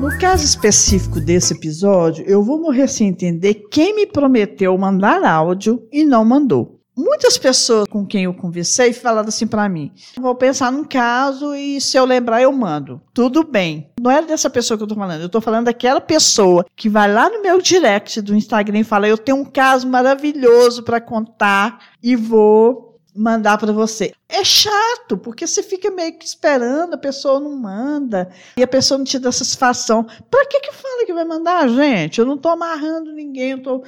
No 0.00 0.16
caso 0.18 0.44
específico 0.44 1.20
desse 1.20 1.54
episódio, 1.54 2.24
eu 2.26 2.42
vou 2.42 2.60
morrer 2.60 2.88
sem 2.88 3.08
entender 3.08 3.66
quem 3.70 3.94
me 3.94 4.06
prometeu 4.06 4.76
mandar 4.78 5.22
áudio 5.24 5.86
e 5.92 6.04
não 6.04 6.24
mandou. 6.24 6.75
Muitas 6.96 7.36
pessoas 7.36 7.86
com 7.88 8.06
quem 8.06 8.24
eu 8.24 8.32
conversei 8.32 8.90
falaram 8.92 9.28
assim 9.28 9.46
para 9.46 9.68
mim: 9.68 9.92
vou 10.18 10.34
pensar 10.34 10.72
num 10.72 10.82
caso 10.82 11.54
e 11.54 11.78
se 11.78 11.98
eu 11.98 12.06
lembrar 12.06 12.40
eu 12.40 12.50
mando. 12.50 13.02
Tudo 13.12 13.44
bem. 13.44 13.90
Não 14.00 14.10
é 14.10 14.22
dessa 14.22 14.48
pessoa 14.48 14.78
que 14.78 14.84
eu 14.84 14.88
tô 14.88 14.94
falando, 14.94 15.20
eu 15.20 15.28
tô 15.28 15.40
falando 15.40 15.66
daquela 15.66 16.00
pessoa 16.00 16.64
que 16.74 16.88
vai 16.88 17.12
lá 17.12 17.28
no 17.28 17.42
meu 17.42 17.60
direct 17.60 18.22
do 18.22 18.34
Instagram 18.34 18.78
e 18.78 18.84
fala: 18.84 19.06
eu 19.06 19.18
tenho 19.18 19.36
um 19.38 19.44
caso 19.44 19.86
maravilhoso 19.86 20.82
para 20.82 21.00
contar 21.00 21.90
e 22.02 22.16
vou 22.16 22.85
mandar 23.16 23.58
para 23.58 23.72
você. 23.72 24.12
É 24.28 24.44
chato, 24.44 25.16
porque 25.16 25.46
você 25.46 25.62
fica 25.62 25.90
meio 25.90 26.18
que 26.18 26.24
esperando, 26.24 26.94
a 26.94 26.98
pessoa 26.98 27.40
não 27.40 27.56
manda, 27.56 28.30
e 28.56 28.62
a 28.62 28.66
pessoa 28.66 28.98
não 28.98 29.04
te 29.04 29.18
dá 29.18 29.30
satisfação. 29.32 30.04
Para 30.30 30.46
que 30.46 30.60
que 30.60 30.72
fala 30.72 31.06
que 31.06 31.14
vai 31.14 31.24
mandar, 31.24 31.68
gente? 31.68 32.18
Eu 32.18 32.26
não 32.26 32.36
tô 32.36 32.48
amarrando 32.48 33.12
ninguém, 33.12 33.52
eu 33.52 33.62
tô... 33.62 33.82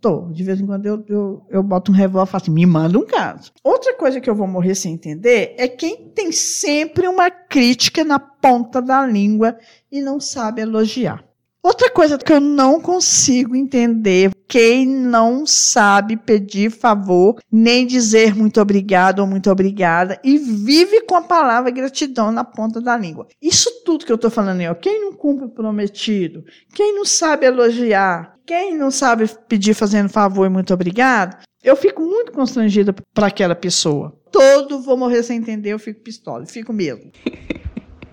Tô. 0.00 0.28
De 0.30 0.44
vez 0.44 0.60
em 0.60 0.66
quando 0.66 0.86
eu, 0.86 1.04
eu, 1.08 1.46
eu 1.50 1.62
boto 1.62 1.90
um 1.90 1.94
revólver 1.94 2.28
e 2.28 2.30
falo 2.30 2.42
assim, 2.42 2.52
me 2.52 2.64
manda 2.64 2.96
um 2.96 3.06
caso. 3.06 3.50
Outra 3.64 3.94
coisa 3.94 4.20
que 4.20 4.30
eu 4.30 4.34
vou 4.34 4.46
morrer 4.46 4.76
sem 4.76 4.94
entender 4.94 5.54
é 5.58 5.66
quem 5.66 6.08
tem 6.10 6.30
sempre 6.30 7.08
uma 7.08 7.30
crítica 7.30 8.04
na 8.04 8.20
ponta 8.20 8.80
da 8.80 9.04
língua 9.04 9.58
e 9.90 10.00
não 10.00 10.20
sabe 10.20 10.62
elogiar. 10.62 11.24
Outra 11.62 11.88
coisa 11.90 12.18
que 12.18 12.32
eu 12.32 12.40
não 12.40 12.80
consigo 12.80 13.54
entender, 13.54 14.32
quem 14.48 14.84
não 14.84 15.46
sabe 15.46 16.16
pedir 16.16 16.72
favor, 16.72 17.38
nem 17.50 17.86
dizer 17.86 18.34
muito 18.34 18.60
obrigado 18.60 19.20
ou 19.20 19.28
muito 19.28 19.48
obrigada 19.48 20.20
e 20.24 20.38
vive 20.38 21.02
com 21.02 21.14
a 21.14 21.22
palavra 21.22 21.70
gratidão 21.70 22.32
na 22.32 22.42
ponta 22.42 22.80
da 22.80 22.96
língua. 22.96 23.28
Isso 23.40 23.70
tudo 23.84 24.04
que 24.04 24.10
eu 24.10 24.16
estou 24.16 24.28
falando 24.30 24.58
aí, 24.58 24.68
ó, 24.68 24.74
quem 24.74 25.00
não 25.00 25.12
cumpre 25.12 25.44
o 25.44 25.50
prometido, 25.50 26.44
quem 26.74 26.92
não 26.96 27.04
sabe 27.04 27.46
elogiar, 27.46 28.34
quem 28.44 28.76
não 28.76 28.90
sabe 28.90 29.30
pedir 29.46 29.74
fazendo 29.74 30.08
favor 30.08 30.44
e 30.46 30.50
muito 30.50 30.74
obrigado, 30.74 31.36
eu 31.62 31.76
fico 31.76 32.02
muito 32.02 32.32
constrangida 32.32 32.92
para 33.14 33.28
aquela 33.28 33.54
pessoa. 33.54 34.12
Todo 34.32 34.82
vou 34.82 34.96
morrer 34.96 35.22
sem 35.22 35.38
entender, 35.38 35.70
eu 35.70 35.78
fico 35.78 36.00
pistola, 36.00 36.44
fico 36.44 36.72
mesmo. 36.72 37.12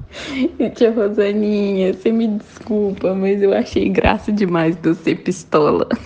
Tia 0.75 0.91
Rosaninha, 0.91 1.93
você 1.93 2.11
me 2.11 2.27
desculpa, 2.27 3.13
mas 3.13 3.41
eu 3.41 3.53
achei 3.53 3.89
graça 3.89 4.31
demais 4.31 4.75
ser 5.03 5.23
pistola. 5.23 5.87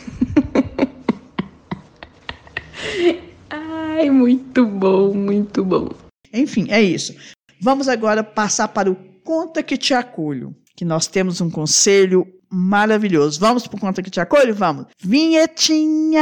Ai, 3.50 4.10
muito 4.10 4.66
bom, 4.66 5.14
muito 5.14 5.64
bom. 5.64 5.90
Enfim, 6.34 6.68
é 6.70 6.82
isso. 6.82 7.16
Vamos 7.62 7.88
agora 7.88 8.24
passar 8.24 8.68
para 8.68 8.92
o 8.92 9.14
Conta 9.24 9.64
que 9.64 9.78
te 9.78 9.94
acolho, 9.94 10.54
que 10.76 10.84
nós 10.84 11.08
temos 11.08 11.40
um 11.40 11.50
conselho 11.50 12.28
maravilhoso. 12.52 13.40
Vamos 13.40 13.66
para 13.66 13.78
o 13.78 13.80
Conta 13.80 14.04
que 14.04 14.10
te 14.10 14.20
acolho? 14.20 14.54
Vamos. 14.54 14.88
Vinhetinha! 15.02 16.22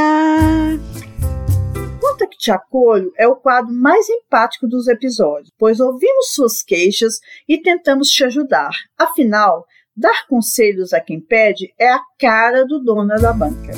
Conta 2.12 2.26
que 2.26 2.36
te 2.36 2.50
acolho 2.50 3.10
é 3.16 3.26
o 3.26 3.36
quadro 3.36 3.72
mais 3.72 4.06
empático 4.06 4.68
dos 4.68 4.86
episódios, 4.86 5.48
pois 5.56 5.80
ouvimos 5.80 6.34
suas 6.34 6.62
queixas 6.62 7.20
e 7.48 7.56
tentamos 7.56 8.10
te 8.10 8.22
ajudar. 8.22 8.70
Afinal, 8.98 9.64
dar 9.96 10.26
conselhos 10.28 10.92
a 10.92 11.00
quem 11.00 11.18
pede 11.18 11.72
é 11.78 11.90
a 11.90 12.02
cara 12.18 12.66
do 12.66 12.80
dono 12.80 13.18
da 13.18 13.32
banca. 13.32 13.72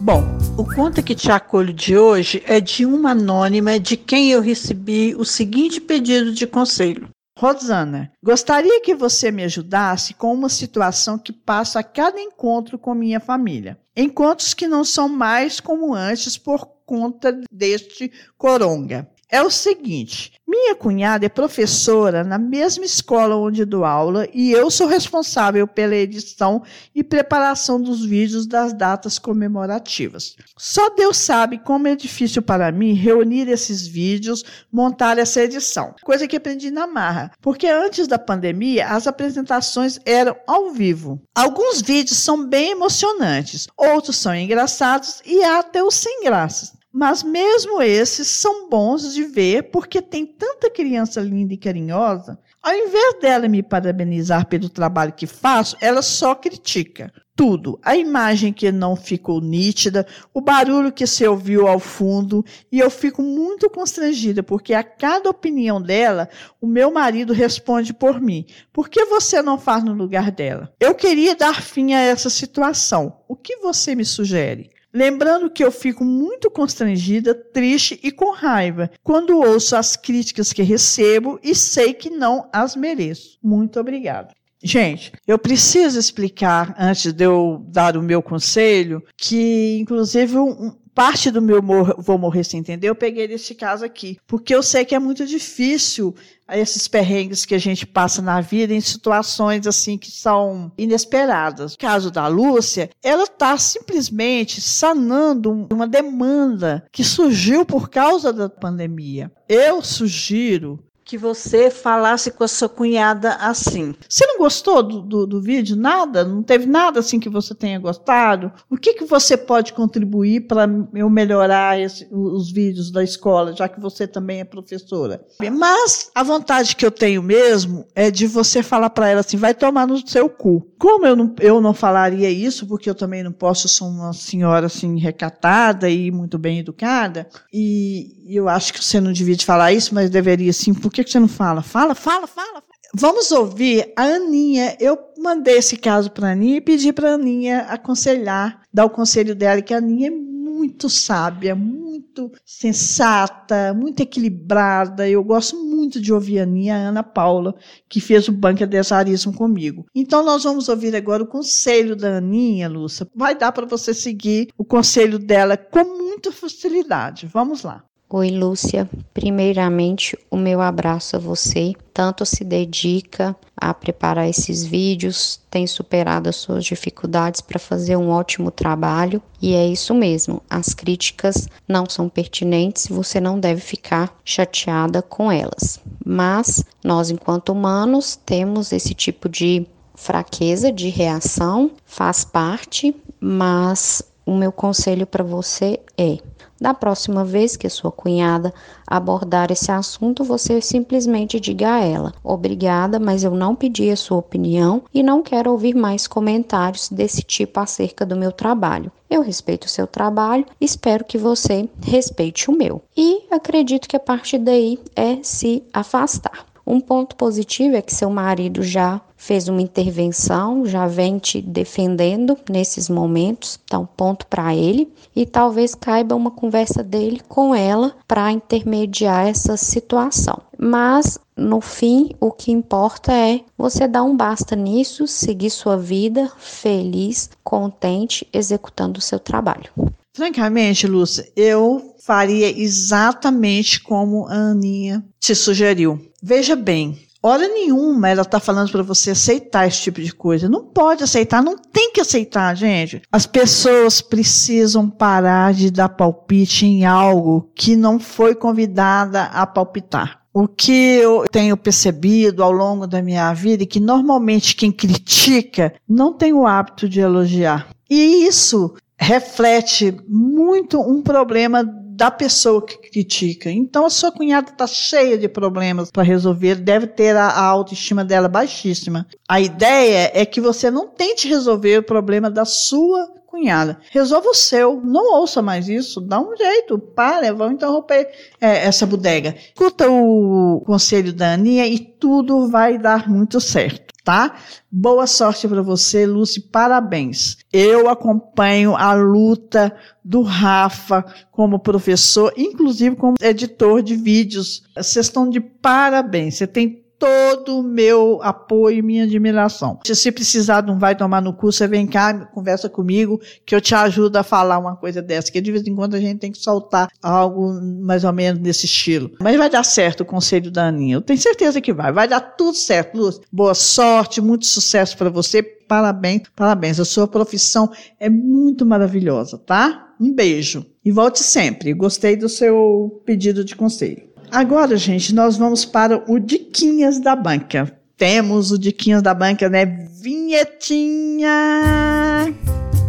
Bom, 0.00 0.22
o 0.56 0.64
Conta 0.64 1.02
que 1.02 1.12
te 1.12 1.28
acolho 1.32 1.72
de 1.72 1.98
hoje 1.98 2.40
é 2.46 2.60
de 2.60 2.86
uma 2.86 3.10
anônima 3.10 3.80
de 3.80 3.96
quem 3.96 4.30
eu 4.30 4.40
recebi 4.40 5.16
o 5.16 5.24
seguinte 5.24 5.80
pedido 5.80 6.32
de 6.32 6.46
conselho. 6.46 7.08
Rosana, 7.36 8.12
gostaria 8.22 8.80
que 8.80 8.94
você 8.94 9.32
me 9.32 9.42
ajudasse 9.42 10.14
com 10.14 10.32
uma 10.32 10.48
situação 10.48 11.18
que 11.18 11.32
passo 11.32 11.80
a 11.80 11.82
cada 11.82 12.20
encontro 12.20 12.78
com 12.78 12.94
minha 12.94 13.18
família. 13.18 13.76
Encontros 13.96 14.54
que 14.54 14.68
não 14.68 14.84
são 14.84 15.08
mais 15.08 15.58
como 15.58 15.92
antes 15.92 16.38
por 16.38 16.77
conta 16.88 17.38
deste 17.52 18.10
coronga. 18.38 19.06
é 19.30 19.42
o 19.42 19.50
seguinte: 19.50 20.32
minha 20.48 20.74
cunhada 20.74 21.26
é 21.26 21.28
professora 21.28 22.24
na 22.24 22.38
mesma 22.38 22.86
escola 22.86 23.36
onde 23.36 23.66
dou 23.66 23.84
aula 23.84 24.26
e 24.32 24.50
eu 24.52 24.70
sou 24.70 24.86
responsável 24.86 25.68
pela 25.68 25.94
edição 25.94 26.62
e 26.94 27.04
preparação 27.04 27.78
dos 27.78 28.02
vídeos 28.02 28.46
das 28.46 28.72
datas 28.72 29.18
comemorativas. 29.18 30.34
Só 30.56 30.88
Deus 30.88 31.18
sabe 31.18 31.58
como 31.58 31.86
é 31.86 31.94
difícil 31.94 32.40
para 32.40 32.72
mim 32.72 32.94
reunir 32.94 33.48
esses 33.50 33.86
vídeos, 33.86 34.42
montar 34.72 35.18
essa 35.18 35.42
edição. 35.42 35.94
Coisa 36.02 36.26
que 36.26 36.36
aprendi 36.36 36.70
na 36.70 36.86
marra, 36.86 37.30
porque 37.42 37.66
antes 37.66 38.08
da 38.08 38.18
pandemia 38.18 38.88
as 38.88 39.06
apresentações 39.06 40.00
eram 40.06 40.34
ao 40.46 40.70
vivo. 40.70 41.20
Alguns 41.34 41.82
vídeos 41.82 42.16
são 42.16 42.46
bem 42.46 42.70
emocionantes, 42.70 43.68
outros 43.76 44.16
são 44.16 44.34
engraçados 44.34 45.20
e 45.26 45.44
há 45.44 45.58
até 45.58 45.84
os 45.84 45.94
sem 45.94 46.24
graças. 46.24 46.77
Mas 46.92 47.22
mesmo 47.22 47.82
esses 47.82 48.28
são 48.28 48.68
bons 48.68 49.12
de 49.12 49.24
ver 49.24 49.70
porque 49.70 50.00
tem 50.00 50.24
tanta 50.24 50.70
criança 50.70 51.20
linda 51.20 51.54
e 51.54 51.58
carinhosa. 51.58 52.38
Ao 52.62 52.74
invés 52.74 53.20
dela 53.20 53.48
me 53.48 53.62
parabenizar 53.62 54.46
pelo 54.46 54.68
trabalho 54.68 55.12
que 55.12 55.26
faço, 55.26 55.76
ela 55.80 56.02
só 56.02 56.34
critica 56.34 57.12
tudo. 57.38 57.78
A 57.84 57.96
imagem 57.96 58.52
que 58.52 58.72
não 58.72 58.96
ficou 58.96 59.40
nítida, 59.40 60.04
o 60.34 60.40
barulho 60.40 60.90
que 60.90 61.06
se 61.06 61.24
ouviu 61.24 61.68
ao 61.68 61.78
fundo, 61.78 62.44
e 62.72 62.80
eu 62.80 62.90
fico 62.90 63.22
muito 63.22 63.70
constrangida, 63.70 64.42
porque 64.42 64.74
a 64.74 64.82
cada 64.82 65.30
opinião 65.30 65.80
dela, 65.80 66.28
o 66.60 66.66
meu 66.66 66.90
marido 66.90 67.32
responde 67.32 67.94
por 67.94 68.20
mim. 68.20 68.44
Por 68.72 68.88
que 68.88 69.04
você 69.04 69.40
não 69.40 69.56
faz 69.56 69.84
no 69.84 69.92
lugar 69.92 70.32
dela? 70.32 70.74
Eu 70.80 70.96
queria 70.96 71.36
dar 71.36 71.62
fim 71.62 71.94
a 71.94 72.00
essa 72.00 72.28
situação. 72.28 73.20
O 73.28 73.36
que 73.36 73.54
você 73.58 73.94
me 73.94 74.04
sugere? 74.04 74.70
Lembrando 74.92 75.50
que 75.50 75.62
eu 75.62 75.70
fico 75.70 76.04
muito 76.04 76.50
constrangida, 76.50 77.34
triste 77.34 78.00
e 78.02 78.10
com 78.10 78.32
raiva 78.32 78.90
quando 79.02 79.38
ouço 79.38 79.76
as 79.76 79.96
críticas 79.96 80.52
que 80.52 80.62
recebo 80.62 81.38
e 81.42 81.54
sei 81.54 81.92
que 81.92 82.08
não 82.08 82.48
as 82.52 82.74
mereço. 82.74 83.38
Muito 83.42 83.78
obrigada. 83.78 84.30
Gente, 84.62 85.12
eu 85.26 85.38
preciso 85.38 85.98
explicar, 86.00 86.74
antes 86.78 87.12
de 87.12 87.24
eu 87.24 87.64
dar 87.68 87.96
o 87.96 88.02
meu 88.02 88.20
conselho, 88.20 89.02
que, 89.16 89.78
inclusive, 89.78 90.36
um, 90.36 90.74
parte 90.98 91.30
do 91.30 91.40
meu 91.40 91.62
mor 91.62 91.94
vou 91.96 92.18
morrer 92.18 92.42
sem 92.42 92.58
entender, 92.58 92.88
eu 92.88 92.94
peguei 92.94 93.28
desse 93.28 93.54
caso 93.54 93.84
aqui. 93.84 94.18
Porque 94.26 94.52
eu 94.52 94.64
sei 94.64 94.84
que 94.84 94.96
é 94.96 94.98
muito 94.98 95.24
difícil 95.24 96.12
esses 96.50 96.88
perrengues 96.88 97.44
que 97.44 97.54
a 97.54 97.58
gente 97.58 97.86
passa 97.86 98.20
na 98.20 98.40
vida 98.40 98.74
em 98.74 98.80
situações 98.80 99.64
assim 99.64 99.96
que 99.96 100.10
são 100.10 100.72
inesperadas. 100.76 101.72
No 101.72 101.78
caso 101.78 102.10
da 102.10 102.26
Lúcia, 102.26 102.90
ela 103.00 103.24
está 103.24 103.56
simplesmente 103.56 104.60
sanando 104.60 105.68
uma 105.72 105.86
demanda 105.86 106.84
que 106.90 107.04
surgiu 107.04 107.64
por 107.64 107.88
causa 107.88 108.32
da 108.32 108.48
pandemia. 108.48 109.30
Eu 109.48 109.80
sugiro 109.82 110.80
que 111.08 111.16
você 111.16 111.70
falasse 111.70 112.30
com 112.30 112.44
a 112.44 112.48
sua 112.48 112.68
cunhada 112.68 113.32
assim. 113.36 113.94
Você 114.06 114.26
não 114.26 114.36
gostou 114.36 114.82
do, 114.82 115.00
do, 115.00 115.26
do, 115.26 115.40
vídeo? 115.40 115.74
Nada? 115.74 116.22
Não 116.22 116.42
teve 116.42 116.66
nada 116.66 117.00
assim 117.00 117.18
que 117.18 117.30
você 117.30 117.54
tenha 117.54 117.78
gostado? 117.78 118.52
O 118.68 118.76
que, 118.76 118.92
que 118.92 119.06
você 119.06 119.34
pode 119.34 119.72
contribuir 119.72 120.42
para 120.42 120.68
eu 120.94 121.08
melhorar 121.08 121.80
esse, 121.80 122.06
os 122.12 122.52
vídeos 122.52 122.90
da 122.90 123.02
escola, 123.02 123.54
já 123.56 123.66
que 123.70 123.80
você 123.80 124.06
também 124.06 124.40
é 124.40 124.44
professora? 124.44 125.24
Mas 125.50 126.10
a 126.14 126.22
vontade 126.22 126.76
que 126.76 126.84
eu 126.84 126.90
tenho 126.90 127.22
mesmo 127.22 127.86
é 127.94 128.10
de 128.10 128.26
você 128.26 128.62
falar 128.62 128.90
para 128.90 129.08
ela 129.08 129.20
assim: 129.20 129.38
vai 129.38 129.54
tomar 129.54 129.86
no 129.86 130.06
seu 130.06 130.28
cu. 130.28 130.60
Como 130.78 131.06
eu 131.06 131.16
não, 131.16 131.34
eu 131.40 131.58
não 131.58 131.72
falaria 131.72 132.28
isso, 132.28 132.66
porque 132.66 132.90
eu 132.90 132.94
também 132.94 133.22
não 133.22 133.32
posso, 133.32 133.66
sou 133.66 133.88
uma 133.88 134.12
senhora 134.12 134.66
assim 134.66 134.98
recatada 134.98 135.88
e 135.88 136.10
muito 136.10 136.38
bem 136.38 136.58
educada, 136.58 137.26
e 137.50 138.18
eu 138.28 138.46
acho 138.48 138.74
que 138.74 138.84
você 138.84 139.00
não 139.00 139.10
devia 139.10 139.34
de 139.34 139.46
falar 139.46 139.72
isso, 139.72 139.94
mas 139.94 140.10
deveria 140.10 140.52
sim, 140.52 140.74
porque 140.74 140.97
que, 140.98 141.04
que 141.04 141.10
você 141.10 141.20
não 141.20 141.28
fala? 141.28 141.62
Fala, 141.62 141.94
fala, 141.94 142.26
fala. 142.26 142.62
Vamos 142.94 143.30
ouvir 143.30 143.92
a 143.96 144.02
Aninha. 144.02 144.76
Eu 144.80 144.98
mandei 145.18 145.58
esse 145.58 145.76
caso 145.76 146.10
para 146.10 146.28
a 146.28 146.32
Aninha 146.32 146.56
e 146.56 146.60
pedi 146.60 146.92
para 146.92 147.12
a 147.12 147.14
Aninha 147.14 147.60
aconselhar, 147.68 148.62
dar 148.72 148.86
o 148.86 148.90
conselho 148.90 149.34
dela, 149.34 149.62
que 149.62 149.74
a 149.74 149.78
Aninha 149.78 150.08
é 150.08 150.10
muito 150.10 150.88
sábia, 150.88 151.54
muito 151.54 152.32
sensata, 152.44 153.72
muito 153.74 154.00
equilibrada. 154.00 155.08
Eu 155.08 155.22
gosto 155.22 155.56
muito 155.56 156.00
de 156.00 156.12
ouvir 156.12 156.40
a 156.40 156.42
Aninha, 156.42 156.74
a 156.74 156.88
Ana 156.88 157.02
Paula, 157.04 157.54
que 157.88 158.00
fez 158.00 158.26
o 158.26 158.32
banco 158.32 158.66
de 158.66 158.78
azarismo 158.78 159.32
comigo. 159.32 159.86
Então, 159.94 160.24
nós 160.24 160.42
vamos 160.42 160.68
ouvir 160.68 160.96
agora 160.96 161.22
o 161.22 161.28
conselho 161.28 161.94
da 161.94 162.16
Aninha, 162.16 162.68
Lúcia. 162.68 163.06
Vai 163.14 163.36
dar 163.36 163.52
para 163.52 163.66
você 163.66 163.94
seguir 163.94 164.48
o 164.58 164.64
conselho 164.64 165.18
dela 165.18 165.56
com 165.56 165.84
muita 165.84 166.32
facilidade. 166.32 167.26
Vamos 167.26 167.62
lá. 167.62 167.84
Oi, 168.10 168.30
Lúcia. 168.30 168.88
Primeiramente, 169.12 170.16
o 170.30 170.36
meu 170.38 170.62
abraço 170.62 171.16
a 171.16 171.18
você. 171.18 171.74
Tanto 171.92 172.24
se 172.24 172.42
dedica 172.42 173.36
a 173.54 173.74
preparar 173.74 174.26
esses 174.26 174.64
vídeos, 174.64 175.38
tem 175.50 175.66
superado 175.66 176.26
as 176.26 176.36
suas 176.36 176.64
dificuldades 176.64 177.42
para 177.42 177.58
fazer 177.58 177.98
um 177.98 178.08
ótimo 178.08 178.50
trabalho. 178.50 179.20
E 179.42 179.52
é 179.52 179.66
isso 179.66 179.92
mesmo, 179.92 180.42
as 180.48 180.72
críticas 180.72 181.50
não 181.68 181.84
são 181.86 182.08
pertinentes 182.08 182.86
e 182.86 182.94
você 182.94 183.20
não 183.20 183.38
deve 183.38 183.60
ficar 183.60 184.16
chateada 184.24 185.02
com 185.02 185.30
elas. 185.30 185.78
Mas 186.02 186.64
nós, 186.82 187.10
enquanto 187.10 187.50
humanos, 187.50 188.18
temos 188.24 188.72
esse 188.72 188.94
tipo 188.94 189.28
de 189.28 189.66
fraqueza 189.94 190.72
de 190.72 190.88
reação, 190.88 191.72
faz 191.84 192.24
parte, 192.24 192.96
mas 193.20 194.02
o 194.24 194.34
meu 194.34 194.50
conselho 194.50 195.06
para 195.06 195.24
você 195.24 195.78
é 195.98 196.16
da 196.60 196.74
próxima 196.74 197.24
vez 197.24 197.56
que 197.56 197.68
sua 197.68 197.92
cunhada 197.92 198.52
abordar 198.86 199.50
esse 199.52 199.70
assunto, 199.70 200.24
você 200.24 200.60
simplesmente 200.60 201.38
diga 201.38 201.74
a 201.74 201.84
ela: 201.84 202.14
Obrigada, 202.22 202.98
mas 202.98 203.22
eu 203.22 203.32
não 203.32 203.54
pedi 203.54 203.90
a 203.90 203.96
sua 203.96 204.18
opinião 204.18 204.82
e 204.92 205.02
não 205.02 205.22
quero 205.22 205.50
ouvir 205.50 205.74
mais 205.74 206.06
comentários 206.06 206.88
desse 206.88 207.22
tipo 207.22 207.60
acerca 207.60 208.04
do 208.04 208.16
meu 208.16 208.32
trabalho. 208.32 208.90
Eu 209.10 209.22
respeito 209.22 209.64
o 209.64 209.70
seu 209.70 209.86
trabalho, 209.86 210.44
espero 210.60 211.04
que 211.04 211.16
você 211.16 211.68
respeite 211.82 212.50
o 212.50 212.56
meu. 212.56 212.82
E 212.96 213.22
acredito 213.30 213.88
que 213.88 213.96
a 213.96 214.00
partir 214.00 214.38
daí 214.38 214.78
é 214.94 215.18
se 215.22 215.62
afastar. 215.72 216.47
Um 216.70 216.80
ponto 216.80 217.16
positivo 217.16 217.76
é 217.76 217.80
que 217.80 217.94
seu 217.94 218.10
marido 218.10 218.62
já 218.62 219.00
fez 219.16 219.48
uma 219.48 219.62
intervenção, 219.62 220.66
já 220.66 220.86
vem 220.86 221.18
te 221.18 221.40
defendendo 221.40 222.36
nesses 222.46 222.90
momentos, 222.90 223.58
então 223.64 223.88
ponto 223.96 224.26
para 224.26 224.54
ele 224.54 224.92
e 225.16 225.24
talvez 225.24 225.74
caiba 225.74 226.14
uma 226.14 226.30
conversa 226.30 226.82
dele 226.82 227.22
com 227.26 227.54
ela 227.54 227.96
para 228.06 228.30
intermediar 228.30 229.26
essa 229.26 229.56
situação. 229.56 230.42
Mas 230.58 231.18
no 231.34 231.62
fim, 231.62 232.10
o 232.20 232.30
que 232.30 232.52
importa 232.52 233.14
é 233.14 233.40
você 233.56 233.88
dar 233.88 234.02
um 234.02 234.14
basta 234.14 234.54
nisso, 234.54 235.06
seguir 235.06 235.48
sua 235.48 235.78
vida 235.78 236.30
feliz, 236.36 237.30
contente, 237.42 238.28
executando 238.30 238.98
o 238.98 239.02
seu 239.02 239.18
trabalho. 239.18 239.70
Francamente, 240.14 240.86
Lúcia, 240.86 241.30
eu 241.34 241.94
faria 242.04 242.50
exatamente 242.60 243.80
como 243.80 244.26
a 244.26 244.34
Aninha 244.34 245.02
te 245.18 245.34
sugeriu. 245.34 246.07
Veja 246.22 246.56
bem, 246.56 246.98
hora 247.22 247.46
nenhuma 247.46 248.08
ela 248.08 248.22
está 248.22 248.40
falando 248.40 248.70
para 248.70 248.82
você 248.82 249.10
aceitar 249.12 249.66
esse 249.66 249.82
tipo 249.82 250.00
de 250.00 250.12
coisa. 250.12 250.48
Não 250.48 250.64
pode 250.64 251.04
aceitar, 251.04 251.42
não 251.42 251.56
tem 251.56 251.92
que 251.92 252.00
aceitar, 252.00 252.56
gente. 252.56 253.02
As 253.10 253.26
pessoas 253.26 254.00
precisam 254.00 254.90
parar 254.90 255.54
de 255.54 255.70
dar 255.70 255.88
palpite 255.88 256.66
em 256.66 256.84
algo 256.84 257.50
que 257.54 257.76
não 257.76 258.00
foi 258.00 258.34
convidada 258.34 259.24
a 259.24 259.46
palpitar. 259.46 260.18
O 260.32 260.46
que 260.46 260.70
eu 260.70 261.24
tenho 261.30 261.56
percebido 261.56 262.44
ao 262.44 262.52
longo 262.52 262.86
da 262.86 263.02
minha 263.02 263.32
vida 263.32 263.62
é 263.62 263.66
que 263.66 263.80
normalmente 263.80 264.54
quem 264.54 264.70
critica 264.70 265.74
não 265.88 266.12
tem 266.12 266.32
o 266.32 266.46
hábito 266.46 266.88
de 266.88 267.00
elogiar. 267.00 267.68
E 267.90 268.26
isso 268.26 268.74
reflete 268.96 269.96
muito 270.06 270.80
um 270.80 271.02
problema 271.02 271.64
da 271.98 272.12
pessoa 272.12 272.64
que 272.64 272.76
critica. 272.76 273.50
Então 273.50 273.84
a 273.84 273.90
sua 273.90 274.12
cunhada 274.12 274.52
está 274.52 274.68
cheia 274.68 275.18
de 275.18 275.28
problemas 275.28 275.90
para 275.90 276.04
resolver, 276.04 276.54
deve 276.54 276.86
ter 276.86 277.16
a, 277.16 277.26
a, 277.26 277.44
autoestima 277.44 278.04
dela 278.04 278.28
baixíssima. 278.28 279.04
A 279.28 279.40
ideia 279.40 280.12
é 280.14 280.24
que 280.24 280.40
você 280.40 280.70
não 280.70 280.86
tente 280.86 281.26
resolver 281.26 281.78
o 281.78 281.82
problema 281.82 282.30
da 282.30 282.44
sua 282.44 283.08
cunhada. 283.26 283.80
Resolva 283.90 284.28
o 284.28 284.34
seu, 284.34 284.80
não 284.80 285.18
ouça 285.18 285.42
mais 285.42 285.68
isso, 285.68 286.00
dá 286.00 286.20
um 286.20 286.36
jeito, 286.36 286.78
para, 286.78 287.34
vão 287.34 287.50
interromper 287.50 288.08
é, 288.40 288.64
essa 288.64 288.86
bodega. 288.86 289.34
Escuta 289.36 289.90
o 289.90 290.62
conselho 290.64 291.12
da 291.12 291.32
Aninha 291.32 291.66
e 291.66 291.80
tudo 291.80 292.46
vai 292.48 292.78
dar 292.78 293.10
muito 293.10 293.40
certo 293.40 293.87
tá? 294.08 294.36
Boa 294.72 295.06
sorte 295.06 295.46
para 295.46 295.60
você, 295.60 296.06
Lucy, 296.06 296.40
parabéns. 296.40 297.36
Eu 297.52 297.90
acompanho 297.90 298.74
a 298.74 298.94
luta 298.94 299.76
do 300.02 300.22
Rafa 300.22 301.04
como 301.30 301.58
professor, 301.58 302.32
inclusive 302.34 302.96
como 302.96 303.16
editor 303.20 303.82
de 303.82 303.94
vídeos. 303.94 304.62
Vocês 304.74 305.04
estão 305.04 305.28
de 305.28 305.42
parabéns. 305.42 306.36
Você 306.36 306.46
tem 306.46 306.82
todo 306.98 307.60
o 307.60 307.62
meu 307.62 308.20
apoio 308.22 308.78
e 308.78 308.82
minha 308.82 309.04
admiração. 309.04 309.78
Se 309.84 310.10
precisar 310.10 310.62
de 310.62 310.70
um 310.70 310.78
vai 310.78 310.96
tomar 310.96 311.22
no 311.22 311.32
cu, 311.32 311.52
você 311.52 311.68
vem 311.68 311.86
cá, 311.86 312.26
conversa 312.26 312.68
comigo, 312.68 313.20
que 313.46 313.54
eu 313.54 313.60
te 313.60 313.74
ajudo 313.74 314.16
a 314.16 314.22
falar 314.22 314.58
uma 314.58 314.76
coisa 314.76 315.00
dessa, 315.00 315.30
que 315.30 315.40
de 315.40 315.52
vez 315.52 315.66
em 315.66 315.74
quando 315.74 315.94
a 315.94 316.00
gente 316.00 316.18
tem 316.18 316.32
que 316.32 316.38
soltar 316.38 316.90
algo 317.02 317.52
mais 317.80 318.04
ou 318.04 318.12
menos 318.12 318.40
desse 318.40 318.66
estilo. 318.66 319.12
Mas 319.20 319.36
vai 319.36 319.48
dar 319.48 319.62
certo 319.64 320.00
o 320.00 320.06
conselho 320.06 320.50
da 320.50 320.66
Aninha. 320.66 320.96
Eu 320.96 321.00
tenho 321.00 321.18
certeza 321.18 321.60
que 321.60 321.72
vai. 321.72 321.92
Vai 321.92 322.08
dar 322.08 322.20
tudo 322.20 322.56
certo, 322.56 322.96
Luz. 322.96 323.20
Boa 323.30 323.54
sorte, 323.54 324.20
muito 324.20 324.46
sucesso 324.46 324.96
para 324.96 325.10
você. 325.10 325.42
Parabéns, 325.42 326.22
parabéns. 326.34 326.80
A 326.80 326.84
sua 326.84 327.06
profissão 327.06 327.70
é 328.00 328.08
muito 328.08 328.64
maravilhosa, 328.64 329.38
tá? 329.38 329.94
Um 330.00 330.14
beijo. 330.14 330.64
E 330.84 330.90
volte 330.90 331.22
sempre. 331.22 331.74
Gostei 331.74 332.16
do 332.16 332.28
seu 332.28 333.02
pedido 333.04 333.44
de 333.44 333.54
conselho. 333.54 334.07
Agora, 334.30 334.76
gente, 334.76 335.14
nós 335.14 335.36
vamos 335.36 335.64
para 335.64 336.04
o 336.10 336.18
Diquinhas 336.18 337.00
da 337.00 337.16
Banca. 337.16 337.72
Temos 337.96 338.52
o 338.52 338.58
Diquinhas 338.58 339.02
da 339.02 339.14
Banca, 339.14 339.48
né? 339.48 339.64
Vinhetinha! 340.00 341.32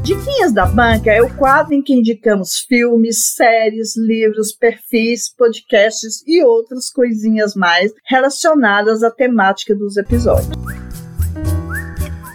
Diquinhas 0.03 0.51
da 0.53 0.65
Banca 0.65 1.11
é 1.11 1.21
o 1.21 1.33
quadro 1.35 1.73
em 1.73 1.81
que 1.81 1.93
indicamos 1.93 2.59
filmes, 2.67 3.33
séries, 3.35 3.95
livros, 3.95 4.51
perfis, 4.51 5.29
podcasts 5.29 6.23
e 6.27 6.43
outras 6.43 6.91
coisinhas 6.91 7.55
mais 7.55 7.91
relacionadas 8.07 9.03
à 9.03 9.11
temática 9.11 9.75
dos 9.75 9.97
episódios. 9.97 10.49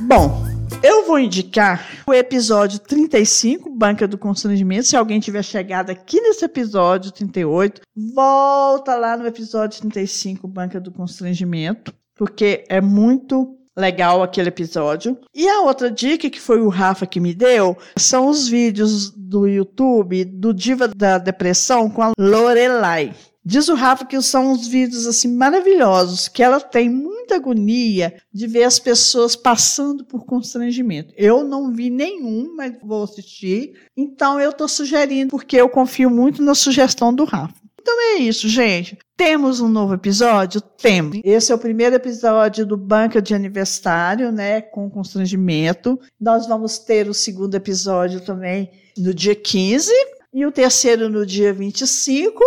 Bom, 0.03 0.45
eu 0.85 1.07
vou 1.07 1.19
indicar 1.19 2.05
o 2.07 2.13
episódio 2.13 2.79
35, 2.79 3.71
Banca 3.71 4.07
do 4.07 4.19
Constrangimento. 4.19 4.87
Se 4.87 4.95
alguém 4.95 5.19
tiver 5.19 5.43
chegado 5.43 5.89
aqui 5.89 6.21
nesse 6.21 6.45
episódio 6.45 7.11
38, 7.11 7.81
volta 8.15 8.95
lá 8.95 9.17
no 9.17 9.27
episódio 9.27 9.81
35, 9.81 10.47
Banca 10.47 10.79
do 10.79 10.93
Constrangimento, 10.93 11.95
porque 12.15 12.67
é 12.69 12.83
muito 12.83 13.57
legal 13.77 14.23
aquele 14.23 14.49
episódio. 14.49 15.19
E 15.35 15.49
a 15.49 15.63
outra 15.63 15.91
dica 15.91 16.31
que 16.31 16.41
foi 16.41 16.61
o 16.61 16.69
Rafa 16.69 17.07
que 17.07 17.21
me 17.21 17.35
deu 17.35 17.77
são 17.97 18.29
os 18.29 18.49
vídeos 18.49 19.11
do 19.11 19.47
YouTube 19.47 20.25
do 20.25 20.55
Diva 20.55 20.89
da 20.89 21.19
Depressão 21.19 21.91
com 21.91 22.03
a 22.03 22.13
Lorelai. 22.19 23.15
Diz 23.47 23.69
o 23.69 23.75
Rafa 23.75 24.07
que 24.07 24.21
são 24.23 24.53
uns 24.53 24.67
vídeos 24.67 25.07
assim 25.07 25.29
maravilhosos, 25.29 26.29
que 26.29 26.43
ela 26.43 26.59
tem 26.59 26.89
muita 26.89 27.37
agonia 27.37 28.15
de 28.33 28.47
ver 28.47 28.65
as 28.65 28.79
pessoas 28.79 29.37
passando 29.37 30.03
por 30.03 30.25
constrangimento. 30.25 31.13
Eu 31.15 31.45
não 31.45 31.71
vi 31.71 31.91
nenhum, 31.91 32.55
mas 32.57 32.73
vou 32.83 33.05
assistir. 33.05 33.75
Então 33.95 34.41
eu 34.41 34.49
estou 34.49 34.67
sugerindo, 34.67 35.31
porque 35.31 35.59
eu 35.59 35.69
confio 35.69 36.09
muito 36.09 36.43
na 36.43 36.55
sugestão 36.55 37.13
do 37.13 37.25
Rafa. 37.25 37.64
Então 37.85 38.01
é 38.01 38.15
isso, 38.15 38.49
gente. 38.49 38.97
Temos 39.15 39.61
um 39.61 39.69
novo 39.69 39.93
episódio? 39.93 40.59
Temos. 40.59 41.21
Esse 41.23 41.53
é 41.53 41.55
o 41.55 41.59
primeiro 41.59 41.95
episódio 41.95 42.65
do 42.65 42.79
Banca 42.79 43.21
de 43.21 43.35
Aniversário, 43.35 44.33
né? 44.33 44.63
Com 44.63 44.89
constrangimento. 44.89 46.01
Nós 46.19 46.47
vamos 46.47 46.79
ter 46.79 47.11
o 47.11 47.13
segundo 47.13 47.55
episódio 47.55 48.23
também 48.23 48.71
no 48.97 49.13
dia 49.13 49.35
15 49.35 49.93
e 50.33 50.47
o 50.47 50.51
terceiro 50.51 51.11
no 51.11 51.27
dia 51.27 51.53
25 51.53 52.43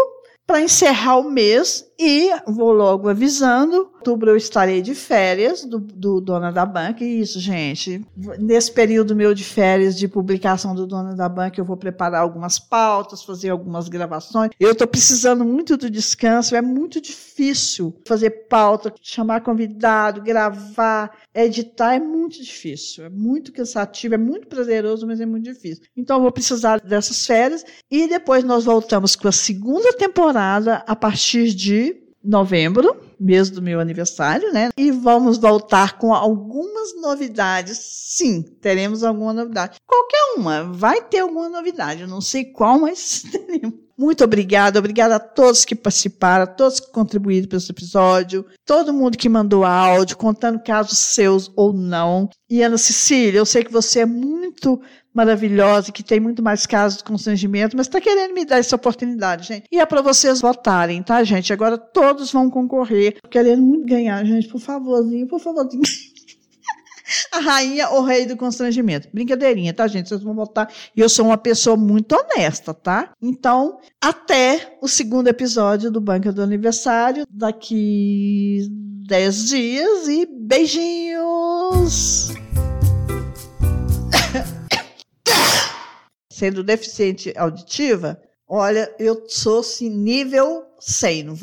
para 0.47 0.59
encerrar 0.59 1.17
o 1.17 1.29
mês 1.29 1.85
e 1.99 2.31
vou 2.45 2.71
logo 2.71 3.09
avisando, 3.09 3.91
outubro 4.07 4.31
eu 4.31 4.37
estarei 4.37 4.81
de 4.81 4.95
férias 4.95 5.65
do, 5.65 5.79
do 5.79 6.21
Dona 6.21 6.51
da 6.51 6.65
Banca. 6.65 7.03
E 7.03 7.19
isso, 7.19 7.39
gente, 7.39 8.05
nesse 8.39 8.71
período 8.71 9.15
meu 9.15 9.33
de 9.33 9.43
férias 9.43 9.97
de 9.97 10.07
publicação 10.07 10.73
do 10.73 10.87
Dona 10.87 11.15
da 11.15 11.27
Banca, 11.27 11.59
eu 11.59 11.65
vou 11.65 11.75
preparar 11.75 12.21
algumas 12.21 12.57
pautas, 12.57 13.23
fazer 13.23 13.49
algumas 13.49 13.89
gravações. 13.89 14.51
Eu 14.59 14.71
estou 14.71 14.87
precisando 14.87 15.43
muito 15.43 15.75
do 15.75 15.89
descanso, 15.89 16.55
é 16.55 16.61
muito 16.61 17.01
difícil 17.01 17.93
fazer 18.07 18.29
pauta, 18.47 18.93
chamar 19.01 19.41
convidado, 19.41 20.21
gravar, 20.21 21.11
editar, 21.33 21.95
é 21.95 21.99
muito 21.99 22.41
difícil, 22.41 23.05
é 23.05 23.09
muito 23.09 23.51
cansativo, 23.51 24.15
é 24.15 24.17
muito 24.17 24.47
prazeroso, 24.47 25.05
mas 25.05 25.19
é 25.19 25.25
muito 25.25 25.45
difícil. 25.45 25.83
Então, 25.95 26.17
eu 26.17 26.21
vou 26.21 26.31
precisar 26.31 26.79
dessas 26.79 27.25
férias 27.25 27.65
e 27.91 28.07
depois 28.07 28.43
nós 28.43 28.65
voltamos 28.65 29.15
com 29.15 29.27
a 29.27 29.31
segunda 29.31 29.91
temporada 29.93 30.83
a 30.87 30.95
partir 30.95 31.53
de 31.53 31.86
novembro, 32.27 32.97
mês 33.19 33.49
do 33.49 33.61
meu 33.61 33.79
aniversário, 33.79 34.51
né? 34.53 34.69
E 34.77 34.91
vamos 34.91 35.37
voltar 35.37 35.97
com 35.97 36.13
algumas 36.13 36.95
novidades. 37.01 37.77
Sim, 37.79 38.41
teremos 38.61 39.03
alguma 39.03 39.33
novidade. 39.33 39.77
Qualquer 39.85 40.35
uma, 40.37 40.63
vai 40.63 41.01
ter 41.01 41.19
alguma 41.19 41.49
novidade. 41.49 42.01
Eu 42.01 42.07
não 42.07 42.21
sei 42.21 42.45
qual, 42.45 42.79
mas 42.79 43.23
teremos. 43.31 43.87
Muito 43.97 44.23
obrigada, 44.23 44.77
obrigada 44.77 45.15
a 45.15 45.19
todos 45.19 45.65
que 45.65 45.75
participaram, 45.75 46.43
a 46.43 46.47
todos 46.47 46.79
que 46.79 46.91
contribuíram 46.91 47.47
para 47.47 47.57
esse 47.57 47.71
episódio, 47.71 48.45
todo 48.63 48.93
mundo 48.93 49.17
que 49.17 49.27
mandou 49.27 49.65
áudio, 49.65 50.15
contando 50.15 50.59
casos 50.59 50.99
seus 50.99 51.51
ou 51.55 51.73
não. 51.73 52.29
E 52.47 52.61
Ana 52.61 52.77
Cecília, 52.77 53.39
eu 53.39 53.45
sei 53.45 53.63
que 53.63 53.71
você 53.71 54.01
é 54.01 54.05
muito 54.05 54.79
maravilhosa, 55.17 55.91
que 55.91 56.03
tem 56.03 56.19
muito 56.19 56.43
mais 56.43 56.67
casos 56.67 56.99
de 56.99 57.03
constrangimento, 57.03 57.75
mas 57.75 57.87
está 57.87 57.99
querendo 57.99 58.35
me 58.35 58.45
dar 58.45 58.59
essa 58.59 58.75
oportunidade, 58.75 59.47
gente. 59.47 59.65
E 59.71 59.79
é 59.79 59.85
para 59.85 59.99
vocês 59.99 60.41
votarem, 60.41 61.01
tá, 61.01 61.23
gente? 61.23 61.51
Agora 61.51 61.75
todos 61.75 62.31
vão 62.31 62.51
concorrer, 62.51 63.06
querendo 63.29 63.61
muito 63.61 63.85
ganhar, 63.85 64.25
gente. 64.25 64.47
Por 64.47 64.59
favorzinho, 64.59 65.27
por 65.27 65.39
favorzinho. 65.39 65.83
a 67.31 67.39
rainha 67.39 67.89
ou 67.89 68.03
rei 68.03 68.25
do 68.25 68.35
constrangimento. 68.35 69.07
Brincadeirinha, 69.13 69.73
tá, 69.73 69.87
gente? 69.87 70.09
Vocês 70.09 70.21
vão 70.21 70.35
votar. 70.35 70.71
E 70.95 70.99
eu 70.99 71.09
sou 71.09 71.25
uma 71.25 71.37
pessoa 71.37 71.77
muito 71.77 72.13
honesta, 72.13 72.73
tá? 72.73 73.11
Então, 73.21 73.79
até 74.01 74.77
o 74.81 74.87
segundo 74.87 75.27
episódio 75.27 75.91
do 75.91 76.01
Banca 76.01 76.31
do 76.31 76.41
Aniversário, 76.41 77.25
daqui 77.29 78.67
10 79.07 79.47
dias 79.47 80.07
e 80.07 80.25
beijinhos! 80.25 82.29
Sendo 86.31 86.63
deficiente 86.63 87.33
auditiva, 87.35 88.21
olha, 88.47 88.93
eu 88.99 89.23
sou 89.27 89.61
assim, 89.61 89.89
nível 89.89 90.66
100, 90.79 91.23
não 91.23 91.35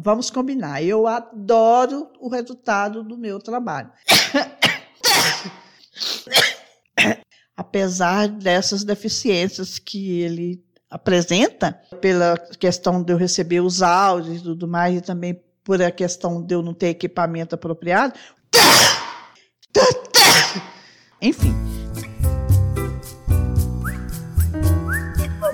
vamos 0.00 0.30
combinar. 0.30 0.82
Eu 0.82 1.06
adoro 1.06 2.08
o 2.20 2.28
resultado 2.28 3.02
do 3.02 3.16
meu 3.16 3.38
trabalho. 3.38 3.90
Apesar 7.56 8.28
dessas 8.28 8.84
deficiências 8.84 9.78
que 9.78 10.20
ele 10.20 10.62
apresenta, 10.90 11.80
pela 12.00 12.36
questão 12.58 13.02
de 13.02 13.12
eu 13.12 13.16
receber 13.16 13.60
os 13.60 13.82
áudios 13.82 14.40
e 14.40 14.42
tudo 14.42 14.68
mais, 14.68 14.96
e 14.96 15.00
também 15.00 15.40
por 15.64 15.82
a 15.82 15.90
questão 15.90 16.42
de 16.42 16.54
eu 16.54 16.62
não 16.62 16.72
ter 16.72 16.88
equipamento 16.88 17.54
apropriado. 17.54 18.14
Enfim. 21.20 21.54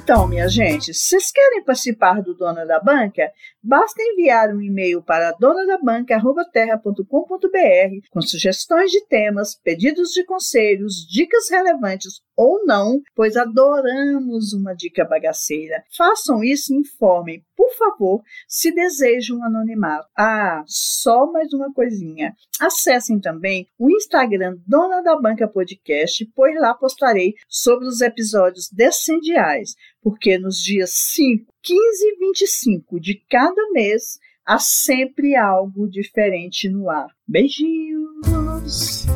Então, 0.03 0.27
minha 0.27 0.49
gente, 0.49 0.93
se 0.93 1.11
vocês 1.11 1.31
querem 1.31 1.63
participar 1.63 2.21
do 2.21 2.35
Dona 2.35 2.67
da 2.67 2.81
Banca, 2.81 3.31
basta 3.63 4.03
enviar 4.03 4.49
um 4.49 4.61
e-mail 4.61 5.01
para 5.01 5.31
donadabanca.terra.com.br 5.31 8.09
com 8.11 8.21
sugestões 8.21 8.91
de 8.91 9.07
temas, 9.07 9.55
pedidos 9.55 10.11
de 10.11 10.25
conselhos, 10.25 11.07
dicas 11.09 11.49
relevantes 11.49 12.21
ou 12.37 12.65
não, 12.65 13.01
pois 13.15 13.37
adoramos 13.37 14.53
uma 14.53 14.75
dica 14.75 15.05
bagaceira. 15.05 15.83
Façam 15.97 16.43
isso 16.43 16.73
e 16.73 16.79
informem, 16.79 17.45
por 17.57 17.73
favor, 17.75 18.23
se 18.49 18.73
desejam 18.73 19.43
anonimato. 19.45 20.09
Ah, 20.17 20.63
só 20.67 21.31
mais 21.31 21.53
uma 21.53 21.73
coisinha. 21.73 22.35
Acessem 22.61 23.21
também 23.21 23.67
o 23.79 23.91
Instagram 23.91 24.57
Dona 24.67 25.03
da 25.03 25.19
Banca 25.19 25.47
Podcast, 25.49 26.25
pois 26.35 26.55
lá 26.61 26.75
postarei 26.75 27.35
sobre 27.49 27.87
os 27.87 28.01
episódios 28.01 28.69
descendiais, 28.71 29.75
porque 30.03 30.39
nos 30.39 30.59
dias 30.59 30.91
5, 30.93 31.53
15 31.63 31.79
e 32.05 32.19
25 32.19 33.01
de 33.01 33.23
cada 33.29 33.71
mês 33.73 34.19
há 34.45 34.59
sempre 34.59 35.37
algo 35.37 35.89
diferente 35.89 36.69
no 36.69 36.91
ar. 36.91 37.09
Beijinhos! 37.27 39.07